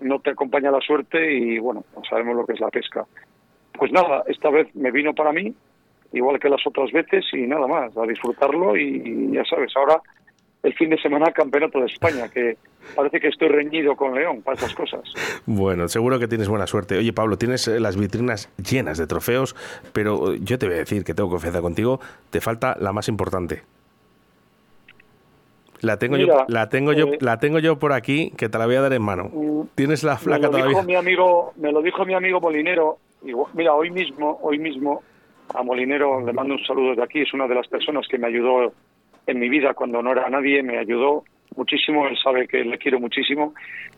no 0.00 0.20
te 0.20 0.30
acompaña 0.30 0.70
la 0.70 0.80
suerte 0.80 1.32
y 1.32 1.58
bueno, 1.58 1.84
no 1.96 2.02
sabemos 2.04 2.36
lo 2.36 2.46
que 2.46 2.52
es 2.52 2.60
la 2.60 2.68
pesca. 2.68 3.06
Pues 3.72 3.92
nada, 3.92 4.22
esta 4.28 4.50
vez 4.50 4.74
me 4.74 4.90
vino 4.90 5.14
para 5.14 5.32
mí, 5.32 5.54
igual 6.12 6.38
que 6.38 6.48
las 6.48 6.64
otras 6.66 6.92
veces, 6.92 7.24
y 7.32 7.46
nada 7.46 7.66
más, 7.66 7.96
a 7.96 8.06
disfrutarlo 8.06 8.76
y 8.76 9.32
ya 9.32 9.44
sabes, 9.44 9.74
ahora 9.76 10.00
el 10.62 10.74
fin 10.74 10.90
de 10.90 10.98
semana 11.00 11.32
campeonato 11.32 11.80
de 11.80 11.86
España, 11.86 12.28
que 12.28 12.56
parece 12.94 13.20
que 13.20 13.28
estoy 13.28 13.48
reñido 13.48 13.96
con 13.96 14.14
León 14.14 14.42
para 14.42 14.56
esas 14.56 14.74
cosas. 14.74 15.00
Bueno, 15.46 15.88
seguro 15.88 16.18
que 16.18 16.28
tienes 16.28 16.48
buena 16.48 16.66
suerte. 16.66 16.98
Oye, 16.98 17.12
Pablo, 17.12 17.38
tienes 17.38 17.66
eh, 17.68 17.80
las 17.80 17.96
vitrinas 17.96 18.50
llenas 18.58 18.98
de 18.98 19.06
trofeos, 19.06 19.56
pero 19.92 20.34
eh, 20.34 20.38
yo 20.42 20.58
te 20.58 20.66
voy 20.66 20.76
a 20.76 20.78
decir 20.78 21.04
que 21.04 21.14
tengo 21.14 21.30
confianza 21.30 21.60
contigo, 21.62 22.00
te 22.30 22.40
falta 22.40 22.76
la 22.78 22.92
más 22.92 23.08
importante. 23.08 23.62
La 25.80 25.98
tengo 25.98 26.18
yo, 26.18 26.44
la 26.48 26.68
tengo 26.68 26.92
yo, 26.92 27.06
eh, 27.06 27.18
la 27.20 27.38
tengo 27.38 27.58
yo 27.58 27.78
por 27.78 27.94
aquí, 27.94 28.32
que 28.36 28.50
te 28.50 28.58
la 28.58 28.66
voy 28.66 28.74
a 28.74 28.82
dar 28.82 28.92
en 28.92 29.00
mano. 29.02 29.30
Tienes 29.74 30.04
la 30.04 30.12
Me 30.14 30.18
flaca 30.18 30.48
lo 30.48 30.52
dijo 30.56 30.68
todavía. 30.68 30.82
mi 30.82 30.94
amigo, 30.94 31.54
me 31.56 31.72
lo 31.72 31.80
dijo 31.80 32.04
mi 32.04 32.12
amigo 32.12 32.38
Molinero. 32.38 32.98
mira, 33.54 33.72
hoy 33.72 33.90
mismo, 33.90 34.38
hoy 34.42 34.58
mismo 34.58 35.02
a 35.54 35.62
Molinero 35.62 36.20
le 36.24 36.34
mando 36.34 36.52
un 36.54 36.64
saludo 36.66 36.90
desde 36.90 37.02
aquí. 37.04 37.22
Es 37.22 37.32
una 37.32 37.46
de 37.48 37.54
las 37.54 37.66
personas 37.66 38.06
que 38.08 38.18
me 38.18 38.26
ayudó 38.26 38.74
en 39.30 39.40
mi 39.40 39.48
vida 39.48 39.74
cuando 39.74 40.02
no 40.02 40.12
era 40.12 40.28
nadie. 40.28 40.62
Me 40.62 40.78
ayudó 40.78 41.24
muchísimo. 41.56 42.06
Él 42.06 42.16
sabe 42.22 42.46
que 42.48 42.64
le 42.64 42.78
quiero 42.78 43.00
muchísimo. 43.00 43.54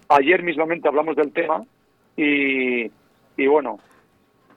Ayer 0.09 0.43
mismamente 0.43 0.89
hablamos 0.89 1.17
del 1.17 1.33
tema 1.33 1.65
y, 2.17 2.91
y 3.37 3.47
bueno, 3.47 3.79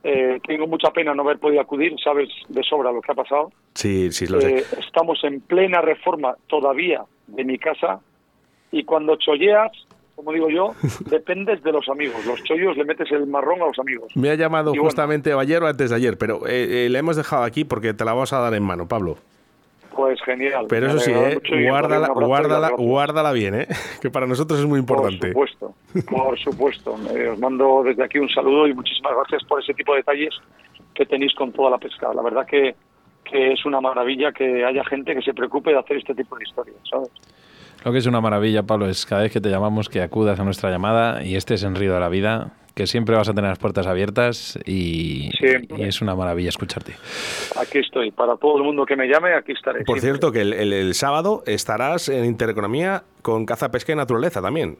eh, 0.03 0.39
tengo 0.45 0.67
mucha 0.67 0.91
pena 0.91 1.13
no 1.13 1.23
haber 1.23 1.39
podido 1.39 1.61
acudir. 1.61 1.95
Sabes 2.03 2.29
de 2.49 2.63
sobra 2.63 2.91
lo 2.91 3.01
que 3.01 3.11
ha 3.11 3.15
pasado. 3.15 3.51
Sí, 3.73 4.11
sí, 4.11 4.27
lo 4.27 4.41
sé. 4.41 4.57
Eh, 4.57 4.63
estamos 4.79 5.23
en 5.23 5.41
plena 5.41 5.81
reforma 5.81 6.35
todavía 6.47 7.03
de 7.27 7.43
mi 7.43 7.57
casa 7.57 7.99
y 8.71 8.83
cuando 8.83 9.15
cholleas 9.15 9.71
como 10.15 10.31
digo 10.31 10.49
yo, 10.49 10.73
dependes 11.09 11.61
de 11.61 11.71
los 11.71 11.87
amigos. 11.89 12.25
Los 12.25 12.43
chollos 12.43 12.77
le 12.77 12.85
metes 12.85 13.11
el 13.11 13.27
marrón 13.27 13.61
a 13.61 13.65
los 13.65 13.79
amigos. 13.79 14.11
Me 14.15 14.29
ha 14.29 14.35
llamado 14.35 14.71
Y 14.73 14.77
bueno. 14.77 14.85
justamente 14.85 15.33
ayer 15.33 15.61
o 15.61 15.67
antes 15.67 15.89
de 15.89 15.95
ayer, 15.95 16.17
pero 16.17 16.47
eh, 16.47 16.85
eh, 16.85 16.89
le 16.89 16.99
hemos 16.99 17.15
dejado 17.17 17.43
aquí 17.43 17.65
porque 17.65 17.93
te 17.93 18.05
la 18.05 18.13
vamos 18.13 18.31
a 18.33 18.39
dar 18.39 18.53
en 18.53 18.63
mano, 18.63 18.87
Pablo. 18.87 19.17
Pues 19.95 20.21
genial. 20.23 20.65
Pero 20.67 20.87
eso 20.87 20.99
sí, 20.99 21.11
eh, 21.11 21.39
guárdala, 21.69 22.09
guárdala, 22.09 22.69
guárdala 22.71 23.31
bien, 23.31 23.61
¿eh? 23.61 23.67
que 24.01 24.09
para 24.09 24.27
nosotros 24.27 24.59
es 24.59 24.65
muy 24.65 24.79
importante. 24.79 25.31
Por 25.31 25.49
supuesto, 25.49 25.73
por 26.09 26.39
supuesto. 26.39 26.95
Eh, 27.15 27.29
os 27.29 27.39
mando 27.39 27.83
desde 27.83 28.03
aquí 28.03 28.19
un 28.19 28.29
saludo 28.29 28.67
y 28.67 28.73
muchísimas 28.73 29.13
gracias 29.15 29.43
por 29.45 29.61
ese 29.61 29.73
tipo 29.73 29.93
de 29.93 29.99
detalles 29.99 30.33
que 30.93 31.05
tenéis 31.05 31.33
con 31.35 31.51
toda 31.53 31.69
la 31.69 31.77
pesca. 31.77 32.13
La 32.13 32.21
verdad 32.21 32.45
que, 32.45 32.75
que 33.23 33.53
es 33.53 33.65
una 33.65 33.79
maravilla 33.79 34.31
que 34.33 34.65
haya 34.65 34.83
gente 34.83 35.15
que 35.15 35.21
se 35.21 35.33
preocupe 35.33 35.71
de 35.71 35.79
hacer 35.79 35.97
este 35.97 36.13
tipo 36.13 36.37
de 36.37 36.43
historias, 36.43 36.77
¿sabes? 36.89 37.09
Lo 37.85 37.91
que 37.91 37.99
es 37.99 38.05
una 38.07 38.19
maravilla, 38.19 38.63
Pablo, 38.63 38.87
es 38.89 39.05
cada 39.05 39.21
vez 39.21 39.31
que 39.31 39.39
te 39.39 39.49
llamamos 39.49 39.89
que 39.89 40.01
acudas 40.01 40.39
a 40.39 40.43
nuestra 40.43 40.71
llamada 40.71 41.23
y 41.23 41.35
estés 41.35 41.63
en 41.63 41.75
Río 41.75 41.93
de 41.93 41.99
la 41.99 42.09
Vida, 42.09 42.53
que 42.75 42.87
siempre 42.87 43.15
vas 43.15 43.29
a 43.29 43.33
tener 43.33 43.49
las 43.49 43.57
puertas 43.57 43.87
abiertas 43.87 44.59
y, 44.65 45.29
es 45.79 46.01
una 46.01 46.13
maravilla 46.13 46.49
escucharte. 46.49 46.93
Aquí 47.59 47.79
estoy. 47.79 48.11
Para 48.11 48.35
todo 48.35 48.57
el 48.57 48.63
mundo 48.63 48.85
que 48.85 48.97
me 48.97 49.07
llame, 49.07 49.33
aquí 49.33 49.53
estaré. 49.53 49.85
Por 49.85 49.99
siempre. 49.99 50.01
cierto, 50.01 50.31
que 50.33 50.41
el, 50.41 50.53
el- 50.53 50.73
el 50.73 50.93
sábado 50.93 51.41
estarás 51.45 52.09
en 52.09 52.25
Intereconomía 52.25 53.03
con 53.21 53.45
caza, 53.45 53.71
pesca 53.71 53.93
y 53.93 53.95
naturaleza 53.95 54.41
también. 54.41 54.77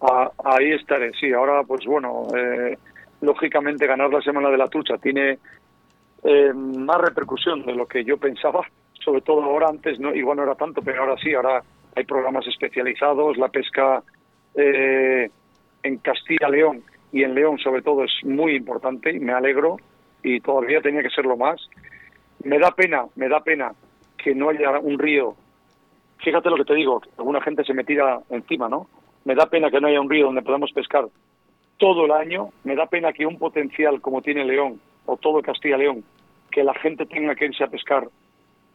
Ah, 0.00 0.30
ahí 0.44 0.72
estaré, 0.72 1.12
sí. 1.20 1.32
Ahora, 1.32 1.62
pues 1.62 1.84
bueno, 1.86 2.26
eh, 2.36 2.76
lógicamente 3.20 3.86
ganar 3.86 4.10
la 4.12 4.20
Semana 4.22 4.50
de 4.50 4.58
la 4.58 4.66
Trucha 4.66 4.98
tiene 4.98 5.38
eh, 6.24 6.52
más 6.52 7.00
repercusión 7.00 7.64
de 7.64 7.74
lo 7.74 7.86
que 7.86 8.04
yo 8.04 8.16
pensaba, 8.16 8.66
sobre 9.04 9.20
todo 9.20 9.44
ahora 9.44 9.68
antes, 9.68 10.00
no 10.00 10.12
igual 10.14 10.38
no 10.38 10.42
era 10.42 10.56
tanto, 10.56 10.82
pero 10.82 11.02
ahora 11.02 11.14
sí, 11.22 11.32
ahora 11.32 11.62
hay 11.94 12.04
programas 12.04 12.44
especializados, 12.48 13.36
la 13.36 13.48
pesca 13.48 14.02
eh, 14.56 15.30
en 15.84 15.96
Castilla-León 15.98 16.82
y 17.12 17.22
en 17.22 17.34
León 17.34 17.58
sobre 17.58 17.82
todo 17.82 18.04
es 18.04 18.12
muy 18.24 18.54
importante 18.56 19.10
y 19.10 19.20
me 19.20 19.32
alegro 19.32 19.76
y 20.22 20.40
todavía 20.40 20.80
tenía 20.80 21.02
que 21.02 21.10
serlo 21.10 21.36
más. 21.36 21.68
Me 22.44 22.58
da 22.58 22.70
pena, 22.70 23.04
me 23.16 23.28
da 23.28 23.40
pena 23.40 23.72
que 24.16 24.34
no 24.34 24.50
haya 24.50 24.78
un 24.78 24.98
río 24.98 25.36
fíjate 26.22 26.50
lo 26.50 26.56
que 26.56 26.64
te 26.64 26.74
digo, 26.74 27.00
que 27.00 27.10
alguna 27.18 27.40
gente 27.40 27.64
se 27.64 27.74
me 27.74 27.84
tira 27.84 28.20
encima, 28.30 28.68
¿no? 28.68 28.86
Me 29.24 29.34
da 29.34 29.46
pena 29.46 29.70
que 29.70 29.80
no 29.80 29.88
haya 29.88 30.00
un 30.00 30.10
río 30.10 30.26
donde 30.26 30.42
podamos 30.42 30.72
pescar 30.72 31.06
todo 31.78 32.04
el 32.04 32.12
año, 32.12 32.50
me 32.64 32.76
da 32.76 32.86
pena 32.86 33.12
que 33.12 33.26
un 33.26 33.38
potencial 33.38 34.00
como 34.00 34.22
tiene 34.22 34.44
León 34.44 34.80
o 35.06 35.16
todo 35.16 35.42
Castilla-León, 35.42 36.04
que 36.50 36.62
la 36.62 36.74
gente 36.74 37.06
tenga 37.06 37.34
que 37.34 37.46
irse 37.46 37.64
a 37.64 37.68
pescar 37.68 38.08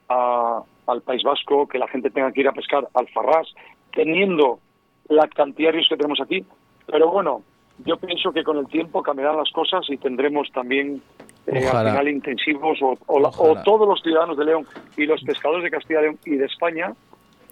al 0.07 1.01
País 1.03 1.23
Vasco, 1.23 1.67
que 1.67 1.77
la 1.77 1.87
gente 1.87 2.09
tenga 2.09 2.31
que 2.31 2.41
ir 2.41 2.47
a 2.47 2.51
pescar 2.51 2.87
al 2.93 3.07
Farrás, 3.09 3.53
teniendo 3.93 4.59
la 5.07 5.27
cantidad 5.27 5.69
de 5.69 5.73
ríos 5.73 5.87
que 5.89 5.97
tenemos 5.97 6.19
aquí. 6.21 6.43
Pero 6.87 7.11
bueno, 7.11 7.43
yo 7.83 7.97
pienso 7.97 8.31
que 8.31 8.43
con 8.43 8.57
el 8.57 8.67
tiempo 8.67 9.03
cambiarán 9.03 9.37
las 9.37 9.49
cosas 9.51 9.85
y 9.89 9.97
tendremos 9.97 10.49
también 10.53 11.01
eh, 11.47 11.67
al 11.67 11.89
final 11.89 12.07
intensivos 12.07 12.79
o, 12.81 12.97
o 13.07 13.21
o 13.21 13.63
todos 13.63 13.87
los 13.87 14.01
ciudadanos 14.01 14.37
de 14.37 14.45
León 14.45 14.65
y 14.97 15.05
los 15.05 15.21
pescadores 15.23 15.63
de 15.63 15.71
Castilla 15.71 15.99
y 15.99 16.03
León 16.03 16.19
y 16.25 16.35
de 16.35 16.45
España 16.45 16.93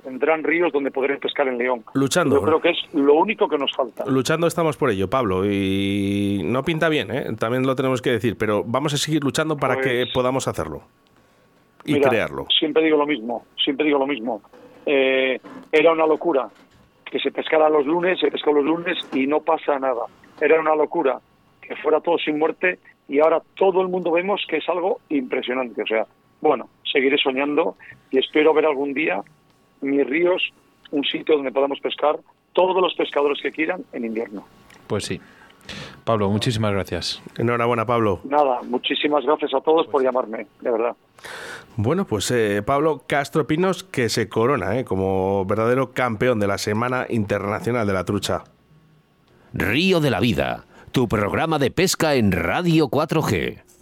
tendrán 0.03 0.43
ríos 0.43 0.71
donde 0.73 0.91
poder 0.91 1.17
pescar 1.19 1.47
en 1.47 1.57
León. 1.57 1.83
Luchando. 1.93 2.35
Yo 2.35 2.41
creo 2.41 2.61
que 2.61 2.71
es 2.71 2.93
lo 2.93 3.13
único 3.13 3.47
que 3.47 3.57
nos 3.57 3.71
falta. 3.71 4.05
Luchando 4.05 4.47
estamos 4.47 4.75
por 4.75 4.89
ello, 4.89 5.09
Pablo, 5.09 5.45
y 5.49 6.41
no 6.43 6.63
pinta 6.63 6.89
bien, 6.89 7.09
¿eh? 7.11 7.25
también 7.39 7.65
lo 7.65 7.73
tenemos 7.75 8.01
que 8.01 8.09
decir, 8.11 8.37
pero 8.37 8.63
vamos 8.65 8.93
a 8.93 8.97
seguir 8.97 9.23
luchando 9.23 9.55
para 9.57 9.75
Pues- 9.75 9.85
que 9.87 10.05
podamos 10.13 10.47
hacerlo 10.47 10.81
y 11.85 11.93
Mira, 11.93 12.09
crearlo. 12.09 12.47
Siempre 12.57 12.83
digo 12.83 12.97
lo 12.97 13.05
mismo, 13.05 13.45
siempre 13.63 13.85
digo 13.85 13.99
lo 13.99 14.07
mismo. 14.07 14.41
Eh, 14.85 15.39
era 15.71 15.93
una 15.93 16.05
locura 16.05 16.49
que 17.13 17.19
se 17.19 17.29
pescara 17.29 17.69
los 17.69 17.85
lunes, 17.85 18.19
se 18.19 18.31
pescó 18.31 18.51
los 18.51 18.65
lunes 18.65 18.97
y 19.13 19.27
no 19.27 19.41
pasa 19.41 19.77
nada. 19.77 20.07
Era 20.41 20.59
una 20.59 20.75
locura 20.75 21.19
que 21.61 21.75
fuera 21.75 22.01
todo 22.01 22.17
sin 22.17 22.39
muerte 22.39 22.79
y 23.07 23.19
ahora 23.19 23.39
todo 23.53 23.83
el 23.83 23.87
mundo 23.87 24.11
vemos 24.11 24.43
que 24.49 24.57
es 24.57 24.67
algo 24.67 24.99
impresionante. 25.09 25.83
O 25.83 25.85
sea, 25.85 26.07
bueno, 26.41 26.69
seguiré 26.91 27.19
soñando 27.19 27.75
y 28.09 28.17
espero 28.17 28.51
ver 28.55 28.65
algún 28.65 28.95
día 28.95 29.21
mis 29.81 30.07
ríos, 30.07 30.41
un 30.89 31.03
sitio 31.03 31.35
donde 31.35 31.51
podamos 31.51 31.79
pescar 31.81 32.17
todos 32.51 32.81
los 32.81 32.95
pescadores 32.95 33.39
que 33.43 33.51
quieran 33.51 33.83
en 33.93 34.05
invierno. 34.05 34.47
Pues 34.87 35.05
sí. 35.05 35.21
Pablo, 36.03 36.29
muchísimas 36.29 36.73
gracias. 36.73 37.21
Enhorabuena, 37.37 37.85
Pablo. 37.85 38.19
Nada, 38.23 38.61
muchísimas 38.63 39.23
gracias 39.25 39.53
a 39.53 39.61
todos 39.61 39.87
por 39.87 40.03
llamarme, 40.03 40.47
de 40.61 40.71
verdad. 40.71 40.95
Bueno, 41.75 42.05
pues 42.05 42.29
eh, 42.31 42.61
Pablo 42.63 43.03
Castro 43.07 43.47
Pinos 43.47 43.83
que 43.83 44.09
se 44.09 44.29
corona 44.29 44.77
¿eh? 44.77 44.85
como 44.85 45.45
verdadero 45.45 45.91
campeón 45.91 46.39
de 46.39 46.47
la 46.47 46.57
Semana 46.57 47.07
Internacional 47.09 47.87
de 47.87 47.93
la 47.93 48.03
Trucha. 48.03 48.43
Río 49.53 49.99
de 49.99 50.11
la 50.11 50.19
Vida, 50.19 50.65
tu 50.91 51.07
programa 51.07 51.57
de 51.59 51.71
pesca 51.71 52.15
en 52.15 52.31
Radio 52.31 52.89
4G. 52.89 53.72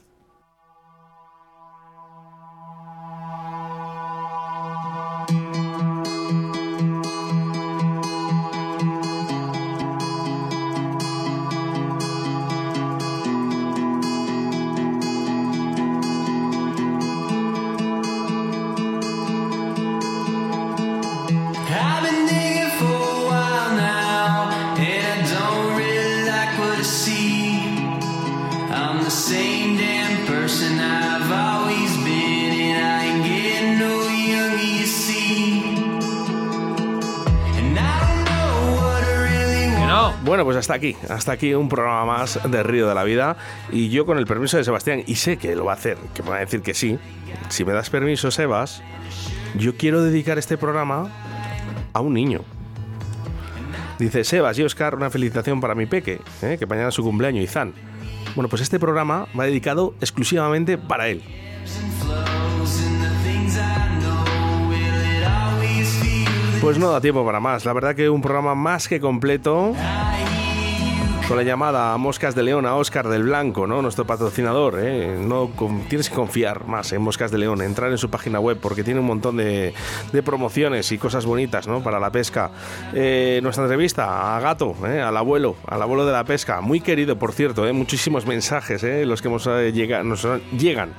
Hasta 40.71 40.77
aquí, 40.77 40.95
hasta 41.09 41.31
aquí 41.33 41.53
un 41.53 41.67
programa 41.67 42.05
más 42.05 42.39
de 42.49 42.63
Río 42.63 42.87
de 42.87 42.95
la 42.95 43.03
Vida 43.03 43.35
y 43.73 43.89
yo 43.89 44.05
con 44.05 44.17
el 44.17 44.25
permiso 44.25 44.55
de 44.55 44.63
Sebastián, 44.63 45.03
y 45.05 45.15
sé 45.15 45.35
que 45.35 45.53
lo 45.53 45.65
va 45.65 45.73
a 45.73 45.75
hacer, 45.75 45.97
que 46.13 46.23
me 46.23 46.29
va 46.29 46.37
a 46.37 46.39
decir 46.39 46.61
que 46.61 46.73
sí, 46.73 46.97
si 47.49 47.65
me 47.65 47.73
das 47.73 47.89
permiso, 47.89 48.31
Sebas, 48.31 48.81
yo 49.57 49.75
quiero 49.75 50.01
dedicar 50.01 50.37
este 50.37 50.57
programa 50.57 51.09
a 51.91 51.99
un 51.99 52.13
niño. 52.13 52.39
Dice 53.99 54.23
Sebas 54.23 54.57
y 54.59 54.63
Oscar, 54.63 54.95
una 54.95 55.09
felicitación 55.09 55.59
para 55.59 55.75
mi 55.75 55.87
peque, 55.87 56.21
¿eh? 56.41 56.55
que 56.57 56.65
mañana 56.65 56.87
es 56.87 56.95
su 56.95 57.03
cumpleaños, 57.03 57.43
Izan. 57.43 57.73
Bueno, 58.33 58.47
pues 58.47 58.61
este 58.61 58.79
programa 58.79 59.27
va 59.37 59.43
dedicado 59.43 59.93
exclusivamente 59.99 60.77
para 60.77 61.09
él. 61.09 61.21
Pues 66.61 66.77
no 66.77 66.91
da 66.91 67.01
tiempo 67.01 67.25
para 67.25 67.41
más. 67.41 67.65
La 67.65 67.73
verdad 67.73 67.93
que 67.93 68.09
un 68.09 68.21
programa 68.21 68.55
más 68.55 68.87
que 68.87 69.01
completo. 69.01 69.73
Con 71.31 71.37
la 71.37 71.43
llamada 71.43 71.93
a 71.93 71.97
Moscas 71.97 72.35
de 72.35 72.43
León 72.43 72.65
a 72.65 72.75
Oscar 72.75 73.07
del 73.07 73.23
Blanco, 73.23 73.65
¿no? 73.65 73.81
Nuestro 73.81 74.05
patrocinador, 74.05 74.77
¿eh? 74.81 75.15
No, 75.17 75.49
tienes 75.87 76.09
que 76.09 76.15
confiar 76.15 76.67
más 76.67 76.91
en 76.91 77.01
Moscas 77.01 77.31
de 77.31 77.37
León, 77.37 77.61
entrar 77.61 77.89
en 77.89 77.97
su 77.97 78.09
página 78.09 78.41
web 78.41 78.57
porque 78.61 78.83
tiene 78.83 78.99
un 78.99 79.05
montón 79.05 79.37
de, 79.37 79.73
promociones 80.25 80.91
y 80.91 80.97
cosas 80.97 81.25
bonitas, 81.25 81.69
¿no? 81.69 81.81
Para 81.81 82.01
la 82.01 82.11
pesca. 82.11 82.51
Eh, 82.93 83.39
nuestra 83.43 83.63
entrevista 83.63 84.35
a 84.35 84.41
Gato, 84.41 84.75
¿eh? 84.85 84.99
al 84.99 85.15
abuelo, 85.15 85.55
al 85.67 85.81
abuelo 85.81 86.05
de 86.05 86.11
la 86.11 86.25
pesca, 86.25 86.59
muy 86.59 86.81
querido, 86.81 87.17
por 87.17 87.31
cierto, 87.31 87.63
muchísimos 87.73 88.25
mensajes. 88.25 88.83
Los 88.83 89.21
que 89.21 89.29
hemos, 89.29 89.47
nos 89.47 90.27
llegan 90.51 90.89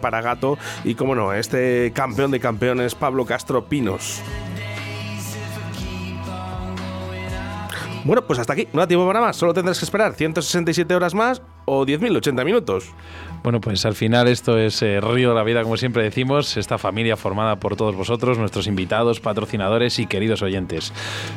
para 0.00 0.20
Gato 0.20 0.58
y, 0.84 0.94
como 0.94 1.16
no, 1.16 1.32
este 1.32 1.90
campeón 1.92 2.30
de 2.30 2.38
campeones, 2.38 2.94
Pablo 2.94 3.26
Castro 3.26 3.64
Pinos. 3.64 4.22
Bueno, 8.04 8.22
pues 8.22 8.38
hasta 8.38 8.52
aquí. 8.52 8.66
No 8.72 8.80
da 8.80 8.86
tiempo 8.86 9.06
para 9.06 9.20
más. 9.20 9.36
Solo 9.36 9.54
tendrás 9.54 9.78
que 9.78 9.84
esperar 9.84 10.14
167 10.14 10.94
horas 10.94 11.14
más 11.14 11.42
o 11.64 11.86
10.080 11.86 12.44
minutos. 12.44 12.92
Bueno, 13.42 13.60
pues 13.60 13.84
al 13.86 13.94
final 13.94 14.28
esto 14.28 14.58
es 14.58 14.82
eh, 14.82 15.00
Río 15.00 15.30
de 15.30 15.34
la 15.34 15.42
Vida, 15.42 15.62
como 15.62 15.76
siempre 15.76 16.02
decimos, 16.02 16.56
esta 16.56 16.78
familia 16.78 17.16
formada 17.16 17.56
por 17.56 17.76
todos 17.76 17.94
vosotros, 17.94 18.38
nuestros 18.38 18.66
invitados, 18.66 19.20
patrocinadores 19.20 19.98
y 19.98 20.06
queridos 20.06 20.42
oyentes. 20.42 20.92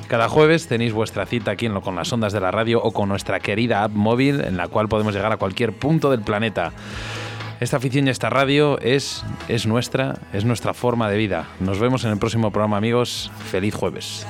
Cada 0.07 0.29
jueves 0.29 0.67
tenéis 0.67 0.93
vuestra 0.93 1.25
cita 1.25 1.51
aquí 1.51 1.65
en 1.65 1.73
lo, 1.73 1.81
con 1.81 1.95
las 1.95 2.11
ondas 2.13 2.33
de 2.33 2.39
la 2.39 2.51
radio 2.51 2.81
o 2.81 2.91
con 2.91 3.09
nuestra 3.09 3.39
querida 3.39 3.83
app 3.83 3.91
móvil 3.91 4.41
en 4.41 4.57
la 4.57 4.67
cual 4.67 4.87
podemos 4.87 5.13
llegar 5.13 5.31
a 5.31 5.37
cualquier 5.37 5.73
punto 5.73 6.11
del 6.11 6.21
planeta. 6.21 6.73
Esta 7.59 7.77
afición 7.77 8.07
y 8.07 8.09
esta 8.09 8.29
radio 8.29 8.79
es, 8.81 9.23
es 9.47 9.65
nuestra, 9.65 10.19
es 10.33 10.45
nuestra 10.45 10.73
forma 10.73 11.09
de 11.09 11.17
vida. 11.17 11.47
Nos 11.59 11.79
vemos 11.79 12.03
en 12.03 12.11
el 12.11 12.19
próximo 12.19 12.51
programa, 12.51 12.77
amigos. 12.77 13.31
Feliz 13.49 13.73
jueves. 13.73 14.27